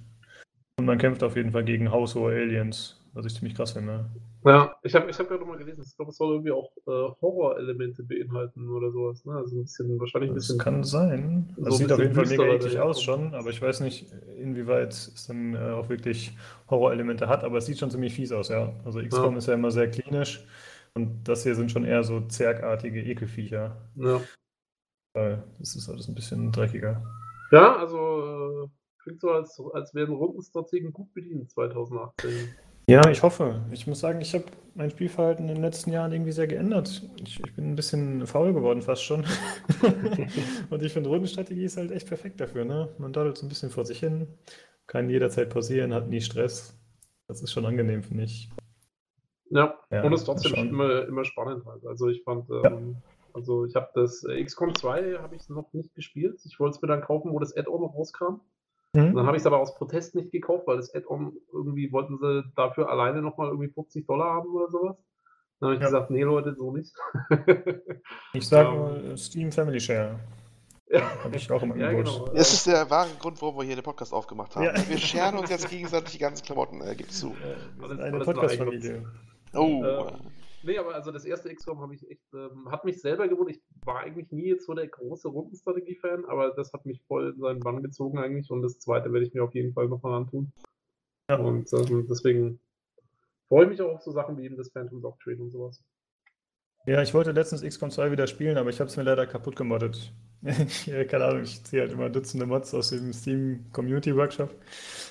Und 0.79 0.85
man 0.85 0.99
kämpft 0.99 1.23
auf 1.23 1.35
jeden 1.35 1.53
Fall 1.53 1.65
gegen 1.65 1.91
haushohe 1.91 2.33
Aliens, 2.35 2.98
was 3.13 3.27
ich 3.27 3.35
ziemlich 3.35 3.55
krass 3.55 3.73
finde. 3.73 4.11
Ja, 4.45 4.77
ich 4.83 4.95
habe 4.95 5.11
ich 5.11 5.19
hab 5.19 5.29
gerade 5.29 5.45
mal 5.45 5.59
gelesen, 5.59 5.83
ich 5.85 5.97
glaube, 5.97 6.11
es 6.11 6.17
soll 6.17 6.33
irgendwie 6.35 6.53
auch 6.53 6.71
äh, 6.87 7.15
Horrorelemente 7.21 8.03
beinhalten 8.03 8.69
oder 8.71 8.91
sowas. 8.93 9.25
Ne? 9.25 9.35
Also 9.35 9.57
ein 9.57 9.63
bisschen, 9.63 9.99
wahrscheinlich 9.99 10.31
ein 10.31 10.35
bisschen. 10.35 10.59
Das 10.59 10.65
kann 10.65 10.85
sein. 10.85 11.53
So 11.57 11.65
das 11.65 11.79
sieht 11.79 11.93
auf 11.93 11.99
jeden 11.99 12.15
Fall 12.15 12.27
mega 12.27 12.45
eklig 12.45 12.79
aus 12.79 13.03
schon, 13.03 13.35
aber 13.35 13.51
ich 13.51 13.61
weiß 13.61 13.81
nicht, 13.81 14.13
inwieweit 14.37 14.93
es 14.93 15.27
dann 15.27 15.55
äh, 15.55 15.59
auch 15.59 15.89
wirklich 15.89 16.37
Horrorelemente 16.71 17.29
hat, 17.29 17.45
aber 17.45 17.59
es 17.59 17.67
sieht 17.67 17.79
schon 17.79 17.91
ziemlich 17.91 18.15
fies 18.15 18.33
aus, 18.33 18.49
ja. 18.49 18.73
Also 18.85 19.03
XCOM 19.03 19.33
ja. 19.33 19.39
ist 19.39 19.49
ja 19.49 19.55
immer 19.55 19.71
sehr 19.71 19.91
klinisch. 19.91 20.47
Und 20.95 21.25
das 21.25 21.43
hier 21.43 21.55
sind 21.55 21.71
schon 21.71 21.85
eher 21.85 22.03
so 22.03 22.21
zergartige 22.23 23.03
Ekelviecher. 23.03 23.77
Ja. 23.97 24.21
Weil 25.15 25.45
das 25.59 25.77
ist 25.77 25.89
alles 25.89 26.09
ein 26.09 26.15
bisschen 26.15 26.51
dreckiger. 26.53 27.03
Ja, 27.51 27.77
also 27.77 28.65
äh, 28.65 28.69
klingt 29.03 29.21
so, 29.21 29.31
als, 29.31 29.61
als 29.73 29.95
werden 29.95 30.15
Rundenstrategen 30.15 30.93
gut 30.93 31.13
bedient 31.15 31.51
2018. 31.51 32.31
Ja, 32.89 33.07
ich 33.11 33.23
hoffe. 33.23 33.61
Ich 33.71 33.87
muss 33.87 34.01
sagen, 34.01 34.23
ich 34.23 34.33
habe 34.33 34.47
mein 34.75 34.91
Spielverhalten 34.91 35.47
in 35.47 35.57
den 35.57 35.63
letzten 35.63 35.93
Jahren 35.93 36.11
irgendwie 36.11 36.33
sehr 36.33 36.47
geändert. 36.47 37.03
Ich, 37.23 37.39
ich 37.39 37.55
bin 37.55 37.73
ein 37.73 37.77
bisschen 37.77 38.27
faul 38.27 38.55
geworden 38.55 38.81
fast 38.81 39.03
schon. 39.03 39.27
Und 40.71 40.83
ich 40.83 40.95
finde, 40.95 41.11
Rundenstrategie 41.11 41.65
ist 41.65 41.77
halt 41.77 41.91
echt 41.91 42.09
perfekt 42.09 42.41
dafür. 42.41 42.65
Ne? 42.65 42.89
Man 42.97 43.13
daddelt 43.13 43.37
so 43.37 43.45
ein 43.45 43.51
bisschen 43.51 43.69
vor 43.69 43.85
sich 43.85 43.99
hin, 43.99 44.27
kann 44.87 45.11
jederzeit 45.11 45.51
pausieren, 45.51 45.93
hat 45.93 46.09
nie 46.09 46.23
Stress. 46.23 46.81
Das 47.27 47.43
ist 47.43 47.53
schon 47.53 47.67
angenehm, 47.67 48.03
finde 48.03 48.25
ich. 48.25 48.49
Ja, 49.51 49.79
ja 49.91 50.03
und 50.03 50.15
es 50.15 50.21
ist 50.21 50.27
trotzdem 50.27 50.55
immer, 50.55 51.07
immer 51.07 51.27
spannend 51.27 51.67
halt. 51.67 51.87
Also 51.87 52.09
ich 52.09 52.23
fand, 52.23 52.49
ähm, 52.49 52.63
ja. 52.63 53.03
Also 53.35 53.67
ich 53.67 53.75
habe 53.75 53.91
das 53.95 54.25
äh, 54.25 54.43
XCOM 54.43 54.75
2 54.75 55.19
habe 55.19 55.37
ich 55.37 55.47
noch 55.51 55.71
nicht 55.75 55.95
gespielt. 55.95 56.41
Ich 56.47 56.59
wollte 56.59 56.77
es 56.77 56.83
mir 56.83 56.89
dann 56.89 57.03
kaufen, 57.03 57.33
wo 57.33 57.39
das 57.39 57.55
Add-on 57.55 57.83
noch 57.83 57.95
rauskam. 57.95 58.41
Mhm. 58.99 59.15
Dann 59.15 59.27
habe 59.27 59.37
ich 59.37 59.43
es 59.43 59.47
aber 59.47 59.59
aus 59.59 59.75
Protest 59.77 60.15
nicht 60.15 60.33
gekauft, 60.33 60.67
weil 60.67 60.77
das 60.77 60.93
Add-on 60.95 61.33
irgendwie 61.53 61.93
wollten 61.93 62.19
sie 62.19 62.45
dafür 62.57 62.91
alleine 62.91 63.23
nochmal 63.23 63.49
irgendwie 63.49 63.69
50 63.69 64.07
Dollar 64.07 64.35
haben 64.35 64.49
oder 64.51 64.71
sowas. 64.71 64.97
Dann 65.61 65.69
habe 65.69 65.75
ich 65.75 65.81
ja. 65.81 65.87
gesagt, 65.87 66.11
nee 66.11 66.23
Leute, 66.23 66.55
so 66.55 66.73
nicht. 66.73 66.93
ich 68.33 68.47
sage 68.47 68.71
nur 68.71 68.97
ähm. 68.97 69.17
Steam 69.17 69.53
Family 69.53 69.81
Share. 69.81 70.19
Ja. 70.91 71.03
Habe 71.23 71.37
ich 71.37 71.51
auch 71.51 71.63
immer 71.63 71.77
ja, 71.77 71.93
genau. 71.93 72.29
Das 72.29 72.53
ist 72.53 72.67
der 72.67 72.89
wahre 72.89 73.11
Grund, 73.19 73.41
warum 73.43 73.59
wir 73.59 73.65
hier 73.65 73.77
den 73.77 73.85
Podcast 73.85 74.13
aufgemacht 74.13 74.57
haben. 74.57 74.65
Ja. 74.65 74.89
Wir 74.89 74.99
scheren 74.99 75.37
uns 75.37 75.51
jetzt 75.51 75.69
gegenseitig 75.69 76.13
die 76.13 76.19
ganzen 76.19 76.45
Klamotten, 76.45 76.81
äh, 76.81 76.95
gibt's 76.95 77.21
zu. 77.21 77.35
Äh, 77.81 78.03
eine 78.03 78.21
Podcast-Familie. 78.21 79.05
Oh. 79.55 79.85
Ähm, 79.85 80.07
nee, 80.63 80.79
aber 80.79 80.95
also 80.95 81.11
das 81.11 81.25
erste 81.25 81.55
XCOM 81.55 81.81
habe 81.81 81.95
ich 81.95 82.09
echt, 82.11 82.23
ähm, 82.35 82.71
hat 82.71 82.85
mich 82.85 83.01
selber 83.01 83.29
gewohnt. 83.29 83.51
Ich 83.51 83.61
war 83.85 84.01
eigentlich 84.01 84.31
nie 84.31 84.49
jetzt 84.49 84.67
so 84.67 84.75
der 84.75 84.89
große 84.89 85.29
Rundenstrategie-Fan, 85.29 86.25
aber 86.27 86.51
das 86.51 86.73
hat 86.73 86.87
mich 86.87 87.03
voll 87.07 87.33
in 87.35 87.41
seinen 87.41 87.61
Bann 87.61 87.83
gezogen 87.83 88.19
eigentlich 88.19 88.51
und 88.51 88.63
das 88.63 88.79
zweite 88.79 89.13
werde 89.13 89.27
ich 89.27 89.35
mir 89.35 89.45
auf 89.45 89.55
jeden 89.55 89.73
Fall 89.73 89.89
nochmal 89.89 90.15
antun. 90.15 90.53
Ja. 91.31 91.37
Und 91.37 91.73
ähm, 91.73 92.07
deswegen 92.09 92.61
freue 93.49 93.65
ich 93.65 93.71
mich 93.71 93.83
auch 93.83 93.95
auf 93.95 94.03
so 94.03 94.11
Sachen 94.11 94.39
wie 94.39 94.45
eben 94.45 94.57
das 94.57 94.71
Phantom 94.71 95.01
Doctrine 95.01 95.43
und 95.43 95.51
sowas. 95.51 95.83
Ja, 96.87 97.03
ich 97.03 97.13
wollte 97.13 97.33
letztens 97.33 97.63
XCOM 97.63 97.91
2 97.91 98.13
wieder 98.13 98.27
spielen, 98.27 98.57
aber 98.57 98.71
ich 98.71 98.81
habe 98.81 98.89
es 98.89 98.97
mir 98.97 99.03
leider 99.03 99.27
kaputt 99.27 99.57
gemoddet. 99.57 100.13
ja, 100.87 101.05
keine 101.05 101.25
Ahnung, 101.25 101.43
ich 101.43 101.65
ziehe 101.65 101.83
halt 101.83 101.93
immer 101.93 102.09
Dutzende 102.11 102.47
Mods 102.47 102.73
aus 102.75 102.91
dem 102.91 103.13
Steam 103.13 103.67
Community 103.73 104.15
Workshop 104.15 104.55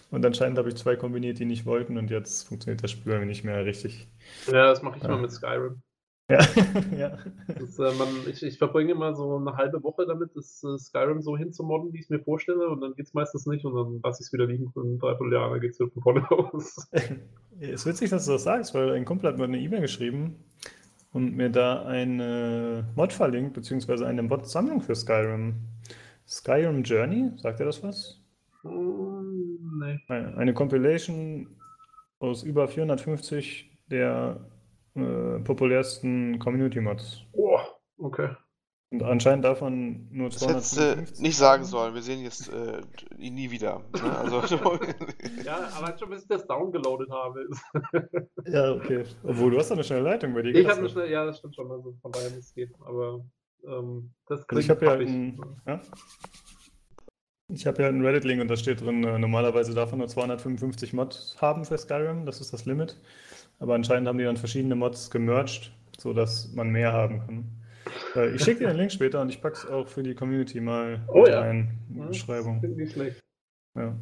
und 0.09 0.25
anscheinend 0.25 0.57
habe 0.57 0.69
ich 0.69 0.75
zwei 0.75 0.95
kombiniert, 0.95 1.39
die 1.39 1.45
nicht 1.45 1.65
wollten 1.65 1.97
und 1.97 2.09
jetzt 2.09 2.47
funktioniert 2.47 2.83
das 2.83 2.91
Spiel 2.91 3.25
nicht 3.25 3.43
mehr 3.43 3.65
richtig. 3.65 4.07
Ja, 4.47 4.67
das 4.67 4.81
mache 4.81 4.97
ich 4.97 5.03
ja. 5.03 5.09
immer 5.09 5.19
mit 5.19 5.31
Skyrim. 5.31 5.81
Ja, 6.29 6.39
ja. 6.97 7.17
Das, 7.57 7.79
äh, 7.79 7.97
man, 7.97 8.09
ich, 8.29 8.43
ich 8.43 8.57
verbringe 8.57 8.91
immer 8.91 9.15
so 9.15 9.37
eine 9.37 9.55
halbe 9.55 9.81
Woche 9.81 10.05
damit, 10.05 10.35
das 10.35 10.61
äh, 10.61 10.77
Skyrim 10.77 11.21
so 11.21 11.37
hinzumodden, 11.37 11.93
wie 11.93 11.99
ich 11.99 12.03
es 12.03 12.09
mir 12.09 12.19
vorstelle, 12.19 12.67
und 12.67 12.81
dann 12.81 12.95
geht 12.95 13.05
es 13.05 13.13
meistens 13.13 13.45
nicht 13.45 13.63
und 13.63 13.73
dann 13.75 14.01
lasse 14.03 14.21
ich 14.21 14.27
es 14.27 14.33
wieder 14.33 14.45
liegen 14.45 14.69
für 14.73 14.81
ein 14.81 14.99
Dreivierteljahr, 14.99 15.51
dann 15.51 15.61
geht 15.61 15.71
es 15.71 15.79
wieder 15.79 15.89
von 15.89 16.03
vorne 16.03 16.27
los. 16.29 16.85
Es 17.61 17.69
ist 17.69 17.85
witzig, 17.85 18.09
dass 18.09 18.25
du 18.25 18.33
das 18.33 18.43
sagst, 18.43 18.75
weil 18.75 18.91
ein 18.91 19.05
Kumpel 19.05 19.29
hat 19.29 19.37
mir 19.37 19.45
eine 19.45 19.57
E-Mail 19.57 19.79
geschrieben 19.79 20.35
und 21.11 21.35
mir 21.35 21.49
da 21.49 21.83
eine 21.83 22.85
Mod 22.95 23.13
verlinkt, 23.13 23.53
beziehungsweise 23.53 24.07
eine 24.07 24.23
Mod-Sammlung 24.23 24.81
für 24.81 24.95
Skyrim. 24.95 25.55
Skyrim 26.27 26.83
Journey, 26.83 27.31
sagt 27.37 27.59
ihr 27.59 27.65
das 27.65 27.81
was? 27.83 28.21
Mm, 28.63 29.79
nee. 29.79 29.99
Eine 30.07 30.53
Compilation 30.53 31.47
aus 32.19 32.43
über 32.43 32.67
450 32.67 33.71
der 33.89 34.39
äh, 34.95 35.39
populärsten 35.39 36.39
Community-Mods. 36.39 37.23
Oh, 37.33 37.59
okay. 37.97 38.29
Und 38.89 39.03
anscheinend 39.03 39.43
davon 39.43 40.07
nur 40.11 40.31
250. 40.31 40.77
Das 40.77 40.95
hättest 40.95 41.19
du 41.19 41.21
nicht 41.21 41.35
sagen 41.35 41.65
sollen, 41.65 41.93
wir 41.93 42.01
sehen 42.01 42.23
jetzt 42.23 42.49
äh, 42.53 42.81
ihn 43.17 43.33
nie 43.33 43.51
wieder. 43.51 43.81
Ne? 43.93 44.17
Also, 44.17 44.41
ja, 45.43 45.69
aber 45.77 45.97
schon 45.97 46.09
bis 46.09 46.21
ich 46.21 46.27
das 46.29 46.47
downgeloadet 46.47 47.09
habe. 47.09 47.47
ja, 48.45 48.71
okay. 48.71 49.03
Obwohl, 49.23 49.51
du 49.51 49.57
hast 49.57 49.71
doch 49.71 49.75
eine 49.75 49.83
schnelle 49.83 50.03
Leitung 50.03 50.33
bei 50.33 50.41
dir. 50.41 50.55
Ich 50.55 50.67
habe 50.67 50.79
eine 50.79 50.89
schnelle, 50.89 51.11
ja, 51.11 51.25
das 51.25 51.39
stimmt 51.39 51.55
schon, 51.55 51.69
also 51.69 51.97
von 52.01 52.11
daher 52.13 52.29
muss 52.29 52.45
es 52.45 52.53
gehen. 52.53 52.73
Aber 52.79 53.25
ähm, 53.67 54.13
das 54.27 54.47
also 54.47 54.59
ich 54.61 54.69
habe 54.69 54.85
ja, 54.85 54.93
ein, 54.93 55.41
ja, 55.65 55.81
ich 57.49 57.67
habe 57.67 57.81
ja 57.81 57.89
einen 57.89 58.05
Reddit-Link 58.05 58.41
und 58.41 58.47
da 58.47 58.55
steht 58.55 58.79
drin, 58.79 59.03
äh, 59.03 59.19
normalerweise 59.19 59.73
darf 59.73 59.91
man 59.91 59.99
nur 59.99 60.07
255 60.07 60.93
Mods 60.93 61.35
haben 61.41 61.65
für 61.65 61.77
Skyrim, 61.77 62.25
das 62.25 62.39
ist 62.39 62.53
das 62.53 62.65
Limit. 62.65 62.97
Aber 63.59 63.75
anscheinend 63.75 64.07
haben 64.07 64.17
die 64.17 64.23
dann 64.23 64.37
verschiedene 64.37 64.75
Mods 64.75 65.11
gemerged, 65.11 65.73
sodass 65.97 66.53
man 66.53 66.69
mehr 66.69 66.93
haben 66.93 67.19
kann. 67.19 67.56
Äh, 68.15 68.35
ich 68.35 68.43
schicke 68.43 68.61
dir 68.61 68.67
den 68.67 68.77
Link 68.77 68.91
später 68.91 69.21
und 69.21 69.29
ich 69.29 69.41
packe 69.41 69.55
es 69.55 69.65
auch 69.65 69.87
für 69.87 70.03
die 70.03 70.15
Community 70.15 70.59
mal 70.59 71.01
oh, 71.07 71.25
ja. 71.25 71.41
rein 71.41 71.79
in 71.89 72.01
die 72.01 72.07
Beschreibung. 72.07 72.61
Nicht 72.61 72.93
schlecht. 72.93 73.19
Ja. 73.75 73.95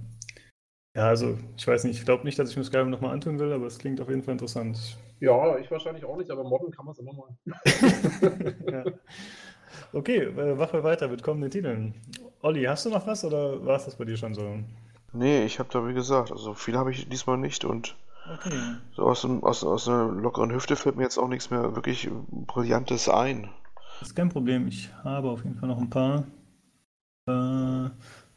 ja, 0.96 1.08
also 1.08 1.38
ich 1.58 1.68
weiß 1.68 1.84
nicht, 1.84 2.00
ich 2.00 2.06
glaube 2.06 2.24
nicht, 2.24 2.40
dass 2.40 2.50
ich 2.50 2.58
mir 2.58 2.64
Skyrim 2.64 2.90
nochmal 2.90 3.14
antun 3.14 3.40
will, 3.40 3.52
aber 3.52 3.66
es 3.66 3.78
klingt 3.78 4.00
auf 4.00 4.10
jeden 4.10 4.24
Fall 4.24 4.34
interessant. 4.34 4.98
Ja, 5.20 5.58
ich 5.58 5.70
wahrscheinlich 5.72 6.06
auch 6.06 6.18
nicht, 6.18 6.32
aber 6.32 6.44
modden 6.44 6.72
kann 6.72 6.86
man 6.86 6.94
es 6.94 7.00
immer 7.00 7.14
mal. 7.14 7.38
ja. 8.72 8.84
Okay, 9.94 10.24
äh, 10.24 10.58
Waffe 10.58 10.84
weiter 10.84 11.08
mit 11.08 11.24
kommenden 11.24 11.52
Titeln. 11.52 11.96
Olli, 12.42 12.64
hast 12.64 12.86
du 12.86 12.90
noch 12.90 13.06
was 13.08 13.24
oder 13.26 13.66
war 13.66 13.78
es 13.78 13.86
das 13.86 13.96
bei 13.96 14.06
dir 14.06 14.18
schon 14.18 14.34
so? 14.34 14.60
Nee, 15.14 15.46
ich 15.46 15.60
habe 15.60 15.70
da 15.72 15.88
wie 15.88 15.94
gesagt, 15.94 16.32
also 16.32 16.54
viel 16.54 16.78
habe 16.78 16.92
ich 16.92 17.08
diesmal 17.08 17.38
nicht 17.38 17.66
und 17.66 17.96
Okay. 18.34 18.76
So 18.96 19.04
aus, 19.04 19.26
aus, 19.26 19.64
aus 19.64 19.88
einer 19.88 20.08
lockeren 20.08 20.52
Hüfte 20.52 20.76
fällt 20.76 20.96
mir 20.96 21.04
jetzt 21.04 21.18
auch 21.18 21.28
nichts 21.28 21.52
mehr 21.52 21.76
wirklich 21.76 22.10
Brillantes 22.48 23.08
ein. 23.08 23.50
Das 24.00 24.10
ist 24.10 24.16
kein 24.16 24.30
Problem. 24.30 24.68
Ich 24.68 24.90
habe 25.04 25.30
auf 25.30 25.44
jeden 25.44 25.56
Fall 25.56 25.70
noch 25.70 25.80
ein 25.80 25.90
paar. 25.90 26.26
Äh, 27.28 27.90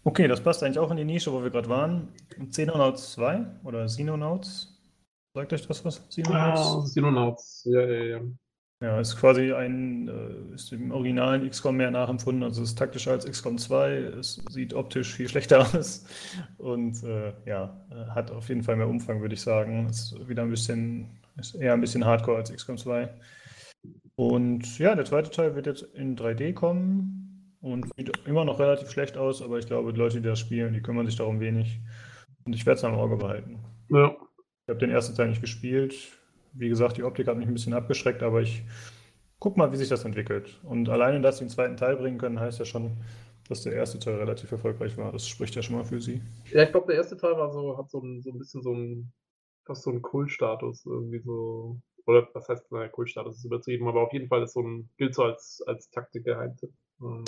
okay, 0.04 0.28
das 0.28 0.42
passt 0.42 0.62
eigentlich 0.62 0.78
auch 0.78 0.90
in 0.90 0.96
die 0.96 1.04
Nische, 1.04 1.32
wo 1.32 1.42
wir 1.42 1.50
gerade 1.50 1.68
waren. 1.68 2.08
Xenonauts 2.50 3.12
2 3.12 3.44
oder 3.64 3.86
Xenonauts. 3.86 4.78
Sagt 5.34 5.52
euch 5.52 5.66
das 5.66 5.84
was? 5.84 6.08
Xenonauts? 6.08 6.60
Ah, 6.60 6.82
Xenonauts, 6.84 7.62
ja, 7.66 7.80
ja, 7.82 8.04
ja. 8.04 8.20
Ja, 8.80 9.00
ist 9.00 9.16
quasi 9.16 9.52
ein, 9.52 10.06
äh, 10.06 10.54
ist 10.54 10.70
dem 10.70 10.92
originalen 10.92 11.50
XCOM 11.50 11.76
mehr 11.76 11.90
nachempfunden, 11.90 12.44
also 12.44 12.62
ist 12.62 12.78
taktischer 12.78 13.10
als 13.10 13.26
XCOM 13.26 13.58
2, 13.58 13.96
es 14.20 14.36
sieht 14.50 14.72
optisch 14.72 15.14
viel 15.14 15.28
schlechter 15.28 15.60
aus 15.74 16.06
und 16.58 17.02
äh, 17.02 17.32
ja, 17.44 17.76
äh, 17.90 18.10
hat 18.10 18.30
auf 18.30 18.48
jeden 18.48 18.62
Fall 18.62 18.76
mehr 18.76 18.86
Umfang, 18.88 19.20
würde 19.20 19.34
ich 19.34 19.40
sagen. 19.40 19.88
Ist 19.88 20.16
wieder 20.28 20.42
ein 20.42 20.50
bisschen, 20.50 21.08
ist 21.36 21.56
eher 21.56 21.72
ein 21.72 21.80
bisschen 21.80 22.04
hardcore 22.04 22.36
als 22.38 22.52
XCOM 22.52 22.78
2. 22.78 23.08
Und 24.18 24.80
ja, 24.80 24.96
der 24.96 25.04
zweite 25.04 25.30
Teil 25.30 25.54
wird 25.54 25.66
jetzt 25.66 25.82
in 25.94 26.16
3D 26.16 26.52
kommen 26.52 27.54
und 27.60 27.86
sieht 27.96 28.10
immer 28.26 28.44
noch 28.44 28.58
relativ 28.58 28.90
schlecht 28.90 29.16
aus, 29.16 29.40
aber 29.40 29.60
ich 29.60 29.66
glaube, 29.66 29.92
die 29.92 29.98
Leute, 30.00 30.20
die 30.20 30.26
das 30.26 30.40
spielen, 30.40 30.72
die 30.72 30.82
kümmern 30.82 31.06
sich 31.06 31.14
darum 31.14 31.38
wenig. 31.38 31.78
Und 32.44 32.52
ich 32.52 32.66
werde 32.66 32.78
es 32.78 32.84
am 32.84 32.96
Auge 32.96 33.16
behalten. 33.16 33.60
Ja. 33.90 34.16
Ich 34.64 34.70
habe 34.70 34.80
den 34.80 34.90
ersten 34.90 35.14
Teil 35.14 35.28
nicht 35.28 35.40
gespielt, 35.40 35.94
wie 36.52 36.68
gesagt, 36.68 36.96
die 36.96 37.04
Optik 37.04 37.28
hat 37.28 37.36
mich 37.36 37.46
ein 37.46 37.54
bisschen 37.54 37.74
abgeschreckt, 37.74 38.24
aber 38.24 38.42
ich 38.42 38.64
guck 39.38 39.56
mal, 39.56 39.70
wie 39.70 39.76
sich 39.76 39.88
das 39.88 40.04
entwickelt. 40.04 40.58
Und 40.64 40.88
alleine, 40.88 41.20
dass 41.20 41.38
sie 41.38 41.42
einen 41.42 41.50
zweiten 41.50 41.76
Teil 41.76 41.94
bringen 41.94 42.18
können, 42.18 42.40
heißt 42.40 42.58
ja 42.58 42.64
schon, 42.64 42.96
dass 43.48 43.62
der 43.62 43.74
erste 43.74 44.00
Teil 44.00 44.16
relativ 44.16 44.50
erfolgreich 44.50 44.96
war. 44.96 45.12
Das 45.12 45.28
spricht 45.28 45.54
ja 45.54 45.62
schon 45.62 45.76
mal 45.76 45.84
für 45.84 46.00
sie. 46.00 46.22
Ja, 46.52 46.64
ich 46.64 46.72
glaube, 46.72 46.88
der 46.88 46.96
erste 46.96 47.16
Teil 47.16 47.34
war 47.34 47.52
so, 47.52 47.78
hat 47.78 47.88
so 47.88 48.00
ein, 48.00 48.20
so 48.20 48.32
ein 48.32 48.38
bisschen 48.38 48.62
so 48.62 48.74
ein, 48.74 49.12
fast 49.64 49.84
so 49.84 49.90
einen 49.90 50.02
Kultstatus, 50.02 50.84
irgendwie 50.86 51.20
so. 51.20 51.80
Oder 52.08 52.26
was 52.32 52.48
heißt, 52.48 52.72
naja, 52.72 52.88
Kultstatus 52.88 53.36
ist 53.36 53.44
übertrieben, 53.44 53.86
aber 53.86 54.00
auf 54.00 54.12
jeden 54.14 54.28
Fall 54.28 54.42
ist 54.42 54.54
so 54.54 54.62
ein, 54.62 54.88
gilt 54.96 55.14
so 55.14 55.24
als, 55.24 55.62
als 55.66 55.90
Taktik-Geheimtipp. 55.90 56.72
Mhm. 57.00 57.24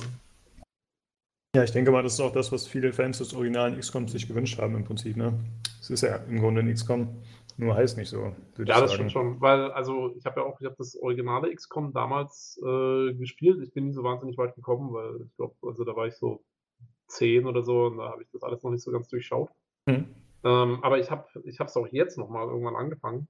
Ja, 1.54 1.64
ich 1.64 1.72
denke 1.72 1.90
mal, 1.90 2.02
das 2.02 2.14
ist 2.14 2.20
auch 2.20 2.32
das, 2.32 2.50
was 2.50 2.66
viele 2.66 2.92
Fans 2.92 3.18
des 3.18 3.34
originalen 3.34 3.78
XCOM 3.78 4.08
sich 4.08 4.26
gewünscht 4.26 4.58
haben 4.58 4.74
im 4.76 4.84
Prinzip. 4.84 5.16
Ne? 5.16 5.38
Es 5.80 5.90
ist 5.90 6.00
ja 6.00 6.16
im 6.16 6.38
Grunde 6.40 6.62
ein 6.62 6.72
XCOM. 6.72 7.08
Nur 7.58 7.74
heißt 7.74 7.98
nicht 7.98 8.08
so. 8.08 8.34
Ja, 8.56 8.80
das 8.80 8.94
stimmt 8.94 9.12
schon, 9.12 9.38
weil, 9.42 9.70
also 9.72 10.14
ich 10.16 10.24
habe 10.24 10.40
ja 10.40 10.46
auch, 10.46 10.58
ich 10.60 10.64
habe 10.64 10.76
das 10.78 10.96
originale 10.96 11.54
XCOM 11.54 11.92
damals 11.92 12.58
äh, 12.64 13.12
gespielt. 13.12 13.60
Ich 13.62 13.74
bin 13.74 13.84
nie 13.84 13.92
so 13.92 14.02
wahnsinnig 14.02 14.38
weit 14.38 14.54
gekommen, 14.54 14.94
weil 14.94 15.26
ich 15.26 15.36
glaube, 15.36 15.54
also 15.60 15.84
da 15.84 15.94
war 15.94 16.06
ich 16.06 16.14
so 16.14 16.42
10 17.08 17.44
oder 17.46 17.62
so 17.62 17.86
und 17.86 17.98
da 17.98 18.08
habe 18.10 18.22
ich 18.22 18.30
das 18.32 18.42
alles 18.42 18.62
noch 18.62 18.70
nicht 18.70 18.82
so 18.82 18.92
ganz 18.92 19.08
durchschaut. 19.08 19.50
Mhm. 19.84 20.06
Ähm, 20.42 20.78
aber 20.82 21.00
ich 21.00 21.10
habe 21.10 21.26
ich 21.44 21.60
es 21.60 21.76
auch 21.76 21.88
jetzt 21.88 22.16
nochmal 22.16 22.46
irgendwann 22.46 22.76
angefangen. 22.76 23.28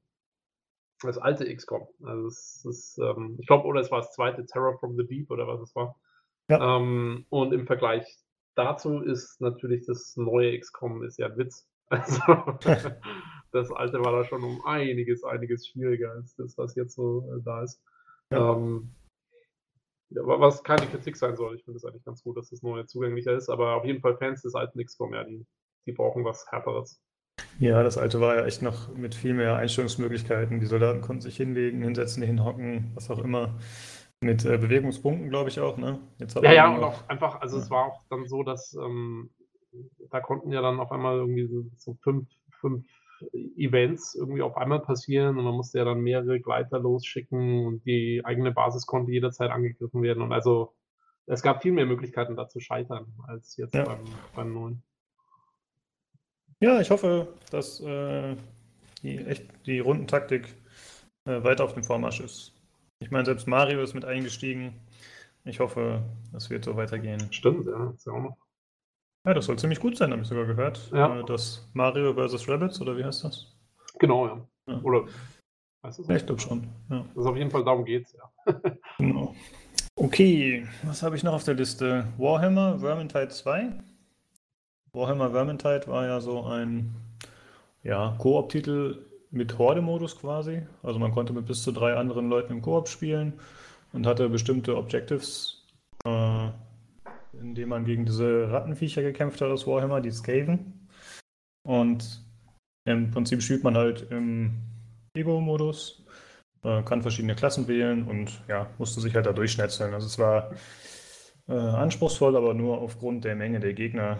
Das 1.02 1.18
alte 1.18 1.54
XCOM. 1.54 1.88
Also 2.02 2.26
es 2.26 2.64
ist, 2.64 2.98
ähm, 2.98 3.36
ich 3.40 3.46
glaube, 3.46 3.66
oder 3.66 3.80
es 3.80 3.90
war 3.90 4.00
das 4.00 4.12
zweite 4.12 4.44
Terror 4.44 4.78
from 4.78 4.96
the 4.96 5.06
Deep 5.06 5.30
oder 5.30 5.46
was 5.46 5.60
es 5.60 5.74
war. 5.74 5.96
Ja. 6.48 6.76
Ähm, 6.76 7.26
und 7.30 7.52
im 7.52 7.66
Vergleich 7.66 8.18
dazu 8.54 9.00
ist 9.00 9.40
natürlich 9.40 9.86
das 9.86 10.16
neue 10.16 10.58
XCOM 10.58 11.02
ist 11.04 11.18
ja 11.18 11.26
ein 11.26 11.36
Witz. 11.36 11.66
Also 11.90 12.20
das 13.50 13.72
alte 13.72 13.98
war 14.04 14.12
da 14.12 14.24
schon 14.24 14.44
um 14.44 14.64
einiges, 14.64 15.24
einiges 15.24 15.66
schwieriger 15.66 16.12
als 16.12 16.36
das, 16.36 16.56
was 16.56 16.76
jetzt 16.76 16.94
so 16.94 17.28
äh, 17.34 17.42
da 17.42 17.64
ist. 17.64 17.82
Ja. 18.30 18.54
Ähm, 18.54 18.94
ja, 20.10 20.22
was 20.24 20.62
keine 20.62 20.86
Kritik 20.86 21.16
sein 21.16 21.36
soll. 21.36 21.56
Ich 21.56 21.64
finde 21.64 21.78
es 21.78 21.84
eigentlich 21.84 22.04
ganz 22.04 22.22
gut, 22.22 22.36
dass 22.36 22.50
das 22.50 22.62
neue 22.62 22.86
zugänglicher 22.86 23.32
ist, 23.34 23.48
aber 23.48 23.74
auf 23.74 23.84
jeden 23.84 24.00
Fall 24.00 24.16
Fans 24.18 24.42
des 24.42 24.54
alten 24.54 24.84
XCOM, 24.84 25.14
ja, 25.14 25.24
die, 25.24 25.44
die 25.86 25.92
brauchen 25.92 26.24
was 26.24 26.46
Härteres. 26.50 27.02
Ja, 27.58 27.82
das 27.82 27.98
alte 27.98 28.20
war 28.20 28.36
ja 28.36 28.46
echt 28.46 28.62
noch 28.62 28.94
mit 28.94 29.14
viel 29.14 29.34
mehr 29.34 29.56
Einstellungsmöglichkeiten. 29.56 30.60
Die 30.60 30.66
Soldaten 30.66 31.00
konnten 31.00 31.22
sich 31.22 31.36
hinlegen, 31.36 31.82
hinsetzen, 31.82 32.22
hinhocken, 32.22 32.92
was 32.94 33.10
auch 33.10 33.18
immer. 33.18 33.58
Mit 34.22 34.44
äh, 34.44 34.58
Bewegungspunkten, 34.58 35.30
glaube 35.30 35.48
ich 35.48 35.60
auch, 35.60 35.78
ne? 35.78 35.98
ja, 36.42 36.52
ja, 36.52 36.74
und 36.74 36.84
auch 36.84 37.08
einfach, 37.08 37.40
also 37.40 37.56
ja. 37.56 37.62
es 37.62 37.70
war 37.70 37.86
auch 37.86 38.02
dann 38.10 38.26
so, 38.26 38.42
dass 38.42 38.74
ähm, 38.74 39.30
da 40.10 40.20
konnten 40.20 40.52
ja 40.52 40.60
dann 40.60 40.78
auf 40.78 40.92
einmal 40.92 41.16
irgendwie 41.16 41.46
so, 41.46 41.64
so 41.76 41.94
fünf, 42.02 42.28
fünf 42.60 42.84
Events 43.56 44.14
irgendwie 44.14 44.42
auf 44.42 44.56
einmal 44.56 44.80
passieren 44.80 45.38
und 45.38 45.44
man 45.44 45.54
musste 45.54 45.78
ja 45.78 45.84
dann 45.84 46.00
mehrere 46.00 46.40
Gleiter 46.40 46.78
losschicken 46.78 47.66
und 47.66 47.84
die 47.84 48.22
eigene 48.24 48.52
Basis 48.52 48.86
konnte 48.86 49.12
jederzeit 49.12 49.50
angegriffen 49.50 50.02
werden. 50.02 50.22
Und 50.22 50.32
also 50.32 50.74
es 51.26 51.42
gab 51.42 51.62
viel 51.62 51.72
mehr 51.72 51.86
Möglichkeiten 51.86 52.36
da 52.36 52.48
zu 52.48 52.60
scheitern 52.60 53.12
als 53.26 53.56
jetzt 53.56 53.74
ja. 53.74 53.84
beim, 53.84 54.04
beim 54.34 54.52
neuen. 54.52 54.82
Ja, 56.62 56.80
ich 56.80 56.90
hoffe, 56.90 57.28
dass 57.50 57.80
äh, 57.80 58.36
die, 59.02 59.18
echt, 59.18 59.46
die 59.66 59.78
Rundentaktik 59.80 60.54
äh, 61.24 61.42
weiter 61.42 61.64
auf 61.64 61.72
dem 61.74 61.84
Vormarsch 61.84 62.20
ist. 62.20 62.52
Ich 63.02 63.10
meine, 63.10 63.24
selbst 63.24 63.48
Mario 63.48 63.80
ist 63.82 63.94
mit 63.94 64.04
eingestiegen. 64.04 64.74
Ich 65.44 65.58
hoffe, 65.58 66.02
es 66.34 66.50
wird 66.50 66.66
so 66.66 66.76
weitergehen. 66.76 67.32
Stimmt, 67.32 67.66
ja, 67.66 67.90
ist 67.90 68.06
ja 68.06 68.12
auch 68.12 68.22
noch. 68.22 68.36
Ja, 69.26 69.34
das 69.34 69.46
soll 69.46 69.58
ziemlich 69.58 69.80
gut 69.80 69.96
sein, 69.96 70.12
habe 70.12 70.22
ich 70.22 70.28
sogar 70.28 70.46
gehört. 70.46 70.90
Ja. 70.92 71.20
Äh, 71.20 71.24
das 71.24 71.66
Mario 71.72 72.12
vs. 72.14 72.46
Rabbits, 72.46 72.80
oder 72.80 72.96
wie 72.96 73.04
heißt 73.04 73.24
das? 73.24 73.56
Genau, 73.98 74.26
ja. 74.26 74.46
ja. 74.66 74.80
Oder 74.82 75.06
weißt 75.82 75.98
du 76.00 76.02
Ja, 76.04 76.16
ich 76.16 76.26
glaube 76.26 76.40
schon. 76.42 76.68
Ja. 76.90 77.06
Das 77.14 77.24
auf 77.24 77.36
jeden 77.36 77.50
Fall 77.50 77.64
darum 77.64 77.86
geht's, 77.86 78.12
ja. 78.12 78.60
genau. 78.98 79.34
Okay, 79.96 80.66
was 80.82 81.02
habe 81.02 81.16
ich 81.16 81.22
noch 81.22 81.34
auf 81.34 81.44
der 81.44 81.54
Liste? 81.54 82.06
Warhammer 82.18 82.78
Vermintide 82.78 83.28
2. 83.28 83.72
Warhammer 84.92 85.30
Vermintide 85.30 85.86
war 85.86 86.06
ja 86.06 86.20
so 86.20 86.44
ein 86.44 86.94
ja, 87.82 88.14
Koop-Titel 88.18 88.98
mit 89.30 89.58
Horde-Modus 89.58 90.18
quasi. 90.18 90.62
Also 90.82 90.98
man 90.98 91.12
konnte 91.12 91.32
mit 91.32 91.46
bis 91.46 91.62
zu 91.62 91.72
drei 91.72 91.94
anderen 91.94 92.28
Leuten 92.28 92.52
im 92.52 92.62
Koop 92.62 92.88
spielen 92.88 93.34
und 93.92 94.06
hatte 94.06 94.28
bestimmte 94.28 94.76
Objectives, 94.76 95.64
äh, 96.04 96.48
indem 97.32 97.68
man 97.68 97.84
gegen 97.84 98.04
diese 98.04 98.50
Rattenviecher 98.50 99.02
gekämpft 99.02 99.40
hat 99.40 99.50
aus 99.50 99.66
Warhammer, 99.66 100.00
die 100.00 100.10
Skaven. 100.10 100.88
Und 101.66 102.24
im 102.84 103.10
Prinzip 103.10 103.42
spielt 103.42 103.62
man 103.62 103.76
halt 103.76 104.10
im 104.10 104.58
Ego-Modus, 105.14 106.04
äh, 106.64 106.82
kann 106.82 107.02
verschiedene 107.02 107.34
Klassen 107.34 107.68
wählen 107.68 108.04
und 108.04 108.42
ja, 108.48 108.68
musste 108.78 109.00
sich 109.00 109.14
halt 109.14 109.26
da 109.26 109.32
durchschnetzeln. 109.32 109.94
Also 109.94 110.06
es 110.06 110.18
war 110.18 110.50
äh, 111.48 111.52
anspruchsvoll, 111.52 112.36
aber 112.36 112.54
nur 112.54 112.78
aufgrund 112.78 113.24
der 113.24 113.36
Menge 113.36 113.60
der 113.60 113.74
Gegner 113.74 114.18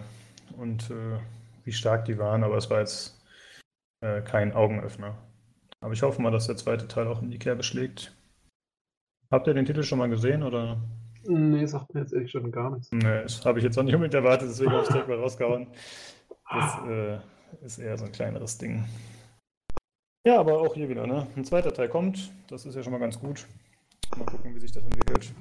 und 0.61 0.89
äh, 0.91 1.19
wie 1.65 1.71
stark 1.71 2.05
die 2.05 2.17
waren. 2.17 2.43
Aber 2.43 2.55
es 2.55 2.69
war 2.69 2.79
jetzt 2.79 3.19
äh, 4.01 4.21
kein 4.21 4.53
Augenöffner. 4.53 5.17
Aber 5.81 5.93
ich 5.93 6.03
hoffe 6.03 6.21
mal, 6.21 6.31
dass 6.31 6.47
der 6.47 6.57
zweite 6.57 6.87
Teil 6.87 7.07
auch 7.07 7.21
in 7.21 7.31
die 7.31 7.39
Kerbe 7.39 7.63
schlägt. 7.63 8.15
Habt 9.31 9.47
ihr 9.47 9.53
den 9.53 9.65
Titel 9.65 9.83
schon 9.83 9.99
mal 9.99 10.09
gesehen 10.09 10.43
oder? 10.43 10.77
Nee, 11.23 11.65
sagt 11.65 11.93
mir 11.93 12.01
jetzt 12.01 12.13
ehrlich 12.13 12.31
schon 12.31 12.51
gar 12.51 12.71
nichts. 12.71 12.91
Nee, 12.91 13.23
das 13.23 13.45
habe 13.45 13.59
ich 13.59 13.65
jetzt 13.65 13.75
noch 13.75 13.83
nicht 13.83 13.93
unbedingt 13.93 14.15
erwartet, 14.15 14.49
deswegen 14.49 14.71
habe 14.71 14.81
ich 14.81 14.87
es 14.87 14.93
direkt 14.93 15.09
mal 15.09 15.17
rausgehauen. 15.19 15.67
Das 16.49 16.87
äh, 16.87 17.19
ist 17.65 17.79
eher 17.79 17.97
so 17.97 18.05
ein 18.05 18.11
kleineres 18.11 18.57
Ding. 18.57 18.85
Ja, 20.25 20.39
aber 20.39 20.59
auch 20.59 20.73
hier 20.75 20.89
wieder, 20.89 21.07
ne? 21.07 21.27
Ein 21.35 21.45
zweiter 21.45 21.73
Teil 21.73 21.89
kommt, 21.89 22.31
das 22.47 22.65
ist 22.65 22.75
ja 22.75 22.83
schon 22.83 22.91
mal 22.91 22.99
ganz 22.99 23.19
gut. 23.19 23.47
Mal 24.17 24.25
gucken, 24.25 24.53
wie 24.53 24.59
sich 24.59 24.71
das 24.71 24.83
entwickelt. 24.83 25.33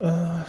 Äh, 0.00 0.40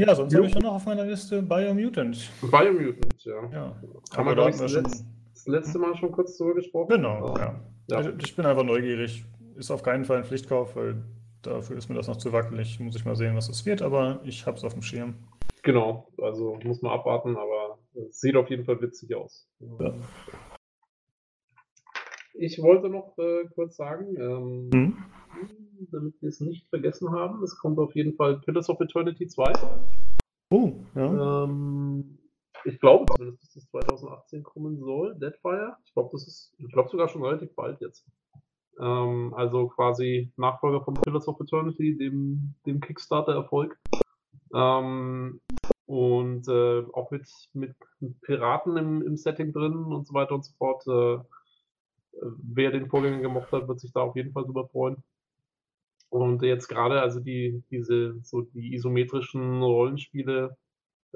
ja, 0.00 0.14
sonst 0.14 0.34
habe 0.34 0.46
ich 0.46 0.54
ja 0.54 0.60
noch 0.60 0.74
auf 0.74 0.86
meiner 0.86 1.04
Liste 1.04 1.42
Biomutant. 1.42 2.30
Biomutant, 2.40 3.24
ja. 3.24 3.50
ja. 3.52 3.76
Haben 4.16 4.28
wir, 4.28 4.34
glaube 4.34 4.50
ich, 4.50 4.56
das, 4.56 4.72
letzt, 4.72 5.04
das, 5.34 5.46
letzte 5.46 5.78
Mal 5.78 5.96
schon 5.96 6.12
kurz 6.12 6.36
drüber 6.36 6.54
gesprochen? 6.54 6.88
Genau, 6.88 7.36
ja. 7.36 7.60
ja. 7.88 7.96
Also, 7.96 8.10
ich 8.18 8.34
bin 8.34 8.46
einfach 8.46 8.64
neugierig. 8.64 9.24
Ist 9.56 9.70
auf 9.70 9.82
keinen 9.82 10.04
Fall 10.04 10.18
ein 10.18 10.24
Pflichtkauf, 10.24 10.74
weil 10.76 11.02
dafür 11.42 11.76
ist 11.76 11.88
mir 11.88 11.96
das 11.96 12.08
noch 12.08 12.16
zu 12.16 12.32
wackelig. 12.32 12.80
Muss 12.80 12.96
ich 12.96 13.04
mal 13.04 13.16
sehen, 13.16 13.36
was 13.36 13.48
es 13.48 13.66
wird, 13.66 13.82
aber 13.82 14.20
ich 14.24 14.46
habe 14.46 14.56
es 14.56 14.64
auf 14.64 14.72
dem 14.72 14.82
Schirm. 14.82 15.14
Genau, 15.62 16.08
also 16.18 16.58
muss 16.64 16.80
man 16.80 16.92
abwarten, 16.92 17.36
aber 17.36 17.78
es 18.08 18.20
sieht 18.20 18.36
auf 18.36 18.48
jeden 18.48 18.64
Fall 18.64 18.80
witzig 18.80 19.14
aus. 19.14 19.46
Ja. 19.60 19.94
Ich 22.42 22.62
wollte 22.62 22.88
noch 22.88 23.18
äh, 23.18 23.44
kurz 23.54 23.76
sagen, 23.76 24.16
ähm, 24.18 24.70
hm? 24.72 24.96
damit 25.92 26.14
wir 26.22 26.28
es 26.30 26.40
nicht 26.40 26.66
vergessen 26.70 27.12
haben. 27.12 27.42
Es 27.42 27.58
kommt 27.58 27.78
auf 27.78 27.94
jeden 27.94 28.14
Fall 28.14 28.40
Pillars 28.40 28.70
of 28.70 28.80
Eternity 28.80 29.26
2. 29.26 29.52
Oh, 30.50 30.72
ja. 30.94 31.44
Ähm, 31.44 32.18
ich 32.64 32.80
glaube 32.80 33.04
zumindest, 33.14 33.42
dass 33.42 33.52
das 33.52 33.68
2018 33.68 34.42
kommen 34.42 34.78
soll. 34.78 35.18
Deadfire. 35.18 35.76
Ich 35.84 35.92
glaube, 35.92 36.08
das 36.12 36.26
ist, 36.26 36.54
ich 36.56 36.72
glaube 36.72 36.88
sogar 36.88 37.08
schon 37.08 37.22
relativ 37.22 37.54
bald 37.54 37.78
jetzt. 37.82 38.08
Ähm, 38.80 39.34
also 39.36 39.68
quasi 39.68 40.32
Nachfolger 40.38 40.82
von 40.82 40.94
Pillars 40.94 41.28
of 41.28 41.38
Eternity, 41.40 41.98
dem, 41.98 42.54
dem 42.64 42.80
Kickstarter-Erfolg. 42.80 43.78
Ähm, 44.54 45.42
und 45.84 46.48
äh, 46.48 46.84
auch 46.94 47.10
mit, 47.10 47.28
mit 47.52 47.76
Piraten 48.22 48.78
im, 48.78 49.02
im 49.02 49.18
Setting 49.18 49.52
drin 49.52 49.74
und 49.74 50.06
so 50.06 50.14
weiter 50.14 50.34
und 50.34 50.46
so 50.46 50.54
fort. 50.56 50.86
Äh, 50.86 51.22
wer 52.12 52.70
den 52.70 52.88
Vorgänger 52.88 53.20
gemocht 53.20 53.52
hat, 53.52 53.68
wird 53.68 53.80
sich 53.80 53.92
da 53.92 54.00
auf 54.00 54.16
jeden 54.16 54.32
Fall 54.32 54.44
drüber 54.44 54.68
freuen. 54.68 55.02
Und 56.08 56.42
jetzt 56.42 56.68
gerade, 56.68 57.00
also 57.00 57.20
die, 57.20 57.62
diese, 57.70 58.18
so 58.22 58.42
die 58.42 58.74
isometrischen 58.74 59.62
Rollenspiele, 59.62 60.56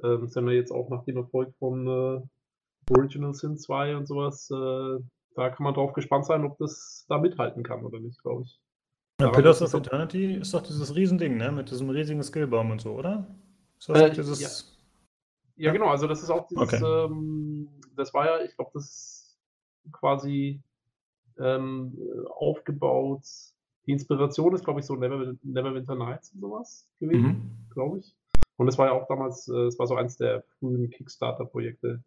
ähm, 0.03 0.29
sind 0.29 0.47
wir 0.47 0.55
jetzt 0.55 0.73
auch 0.73 0.89
nach 0.89 1.05
dem 1.05 1.17
Erfolg 1.17 1.55
von 1.59 1.87
äh, 1.87 2.93
Original 2.93 3.35
Sin 3.35 3.59
2 3.59 3.97
und 3.97 4.07
sowas, 4.07 4.51
äh, 4.51 5.03
da 5.35 5.51
kann 5.51 5.65
man 5.65 5.75
drauf 5.75 5.93
gespannt 5.93 6.27
sein, 6.27 6.45
ob 6.45 6.59
das 6.59 7.07
da 7.09 7.19
mithalten 7.19 7.63
kann 7.63 7.85
oder 7.85 7.99
nicht, 7.99 8.23
glaube 8.23 8.43
ich. 8.43 8.61
Ja, 9.21 9.31
Pillars 9.31 9.63
of 9.63 9.75
Eternity 9.75 10.35
ist 10.35 10.55
doch 10.55 10.63
dieses 10.63 10.95
Riesending, 10.95 11.37
ne? 11.37 11.53
Mit 11.53 11.71
diesem 11.71 11.91
riesigen 11.91 12.23
Skillbaum 12.23 12.71
und 12.71 12.81
so, 12.81 12.93
oder? 12.93 13.27
Ist 13.79 13.89
das 13.89 14.01
äh, 14.01 14.11
dieses... 14.11 14.77
ja. 15.57 15.67
ja. 15.67 15.73
genau, 15.73 15.89
also 15.89 16.07
das 16.07 16.23
ist 16.23 16.31
auch 16.31 16.47
dieses, 16.49 16.63
okay. 16.63 16.85
ähm, 16.85 17.69
das 17.97 18.13
war 18.13 18.27
ja, 18.27 18.45
ich 18.45 18.57
glaube, 18.57 18.73
das 18.75 19.39
quasi 19.93 20.63
ähm, 21.39 21.99
aufgebaut 22.29 23.25
die 23.87 23.93
Inspiration 23.93 24.55
ist, 24.55 24.65
glaube 24.65 24.81
ich, 24.81 24.87
so 24.87 24.97
Never, 24.97 25.35
Neverwinter 25.43 25.95
Nights 25.95 26.33
und 26.33 26.41
sowas 26.41 26.89
gewesen, 27.01 27.27
mhm. 27.27 27.71
glaube 27.73 27.99
ich. 27.99 28.17
Und 28.57 28.69
es 28.69 28.79
war 28.79 28.87
ja 28.87 28.93
auch 28.93 29.07
damals, 29.09 29.49
äh, 29.49 29.67
es 29.67 29.79
war 29.79 29.87
so 29.87 29.97
eins 29.97 30.17
der 30.17 30.45
frühen 30.59 30.89
Kickstarter-Projekte. 30.91 32.03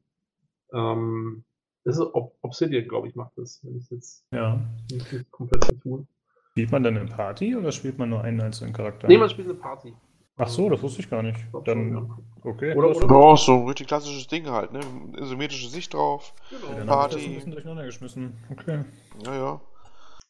Ähm, 0.74 1.44
das 1.84 1.98
ist 1.98 2.08
Obsidian, 2.42 2.88
glaube 2.88 3.08
ich, 3.08 3.16
macht 3.16 3.38
das, 3.38 3.62
wenn 3.64 3.78
ich 3.78 3.90
jetzt 3.92 4.26
ja. 4.32 4.60
nicht 4.92 5.32
komplett 5.32 5.66
vertue. 5.66 6.08
Spielt 6.52 6.72
man 6.72 6.84
dann 6.84 6.98
eine 6.98 7.10
Party 7.10 7.56
oder 7.56 7.72
spielt 7.72 7.98
man 7.98 8.10
nur 8.10 8.24
einen 8.24 8.42
einzelnen 8.42 8.74
Charakter? 8.74 9.08
Nee, 9.08 9.18
man 9.18 9.30
spielt 9.30 9.48
eine 9.48 9.58
Party. 9.58 9.94
Ach 10.40 10.48
so, 10.48 10.70
das 10.70 10.82
wusste 10.84 11.02
ich 11.02 11.10
gar 11.10 11.24
nicht. 11.24 11.40
Dann, 11.66 11.94
ja. 11.94 12.18
okay. 12.44 12.76
Oder, 12.76 12.96
oder 12.96 13.08
Doch, 13.08 13.38
so 13.38 13.54
ein 13.54 13.68
richtig 13.68 13.88
klassisches 13.88 14.28
Ding 14.28 14.48
halt, 14.48 14.72
ne? 14.72 14.82
Isometrische 15.18 15.68
Sicht 15.68 15.94
drauf. 15.94 16.34
Genau. 16.52 16.78
Ja, 16.78 16.86
Party. 16.86 17.16
Das 17.16 17.26
ein 17.26 17.34
bisschen 17.34 17.52
durcheinander 17.52 17.86
geschmissen. 17.86 18.38
Okay. 18.52 18.86
Ja, 19.26 19.36
ja. 19.36 19.62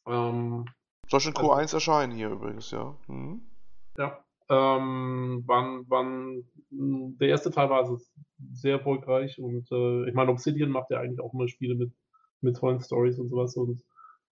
Ähm, 0.07 0.65
soll 1.09 1.19
schon 1.19 1.33
Q1 1.33 1.55
also, 1.55 1.77
erscheinen 1.77 2.13
hier 2.13 2.29
übrigens, 2.29 2.71
ja. 2.71 2.95
Mhm. 3.07 3.41
Ja. 3.97 4.23
Ähm, 4.49 5.43
wann, 5.45 5.83
wann, 5.89 6.43
der 6.69 7.27
erste 7.27 7.51
Teil 7.51 7.69
war 7.69 7.79
also 7.79 7.99
sehr 8.53 8.77
erfolgreich 8.77 9.39
und 9.39 9.69
äh, 9.71 10.07
ich 10.07 10.15
meine, 10.15 10.31
Obsidian 10.31 10.69
macht 10.69 10.89
ja 10.89 11.01
eigentlich 11.01 11.19
auch 11.19 11.33
immer 11.33 11.49
Spiele 11.49 11.75
mit, 11.75 11.91
mit 12.39 12.55
tollen 12.55 12.79
Stories 12.79 13.19
und 13.19 13.27
sowas 13.27 13.57
und 13.57 13.83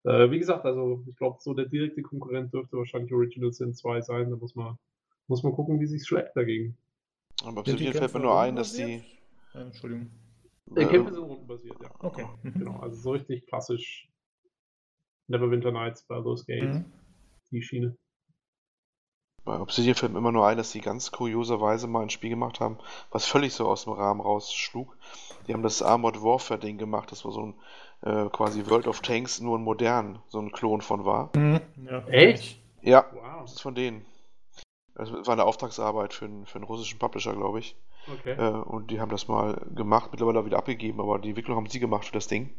äh, 0.04 0.30
wie 0.30 0.38
gesagt, 0.38 0.64
also 0.66 1.02
ich 1.08 1.16
glaube, 1.16 1.38
so 1.40 1.52
der 1.52 1.66
direkte 1.66 2.02
Konkurrent 2.02 2.52
dürfte 2.52 2.76
wahrscheinlich 2.76 3.12
Original 3.12 3.52
Sin 3.52 3.74
2 3.74 4.02
sein, 4.02 4.30
da 4.30 4.36
muss 4.36 4.54
man, 4.54 4.78
muss 5.26 5.42
man 5.42 5.52
gucken, 5.52 5.80
wie 5.80 5.86
sich 5.86 6.06
schlägt 6.06 6.36
dagegen. 6.36 6.76
Aber 7.44 7.60
Obsidian 7.60 7.92
fällt 7.92 8.14
mir 8.14 8.20
nur 8.20 8.38
ein, 8.38 8.56
dass 8.56 8.74
die. 8.74 9.02
Äh, 9.54 9.58
Entschuldigung. 9.58 10.10
Der 10.66 10.88
Kämpfe 10.88 11.12
sind 11.12 11.24
rundenbasiert, 11.24 11.76
ja. 11.82 11.90
Okay. 11.98 12.26
Genau, 12.42 12.78
also 12.80 12.96
so 12.96 13.12
richtig 13.12 13.46
klassisch 13.46 14.08
Neverwinter 15.28 15.72
Nights, 15.72 16.06
Baldur's 16.06 16.46
Gate, 16.46 16.62
mhm. 16.62 16.84
die 17.50 17.62
Schiene. 17.62 17.96
Bei 19.44 19.60
Obsidian 19.60 19.94
fällt 19.94 20.12
mir 20.12 20.18
immer 20.18 20.32
nur 20.32 20.46
ein, 20.46 20.56
dass 20.56 20.70
sie 20.70 20.80
ganz 20.80 21.12
kurioserweise 21.12 21.86
mal 21.86 22.02
ein 22.02 22.10
Spiel 22.10 22.30
gemacht 22.30 22.60
haben, 22.60 22.78
was 23.10 23.26
völlig 23.26 23.52
so 23.52 23.68
aus 23.68 23.84
dem 23.84 23.92
Rahmen 23.92 24.22
rausschlug. 24.22 24.96
Die 25.46 25.52
haben 25.52 25.62
das 25.62 25.82
Armored 25.82 26.22
Warfare 26.22 26.58
Ding 26.58 26.78
gemacht, 26.78 27.12
das 27.12 27.26
war 27.26 27.32
so 27.32 27.42
ein 27.46 27.54
äh, 28.00 28.30
quasi 28.30 28.66
World 28.66 28.86
of 28.86 29.00
Tanks, 29.00 29.40
nur 29.40 29.58
ein 29.58 29.62
modern, 29.62 30.20
so 30.28 30.40
ein 30.40 30.50
Klon 30.50 30.80
von 30.80 31.04
war. 31.04 31.30
Mhm. 31.36 31.60
Ja, 31.84 32.06
Echt? 32.08 32.58
Ja, 32.80 33.06
wow. 33.12 33.42
das 33.42 33.52
ist 33.52 33.60
von 33.60 33.74
denen. 33.74 34.06
Das 34.94 35.12
war 35.12 35.30
eine 35.30 35.44
Auftragsarbeit 35.44 36.14
für 36.14 36.26
einen, 36.26 36.46
für 36.46 36.56
einen 36.56 36.64
russischen 36.64 36.98
Publisher, 36.98 37.34
glaube 37.34 37.58
ich. 37.58 37.76
Okay. 38.12 38.32
Äh, 38.32 38.50
und 38.50 38.90
die 38.90 39.00
haben 39.00 39.10
das 39.10 39.28
mal 39.28 39.60
gemacht, 39.74 40.10
mittlerweile 40.12 40.44
wieder 40.44 40.58
abgegeben, 40.58 41.00
aber 41.00 41.18
die 41.18 41.30
Entwicklung 41.30 41.56
haben 41.56 41.68
sie 41.68 41.80
gemacht 41.80 42.04
für 42.04 42.12
das 42.12 42.28
Ding. 42.28 42.54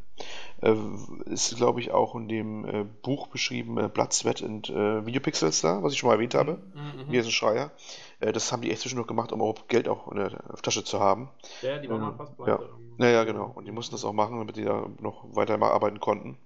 Äh, 0.62 0.76
ist, 1.26 1.56
glaube 1.56 1.80
ich, 1.80 1.92
auch 1.92 2.16
in 2.16 2.28
dem 2.28 2.66
äh, 2.66 2.84
Buch 2.84 3.28
beschrieben, 3.28 3.78
äh, 3.78 3.88
Blood, 3.88 4.12
Sweat 4.12 4.42
und 4.42 4.70
äh, 4.70 5.06
Videopixels 5.06 5.62
da, 5.62 5.82
was 5.84 5.94
ich 5.94 6.00
schon 6.00 6.08
mal 6.08 6.16
erwähnt 6.16 6.36
habe. 6.36 6.62
Mhm. 6.74 7.10
Hier 7.10 7.22
ist 7.22 7.28
ein 7.28 7.32
Schreier. 7.32 7.72
Das 8.20 8.52
haben 8.52 8.62
die 8.62 8.72
echt 8.72 8.82
zwischendurch 8.82 9.08
gemacht, 9.08 9.32
um 9.32 9.42
auch 9.42 9.68
Geld 9.68 9.88
auch 9.88 10.10
in 10.12 10.18
der 10.18 10.32
Tasche 10.62 10.84
zu 10.84 11.00
haben. 11.00 11.30
Ja, 11.62 11.78
die 11.78 11.90
waren 11.90 12.02
ähm, 12.02 12.18
fast 12.18 12.36
pleite. 12.38 12.64
Ja. 12.64 12.70
Naja, 12.98 13.24
genau. 13.26 13.52
Und 13.54 13.66
die 13.66 13.72
mussten 13.72 13.94
das 13.94 14.06
auch 14.06 14.14
machen, 14.14 14.40
damit 14.40 14.56
die 14.56 14.64
da 14.64 14.88
noch 15.00 15.26
weiter 15.36 15.62
arbeiten 15.62 16.00
konnten. 16.00 16.38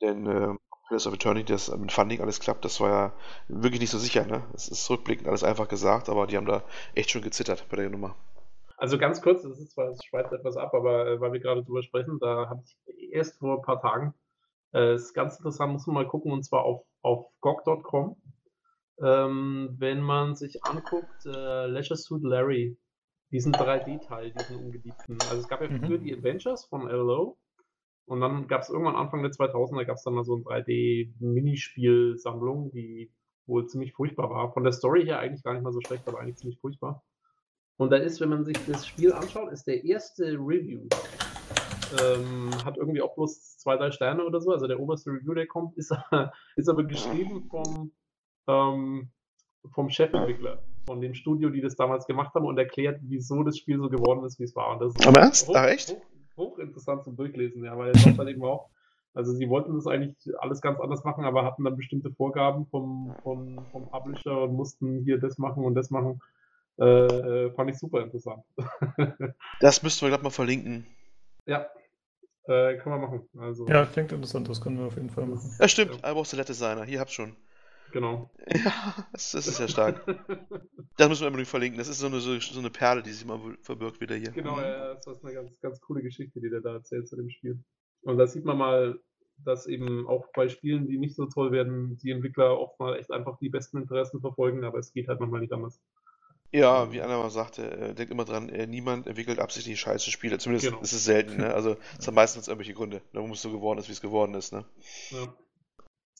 Denn 0.00 0.58
äh, 0.92 0.96
Pillars 0.96 1.06
of 1.06 1.14
Eternity, 1.14 1.52
das 1.52 1.74
mit 1.76 1.92
Funding 1.92 2.20
alles 2.20 2.40
klappt, 2.40 2.64
das 2.64 2.80
war 2.80 2.90
ja 2.90 3.12
wirklich 3.48 3.80
nicht 3.80 3.90
so 3.90 3.98
sicher, 3.98 4.26
ne? 4.26 4.42
Es 4.54 4.68
ist 4.68 4.88
rückblickend 4.90 5.28
alles 5.28 5.44
einfach 5.44 5.68
gesagt, 5.68 6.08
aber 6.08 6.26
die 6.26 6.36
haben 6.36 6.46
da 6.46 6.62
echt 6.94 7.10
schon 7.10 7.22
gezittert 7.22 7.66
bei 7.70 7.76
der 7.76 7.90
Nummer. 7.90 8.14
Also 8.76 8.98
ganz 8.98 9.22
kurz, 9.22 9.42
das 9.42 9.58
ist 9.58 9.72
zwar, 9.72 9.86
das 9.86 10.04
schweift 10.04 10.32
etwas 10.32 10.56
ab, 10.56 10.74
aber 10.74 11.06
äh, 11.06 11.20
weil 11.20 11.32
wir 11.32 11.40
gerade 11.40 11.62
drüber 11.62 11.82
sprechen, 11.82 12.18
da 12.20 12.48
habe 12.48 12.62
ich 12.64 13.12
erst 13.12 13.38
vor 13.38 13.58
ein 13.58 13.62
paar 13.62 13.80
Tagen, 13.80 14.14
äh, 14.74 14.94
ist 14.94 15.14
ganz 15.14 15.36
interessant, 15.36 15.72
muss 15.72 15.86
man 15.86 15.94
mal 15.94 16.08
gucken, 16.08 16.32
und 16.32 16.42
zwar 16.42 16.64
auf, 16.64 16.82
auf 17.02 17.26
GOG.com. 17.40 18.16
Ähm, 19.02 19.74
wenn 19.78 20.00
man 20.00 20.34
sich 20.34 20.64
anguckt, 20.64 21.26
äh, 21.26 21.66
Leisure 21.66 21.96
Suit 21.96 22.22
Larry, 22.22 22.76
diesen 23.30 23.52
3D-Teil, 23.52 24.32
diesen 24.32 24.56
ungeliebten. 24.56 25.18
Also 25.30 25.38
es 25.38 25.48
gab 25.48 25.62
ja 25.62 25.68
mhm. 25.68 25.84
früher 25.84 25.98
die 25.98 26.12
Adventures 26.14 26.66
von 26.66 26.86
LLO 26.86 27.38
und 28.06 28.20
dann 28.20 28.48
gab 28.48 28.62
es 28.62 28.70
irgendwann 28.70 28.96
Anfang 28.96 29.22
der 29.22 29.32
2000er 29.32 29.84
gab 29.84 29.96
es 29.96 30.02
dann 30.02 30.14
mal 30.14 30.24
so 30.24 30.34
eine 30.34 30.64
3D-Minispielsammlung, 30.64 32.72
die 32.72 33.12
wohl 33.46 33.66
ziemlich 33.66 33.92
furchtbar 33.92 34.30
war. 34.30 34.52
Von 34.52 34.64
der 34.64 34.72
Story 34.72 35.04
her 35.04 35.18
eigentlich 35.18 35.42
gar 35.42 35.54
nicht 35.54 35.62
mal 35.62 35.72
so 35.72 35.80
schlecht, 35.86 36.06
aber 36.08 36.20
eigentlich 36.20 36.36
ziemlich 36.36 36.58
furchtbar. 36.60 37.02
Und 37.76 37.90
da 37.90 37.96
ist, 37.96 38.20
wenn 38.20 38.28
man 38.28 38.44
sich 38.44 38.56
das 38.66 38.86
Spiel 38.86 39.12
anschaut, 39.12 39.52
ist 39.52 39.66
der 39.66 39.84
erste 39.84 40.34
Review. 40.34 40.86
Ähm, 42.00 42.50
hat 42.64 42.76
irgendwie 42.76 43.02
auch 43.02 43.14
bloß 43.14 43.58
zwei, 43.58 43.76
drei 43.76 43.90
Sterne 43.90 44.24
oder 44.24 44.40
so. 44.40 44.52
Also 44.52 44.66
der 44.66 44.80
oberste 44.80 45.10
Review, 45.10 45.34
der 45.34 45.46
kommt, 45.46 45.76
ist, 45.76 45.94
ist 46.56 46.68
aber 46.68 46.84
geschrieben 46.84 47.48
vom, 47.50 47.92
ähm, 48.46 49.10
vom 49.72 49.90
Chefentwickler, 49.90 50.62
von 50.86 51.00
dem 51.00 51.14
Studio, 51.14 51.50
die 51.50 51.60
das 51.60 51.76
damals 51.76 52.06
gemacht 52.06 52.34
haben 52.34 52.46
und 52.46 52.58
erklärt, 52.58 53.00
wieso 53.02 53.42
das 53.42 53.58
Spiel 53.58 53.78
so 53.78 53.88
geworden 53.88 54.24
ist, 54.24 54.38
wie 54.38 54.44
es 54.44 54.54
war. 54.54 54.72
Und 54.72 54.80
das 54.80 54.94
ist 54.94 55.06
aber 55.06 55.20
ernst? 55.20 55.48
Hoch, 55.48 55.56
echt? 55.56 55.90
Hoch, 55.90 56.02
hochinteressant 56.42 57.04
zum 57.04 57.16
Durchlesen, 57.16 57.64
ja, 57.64 57.76
weil 57.76 57.88
er 57.88 57.98
sagt 57.98 58.18
halt 58.18 58.28
eben 58.28 58.44
auch, 58.44 58.68
also 59.14 59.32
sie 59.32 59.48
wollten 59.48 59.74
das 59.74 59.86
eigentlich 59.86 60.16
alles 60.38 60.60
ganz 60.60 60.80
anders 60.80 61.04
machen, 61.04 61.24
aber 61.24 61.44
hatten 61.44 61.64
dann 61.64 61.76
bestimmte 61.76 62.10
Vorgaben 62.10 62.66
vom, 62.66 63.14
vom, 63.22 63.66
vom 63.70 63.90
Publisher 63.90 64.42
und 64.42 64.54
mussten 64.54 65.04
hier 65.04 65.18
das 65.18 65.38
machen 65.38 65.64
und 65.64 65.74
das 65.74 65.90
machen. 65.90 66.20
Äh, 66.78 67.50
fand 67.50 67.70
ich 67.70 67.78
super 67.78 68.00
interessant. 68.00 68.42
das 69.60 69.82
müssten 69.82 70.06
wir 70.06 70.10
gerade 70.10 70.22
mal 70.22 70.30
verlinken. 70.30 70.86
Ja, 71.44 71.66
äh, 72.44 72.76
können 72.78 72.96
wir 72.96 73.06
machen. 73.06 73.28
Also, 73.38 73.68
ja, 73.68 73.84
klingt 73.84 74.12
interessant, 74.12 74.48
das 74.48 74.60
können 74.60 74.78
wir 74.78 74.86
auf 74.86 74.96
jeden 74.96 75.10
Fall 75.10 75.26
machen. 75.26 75.54
Ja, 75.60 75.68
stimmt, 75.68 76.00
ja. 76.02 76.12
auch 76.12 76.24
Select 76.24 76.48
Designer, 76.48 76.84
hier 76.84 77.00
hab's 77.00 77.12
schon. 77.12 77.36
Genau. 77.92 78.30
Ja, 78.48 79.06
das, 79.12 79.32
das 79.32 79.46
ist 79.46 79.60
ja 79.60 79.68
stark. 79.68 80.04
das 80.96 81.08
müssen 81.08 81.20
wir 81.20 81.26
unbedingt 81.28 81.48
verlinken. 81.48 81.78
Das 81.78 81.88
ist 81.88 81.98
so 81.98 82.06
eine, 82.06 82.20
so, 82.20 82.38
so 82.40 82.58
eine 82.58 82.70
Perle, 82.70 83.02
die 83.02 83.12
sich 83.12 83.24
mal 83.24 83.38
verbirgt 83.62 84.00
wieder 84.00 84.16
hier. 84.16 84.30
Genau, 84.30 84.60
ja, 84.60 84.94
das 84.94 85.06
ist 85.06 85.24
eine 85.24 85.34
ganz, 85.34 85.60
ganz 85.60 85.80
coole 85.80 86.02
Geschichte, 86.02 86.40
die 86.40 86.50
der 86.50 86.60
da 86.60 86.74
erzählt 86.74 87.08
zu 87.08 87.16
dem 87.16 87.30
Spiel. 87.30 87.62
Und 88.02 88.18
da 88.18 88.26
sieht 88.26 88.44
man 88.44 88.58
mal, 88.58 88.98
dass 89.44 89.66
eben 89.66 90.06
auch 90.08 90.26
bei 90.34 90.48
Spielen, 90.48 90.86
die 90.86 90.98
nicht 90.98 91.14
so 91.14 91.26
toll 91.26 91.52
werden, 91.52 91.98
die 91.98 92.10
Entwickler 92.10 92.58
oft 92.58 92.78
mal 92.80 92.96
echt 92.96 93.10
einfach 93.10 93.38
die 93.38 93.48
besten 93.48 93.78
Interessen 93.78 94.20
verfolgen, 94.20 94.64
aber 94.64 94.78
es 94.78 94.92
geht 94.92 95.08
halt 95.08 95.20
manchmal 95.20 95.40
nicht 95.40 95.52
anders. 95.52 95.80
Ja, 96.50 96.92
wie 96.92 97.00
Anna 97.00 97.16
mal 97.16 97.30
sagte, 97.30 97.70
äh, 97.70 97.94
denkt 97.94 98.12
immer 98.12 98.26
dran, 98.26 98.50
äh, 98.50 98.66
niemand 98.66 99.06
entwickelt 99.06 99.38
absichtlich 99.38 99.80
scheiße 99.80 100.10
Spiele. 100.10 100.38
Zumindest 100.38 100.68
genau. 100.68 100.82
ist 100.82 100.92
es 100.92 101.04
selten, 101.04 101.38
ne? 101.38 101.54
Also 101.54 101.76
es 101.98 102.06
hat 102.06 102.14
meistens 102.14 102.46
irgendwelche 102.46 102.74
Gründe, 102.74 103.00
warum 103.12 103.32
es 103.32 103.40
so 103.40 103.50
geworden 103.50 103.78
ist, 103.78 103.88
wie 103.88 103.92
es 103.92 104.02
geworden 104.02 104.34
ist, 104.34 104.52
ne? 104.52 104.64
Ja. 105.10 105.34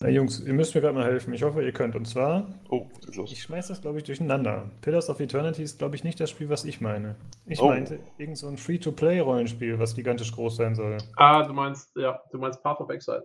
Na 0.02 0.08
Jungs, 0.08 0.40
ihr 0.40 0.52
müsst 0.52 0.74
mir 0.74 0.80
gerade 0.80 0.94
mal 0.94 1.04
helfen. 1.04 1.32
Ich 1.32 1.44
hoffe, 1.44 1.62
ihr 1.62 1.70
könnt. 1.70 1.94
Und 1.94 2.06
zwar. 2.06 2.48
Oh, 2.68 2.88
ist 3.06 3.14
los. 3.14 3.30
Ich 3.30 3.42
schmeiß 3.42 3.68
das, 3.68 3.80
glaube 3.80 3.98
ich, 3.98 4.04
durcheinander. 4.04 4.68
Pillars 4.80 5.08
of 5.08 5.20
Eternity 5.20 5.62
ist, 5.62 5.78
glaube 5.78 5.94
ich, 5.94 6.02
nicht 6.02 6.18
das 6.18 6.28
Spiel, 6.28 6.48
was 6.48 6.64
ich 6.64 6.80
meine. 6.80 7.14
Ich 7.46 7.62
oh. 7.62 7.68
meinte 7.68 8.00
irgend 8.18 8.36
so 8.36 8.48
ein 8.48 8.56
Free-to-Play-Rollenspiel, 8.56 9.78
was 9.78 9.94
gigantisch 9.94 10.32
groß 10.32 10.56
sein 10.56 10.74
soll. 10.74 10.98
Ah, 11.16 11.44
du 11.44 11.52
meinst, 11.52 11.94
ja, 11.94 12.20
du 12.32 12.38
meinst 12.38 12.60
Path 12.64 12.80
of 12.80 12.90
Exile. 12.90 13.24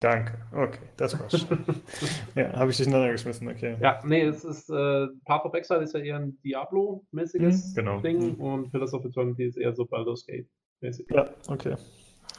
Danke. 0.00 0.38
Okay, 0.52 0.78
das 0.98 1.18
war's. 1.18 1.46
ja, 2.34 2.52
habe 2.52 2.70
ich 2.70 2.76
durcheinander 2.76 3.10
geschmissen, 3.10 3.48
okay. 3.48 3.78
Ja, 3.80 4.00
nee, 4.04 4.22
es 4.22 4.44
ist, 4.44 4.68
äh, 4.68 5.06
Path 5.24 5.46
of 5.46 5.54
Exile 5.54 5.82
ist 5.82 5.94
ja 5.94 6.00
eher 6.00 6.16
ein 6.16 6.38
Diablo-mäßiges 6.44 7.68
hm, 7.68 7.74
genau. 7.74 8.00
Ding 8.00 8.20
hm. 8.20 8.40
und 8.40 8.70
Pillars 8.70 8.92
of 8.92 9.04
Eternity 9.06 9.46
ist 9.46 9.56
eher 9.56 9.74
so 9.74 9.86
Baldur's 9.86 10.26
Gate-mäßig. 10.26 11.06
Ja, 11.10 11.30
okay. 11.48 11.74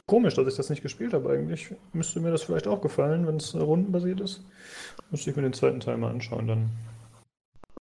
Komisch, 0.05 0.35
dass 0.35 0.47
ich 0.47 0.55
das 0.55 0.69
nicht 0.69 0.81
gespielt 0.81 1.13
habe 1.13 1.29
eigentlich. 1.29 1.73
Müsste 1.93 2.19
mir 2.19 2.31
das 2.31 2.43
vielleicht 2.43 2.67
auch 2.67 2.81
gefallen, 2.81 3.27
wenn 3.27 3.35
es 3.35 3.55
rundenbasiert 3.55 4.21
ist. 4.21 4.43
Müsste 5.11 5.29
ich 5.29 5.35
mir 5.35 5.43
den 5.43 5.53
zweiten 5.53 5.79
Teil 5.79 5.97
mal 5.97 6.09
anschauen 6.09 6.47
dann. 6.47 6.69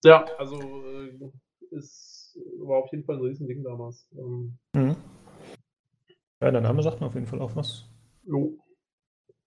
Ja, 0.03 0.25
also 0.37 0.59
äh, 0.59 1.31
ist, 1.71 2.37
war 2.59 2.83
auf 2.83 2.91
jeden 2.91 3.03
Fall 3.03 3.17
ein 3.17 3.21
Riesending 3.21 3.63
damals. 3.63 4.07
Ähm, 4.17 4.57
mhm. 4.75 4.95
Ja, 6.41 6.51
der 6.51 6.61
Name 6.61 6.83
sagt 6.83 7.01
mir 7.01 7.07
auf 7.07 7.15
jeden 7.15 7.27
Fall 7.27 7.41
auch 7.41 7.55
was. 7.55 7.85
Jo. 8.25 8.57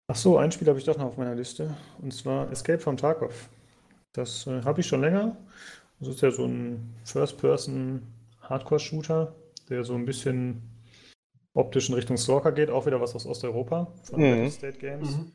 Ach 0.08 0.16
so, 0.16 0.36
ein 0.36 0.52
Spiel 0.52 0.68
habe 0.68 0.78
ich 0.78 0.84
doch 0.84 0.98
noch 0.98 1.06
auf 1.06 1.16
meiner 1.16 1.34
Liste. 1.34 1.74
Und 2.02 2.12
zwar 2.12 2.50
Escape 2.50 2.80
from 2.80 2.96
Tarkov. 2.96 3.48
Das 4.12 4.46
äh, 4.46 4.62
habe 4.62 4.80
ich 4.80 4.86
schon 4.86 5.00
länger. 5.00 5.36
Das 6.00 6.08
ist 6.08 6.20
ja 6.20 6.32
so 6.32 6.44
ein 6.44 6.94
First-Person-Hardcore-Shooter, 7.04 9.34
der 9.70 9.84
so 9.84 9.94
ein 9.94 10.04
bisschen 10.04 10.60
optisch 11.54 11.88
in 11.88 11.94
Richtung 11.94 12.16
Stalker 12.16 12.52
geht. 12.52 12.70
Auch 12.70 12.86
wieder 12.86 13.00
was 13.00 13.14
aus 13.14 13.26
Osteuropa 13.26 13.92
von 14.04 14.20
mhm. 14.20 14.50
State 14.50 14.78
Games. 14.78 15.16
Mhm. 15.16 15.32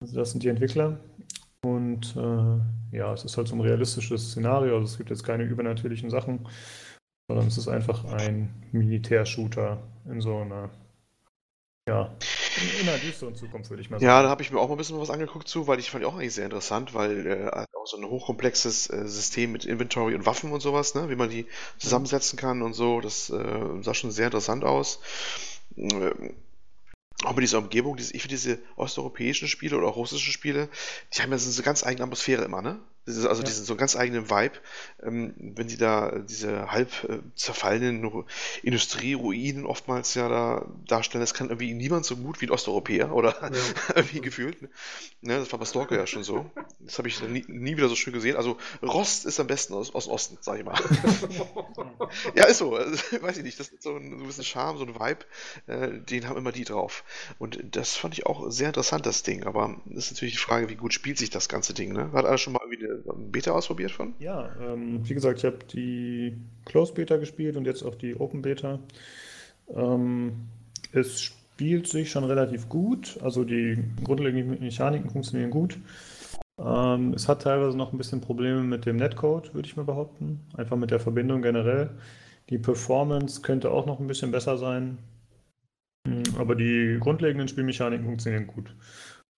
Also 0.00 0.16
das 0.16 0.30
sind 0.32 0.42
die 0.42 0.48
Entwickler. 0.48 0.98
Und 1.62 2.16
äh, 2.16 2.96
ja, 2.96 3.12
es 3.12 3.24
ist 3.24 3.36
halt 3.36 3.48
so 3.48 3.54
ein 3.54 3.60
realistisches 3.60 4.30
Szenario. 4.30 4.74
Also 4.74 4.86
es 4.86 4.96
gibt 4.96 5.10
jetzt 5.10 5.24
keine 5.24 5.44
übernatürlichen 5.44 6.10
Sachen, 6.10 6.48
sondern 7.28 7.46
es 7.46 7.58
ist 7.58 7.68
einfach 7.68 8.04
ein 8.04 8.54
Militärshooter 8.72 9.78
in 10.06 10.20
so 10.20 10.38
einer 10.38 10.70
ja, 11.88 12.14
in 12.80 12.88
einer 12.88 12.98
düsteren 12.98 13.34
Zukunft, 13.34 13.70
würde 13.70 13.82
ich 13.82 13.90
mal 13.90 13.98
sagen. 13.98 14.06
Ja, 14.06 14.22
da 14.22 14.28
habe 14.28 14.42
ich 14.42 14.50
mir 14.50 14.58
auch 14.58 14.68
mal 14.68 14.74
ein 14.74 14.78
bisschen 14.78 14.98
was 15.00 15.10
angeguckt 15.10 15.48
zu, 15.48 15.66
weil 15.66 15.78
ich 15.78 15.90
fand 15.90 16.02
die 16.02 16.06
auch 16.06 16.14
eigentlich 16.14 16.34
sehr 16.34 16.44
interessant, 16.44 16.94
weil 16.94 17.26
äh, 17.26 17.50
auch 17.76 17.86
so 17.86 17.96
ein 17.96 18.04
hochkomplexes 18.04 18.90
äh, 18.90 19.06
System 19.06 19.52
mit 19.52 19.64
Inventory 19.64 20.14
und 20.14 20.26
Waffen 20.26 20.52
und 20.52 20.60
sowas, 20.60 20.94
ne, 20.94 21.08
wie 21.10 21.16
man 21.16 21.30
die 21.30 21.46
zusammensetzen 21.78 22.38
kann 22.38 22.62
und 22.62 22.74
so, 22.74 23.00
das 23.00 23.30
äh, 23.30 23.82
sah 23.82 23.94
schon 23.94 24.10
sehr 24.10 24.26
interessant 24.26 24.64
aus. 24.64 25.00
Ähm, 25.76 26.34
auch 27.24 27.34
mit 27.34 27.42
dieser 27.42 27.58
Umgebung, 27.58 27.96
diese, 27.96 28.14
ich 28.14 28.22
finde 28.22 28.36
diese 28.36 28.58
osteuropäischen 28.76 29.46
Spiele 29.46 29.76
oder 29.76 29.88
auch 29.88 29.96
russischen 29.96 30.32
Spiele, 30.32 30.68
die 31.14 31.22
haben 31.22 31.30
ja 31.30 31.38
so 31.38 31.54
eine 31.54 31.64
ganz 31.64 31.84
eigene 31.84 32.04
Atmosphäre 32.04 32.44
immer, 32.44 32.62
ne? 32.62 32.80
Also 33.16 33.42
ja. 33.42 33.42
diesen 33.42 33.64
so 33.64 33.72
einen 33.74 33.78
ganz 33.78 33.96
eigenen 33.96 34.30
Vibe, 34.30 34.54
ähm, 35.02 35.34
wenn 35.36 35.68
die 35.68 35.76
da 35.76 36.18
diese 36.18 36.70
halb 36.70 37.04
äh, 37.04 37.18
zerfallenen 37.34 38.24
Industrieruinen 38.62 39.66
oftmals 39.66 40.14
ja 40.14 40.28
da 40.28 40.66
darstellen, 40.86 41.22
das 41.22 41.34
kann 41.34 41.48
irgendwie 41.48 41.74
niemand 41.74 42.04
so 42.04 42.16
gut 42.16 42.40
wie 42.40 42.46
ein 42.46 42.50
Osteuropäer 42.50 43.12
oder 43.12 43.36
ja. 43.40 43.50
irgendwie 43.94 44.20
gefühlt. 44.20 44.62
Ne? 44.62 44.68
ne? 45.22 45.38
Das 45.38 45.52
war 45.52 45.58
bei 45.58 45.64
Stalker 45.64 45.96
ja 45.96 46.06
schon 46.06 46.24
so. 46.24 46.50
Das 46.80 46.98
habe 46.98 47.08
ich 47.08 47.22
nie, 47.22 47.44
nie, 47.48 47.76
wieder 47.76 47.88
so 47.88 47.96
schön 47.96 48.12
gesehen. 48.12 48.36
Also 48.36 48.56
Rost 48.82 49.26
ist 49.26 49.40
am 49.40 49.46
besten 49.46 49.74
aus, 49.74 49.94
aus 49.94 50.08
Osten, 50.08 50.38
sag 50.40 50.58
ich 50.58 50.64
mal. 50.64 50.80
ja, 52.34 52.44
ist 52.44 52.58
so. 52.58 52.74
Also, 52.74 53.22
weiß 53.22 53.38
ich 53.38 53.44
nicht. 53.44 53.58
Das 53.60 53.68
ist 53.68 53.82
so 53.82 53.96
ein, 53.96 54.26
bisschen 54.26 54.44
Charme, 54.44 54.78
so 54.78 54.84
ein 54.84 54.94
Vibe. 54.94 55.24
Äh, 55.66 56.00
den 56.00 56.28
haben 56.28 56.36
immer 56.36 56.52
die 56.52 56.64
drauf. 56.64 57.04
Und 57.38 57.58
das 57.70 57.96
fand 57.96 58.14
ich 58.14 58.26
auch 58.26 58.50
sehr 58.50 58.68
interessant, 58.68 59.06
das 59.06 59.22
Ding. 59.22 59.44
Aber 59.44 59.80
das 59.86 60.06
ist 60.06 60.12
natürlich 60.12 60.34
die 60.34 60.40
Frage, 60.40 60.68
wie 60.68 60.76
gut 60.76 60.94
spielt 60.94 61.18
sich 61.18 61.30
das 61.30 61.48
ganze 61.48 61.74
Ding. 61.74 61.92
Ne? 61.92 62.10
Hat 62.12 62.24
alles 62.24 62.40
schon 62.40 62.52
mal 62.52 62.60
irgendwie 62.62 62.84
eine 62.84 62.99
Beta 63.30 63.52
ausprobiert 63.52 63.90
von? 63.90 64.14
Ja, 64.18 64.50
ähm, 64.60 65.00
wie 65.08 65.14
gesagt, 65.14 65.38
ich 65.38 65.44
habe 65.44 65.58
die 65.72 66.36
Closed 66.64 66.94
Beta 66.94 67.16
gespielt 67.16 67.56
und 67.56 67.64
jetzt 67.64 67.82
auch 67.82 67.94
die 67.94 68.18
Open 68.18 68.42
Beta. 68.42 68.78
Ähm, 69.74 70.48
es 70.92 71.20
spielt 71.20 71.86
sich 71.86 72.10
schon 72.10 72.24
relativ 72.24 72.68
gut, 72.68 73.18
also 73.22 73.44
die 73.44 73.78
grundlegenden 74.02 74.60
Mechaniken 74.60 75.10
funktionieren 75.10 75.50
gut. 75.50 75.78
Ähm, 76.58 77.14
es 77.14 77.28
hat 77.28 77.42
teilweise 77.42 77.76
noch 77.76 77.92
ein 77.92 77.98
bisschen 77.98 78.20
Probleme 78.20 78.62
mit 78.62 78.86
dem 78.86 78.96
Netcode, 78.96 79.54
würde 79.54 79.66
ich 79.66 79.76
mal 79.76 79.84
behaupten. 79.84 80.40
Einfach 80.56 80.76
mit 80.76 80.90
der 80.90 81.00
Verbindung 81.00 81.42
generell. 81.42 81.90
Die 82.50 82.58
Performance 82.58 83.40
könnte 83.42 83.70
auch 83.70 83.86
noch 83.86 84.00
ein 84.00 84.06
bisschen 84.06 84.30
besser 84.30 84.58
sein. 84.58 84.98
Hm, 86.06 86.22
aber 86.38 86.54
die 86.54 86.98
grundlegenden 87.00 87.48
Spielmechaniken 87.48 88.04
funktionieren 88.04 88.46
gut. 88.46 88.74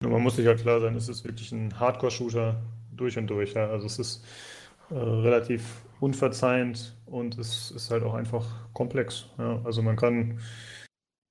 Nur 0.02 0.12
man 0.12 0.22
muss 0.22 0.36
sich 0.36 0.47
halt 0.47 0.60
klar 0.60 0.80
sein, 0.80 0.97
es 0.97 1.09
ist 1.09 1.24
wirklich 1.24 1.52
ein 1.52 1.78
Hardcore-Shooter 1.78 2.60
durch 2.93 3.19
und 3.19 3.27
durch. 3.28 3.55
Ja. 3.55 3.69
Also 3.69 3.86
es 3.86 3.98
ist 3.98 4.24
äh, 4.90 4.94
relativ 4.94 5.82
unverzeihend 6.01 6.97
und 7.06 7.39
es 7.39 7.70
ist 7.70 7.90
halt 7.90 8.02
auch 8.02 8.14
einfach 8.14 8.44
komplex. 8.73 9.27
Ja. 9.39 9.60
Also 9.64 9.82
man 9.82 9.97
kann, 9.97 10.40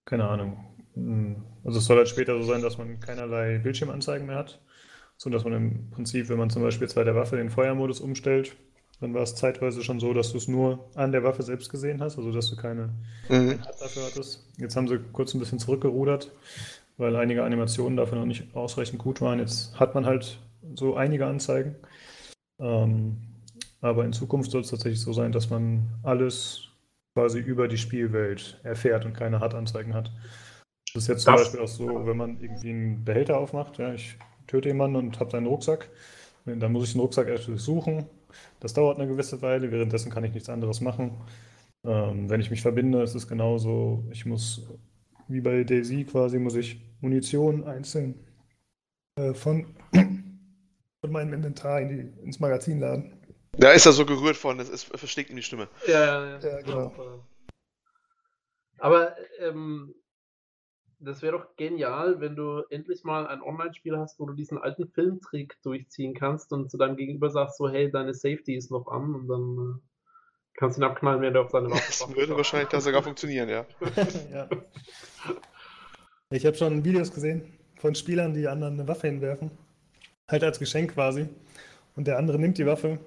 keine 0.06 0.28
Ahnung, 0.28 0.58
hm, 0.96 1.44
also 1.64 1.80
es 1.80 1.86
soll 1.86 1.98
halt 1.98 2.10
später 2.10 2.38
so 2.38 2.44
sein, 2.44 2.62
dass 2.62 2.78
man 2.78 3.00
keinerlei 3.00 3.60
Bildschirmanzeigen 3.60 4.28
mehr 4.28 4.38
hat, 4.38 4.62
so 5.18 5.30
dass 5.30 5.44
man 5.44 5.54
im 5.54 5.90
Prinzip, 5.90 6.30
wenn 6.30 6.38
man 6.38 6.50
zum 6.50 6.64
Beispiel 6.64 6.88
jetzt 6.88 6.96
bei 6.96 7.04
der 7.04 7.16
Waffe 7.16 7.38
den 7.38 7.50
Feuermodus 7.50 8.00
umstellt, 8.02 8.56
dann 9.00 9.14
war 9.14 9.24
es 9.24 9.36
zeitweise 9.36 9.84
schon 9.84 10.00
so, 10.00 10.14
dass 10.14 10.32
du 10.32 10.38
es 10.38 10.48
nur 10.48 10.90
an 10.96 11.12
der 11.12 11.24
Waffe 11.24 11.42
selbst 11.42 11.70
gesehen 11.70 12.02
hast, 12.02 12.18
also 12.18 12.32
dass 12.32 12.50
du 12.50 12.56
keine 12.56 12.94
mhm. 13.30 13.60
dafür 13.80 14.04
hattest. 14.06 14.48
Jetzt 14.58 14.76
haben 14.76 14.88
sie 14.88 15.00
kurz 15.12 15.34
ein 15.34 15.40
bisschen 15.40 15.60
zurückgerudert, 15.60 16.32
weil 16.98 17.16
einige 17.16 17.44
Animationen 17.44 17.98
dafür 17.98 18.20
noch 18.20 18.26
nicht 18.26 18.56
ausreichend 18.56 19.00
gut 19.00 19.20
waren. 19.22 19.40
Jetzt 19.40 19.80
hat 19.80 19.96
man 19.96 20.06
halt 20.06 20.40
so 20.76 20.96
einige 20.96 21.26
Anzeigen. 21.26 21.76
Ähm, 22.60 23.18
aber 23.82 24.06
in 24.06 24.14
Zukunft 24.14 24.52
soll 24.52 24.62
es 24.62 24.70
tatsächlich 24.70 25.02
so 25.02 25.14
sein, 25.14 25.32
dass 25.32 25.50
man 25.50 25.90
alles 26.04 26.70
quasi 27.14 27.40
über 27.40 27.68
die 27.68 27.78
Spielwelt 27.78 28.60
erfährt 28.64 29.06
und 29.06 29.14
keine 29.14 29.40
Hartanzeigen 29.40 29.94
hat. 29.94 30.12
Das 30.94 31.04
ist 31.04 31.08
jetzt 31.10 31.24
zum 31.24 31.34
das, 31.34 31.44
Beispiel 31.44 31.62
auch 31.62 31.68
so, 31.68 32.06
wenn 32.06 32.18
man 32.18 32.40
irgendwie 32.42 32.70
einen 32.70 33.04
Behälter 33.04 33.38
aufmacht, 33.38 33.78
ja, 33.80 33.94
ich 33.94 34.18
töte 34.48 34.70
jemanden 34.70 34.98
und 34.98 35.20
habe 35.20 35.32
seinen 35.32 35.48
Rucksack, 35.48 35.90
dann 36.46 36.72
muss 36.72 36.86
ich 36.86 36.92
den 36.94 37.02
Rucksack 37.02 37.28
erst 37.28 37.46
suchen. 37.46 38.06
Das 38.60 38.74
dauert 38.74 38.98
eine 39.00 39.08
gewisse 39.08 39.42
Weile, 39.42 39.72
währenddessen 39.72 40.12
kann 40.12 40.24
ich 40.24 40.34
nichts 40.34 40.50
anderes 40.50 40.82
machen. 40.82 41.18
Ähm, 41.84 42.30
wenn 42.30 42.42
ich 42.42 42.52
mich 42.52 42.62
verbinde, 42.62 43.02
ist 43.02 43.16
es 43.16 43.28
genauso, 43.28 44.06
ich 44.12 44.26
muss, 44.26 44.68
wie 45.28 45.42
bei 45.42 45.64
Daisy 45.64 46.04
quasi, 46.04 46.40
muss 46.40 46.56
ich 46.56 46.82
Munition 47.02 47.64
einzeln 47.64 48.16
äh, 49.16 49.34
von 49.34 49.66
und 51.02 51.12
meinem 51.12 51.34
Inventar 51.34 51.82
in 51.82 51.90
die, 51.90 52.24
ins 52.24 52.40
Magazin 52.40 52.80
laden. 52.80 53.18
Da 53.54 53.72
ist 53.72 53.86
er 53.86 53.92
so 53.92 54.06
gerührt 54.06 54.38
von, 54.38 54.60
es, 54.60 54.70
es 54.70 54.84
versteckt 54.84 55.30
ihm 55.30 55.36
die 55.36 55.44
Stimme. 55.44 55.68
Ja, 55.88 56.06
ja, 56.06 56.26
ja. 56.26 56.40
ja 56.40 56.62
genau. 56.62 57.26
Aber 58.78 59.16
ähm, 59.40 59.94
das 61.00 61.22
wäre 61.22 61.38
doch 61.38 61.56
genial, 61.56 62.20
wenn 62.22 62.36
du 62.36 62.64
endlich 62.70 63.04
mal 63.04 63.28
ein 63.28 63.42
Online-Spiel 63.42 63.98
hast, 63.98 64.20
wo 64.20 64.26
du 64.26 64.34
diesen 64.34 64.58
alten 64.58 64.88
Filmtrick 64.88 65.58
durchziehen 65.64 66.14
kannst 66.14 66.54
und 66.54 66.70
zu 66.70 66.78
deinem 66.78 66.96
Gegenüber 66.96 67.30
sagst 67.30 67.58
so, 67.58 67.70
hey, 67.70 67.92
deine 67.92 68.14
Safety 68.14 68.56
ist 68.56 68.72
noch 68.72 68.88
an 68.88 69.16
und 69.16 69.28
dann 69.28 69.58
äh, 69.58 69.80
kannst 70.54 70.78
du 70.78 70.82
ihn 70.82 70.86
abknallen, 70.86 71.22
wenn 71.22 71.34
du 71.34 71.42
auf 71.42 71.50
seine 71.50 71.70
Waffe 71.70 71.82
Das 72.08 72.16
würde 72.16 72.38
wahrscheinlich 72.38 72.70
da 72.70 72.80
sogar 72.80 73.04
funktionieren, 73.04 73.50
ja. 73.50 73.66
ja. 74.32 74.50
Ich 76.30 76.46
habe 76.46 76.56
schon 76.56 76.86
Videos 76.86 77.12
gesehen 77.12 77.58
von 77.80 77.96
Spielern, 77.96 78.34
die 78.34 78.48
anderen 78.48 78.80
eine 78.80 78.88
Waffe 78.88 79.08
hinwerfen. 79.08 79.52
Halt 80.32 80.44
als 80.44 80.60
Geschenk 80.60 80.94
quasi. 80.94 81.28
Und 81.96 82.08
der 82.08 82.18
andere 82.18 82.40
nimmt 82.40 82.58
die 82.58 82.66
Waffe 82.66 83.00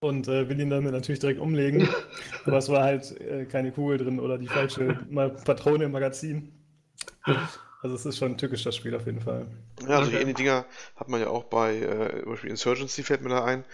und 0.00 0.28
äh, 0.28 0.48
will 0.48 0.60
ihn 0.60 0.70
damit 0.70 0.92
natürlich 0.92 1.18
direkt 1.18 1.40
umlegen. 1.40 1.88
Aber 2.44 2.58
es 2.58 2.68
war 2.68 2.84
halt 2.84 3.20
äh, 3.20 3.46
keine 3.46 3.72
Kugel 3.72 3.98
drin 3.98 4.20
oder 4.20 4.38
die 4.38 4.46
falsche 4.46 4.98
Patrone 5.44 5.84
im 5.84 5.92
Magazin. 5.92 6.52
Also 7.82 7.96
es 7.96 8.06
ist 8.06 8.18
schon 8.18 8.32
ein 8.32 8.38
tückisch, 8.38 8.62
das 8.62 8.76
Spiel 8.76 8.94
auf 8.94 9.06
jeden 9.06 9.20
Fall. 9.20 9.46
Ja, 9.82 9.98
also 9.98 10.12
ähnliche 10.12 10.34
Dinger 10.34 10.64
hat 10.94 11.08
man 11.08 11.20
ja 11.20 11.28
auch 11.28 11.44
bei 11.44 11.76
äh, 11.76 12.22
zum 12.22 12.30
Beispiel 12.30 12.50
Insurgency 12.50 13.02
fällt 13.02 13.22
mir 13.22 13.30
da 13.30 13.44
ein, 13.44 13.64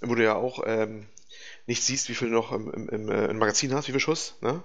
wo 0.00 0.14
du 0.14 0.24
ja 0.24 0.34
auch 0.34 0.62
ähm, 0.66 1.06
nicht 1.66 1.82
siehst, 1.82 2.08
wie 2.08 2.14
viel 2.14 2.28
du 2.28 2.34
noch 2.34 2.52
im, 2.52 2.70
im, 2.70 2.88
im, 2.88 3.08
äh, 3.10 3.26
im 3.26 3.38
Magazin 3.38 3.74
hast, 3.74 3.88
wie 3.88 3.92
viel 3.92 4.00
Schuss. 4.00 4.36
Ne? 4.40 4.62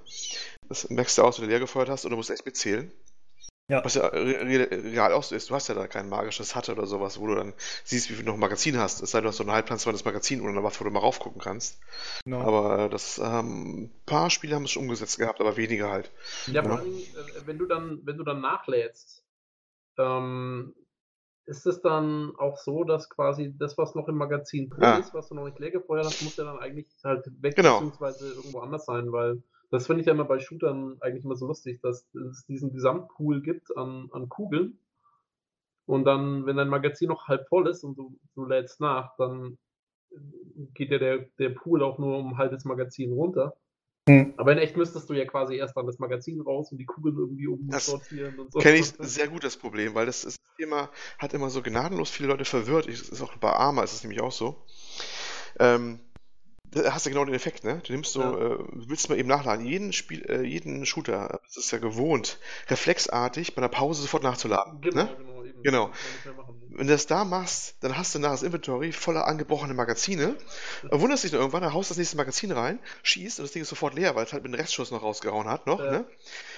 Das 0.67 0.89
merkst 0.89 1.17
du 1.17 1.23
aus, 1.23 1.39
wenn 1.39 1.45
du 1.45 1.51
leer 1.51 1.59
gefeuert 1.59 1.89
hast 1.89 2.05
und 2.05 2.11
du 2.11 2.17
musst 2.17 2.29
echt 2.29 2.45
mitzählen. 2.45 2.91
Ja. 3.69 3.85
Was 3.85 3.93
ja 3.93 4.07
real 4.07 5.13
auch 5.13 5.21
so 5.21 5.35
ist, 5.35 5.51
du 5.51 5.53
hast 5.55 5.69
ja 5.69 5.75
da 5.75 5.87
kein 5.87 6.09
magisches 6.09 6.55
Hatte 6.55 6.71
oder 6.71 6.87
sowas, 6.87 7.19
wo 7.19 7.27
du 7.27 7.35
dann 7.35 7.53
siehst, 7.83 8.09
wie 8.09 8.15
viel 8.15 8.25
du 8.25 8.31
noch 8.31 8.33
ein 8.33 8.39
Magazin 8.39 8.79
hast. 8.79 9.01
Es 9.03 9.11
sei 9.11 9.19
denn, 9.19 9.25
du 9.25 9.29
hast 9.29 9.37
so 9.37 9.43
ein 9.43 9.51
halbplanzweiles 9.51 10.03
Magazin 10.03 10.41
oder 10.41 10.49
eine 10.49 10.63
Waffe, 10.63 10.79
wo 10.79 10.85
du 10.85 10.91
mal 10.91 10.99
raufgucken 10.99 11.39
kannst. 11.39 11.79
Genau. 12.25 12.41
Aber 12.41 12.85
äh, 12.85 12.89
das 12.89 13.19
ähm, 13.19 13.83
ein 13.83 13.91
paar 14.07 14.31
Spiele 14.31 14.55
haben 14.55 14.63
es 14.63 14.71
schon 14.71 14.83
umgesetzt 14.83 15.19
gehabt, 15.19 15.39
aber 15.39 15.55
weniger 15.55 15.91
halt. 15.91 16.11
Ja, 16.47 16.63
vor 16.63 16.79
allem, 16.79 16.97
äh, 16.97 17.45
wenn 17.45 17.59
du 17.59 17.67
dann, 17.67 17.99
wenn 18.05 18.17
du 18.17 18.23
dann 18.23 18.41
nachlädst, 18.41 19.23
ähm, 19.99 20.73
ist 21.45 21.67
es 21.67 21.81
dann 21.81 22.33
auch 22.37 22.57
so, 22.57 22.83
dass 22.83 23.07
quasi 23.07 23.53
das, 23.55 23.77
was 23.77 23.93
noch 23.93 24.07
im 24.07 24.15
Magazin 24.15 24.71
drin 24.71 24.81
ja. 24.81 24.97
ist, 24.97 25.13
was 25.13 25.29
du 25.29 25.35
noch 25.35 25.45
nicht 25.45 25.59
leer 25.59 25.71
gefeuert 25.71 26.05
hast, 26.05 26.23
muss 26.23 26.37
ja 26.37 26.43
dann 26.43 26.57
eigentlich 26.57 26.87
halt 27.03 27.25
weg, 27.41 27.55
genau. 27.55 27.75
beziehungsweise 27.75 28.33
irgendwo 28.33 28.61
anders 28.61 28.85
sein, 28.85 29.11
weil 29.11 29.43
das 29.71 29.87
finde 29.87 30.01
ich 30.01 30.07
ja 30.07 30.13
immer 30.13 30.25
bei 30.25 30.39
Shootern 30.39 30.97
eigentlich 31.01 31.23
immer 31.23 31.35
so 31.35 31.47
lustig, 31.47 31.81
dass 31.81 32.07
es 32.13 32.45
diesen 32.45 32.73
Gesamtpool 32.73 33.41
gibt 33.41 33.75
an, 33.77 34.09
an 34.11 34.29
Kugeln. 34.29 34.79
Und 35.85 36.05
dann, 36.05 36.45
wenn 36.45 36.57
dein 36.57 36.69
Magazin 36.69 37.09
noch 37.09 37.27
halb 37.27 37.47
voll 37.47 37.67
ist 37.67 37.83
und 37.83 37.97
du, 37.97 38.19
du 38.35 38.45
lädst 38.45 38.79
nach, 38.79 39.15
dann 39.17 39.57
geht 40.73 40.91
ja 40.91 40.97
der, 40.97 41.25
der 41.39 41.49
Pool 41.49 41.83
auch 41.83 41.99
nur 41.99 42.17
um 42.17 42.33
ein 42.33 42.37
halbes 42.37 42.65
Magazin 42.65 43.11
runter. 43.11 43.55
Mhm. 44.07 44.33
Aber 44.37 44.51
in 44.51 44.57
echt 44.57 44.75
müsstest 44.75 45.09
du 45.09 45.13
ja 45.13 45.25
quasi 45.25 45.55
erst 45.55 45.77
dann 45.77 45.85
das 45.85 45.99
Magazin 45.99 46.41
raus 46.41 46.71
und 46.71 46.79
die 46.79 46.85
Kugeln 46.85 47.17
irgendwie 47.17 47.47
umsortieren 47.47 48.39
und 48.39 48.51
so. 48.51 48.59
Kenne 48.59 48.77
ich 48.77 48.85
sehr 48.97 49.27
gut 49.27 49.43
das 49.43 49.57
Problem, 49.57 49.93
weil 49.93 50.07
das, 50.07 50.23
das 50.23 50.35
Thema 50.57 50.89
hat 51.19 51.33
immer 51.33 51.49
so 51.49 51.61
gnadenlos 51.61 52.09
viele 52.09 52.29
Leute 52.29 52.45
verwirrt. 52.45 52.87
Ich, 52.87 53.11
ist 53.11 53.21
auch 53.21 53.35
bei 53.37 53.51
Arma 53.51 53.83
ist 53.83 53.93
es 53.93 54.03
nämlich 54.03 54.21
auch 54.21 54.31
so. 54.31 54.63
Ähm, 55.59 55.99
da 56.71 56.93
hast 56.93 57.05
du 57.05 57.09
genau 57.09 57.25
den 57.25 57.33
Effekt, 57.33 57.63
ne? 57.63 57.81
Du 57.85 57.91
nimmst 57.93 58.13
so, 58.13 58.21
ja. 58.21 58.55
äh, 58.55 58.57
willst 58.71 59.09
mal 59.09 59.17
eben 59.17 59.29
nachladen. 59.29 59.65
Jeden 59.65 59.93
Spiel, 59.93 60.25
äh, 60.29 60.43
jeden 60.43 60.85
Shooter, 60.85 61.39
das 61.45 61.57
ist 61.57 61.71
ja 61.71 61.77
gewohnt, 61.79 62.37
reflexartig 62.69 63.55
bei 63.55 63.59
einer 63.59 63.69
Pause 63.69 64.01
sofort 64.01 64.23
nachzuladen. 64.23 64.81
Genau, 64.81 65.03
ne? 65.03 65.15
genau. 65.17 65.38
Genau. 65.63 65.91
Wenn 66.69 66.87
du 66.87 66.93
das 66.93 67.07
da 67.07 67.25
machst, 67.25 67.75
dann 67.81 67.97
hast 67.97 68.15
du 68.15 68.19
nachher 68.19 68.33
das 68.33 68.43
Inventory 68.43 68.91
voller 68.91 69.27
angebrochene 69.27 69.73
Magazine. 69.73 70.35
Wunderst 70.89 71.23
dich 71.23 71.31
dann 71.31 71.41
irgendwann, 71.41 71.61
dann 71.61 71.73
haust 71.73 71.89
du 71.89 71.93
das 71.93 71.97
nächste 71.97 72.17
Magazin 72.17 72.51
rein, 72.51 72.79
schießt 73.03 73.39
und 73.39 73.45
das 73.45 73.51
Ding 73.51 73.61
ist 73.61 73.69
sofort 73.69 73.95
leer, 73.95 74.15
weil 74.15 74.25
es 74.25 74.33
halt 74.33 74.43
mit 74.43 74.53
einem 74.53 74.61
Restschuss 74.61 74.91
noch 74.91 75.01
rausgehauen 75.01 75.47
hat, 75.47 75.67
noch, 75.67 75.79
ja. 75.79 75.91
ne? 75.91 76.05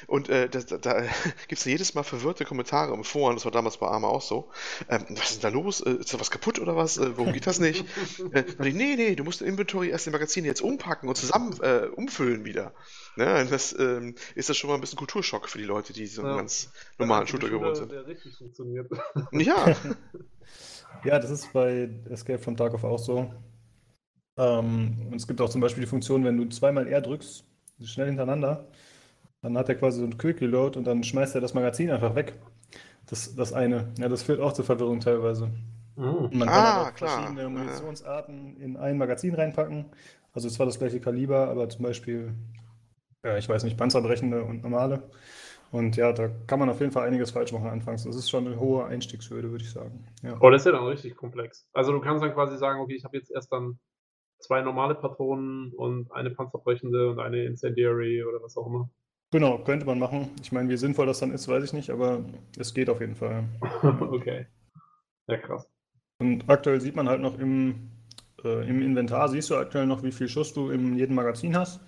Und 0.08 0.30
äh, 0.30 0.50
da, 0.50 0.60
da, 0.60 1.02
gibt 1.48 1.60
es 1.60 1.66
jedes 1.66 1.94
Mal 1.94 2.04
verwirrte 2.04 2.46
Kommentare 2.46 2.94
im 2.94 3.04
Foren, 3.04 3.36
das 3.36 3.46
war 3.46 3.52
damals 3.52 3.78
bei 3.78 3.88
Arma 3.88 4.08
auch 4.08 4.22
so. 4.22 4.50
Ähm, 4.90 5.06
was 5.10 5.32
ist 5.32 5.44
denn 5.44 5.52
da 5.52 5.58
los? 5.58 5.82
Äh, 5.82 5.92
ist 5.94 6.14
da 6.14 6.20
was 6.20 6.32
kaputt 6.32 6.60
oder 6.60 6.76
was? 6.76 6.98
Äh, 6.98 7.18
warum 7.18 7.34
geht 7.34 7.48
das 7.48 7.60
nicht? 7.60 7.86
äh, 8.34 8.44
nee, 8.60 8.96
nee, 8.96 9.16
du 9.16 9.24
musst 9.24 9.42
im 9.42 9.48
Inventory 9.48 9.90
erst 9.90 10.06
die 10.06 10.12
Magazine 10.12 10.48
jetzt 10.48 10.62
umpacken 10.62 11.10
und 11.10 11.16
zusammen 11.16 11.58
äh, 11.62 11.88
umfüllen 11.96 12.46
wieder. 12.46 12.74
Ne? 13.16 13.48
Das 13.50 13.78
ähm, 13.78 14.16
ist 14.36 14.50
das 14.50 14.58
schon 14.58 14.70
mal 14.70 14.76
ein 14.76 14.82
bisschen 14.82 14.98
Kulturschock 14.98 15.50
für 15.50 15.58
die 15.58 15.66
Leute, 15.66 15.94
die 15.94 16.08
so 16.08 16.22
einen 16.22 16.32
ja. 16.32 16.38
ganz 16.38 16.72
normalen 16.98 17.28
Shooter 17.28 17.50
gewohnt 17.50 17.78
sind. 17.78 17.92
Der 17.92 18.08
richtig 18.08 18.36
funktioniert. 18.38 18.91
Ja. 19.32 19.76
ja, 21.04 21.20
das 21.20 21.30
ist 21.30 21.54
bei 21.54 21.90
Escape 22.10 22.40
from 22.40 22.58
Tarkov 22.58 22.84
auch 22.84 23.00
so. 23.00 23.34
Ähm, 24.38 25.08
und 25.12 25.16
es 25.16 25.28
gibt 25.28 25.42
auch 25.42 25.50
zum 25.50 25.62
Beispiel 25.62 25.84
die 25.84 25.90
Funktion, 25.90 26.24
wenn 26.24 26.38
du 26.38 26.48
zweimal 26.50 26.88
R 26.88 27.02
drückst, 27.02 27.44
schnell 27.84 28.08
hintereinander, 28.08 28.68
dann 29.42 29.58
hat 29.58 29.70
er 29.70 29.76
quasi 29.76 30.00
so 30.00 30.06
ein 30.06 30.18
Quick 30.18 30.42
Reload 30.42 30.78
und 30.78 30.86
dann 30.86 31.04
schmeißt 31.04 31.36
er 31.36 31.42
das 31.42 31.54
Magazin 31.54 31.90
einfach 31.90 32.16
weg. 32.16 32.34
Das, 33.08 33.36
das 33.36 33.54
eine. 33.54 33.92
Ja, 33.98 34.08
das 34.08 34.24
führt 34.24 34.40
auch 34.40 34.54
zur 34.54 34.66
Verwirrung 34.66 35.00
teilweise. 35.00 35.52
Mhm. 35.96 36.30
Man 36.32 36.48
kann 36.48 36.50
ah, 36.50 36.84
auch 36.84 36.94
klar. 36.94 37.22
verschiedene 37.22 37.50
Munitionsarten 37.50 38.58
in 38.58 38.78
ein 38.78 38.98
Magazin 38.98 39.34
reinpacken. 39.34 39.86
Also 40.34 40.50
zwar 40.50 40.66
das 40.66 40.80
gleiche 40.80 41.02
Kaliber, 41.02 41.50
aber 41.50 41.68
zum 41.68 41.84
Beispiel, 41.84 42.34
ja, 43.26 43.38
ich 43.38 43.50
weiß 43.50 43.64
nicht, 43.64 43.78
panzerbrechende 43.78 44.44
und 44.44 44.64
normale. 44.64 45.04
Und 45.72 45.96
ja, 45.96 46.12
da 46.12 46.30
kann 46.48 46.60
man 46.60 46.70
auf 46.70 46.82
jeden 46.82 46.92
Fall 46.92 47.08
einiges 47.08 47.32
falsch 47.32 47.54
machen 47.54 47.70
anfangs. 47.70 48.04
Das 48.04 48.16
ist 48.16 48.30
schon 48.30 48.46
eine 48.46 48.60
hohe 48.60 48.86
Einstiegshürde, 48.86 49.52
würde 49.52 49.64
ich 49.64 49.72
sagen. 49.72 50.06
Ja. 50.22 50.38
Oh, 50.42 50.50
das 50.50 50.62
ist 50.62 50.66
ja 50.66 50.74
dann 50.74 50.84
richtig 50.84 51.16
komplex. 51.16 51.68
Also 51.72 51.94
du 51.94 52.02
kannst 52.02 52.24
dann 52.24 52.34
quasi 52.34 52.58
sagen, 52.58 52.82
okay, 52.82 52.96
ich 52.96 53.06
habe 53.06 53.18
jetzt 53.18 53.32
erst 53.32 53.52
dann 53.54 53.80
zwei 54.40 54.62
normale 54.62 54.96
Patronen 54.96 55.72
und 55.74 56.12
eine 56.12 56.32
panzerbrechende 56.32 57.10
und 57.10 57.20
eine 57.20 57.46
Incendiary 57.46 58.24
oder 58.24 58.42
was 58.42 58.58
auch 58.58 58.68
immer. 58.68 58.90
Genau, 59.32 59.60
könnte 59.60 59.86
man 59.86 59.98
machen. 59.98 60.30
Ich 60.42 60.52
meine, 60.52 60.68
wie 60.68 60.76
sinnvoll 60.76 61.06
das 61.06 61.20
dann 61.20 61.32
ist, 61.32 61.48
weiß 61.48 61.64
ich 61.64 61.72
nicht, 61.72 61.90
aber 61.90 62.26
es 62.58 62.74
geht 62.74 62.90
auf 62.90 63.00
jeden 63.00 63.16
Fall. 63.16 63.46
okay. 64.12 64.48
Ja, 65.28 65.38
krass. 65.38 65.66
Und 66.20 66.50
aktuell 66.50 66.82
sieht 66.82 66.98
man 66.98 67.08
halt 67.08 67.22
noch 67.22 67.40
im, 67.40 67.92
äh, 68.44 68.68
im 68.68 68.82
Inventar, 68.82 69.30
siehst 69.30 69.50
du 69.50 69.56
aktuell 69.56 69.86
noch, 69.86 70.04
wie 70.04 70.12
viel 70.12 70.28
Schuss 70.28 70.54
du 70.54 70.70
in 70.70 70.98
jedem 70.98 71.16
Magazin 71.16 71.56
hast. 71.56 71.80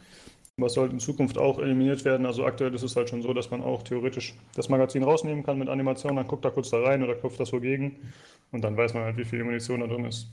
Was 0.58 0.74
sollte 0.74 0.94
in 0.94 1.00
Zukunft 1.00 1.38
auch 1.38 1.58
eliminiert 1.58 2.06
werden. 2.06 2.28
Also 2.28 2.46
aktuell 2.46 2.74
ist 2.76 2.84
es 2.84 2.96
halt 2.96 3.10
schon 3.10 3.24
so, 3.24 3.34
dass 3.34 3.50
man 3.50 3.64
auch 3.64 3.82
theoretisch 3.82 4.36
das 4.56 4.70
Magazin 4.70 5.04
rausnehmen 5.04 5.44
kann 5.44 5.58
mit 5.58 5.68
Animation, 5.68 6.16
dann 6.16 6.28
guckt 6.28 6.46
er 6.46 6.52
kurz 6.52 6.70
da 6.70 6.80
rein 6.80 7.04
oder 7.04 7.16
klopft 7.16 7.40
das 7.40 7.52
wogegen 7.52 8.14
und 8.52 8.62
dann 8.62 8.78
weiß 8.78 8.94
man 8.94 9.04
halt, 9.04 9.18
wie 9.18 9.26
viel 9.26 9.44
Munition 9.44 9.80
da 9.80 9.88
drin 9.88 10.06
ist. 10.06 10.28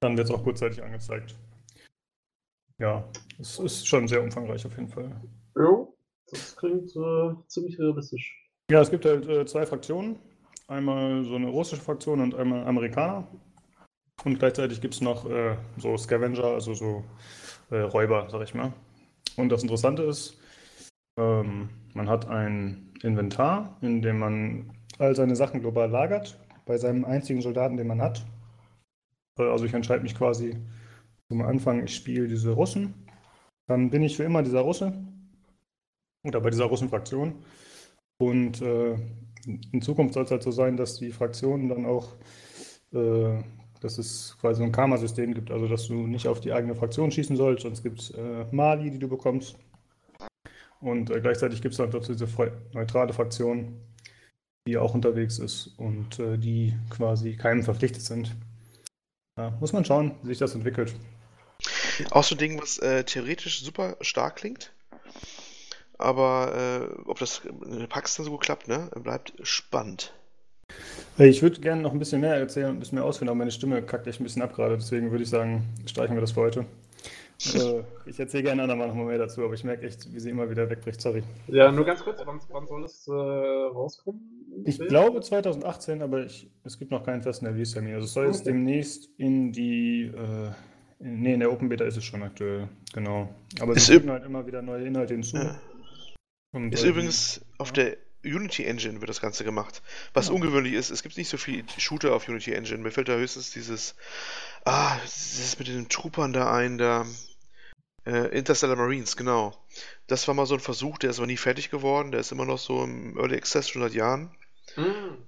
Dann 0.00 0.16
wird 0.16 0.28
es 0.28 0.34
auch 0.34 0.42
kurzzeitig 0.42 0.82
angezeigt. 0.82 1.36
Ja, 2.78 3.04
es 3.38 3.58
ist 3.58 3.86
schon 3.86 4.08
sehr 4.08 4.22
umfangreich 4.22 4.66
auf 4.66 4.74
jeden 4.76 4.88
Fall. 4.88 5.10
Ja, 5.54 5.86
das 6.28 6.56
klingt 6.56 6.90
äh, 6.96 7.34
ziemlich 7.46 7.78
realistisch. 7.78 8.34
Ja, 8.70 8.80
es 8.80 8.90
gibt 8.90 9.04
halt 9.04 9.28
äh, 9.28 9.44
zwei 9.46 9.66
Fraktionen. 9.66 10.16
Einmal 10.66 11.24
so 11.24 11.34
eine 11.34 11.48
russische 11.48 11.82
Fraktion 11.82 12.20
und 12.20 12.34
einmal 12.34 12.66
Amerikaner. 12.66 13.28
Und 14.24 14.38
gleichzeitig 14.38 14.80
gibt 14.80 14.94
es 14.94 15.00
noch 15.00 15.28
äh, 15.28 15.56
so 15.76 15.96
Scavenger, 15.96 16.44
also 16.44 16.74
so 16.74 17.04
äh, 17.70 17.80
Räuber, 17.80 18.28
sag 18.30 18.42
ich 18.42 18.54
mal. 18.54 18.72
Und 19.40 19.50
das 19.50 19.62
Interessante 19.62 20.02
ist, 20.02 20.38
ähm, 21.18 21.70
man 21.94 22.08
hat 22.08 22.28
ein 22.28 22.92
Inventar, 23.02 23.78
in 23.80 24.02
dem 24.02 24.18
man 24.18 24.72
all 24.98 25.16
seine 25.16 25.36
Sachen 25.36 25.60
global 25.60 25.90
lagert, 25.90 26.38
bei 26.66 26.76
seinem 26.76 27.04
einzigen 27.04 27.40
Soldaten, 27.40 27.76
den 27.76 27.86
man 27.86 28.00
hat. 28.00 28.24
Äh, 29.38 29.44
also 29.44 29.64
ich 29.64 29.74
entscheide 29.74 30.02
mich 30.02 30.14
quasi 30.14 30.56
zum 31.30 31.42
Anfang, 31.42 31.84
ich 31.84 31.94
spiele 31.94 32.28
diese 32.28 32.50
Russen. 32.50 32.94
Dann 33.66 33.90
bin 33.90 34.02
ich 34.02 34.16
für 34.16 34.24
immer 34.24 34.42
dieser 34.42 34.60
Russe 34.60 34.92
oder 36.24 36.40
bei 36.40 36.50
dieser 36.50 36.64
Russenfraktion. 36.64 37.34
Und 38.18 38.60
äh, 38.60 38.96
in 39.72 39.80
Zukunft 39.80 40.14
soll 40.14 40.24
es 40.24 40.30
halt 40.30 40.42
so 40.42 40.50
sein, 40.50 40.76
dass 40.76 40.96
die 40.96 41.12
Fraktionen 41.12 41.68
dann 41.68 41.86
auch, 41.86 42.16
äh, 42.92 43.42
dass 43.80 43.98
es 43.98 44.36
quasi 44.40 44.62
ein 44.62 44.72
Karma-System 44.72 45.34
gibt, 45.34 45.50
also 45.50 45.66
dass 45.66 45.88
du 45.88 46.06
nicht 46.06 46.28
auf 46.28 46.40
die 46.40 46.52
eigene 46.52 46.74
Fraktion 46.74 47.10
schießen 47.10 47.36
sollst, 47.36 47.62
sonst 47.62 47.82
gibt 47.82 48.00
es 48.00 48.10
äh, 48.10 48.44
Mali, 48.50 48.90
die 48.90 48.98
du 48.98 49.08
bekommst. 49.08 49.56
Und 50.80 51.10
äh, 51.10 51.20
gleichzeitig 51.20 51.62
gibt 51.62 51.72
es 51.72 51.78
dann 51.78 51.90
diese 51.90 52.28
neutrale 52.72 53.12
Fraktion, 53.12 53.80
die 54.66 54.76
auch 54.78 54.94
unterwegs 54.94 55.38
ist 55.38 55.68
und 55.78 56.18
äh, 56.18 56.38
die 56.38 56.74
quasi 56.90 57.36
keinem 57.36 57.62
verpflichtet 57.62 58.02
sind. 58.02 58.36
Ja, 59.36 59.50
muss 59.60 59.72
man 59.72 59.84
schauen, 59.84 60.16
wie 60.22 60.28
sich 60.28 60.38
das 60.38 60.54
entwickelt. 60.54 60.94
Auch 62.10 62.24
so 62.24 62.34
ein 62.34 62.38
Ding, 62.38 62.60
was 62.60 62.78
äh, 62.78 63.04
theoretisch 63.04 63.62
super 63.62 63.96
stark 64.00 64.36
klingt, 64.36 64.72
aber 65.98 66.54
äh, 66.54 67.08
ob 67.08 67.18
das 67.18 67.42
in 67.44 67.78
der 67.78 67.86
Praxis 67.86 68.16
dann 68.16 68.24
so 68.24 68.30
gut 68.32 68.40
klappt, 68.40 68.68
ne, 68.68 68.90
bleibt 69.02 69.34
spannend. 69.42 70.14
Ich 71.18 71.42
würde 71.42 71.60
gerne 71.60 71.82
noch 71.82 71.92
ein 71.92 71.98
bisschen 71.98 72.20
mehr 72.20 72.34
erzählen, 72.34 72.68
ein 72.68 72.80
bisschen 72.80 72.96
mehr 72.96 73.04
ausführen, 73.04 73.28
aber 73.28 73.36
meine 73.36 73.50
Stimme 73.50 73.82
kackt 73.82 74.06
echt 74.06 74.20
ein 74.20 74.24
bisschen 74.24 74.42
ab 74.42 74.54
gerade. 74.54 74.76
Deswegen 74.76 75.10
würde 75.10 75.22
ich 75.22 75.28
sagen, 75.28 75.64
streichen 75.84 76.16
wir 76.16 76.20
das 76.20 76.32
für 76.32 76.40
heute. 76.40 76.64
äh, 77.54 77.82
ich 78.06 78.18
erzähle 78.18 78.44
gerne 78.44 78.62
andermal 78.62 78.88
noch 78.88 78.94
mal 78.94 79.04
mehr 79.04 79.18
dazu, 79.18 79.44
aber 79.44 79.54
ich 79.54 79.64
merke 79.64 79.86
echt, 79.86 80.12
wie 80.12 80.20
sie 80.20 80.30
immer 80.30 80.48
wieder 80.48 80.70
wegbricht. 80.70 81.00
Sorry. 81.00 81.22
Ja, 81.48 81.70
nur 81.70 81.84
ganz 81.84 82.02
kurz, 82.02 82.20
wann, 82.24 82.40
wann 82.50 82.66
soll 82.66 82.84
es 82.84 83.06
äh, 83.06 83.12
rauskommen? 83.12 84.40
Ich 84.64 84.78
glaube 84.78 85.20
2018, 85.20 86.02
aber 86.02 86.24
ich, 86.24 86.50
es 86.64 86.78
gibt 86.78 86.90
noch 86.90 87.04
keinen 87.04 87.22
festen 87.22 87.46
Release-Termin. 87.46 87.94
Also 87.94 88.06
es 88.06 88.12
soll 88.12 88.26
jetzt 88.26 88.40
okay. 88.40 88.52
demnächst 88.52 89.10
in 89.18 89.52
die. 89.52 90.04
Äh, 90.04 90.50
in, 91.00 91.20
nee, 91.20 91.34
in 91.34 91.40
der 91.40 91.52
Open 91.52 91.68
Beta 91.68 91.84
ist 91.84 91.96
es 91.96 92.04
schon 92.04 92.22
aktuell, 92.22 92.68
genau. 92.92 93.28
Aber 93.60 93.74
sie 93.74 93.92
fügen 93.92 94.10
halt 94.10 94.24
immer 94.24 94.46
wieder 94.46 94.60
neue 94.60 94.86
Inhalte 94.86 95.14
hinzu. 95.14 95.36
Ja. 95.36 95.58
Und, 96.52 96.74
ist 96.74 96.84
äh, 96.84 96.88
übrigens 96.88 97.40
auf 97.58 97.72
der 97.72 97.96
Unity 98.24 98.64
Engine 98.64 99.00
wird 99.00 99.08
das 99.08 99.20
Ganze 99.20 99.44
gemacht. 99.44 99.82
Was 100.12 100.28
ja. 100.28 100.34
ungewöhnlich 100.34 100.74
ist, 100.74 100.90
es 100.90 101.02
gibt 101.02 101.16
nicht 101.16 101.28
so 101.28 101.36
viele 101.36 101.64
Shooter 101.78 102.14
auf 102.14 102.28
Unity 102.28 102.52
Engine. 102.52 102.82
Mir 102.82 102.90
fällt 102.90 103.08
da 103.08 103.14
höchstens 103.14 103.50
dieses, 103.50 103.94
ah, 104.64 104.96
das 104.98 105.58
mit 105.58 105.68
den 105.68 105.88
Troopern 105.88 106.32
da 106.32 106.52
ein, 106.52 106.78
da, 106.78 107.06
äh, 108.06 108.36
Interstellar 108.36 108.76
Marines, 108.76 109.16
genau. 109.16 109.56
Das 110.06 110.26
war 110.26 110.34
mal 110.34 110.46
so 110.46 110.54
ein 110.54 110.60
Versuch, 110.60 110.98
der 110.98 111.10
ist 111.10 111.18
aber 111.18 111.26
nie 111.26 111.36
fertig 111.36 111.70
geworden. 111.70 112.12
Der 112.12 112.20
ist 112.20 112.32
immer 112.32 112.44
noch 112.44 112.58
so 112.58 112.82
im 112.82 113.16
Early 113.16 113.36
Access 113.36 113.68
schon 113.68 113.82
seit 113.82 113.94
Jahren. 113.94 114.34
Mhm. 114.76 115.24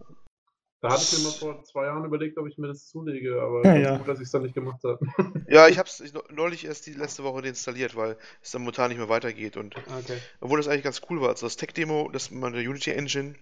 Da 0.83 0.91
hatte 0.91 1.05
ich 1.05 1.17
mir 1.17 1.25
mal 1.25 1.31
vor 1.31 1.63
zwei 1.63 1.85
Jahren 1.85 2.05
überlegt, 2.05 2.37
ob 2.39 2.49
ich 2.49 2.59
mir 2.59 2.67
das 2.67 2.89
zulege, 2.89 3.41
aber 3.41 3.65
ja, 3.65 3.77
ja. 3.77 3.97
gut, 3.99 4.09
dass 4.09 4.19
ich 4.19 4.25
es 4.25 4.33
dann 4.33 4.43
nicht 4.43 4.55
gemacht 4.55 4.81
habe. 4.83 4.99
Ja, 5.47 5.69
ich 5.69 5.79
habe 5.79 5.89
es 5.89 6.03
neulich 6.29 6.65
erst 6.65 6.87
die 6.87 6.95
letzte 6.95 7.23
Woche 7.23 7.41
deinstalliert, 7.41 7.95
weil 7.95 8.17
es 8.43 8.51
dann 8.51 8.63
momentan 8.63 8.89
nicht 8.89 8.99
mehr 8.99 9.09
weitergeht. 9.09 9.57
Und 9.57 9.77
okay. 9.77 10.19
obwohl 10.41 10.59
das 10.59 10.67
eigentlich 10.67 10.83
ganz 10.83 11.01
cool 11.09 11.21
war, 11.21 11.29
also 11.29 11.47
das 11.47 11.57
Tech-Demo, 11.57 12.11
dass 12.13 12.33
man 12.33 12.53
der 12.53 12.63
Unity 12.63 12.91
Engine 12.91 13.37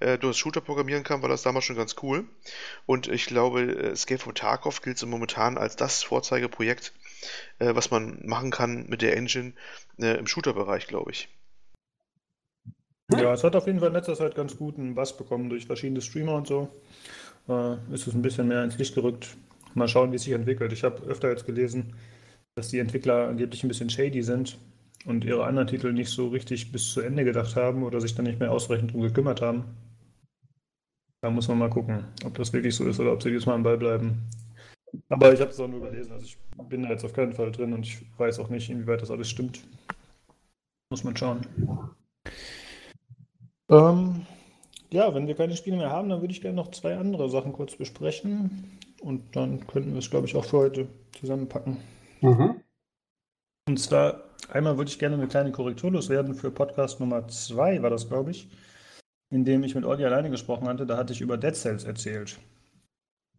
äh, 0.00 0.16
durch 0.16 0.38
Shooter 0.38 0.62
programmieren 0.62 1.04
kann, 1.04 1.20
war 1.20 1.28
das 1.28 1.42
damals 1.42 1.66
schon 1.66 1.76
ganz 1.76 1.96
cool. 2.02 2.24
Und 2.86 3.08
ich 3.08 3.26
glaube, 3.26 3.60
äh, 3.60 3.88
Escape 3.90 4.18
from 4.18 4.34
Tarkov 4.34 4.80
gilt 4.80 4.96
so 4.96 5.06
momentan 5.06 5.58
als 5.58 5.76
das 5.76 6.02
Vorzeigeprojekt, 6.02 6.94
äh, 7.58 7.74
was 7.74 7.90
man 7.90 8.22
machen 8.24 8.50
kann 8.50 8.86
mit 8.88 9.02
der 9.02 9.14
Engine 9.18 9.52
äh, 9.98 10.16
im 10.16 10.26
Shooter-Bereich, 10.26 10.86
glaube 10.86 11.10
ich. 11.10 11.28
Ja, 13.12 13.32
es 13.32 13.44
hat 13.44 13.54
auf 13.54 13.66
jeden 13.66 13.78
Fall 13.78 13.88
in 13.88 13.94
letzter 13.94 14.16
Zeit 14.16 14.34
ganz 14.34 14.56
guten 14.56 14.94
Bass 14.94 15.16
bekommen 15.16 15.48
durch 15.48 15.66
verschiedene 15.66 16.00
Streamer 16.00 16.34
und 16.34 16.46
so. 16.46 16.68
Äh, 17.48 17.74
ist 17.94 18.06
es 18.06 18.14
ein 18.14 18.22
bisschen 18.22 18.48
mehr 18.48 18.64
ins 18.64 18.78
Licht 18.78 18.94
gerückt. 18.94 19.36
Mal 19.74 19.86
schauen, 19.88 20.10
wie 20.10 20.16
es 20.16 20.22
sich 20.22 20.32
entwickelt. 20.32 20.72
Ich 20.72 20.82
habe 20.82 21.02
öfter 21.06 21.30
jetzt 21.30 21.46
gelesen, 21.46 21.94
dass 22.56 22.68
die 22.68 22.80
Entwickler 22.80 23.28
angeblich 23.28 23.62
ein 23.62 23.68
bisschen 23.68 23.90
shady 23.90 24.22
sind 24.22 24.58
und 25.04 25.24
ihre 25.24 25.44
anderen 25.44 25.68
Titel 25.68 25.92
nicht 25.92 26.10
so 26.10 26.28
richtig 26.28 26.72
bis 26.72 26.92
zu 26.92 27.00
Ende 27.00 27.24
gedacht 27.24 27.54
haben 27.54 27.84
oder 27.84 28.00
sich 28.00 28.14
dann 28.14 28.24
nicht 28.24 28.40
mehr 28.40 28.50
ausreichend 28.50 28.92
drum 28.92 29.02
gekümmert 29.02 29.40
haben. 29.40 29.64
Da 31.20 31.30
muss 31.30 31.48
man 31.48 31.58
mal 31.58 31.70
gucken, 31.70 32.04
ob 32.24 32.34
das 32.34 32.52
wirklich 32.52 32.74
so 32.74 32.86
ist 32.86 32.98
oder 32.98 33.12
ob 33.12 33.22
sie 33.22 33.30
diesmal 33.30 33.54
am 33.54 33.62
Ball 33.62 33.78
bleiben. 33.78 34.22
Aber 35.08 35.32
ich 35.32 35.40
habe 35.40 35.50
es 35.50 35.60
auch 35.60 35.68
nur 35.68 35.80
gelesen, 35.80 36.12
also 36.12 36.24
ich 36.24 36.38
bin 36.68 36.82
da 36.82 36.90
jetzt 36.90 37.04
auf 37.04 37.12
keinen 37.12 37.32
Fall 37.32 37.52
drin 37.52 37.72
und 37.72 37.86
ich 37.86 38.00
weiß 38.18 38.38
auch 38.40 38.48
nicht, 38.48 38.70
inwieweit 38.70 39.02
das 39.02 39.10
alles 39.10 39.28
stimmt. 39.28 39.60
Muss 40.90 41.04
man 41.04 41.16
schauen. 41.16 41.46
Ähm, 43.70 44.26
ja, 44.90 45.14
wenn 45.14 45.26
wir 45.26 45.34
keine 45.34 45.56
Spiele 45.56 45.76
mehr 45.76 45.90
haben, 45.90 46.08
dann 46.08 46.20
würde 46.20 46.32
ich 46.32 46.40
gerne 46.40 46.56
noch 46.56 46.70
zwei 46.70 46.96
andere 46.96 47.28
Sachen 47.28 47.52
kurz 47.52 47.76
besprechen. 47.76 48.78
Und 49.00 49.36
dann 49.36 49.66
könnten 49.66 49.92
wir 49.92 49.98
es, 49.98 50.10
glaube 50.10 50.26
ich, 50.26 50.36
auch 50.36 50.44
für 50.44 50.58
heute 50.58 50.88
zusammenpacken. 51.18 51.78
Mhm. 52.20 52.60
Und 53.68 53.78
zwar, 53.78 54.22
einmal 54.48 54.76
würde 54.76 54.90
ich 54.90 54.98
gerne 54.98 55.16
eine 55.16 55.26
kleine 55.26 55.52
Korrektur 55.52 55.90
loswerden 55.90 56.34
für 56.34 56.50
Podcast 56.50 57.00
Nummer 57.00 57.26
2, 57.26 57.82
war 57.82 57.90
das, 57.90 58.08
glaube 58.08 58.30
ich, 58.30 58.48
in 59.30 59.44
dem 59.44 59.64
ich 59.64 59.74
mit 59.74 59.84
Olli 59.84 60.04
alleine 60.04 60.30
gesprochen 60.30 60.68
hatte. 60.68 60.86
Da 60.86 60.96
hatte 60.96 61.12
ich 61.12 61.20
über 61.20 61.36
Dead 61.36 61.54
Cells 61.54 61.84
erzählt. 61.84 62.38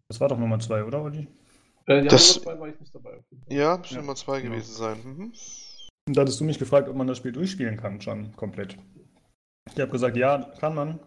Das 0.10 0.20
war 0.20 0.28
doch 0.28 0.38
Nummer 0.38 0.60
2, 0.60 0.84
oder, 0.84 1.02
Olli? 1.02 1.28
Äh, 1.88 2.04
ja, 2.04 2.04
das, 2.04 2.44
Nummer 2.44 2.56
2 2.56 2.60
war 2.60 2.68
ich 2.68 2.80
nicht 2.80 2.96
dabei. 2.96 3.24
Ja, 3.48 3.78
müsste 3.78 3.96
ja. 3.96 4.02
Nummer 4.02 4.16
2 4.16 4.42
genau. 4.42 4.54
gewesen 4.54 4.74
sein. 4.74 4.98
Mhm. 5.04 5.34
Und 6.08 6.18
da 6.18 6.22
hattest 6.22 6.40
du 6.40 6.44
mich 6.44 6.60
gefragt, 6.60 6.90
ob 6.90 6.96
man 6.96 7.08
das 7.08 7.18
Spiel 7.18 7.32
durchspielen 7.32 7.78
kann, 7.78 8.02
schon 8.02 8.36
komplett. 8.36 8.78
Ich 9.74 9.80
habe 9.80 9.92
gesagt, 9.92 10.18
ja, 10.18 10.52
kann 10.60 10.76
man. 10.76 11.00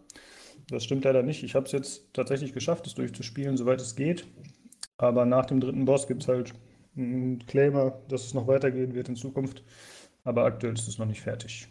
Das 0.69 0.85
stimmt 0.85 1.05
leider 1.05 1.23
nicht. 1.23 1.43
Ich 1.43 1.55
habe 1.55 1.67
es 1.67 1.73
jetzt 1.73 2.13
tatsächlich 2.13 2.53
geschafft, 2.53 2.87
es 2.87 2.95
durchzuspielen, 2.95 3.57
soweit 3.57 3.81
es 3.81 3.97
geht. 3.97 4.27
Aber 4.97 5.25
nach 5.25 5.47
dem 5.47 5.61
dritten 5.61 5.85
Boss 5.85 6.07
gibt 6.07 6.23
es 6.23 6.29
halt 6.29 6.55
einen 6.97 7.45
Claimer, 7.47 8.03
dass 8.09 8.25
es 8.25 8.35
noch 8.35 8.47
weitergehen 8.47 8.95
wird 8.95 9.09
in 9.09 9.17
Zukunft. 9.17 9.65
Aber 10.25 10.45
aktuell 10.45 10.75
ist 10.75 10.87
es 10.87 10.99
noch 10.99 11.07
nicht 11.07 11.23
fertig. 11.23 11.69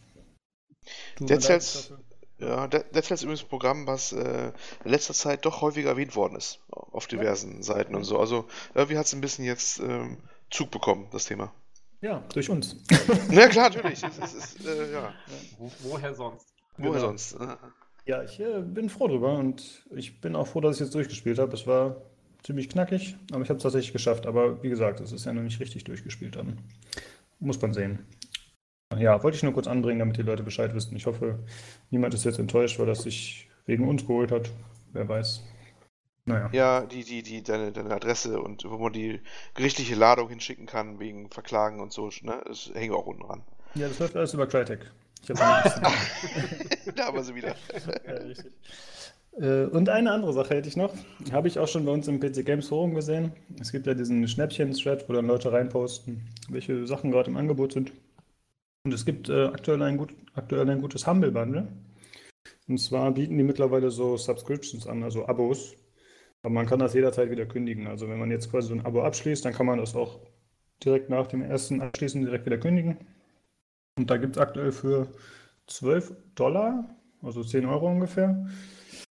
Dead 1.20 1.42
Cells, 1.42 1.94
ja, 2.40 2.68
Dead 2.68 2.86
Cells 2.92 3.12
ist 3.12 3.24
übrigens 3.24 3.44
ein 3.44 3.50
Programm, 3.50 3.88
was 3.88 4.12
äh, 4.12 4.52
in 4.84 4.92
letzter 4.92 5.14
Zeit 5.14 5.46
doch 5.46 5.62
häufiger 5.62 5.90
erwähnt 5.90 6.16
worden 6.16 6.36
ist. 6.36 6.60
Auf 6.70 7.08
diversen 7.08 7.58
ja. 7.58 7.64
Seiten 7.64 7.96
und 7.96 8.06
so. 8.06 8.20
Also 8.20 8.46
irgendwie 8.74 8.98
hat 8.98 9.06
es 9.06 9.14
ein 9.14 9.22
bisschen 9.22 9.46
jetzt 9.46 9.80
ähm, 9.80 10.18
Zug 10.50 10.72
bekommen, 10.72 11.08
das 11.12 11.26
Thema. 11.26 11.54
Ja, 12.02 12.24
durch 12.34 12.50
uns. 12.50 12.78
ja, 13.32 13.48
klar, 13.50 13.70
natürlich. 13.70 14.02
Es, 14.04 14.18
es, 14.18 14.34
es, 14.34 14.66
äh, 14.66 14.94
ja. 14.94 15.14
Wo, 15.58 15.72
woher 15.84 16.16
sonst? 16.16 16.48
Woher 16.80 16.94
genau. 16.94 17.08
sonst? 17.08 17.38
Ja, 18.06 18.24
ich 18.24 18.40
äh, 18.40 18.62
bin 18.62 18.90
froh 18.90 19.08
drüber 19.08 19.38
und 19.38 19.86
ich 19.92 20.20
bin 20.20 20.36
auch 20.36 20.48
froh, 20.48 20.62
dass 20.62 20.78
ich 20.78 20.82
jetzt 20.82 20.96
durchgespielt 20.96 21.38
habe. 21.38 21.54
Es 21.54 21.68
war 21.68 21.98
ziemlich 22.44 22.70
knackig, 22.70 23.16
aber 23.32 23.44
ich 23.44 23.50
habe 23.50 23.58
es 23.58 23.64
tatsächlich 23.64 23.94
geschafft. 23.94 24.26
Aber 24.26 24.64
wie 24.64 24.70
gesagt, 24.70 25.00
es 25.00 25.12
ist 25.12 25.26
ja 25.26 25.34
noch 25.34 25.44
nicht 25.44 25.60
richtig 25.60 25.84
durchgespielt 25.84 26.36
dann. 26.36 26.58
Muss 27.40 27.62
man 27.62 27.74
sehen. 27.74 28.00
Ja, 28.98 29.22
wollte 29.22 29.38
ich 29.38 29.44
nur 29.44 29.54
kurz 29.54 29.68
anbringen, 29.68 30.00
damit 30.00 30.18
die 30.18 30.24
Leute 30.24 30.44
Bescheid 30.44 30.74
wissen. 30.74 30.96
Ich 30.96 31.06
hoffe, 31.06 31.40
niemand 31.92 32.14
ist 32.16 32.26
jetzt 32.26 32.40
enttäuscht, 32.40 32.80
weil 32.80 32.88
das 32.88 33.04
sich 33.04 33.50
wegen 33.66 33.88
uns 33.88 34.08
geholt 34.08 34.32
hat. 34.32 34.50
Wer 34.92 35.08
weiß. 35.08 35.44
Naja. 36.26 36.50
Ja, 36.52 36.86
die, 36.86 37.04
die, 37.04 37.22
die, 37.22 37.44
deine, 37.44 37.72
deine 37.72 37.94
Adresse 37.94 38.40
und 38.42 38.64
wo 38.66 38.78
man 38.78 38.94
die 38.94 39.22
gerichtliche 39.54 39.96
Ladung 39.96 40.30
hinschicken 40.30 40.66
kann 40.66 41.00
wegen 41.00 41.30
Verklagen 41.30 41.80
und 41.80 41.94
so, 41.94 42.10
ne? 42.22 42.42
Das 42.48 42.72
hängt 42.74 42.94
auch 42.94 43.06
unten 43.06 43.24
dran. 43.24 43.44
Ja, 43.76 43.88
das 43.88 44.00
läuft 44.00 44.16
alles 44.16 44.34
über 44.34 44.48
Crytek. 44.48 44.92
Ich 45.22 45.28
da 45.36 47.06
haben 47.06 47.16
wir 47.16 47.24
sie 47.24 47.36
wieder. 47.36 47.56
ja, 48.06 48.14
richtig. 48.14 48.52
Äh, 49.40 49.66
und 49.66 49.90
eine 49.90 50.12
andere 50.12 50.34
Sache 50.34 50.56
hätte 50.56 50.68
ich 50.68 50.78
noch. 50.78 50.94
Habe 51.32 51.48
ich 51.48 51.60
auch 51.60 51.68
schon 51.68 51.86
bei 51.86 51.92
uns 51.92 52.08
im 52.08 52.20
PC 52.20 52.46
Games 52.46 52.68
Forum 52.68 52.96
gesehen. 52.96 53.32
Es 53.60 53.72
gibt 53.72 53.88
ja 53.88 53.94
diesen 53.94 54.28
Schnäppchen-Thread, 54.28 55.08
wo 55.08 55.14
dann 55.14 55.28
Leute 55.28 55.52
reinposten, 55.52 56.28
welche 56.50 56.86
Sachen 56.88 57.12
gerade 57.12 57.30
im 57.30 57.38
Angebot 57.38 57.74
sind. 57.74 57.92
Und 58.84 58.94
es 58.94 59.06
gibt 59.06 59.30
äh, 59.30 59.46
aktuell, 59.46 59.82
ein 59.84 59.98
gut, 59.98 60.14
aktuell 60.34 60.70
ein 60.70 60.82
gutes 60.82 61.06
Humble 61.06 61.32
Bundle. 61.32 61.68
Und 62.68 62.80
zwar 62.80 63.12
bieten 63.12 63.38
die 63.38 63.44
mittlerweile 63.44 63.92
so 63.92 64.18
Subscriptions 64.18 64.88
an, 64.88 65.04
also 65.04 65.28
Abos. 65.28 65.76
Aber 66.42 66.54
man 66.54 66.66
kann 66.66 66.80
das 66.80 66.94
jederzeit 66.94 67.30
wieder 67.30 67.46
kündigen. 67.46 67.88
Also 67.88 68.08
wenn 68.08 68.20
man 68.20 68.32
jetzt 68.32 68.50
quasi 68.50 68.70
so 68.70 68.74
ein 68.74 68.86
Abo 68.86 69.04
abschließt, 69.04 69.44
dann 69.44 69.54
kann 69.54 69.66
man 69.66 69.80
das 69.80 69.96
auch 69.96 70.20
direkt 70.84 71.10
nach 71.10 71.28
dem 71.28 71.42
ersten 71.42 71.82
Abschließen 71.82 72.24
direkt 72.24 72.46
wieder 72.46 72.58
kündigen. 72.58 72.98
Und 74.00 74.10
da 74.10 74.16
gibt 74.16 74.38
es 74.38 74.42
aktuell 74.42 74.72
für 74.72 75.08
12 75.68 76.14
Dollar, 76.34 76.86
also 77.22 77.44
10 77.44 77.66
Euro 77.66 77.88
ungefähr, 77.92 78.48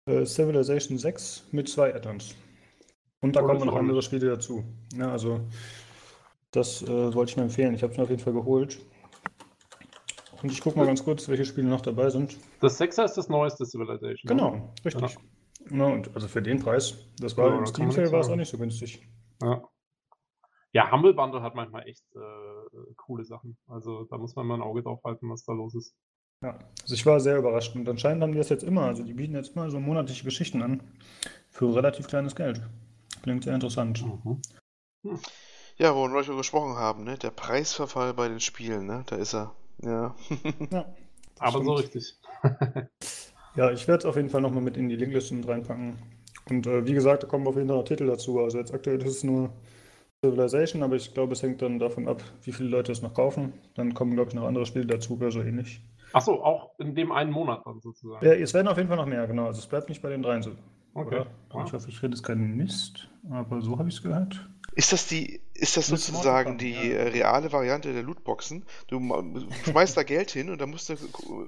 äh, 0.07 0.25
Civilization 0.25 0.97
6 0.97 1.45
mit 1.51 1.69
zwei 1.69 1.95
Add-ons. 1.95 2.35
Und 3.21 3.37
da 3.37 3.41
oh, 3.41 3.47
kommen 3.47 3.65
noch 3.65 3.77
andere 3.77 4.01
Spiele 4.01 4.27
dazu. 4.27 4.65
Ja, 4.97 5.09
also 5.09 5.39
das 6.51 6.81
äh, 6.81 7.13
wollte 7.13 7.31
ich 7.31 7.37
mir 7.37 7.43
empfehlen. 7.43 7.73
Ich 7.73 7.81
habe 7.81 7.93
es 7.93 7.97
mir 7.97 8.03
auf 8.03 8.09
jeden 8.09 8.21
Fall 8.21 8.33
geholt. 8.33 8.77
Und 10.41 10.51
ich 10.51 10.59
gucke 10.59 10.77
mal 10.77 10.85
ganz 10.85 11.01
kurz, 11.05 11.29
welche 11.29 11.45
Spiele 11.45 11.69
noch 11.69 11.79
dabei 11.79 12.09
sind. 12.09 12.35
Das 12.59 12.81
6er 12.81 13.05
ist 13.05 13.13
das 13.13 13.29
neueste 13.29 13.65
Civilization. 13.65 14.27
Genau, 14.27 14.73
richtig. 14.83 15.01
Ja. 15.71 15.77
Ja, 15.77 15.85
und 15.85 16.13
also 16.13 16.27
für 16.27 16.41
den 16.41 16.59
Preis, 16.59 16.97
das 17.19 17.37
war 17.37 17.51
ja, 17.51 17.59
im 17.59 17.65
Steam 17.65 17.89
Sale 17.89 18.11
war 18.11 18.19
es 18.19 18.27
auch 18.27 18.35
nicht 18.35 18.49
so 18.49 18.57
günstig. 18.57 19.07
Ja. 19.41 19.63
Ja, 20.73 20.91
Humble 20.91 21.13
Bundle 21.13 21.43
hat 21.43 21.53
manchmal 21.53 21.87
echt 21.87 22.03
äh, 22.15 22.93
coole 22.95 23.23
Sachen. 23.23 23.57
Also 23.67 24.05
da 24.05 24.17
muss 24.17 24.35
man 24.35 24.47
mal 24.47 24.55
ein 24.55 24.61
Auge 24.61 24.81
drauf 24.81 25.01
halten, 25.03 25.29
was 25.29 25.43
da 25.45 25.53
los 25.53 25.75
ist. 25.75 25.95
Ja, 26.41 26.57
also 26.81 26.95
ich 26.95 27.05
war 27.05 27.19
sehr 27.19 27.37
überrascht 27.37 27.75
und 27.75 27.87
anscheinend 27.87 28.23
haben 28.23 28.31
die 28.31 28.39
das 28.39 28.49
jetzt 28.49 28.63
immer. 28.63 28.81
Also 28.81 29.03
die 29.03 29.13
bieten 29.13 29.35
jetzt 29.35 29.55
mal 29.55 29.69
so 29.69 29.79
monatliche 29.79 30.23
Geschichten 30.23 30.63
an 30.63 30.81
für 31.49 31.73
relativ 31.75 32.07
kleines 32.07 32.35
Geld. 32.35 32.61
Klingt 33.21 33.43
sehr 33.43 33.53
interessant. 33.53 34.03
Mhm. 34.03 34.41
Hm. 35.03 35.19
Ja, 35.77 35.95
worüber 35.95 36.15
wir 36.15 36.23
schon 36.23 36.37
gesprochen 36.37 36.75
haben, 36.75 37.03
ne? 37.03 37.17
Der 37.17 37.31
Preisverfall 37.31 38.13
bei 38.13 38.27
den 38.27 38.39
Spielen, 38.39 38.87
ne? 38.87 39.03
Da 39.05 39.15
ist 39.15 39.33
er. 39.33 39.55
Ja. 39.81 40.15
ja 40.71 40.85
Aber 41.39 41.51
stimmt. 41.51 41.65
so 41.65 41.73
richtig. 41.73 42.19
ja, 43.55 43.71
ich 43.71 43.87
werde 43.87 43.99
es 43.99 44.05
auf 44.05 44.15
jeden 44.15 44.29
Fall 44.29 44.41
nochmal 44.41 44.63
mit 44.63 44.75
in 44.75 44.89
die 44.89 44.95
Linkliste 44.95 45.35
mit 45.35 45.47
reinpacken. 45.47 45.99
Und 46.49 46.65
äh, 46.67 46.85
wie 46.85 46.93
gesagt, 46.93 47.23
da 47.23 47.27
kommen 47.27 47.47
auf 47.47 47.55
jeden 47.55 47.67
Fall 47.67 47.77
noch 47.77 47.85
Titel 47.85 48.07
dazu. 48.07 48.39
Also 48.39 48.57
jetzt 48.57 48.73
aktuell 48.73 49.01
ist 49.01 49.17
es 49.17 49.23
nur 49.23 49.53
Civilization, 50.23 50.83
aber 50.83 50.95
ich 50.95 51.13
glaube, 51.13 51.33
es 51.33 51.43
hängt 51.43 51.61
dann 51.61 51.79
davon 51.79 52.07
ab, 52.07 52.23
wie 52.43 52.53
viele 52.53 52.69
Leute 52.69 52.91
es 52.91 53.01
noch 53.01 53.13
kaufen. 53.13 53.53
Dann 53.75 53.93
kommen, 53.93 54.15
glaube 54.15 54.29
ich, 54.29 54.35
noch 54.35 54.45
andere 54.45 54.65
Spiele 54.65 54.85
dazu 54.85 55.15
oder 55.15 55.31
so 55.31 55.41
ähnlich. 55.41 55.81
Achso, 56.13 56.43
auch 56.43 56.71
in 56.79 56.95
dem 56.95 57.11
einen 57.11 57.31
Monat 57.31 57.65
dann 57.65 57.81
sozusagen. 57.81 58.25
Ja, 58.25 58.33
es 58.33 58.53
werden 58.53 58.67
auf 58.67 58.77
jeden 58.77 58.87
Fall 58.87 58.97
noch 58.97 59.05
mehr, 59.05 59.27
genau. 59.27 59.47
Also 59.47 59.59
es 59.59 59.67
bleibt 59.67 59.89
nicht 59.89 60.01
bei 60.01 60.09
den 60.09 60.21
dreien 60.21 60.41
so. 60.41 60.51
Okay. 60.93 61.25
Wow. 61.49 61.65
Ich 61.65 61.73
hoffe, 61.73 61.89
ich 61.89 62.01
rede 62.03 62.13
jetzt 62.13 62.23
keinen 62.23 62.55
Mist, 62.55 63.09
aber 63.29 63.61
so 63.61 63.77
habe 63.77 63.89
ich 63.89 63.95
es 63.95 64.03
gehört. 64.03 64.47
Ist 64.75 64.91
das 64.91 65.07
die, 65.07 65.41
ist 65.53 65.77
das 65.77 65.87
sozusagen 65.87 66.57
die 66.57 66.71
ja. 66.71 66.81
Äh, 66.81 67.07
reale 67.09 67.51
Variante 67.51 67.93
der 67.93 68.03
Lootboxen? 68.03 68.63
Du 68.87 68.99
schmeißt 69.65 69.97
da 69.97 70.03
Geld 70.03 70.31
hin 70.31 70.49
und 70.49 70.61
dann 70.61 70.69
musst 70.69 70.89
du, 70.89 70.95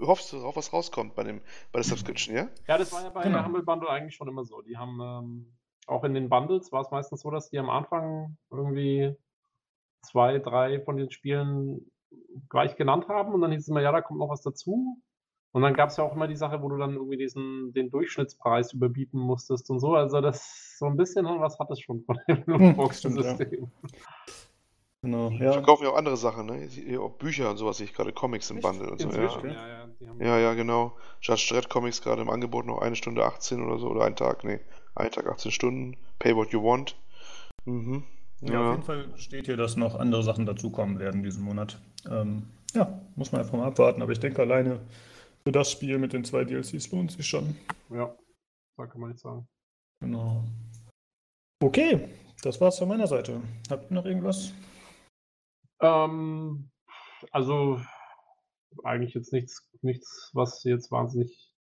hoffst 0.01 0.33
du 0.33 0.37
darauf, 0.37 0.55
was 0.55 0.73
rauskommt 0.73 1.15
bei 1.15 1.23
dem, 1.23 1.41
bei 1.71 1.79
der 1.79 1.83
Subscription, 1.83 2.35
ja? 2.35 2.47
Ja, 2.67 2.77
das 2.77 2.91
war 2.91 3.03
ja 3.03 3.09
bei 3.09 3.23
genau. 3.23 3.37
der 3.37 3.45
Humble 3.45 3.63
Bundle 3.63 3.89
eigentlich 3.89 4.15
schon 4.15 4.27
immer 4.27 4.43
so. 4.43 4.61
Die 4.61 4.77
haben 4.77 4.99
ähm, 5.01 5.45
auch 5.85 6.03
in 6.03 6.13
den 6.13 6.29
Bundles 6.29 6.71
war 6.71 6.81
es 6.81 6.91
meistens 6.91 7.21
so, 7.21 7.31
dass 7.31 7.49
die 7.49 7.59
am 7.59 7.69
Anfang 7.69 8.37
irgendwie 8.51 9.15
zwei, 10.01 10.39
drei 10.39 10.81
von 10.81 10.97
den 10.97 11.11
Spielen 11.11 11.91
gleich 12.49 12.75
genannt 12.75 13.07
haben 13.07 13.33
und 13.33 13.41
dann 13.41 13.51
hieß 13.51 13.61
es 13.61 13.67
immer, 13.67 13.81
ja, 13.81 13.91
da 13.91 14.01
kommt 14.01 14.19
noch 14.19 14.29
was 14.29 14.41
dazu. 14.41 15.01
Und 15.51 15.61
dann 15.61 15.73
gab 15.73 15.89
es 15.89 15.97
ja 15.97 16.03
auch 16.03 16.13
immer 16.13 16.27
die 16.27 16.35
Sache, 16.35 16.61
wo 16.61 16.67
du 16.67 16.77
dann 16.77 16.95
irgendwie 16.95 17.15
diesen, 17.15 17.71
den 17.71 17.89
Durchschnittspreis 17.89 18.73
überbieten 18.73 19.19
musstest 19.19 19.69
und 19.69 19.79
so. 19.79 19.95
Also 19.95 20.19
das 20.19 20.75
so 20.77 20.85
ein 20.85 20.97
bisschen 20.97 21.25
was 21.25 21.57
hat 21.59 21.71
es 21.71 21.79
schon 21.79 22.03
von 22.03 22.19
dem 22.27 22.43
Lootbox-System. 22.45 23.51
Hm, 23.51 23.59
ja. 23.61 23.67
Genau, 25.01 25.29
ja. 25.29 25.53
Verkaufen 25.53 25.83
ja 25.83 25.91
auch 25.91 25.97
andere 25.97 26.17
Sachen, 26.17 26.47
ne? 26.47 26.99
Auch 26.99 27.11
Bücher 27.11 27.49
und 27.51 27.57
sowas, 27.57 27.77
sehe 27.77 27.85
ich 27.85 27.93
gerade, 27.93 28.11
Comics 28.11 28.49
im 28.49 28.59
Bundle 28.59 28.89
und 28.89 28.99
so. 28.99 29.09
Ja. 29.09 29.39
Ja, 29.45 29.87
ja, 29.99 30.25
ja, 30.25 30.39
ja, 30.39 30.53
genau. 30.55 30.97
Judge 31.21 31.47
Dredd 31.51 31.69
Comics 31.69 32.01
gerade 32.01 32.23
im 32.23 32.29
Angebot 32.29 32.65
noch 32.65 32.79
eine 32.79 32.95
Stunde 32.95 33.23
18 33.23 33.63
oder 33.63 33.77
so, 33.77 33.87
oder 33.87 34.03
ein 34.03 34.15
Tag, 34.15 34.43
nee, 34.43 34.59
ein 34.95 35.11
Tag 35.11 35.27
18 35.27 35.51
Stunden. 35.51 35.97
Pay 36.19 36.35
what 36.35 36.51
you 36.51 36.63
want. 36.63 36.95
Mhm. 37.65 38.03
Ja, 38.41 38.53
ja, 38.53 38.69
auf 38.69 38.71
jeden 38.75 38.83
Fall 38.83 39.17
steht 39.17 39.45
hier, 39.45 39.57
dass 39.57 39.75
noch 39.75 39.95
andere 39.95 40.23
Sachen 40.23 40.45
dazukommen 40.45 40.99
werden 40.99 41.23
diesen 41.23 41.43
Monat. 41.43 41.79
Ähm, 42.09 42.47
ja, 42.73 43.01
muss 43.15 43.31
man 43.31 43.41
einfach 43.41 43.57
mal 43.57 43.67
abwarten, 43.67 44.01
aber 44.01 44.11
ich 44.11 44.19
denke 44.19 44.41
alleine 44.41 44.81
für 45.43 45.51
das 45.51 45.71
Spiel 45.71 45.97
mit 45.97 46.13
den 46.13 46.25
zwei 46.25 46.43
DLCs 46.43 46.91
lohnt 46.91 47.11
sich 47.11 47.27
schon. 47.27 47.55
Ja, 47.89 48.15
da 48.77 48.87
kann 48.87 48.99
man 48.99 49.11
nicht 49.11 49.21
sagen. 49.21 49.47
Genau. 50.01 50.43
Okay, 51.63 52.09
das 52.41 52.59
war's 52.59 52.77
von 52.77 52.89
meiner 52.89 53.07
Seite. 53.07 53.41
Habt 53.69 53.89
ihr 53.89 53.95
noch 53.95 54.05
irgendwas? 54.05 54.53
Ähm, 55.81 56.69
also 57.31 57.79
eigentlich 58.83 59.13
jetzt 59.13 59.31
nichts, 59.31 59.69
nichts, 59.81 60.31
was 60.33 60.63
jetzt 60.63 60.91
wahnsinnig 60.91 61.53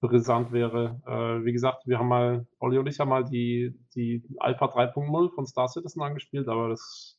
brisant 0.00 0.52
wäre. 0.52 1.00
Äh, 1.06 1.44
wie 1.44 1.52
gesagt, 1.52 1.86
wir 1.86 1.98
haben 1.98 2.08
mal, 2.08 2.46
Olli 2.58 2.78
und 2.78 2.86
ich 2.86 3.00
haben 3.00 3.08
mal 3.08 3.24
die, 3.24 3.74
die 3.94 4.22
Alpha 4.38 4.66
3.0 4.66 5.34
von 5.34 5.46
Star 5.46 5.68
Citizen 5.68 6.02
angespielt, 6.02 6.48
aber 6.48 6.68
das 6.68 7.18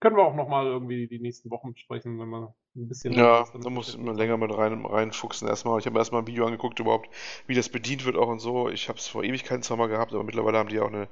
können 0.00 0.16
wir 0.16 0.24
auch 0.24 0.34
nochmal 0.34 0.66
irgendwie 0.66 1.06
die 1.06 1.20
nächsten 1.20 1.50
Wochen 1.50 1.72
besprechen, 1.72 2.18
wenn 2.18 2.28
man 2.28 2.48
ein 2.76 2.88
bisschen. 2.88 3.12
Ja, 3.12 3.44
da 3.60 3.70
muss 3.70 3.96
man 3.96 4.16
länger 4.16 4.36
mit 4.36 4.56
rein, 4.56 4.84
reinfuchsen 4.84 5.48
erstmal. 5.48 5.78
Ich 5.80 5.86
habe 5.86 5.98
erstmal 5.98 6.22
ein 6.22 6.26
Video 6.26 6.46
angeguckt, 6.46 6.78
überhaupt, 6.78 7.08
wie 7.46 7.54
das 7.54 7.68
bedient 7.68 8.04
wird 8.04 8.16
auch 8.16 8.28
und 8.28 8.38
so. 8.38 8.68
Ich 8.68 8.88
habe 8.88 8.98
es 8.98 9.06
vor 9.06 9.24
Ewigkeiten 9.24 9.62
zwar 9.62 9.76
mal 9.76 9.88
gehabt, 9.88 10.12
aber 10.12 10.24
mittlerweile 10.24 10.58
haben 10.58 10.68
die 10.68 10.80
auch 10.80 10.88
eine 10.88 11.08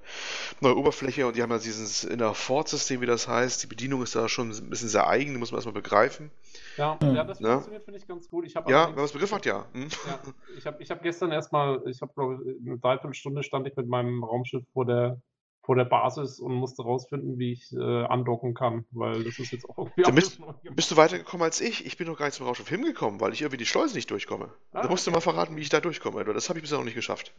neue 0.61 0.77
Oberfläche 0.77 1.27
und 1.27 1.37
die 1.37 1.43
haben 1.43 1.51
ja 1.51 1.59
dieses 1.59 2.05
Inner 2.05 2.35
Fort-System, 2.35 3.01
wie 3.01 3.07
das 3.07 3.29
heißt. 3.29 3.63
Die 3.63 3.67
Bedienung 3.67 4.03
ist 4.03 4.15
da 4.15 4.29
schon 4.29 4.51
ein 4.51 4.71
bisschen 4.71 4.89
sehr 4.89 5.09
eigen, 5.09 5.33
die 5.33 5.39
muss 5.39 5.51
man 5.51 5.59
erstmal 5.59 5.75
begreifen. 5.75 6.31
Ja, 6.77 6.99
mhm. 7.01 7.15
ja 7.15 7.25
das 7.25 7.41
ne? 7.41 7.53
funktioniert, 7.53 7.85
finde 7.85 7.99
ich, 7.99 8.07
ganz 8.07 8.29
gut. 8.29 8.47
Ich 8.47 8.55
ja, 8.55 8.65
wenn 8.65 8.95
man 8.95 9.05
es 9.05 9.13
begriffen 9.13 9.37
hat, 9.37 9.47
ja. 9.47 9.67
Hm? 9.73 9.89
ja 10.07 10.21
ich 10.57 10.67
habe 10.67 10.83
ich 10.83 10.91
hab 10.91 11.03
gestern 11.03 11.33
erstmal, 11.33 11.83
ich 11.87 12.01
habe, 12.01 12.13
glaube 12.15 12.39
ich, 12.45 12.67
eine 12.67 12.79
Dreiviertelstunde 12.79 13.43
stand 13.43 13.67
ich 13.67 13.77
mit 13.77 13.89
meinem 13.89 14.23
Raumschiff 14.23 14.65
vor 14.73 14.87
der 14.87 15.21
vor 15.69 15.77
der 15.77 15.85
Basis 15.85 16.40
und 16.40 16.55
musste 16.55 16.82
rausfinden, 16.82 17.39
wie 17.39 17.53
ich 17.53 17.74
äh, 17.74 18.05
andocken 18.05 18.55
kann, 18.55 18.86
weil 18.90 19.23
das 19.23 19.39
ist 19.39 19.53
jetzt 19.53 19.69
auch 19.69 19.77
irgendwie. 19.77 20.03
Da 20.03 20.11
bist, 20.74 20.90
du 20.90 20.97
weitergekommen 20.97 21.45
als 21.45 21.61
ich? 21.61 21.85
Ich 21.85 21.99
bin 21.99 22.07
noch 22.07 22.16
gar 22.16 22.24
nicht 22.24 22.36
zum 22.36 22.47
Raumschiff 22.47 22.70
hingekommen, 22.70 23.20
weil 23.20 23.35
ich 23.35 23.43
irgendwie 23.43 23.59
die 23.59 23.66
Schleuse 23.66 23.95
nicht 23.95 24.11
durchkomme. 24.11 24.49
Ah, 24.73 24.81
da 24.81 24.89
musst 24.89 25.07
okay. 25.07 25.12
du 25.12 25.16
mal 25.16 25.20
verraten, 25.20 25.57
wie 25.57 25.61
ich 25.61 25.69
da 25.69 25.81
durchkomme. 25.81 26.24
Das 26.24 26.49
habe 26.49 26.59
ich 26.59 26.62
bisher 26.62 26.78
noch 26.78 26.86
nicht 26.86 26.95
geschafft. 26.95 27.35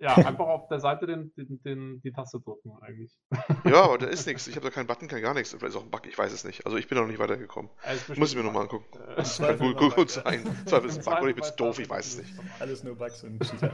Ja, 0.00 0.14
einfach 0.16 0.46
auf 0.46 0.66
der 0.68 0.80
Seite 0.80 1.06
den, 1.06 1.32
den, 1.36 1.62
den, 1.62 2.00
die 2.00 2.10
Taste 2.10 2.40
drücken 2.40 2.72
eigentlich. 2.80 3.16
Ja, 3.64 3.82
aber 3.84 3.98
da 3.98 4.06
ist 4.06 4.26
nichts. 4.26 4.46
Ich 4.46 4.56
habe 4.56 4.64
da 4.64 4.70
keinen 4.70 4.86
Button, 4.86 5.08
kein 5.08 5.20
gar 5.20 5.34
nichts. 5.34 5.50
Vielleicht 5.50 5.74
ist 5.74 5.76
auch 5.76 5.84
ein 5.84 5.90
Bug, 5.90 6.06
ich 6.06 6.16
weiß 6.16 6.32
es 6.32 6.44
nicht. 6.44 6.64
Also 6.64 6.78
ich 6.78 6.88
bin 6.88 6.96
noch 6.96 7.06
nicht 7.06 7.18
weitergekommen. 7.18 7.70
Also 7.82 8.14
Muss 8.14 8.30
ich 8.30 8.36
mir 8.36 8.42
nochmal 8.42 8.62
angucken. 8.62 8.86
Äh, 8.98 9.16
das 9.16 9.38
kann 9.38 9.58
gut, 9.58 9.76
gut, 9.76 9.94
gut 9.94 10.10
sein. 10.10 10.44
Zweifel 10.66 10.88
ist 10.88 10.98
ein 10.98 11.04
Bug 11.04 11.20
oder 11.20 11.28
ich 11.28 11.34
bin 11.34 11.44
zu 11.44 11.56
doof, 11.56 11.78
ich 11.78 11.90
weiß 11.90 12.06
es 12.06 12.18
nicht. 12.18 12.34
Alles 12.58 12.82
nur 12.82 12.96
Bugs 12.96 13.22
und 13.24 13.42
Cheater. 13.42 13.72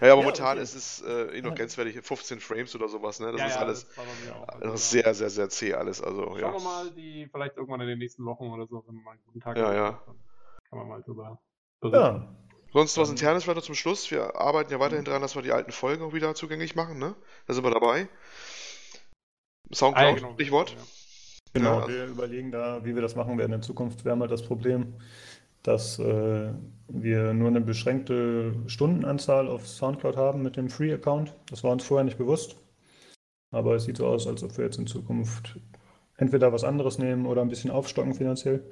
Ja, 0.00 0.08
ja, 0.08 0.16
momentan 0.16 0.44
ja, 0.44 0.52
okay. 0.52 0.62
ist 0.62 0.74
es 0.74 1.02
äh, 1.02 1.38
eh 1.38 1.42
noch 1.42 1.54
grenzwertig, 1.54 1.98
15 2.02 2.40
Frames 2.40 2.74
oder 2.74 2.88
sowas. 2.88 3.18
Ne? 3.20 3.32
Das 3.32 3.40
ja, 3.40 3.46
ist 3.46 3.54
ja, 3.54 3.60
alles 3.62 3.86
das 3.86 4.62
also, 4.62 4.76
sehr, 4.76 5.14
sehr, 5.14 5.30
sehr 5.30 5.48
zäh 5.48 5.72
alles. 5.72 6.02
Also, 6.02 6.36
Schauen 6.38 6.52
wir 6.52 6.60
mal, 6.60 6.90
die 6.90 7.28
vielleicht 7.32 7.56
irgendwann 7.56 7.80
in 7.80 7.88
den 7.88 7.98
nächsten 7.98 8.24
Wochen 8.26 8.44
oder 8.50 8.66
so, 8.66 8.84
wenn 8.86 8.96
man 8.96 9.14
einen 9.14 9.22
guten 9.24 9.40
Tag 9.40 9.56
ja, 9.56 9.68
hat, 9.68 9.74
ja. 9.74 10.02
kann 10.68 10.78
man 10.78 10.88
mal 10.88 11.02
drüber 11.02 11.40
berichten. 11.80 11.98
Ja. 11.98 12.43
Sonst 12.74 12.98
was 12.98 13.08
Internes 13.08 13.46
weiter 13.46 13.62
zum 13.62 13.76
Schluss. 13.76 14.10
Wir 14.10 14.34
arbeiten 14.34 14.72
ja 14.72 14.80
weiterhin 14.80 15.04
daran, 15.04 15.22
dass 15.22 15.36
wir 15.36 15.42
die 15.42 15.52
alten 15.52 15.70
Folgen 15.70 16.02
auch 16.02 16.12
wieder 16.12 16.34
zugänglich 16.34 16.74
machen, 16.74 16.98
ne? 16.98 17.14
Da 17.46 17.54
sind 17.54 17.62
wir 17.62 17.70
dabei. 17.70 18.08
Soundcloud, 19.72 20.04
ah, 20.04 20.10
ja, 20.10 20.16
genau. 20.16 20.34
Stichwort. 20.34 20.76
Genau, 21.52 21.82
ja, 21.82 21.88
wir 21.88 22.06
überlegen 22.06 22.50
da, 22.50 22.84
wie 22.84 22.96
wir 22.96 23.00
das 23.00 23.14
machen 23.14 23.38
werden 23.38 23.52
in 23.52 23.62
Zukunft. 23.62 24.04
Wir 24.04 24.10
haben 24.10 24.20
halt 24.22 24.32
das 24.32 24.42
Problem, 24.42 24.94
dass 25.62 26.00
äh, 26.00 26.52
wir 26.88 27.32
nur 27.32 27.46
eine 27.46 27.60
beschränkte 27.60 28.56
Stundenanzahl 28.66 29.46
auf 29.46 29.68
Soundcloud 29.68 30.16
haben 30.16 30.42
mit 30.42 30.56
dem 30.56 30.68
Free-Account. 30.68 31.32
Das 31.50 31.62
war 31.62 31.70
uns 31.70 31.84
vorher 31.84 32.04
nicht 32.04 32.18
bewusst. 32.18 32.56
Aber 33.52 33.76
es 33.76 33.84
sieht 33.84 33.98
so 33.98 34.06
aus, 34.08 34.26
als 34.26 34.42
ob 34.42 34.58
wir 34.58 34.64
jetzt 34.64 34.78
in 34.78 34.88
Zukunft 34.88 35.60
entweder 36.16 36.52
was 36.52 36.64
anderes 36.64 36.98
nehmen 36.98 37.26
oder 37.26 37.42
ein 37.42 37.48
bisschen 37.48 37.70
aufstocken 37.70 38.14
finanziell. 38.14 38.68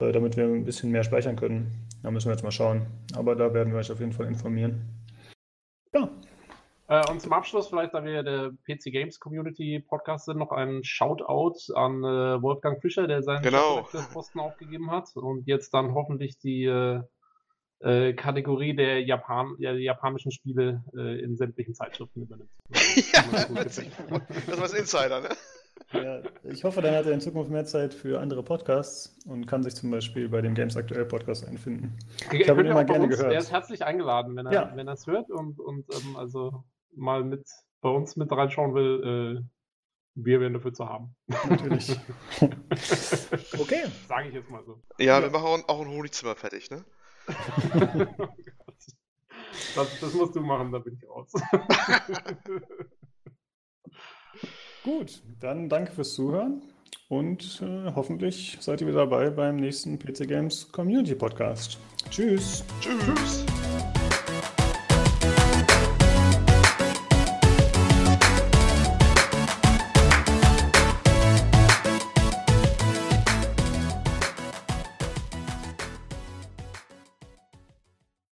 Äh, 0.00 0.12
damit 0.12 0.36
wir 0.36 0.44
ein 0.44 0.64
bisschen 0.64 0.92
mehr 0.92 1.02
speichern 1.02 1.36
können. 1.36 1.86
Da 2.02 2.10
müssen 2.10 2.28
wir 2.28 2.32
jetzt 2.32 2.44
mal 2.44 2.52
schauen. 2.52 2.86
Aber 3.16 3.34
da 3.34 3.52
werden 3.52 3.72
wir 3.72 3.80
euch 3.80 3.90
auf 3.90 3.98
jeden 3.98 4.12
Fall 4.12 4.26
informieren. 4.26 4.84
Ja. 5.92 6.08
Äh, 6.86 7.10
und 7.10 7.20
zum 7.20 7.32
Abschluss 7.32 7.68
vielleicht, 7.68 7.94
da 7.94 8.04
wir 8.04 8.22
der 8.22 8.52
PC 8.64 8.92
Games 8.92 9.18
Community 9.18 9.80
Podcast 9.80 10.26
sind, 10.26 10.38
noch 10.38 10.52
ein 10.52 10.84
Shoutout 10.84 11.74
an 11.74 12.04
äh, 12.04 12.40
Wolfgang 12.40 12.80
Fischer, 12.80 13.08
der 13.08 13.22
seinen 13.22 13.42
genau. 13.42 13.88
Posten 14.12 14.38
aufgegeben 14.38 14.90
hat 14.90 15.08
und 15.16 15.46
jetzt 15.48 15.74
dann 15.74 15.92
hoffentlich 15.94 16.38
die 16.38 16.64
äh, 16.64 17.02
äh, 17.80 18.12
Kategorie 18.14 18.74
der, 18.74 19.02
Japan 19.02 19.56
der 19.58 19.78
japanischen 19.80 20.30
Spiele 20.30 20.84
äh, 20.96 21.20
in 21.20 21.36
sämtlichen 21.36 21.74
Zeitschriften 21.74 22.22
übernimmt. 22.22 22.50
ja, 22.70 23.22
das 23.66 23.78
war 23.80 24.56
das 24.62 24.74
Insider, 24.74 25.20
ne? 25.20 25.28
Ja, 25.92 26.22
ich 26.44 26.64
hoffe, 26.64 26.82
dann 26.82 26.94
hat 26.94 27.06
er 27.06 27.12
in 27.12 27.20
Zukunft 27.20 27.50
mehr 27.50 27.64
Zeit 27.64 27.94
für 27.94 28.20
andere 28.20 28.42
Podcasts 28.42 29.18
und 29.26 29.46
kann 29.46 29.62
sich 29.62 29.74
zum 29.74 29.90
Beispiel 29.90 30.28
bei 30.28 30.42
dem 30.42 30.54
Games 30.54 30.76
Aktuell 30.76 31.06
Podcast 31.06 31.46
einfinden. 31.46 31.96
Ich 32.30 32.48
habe 32.48 32.60
ihn 32.60 32.66
immer 32.66 32.84
gerne 32.84 33.04
uns, 33.04 33.16
gehört. 33.16 33.32
Er 33.32 33.38
ist 33.38 33.50
herzlich 33.50 33.84
eingeladen, 33.84 34.36
wenn 34.36 34.46
er 34.46 34.52
ja. 34.52 34.72
wenn 34.74 34.88
es 34.88 35.06
hört 35.06 35.30
und, 35.30 35.58
und 35.58 35.86
ähm, 35.94 36.16
also 36.16 36.64
mal 36.94 37.24
mit 37.24 37.46
bei 37.80 37.88
uns 37.88 38.16
mit 38.16 38.30
reinschauen 38.30 38.74
will. 38.74 39.38
Äh, 39.38 39.42
wir 40.20 40.40
werden 40.40 40.54
dafür 40.54 40.74
zu 40.74 40.88
haben. 40.88 41.14
Natürlich. 41.26 41.96
okay. 43.58 43.84
Sage 44.08 44.28
ich 44.28 44.34
jetzt 44.34 44.50
mal 44.50 44.64
so. 44.64 44.82
Ja, 44.98 45.20
ja. 45.20 45.22
wir 45.22 45.30
machen 45.30 45.62
auch 45.68 45.80
ein 45.80 45.88
Honigzimmer 45.88 46.34
fertig, 46.34 46.70
ne? 46.70 46.84
oh 47.28 47.32
das, 49.76 50.00
das 50.00 50.14
musst 50.14 50.34
du 50.34 50.40
machen, 50.40 50.72
da 50.72 50.80
bin 50.80 50.94
ich 50.94 51.08
raus. 51.08 51.32
Gut, 54.88 55.20
dann 55.40 55.68
danke 55.68 55.92
fürs 55.92 56.14
Zuhören 56.14 56.62
und 57.10 57.60
äh, 57.62 57.92
hoffentlich 57.94 58.56
seid 58.58 58.80
ihr 58.80 58.86
wieder 58.86 59.00
dabei 59.00 59.28
beim 59.28 59.56
nächsten 59.56 59.98
PC 59.98 60.26
Games 60.26 60.72
Community 60.72 61.14
Podcast. 61.14 61.76
Tschüss. 62.10 62.64
Tschüss. 62.80 63.04
Tschüss. 63.04 63.44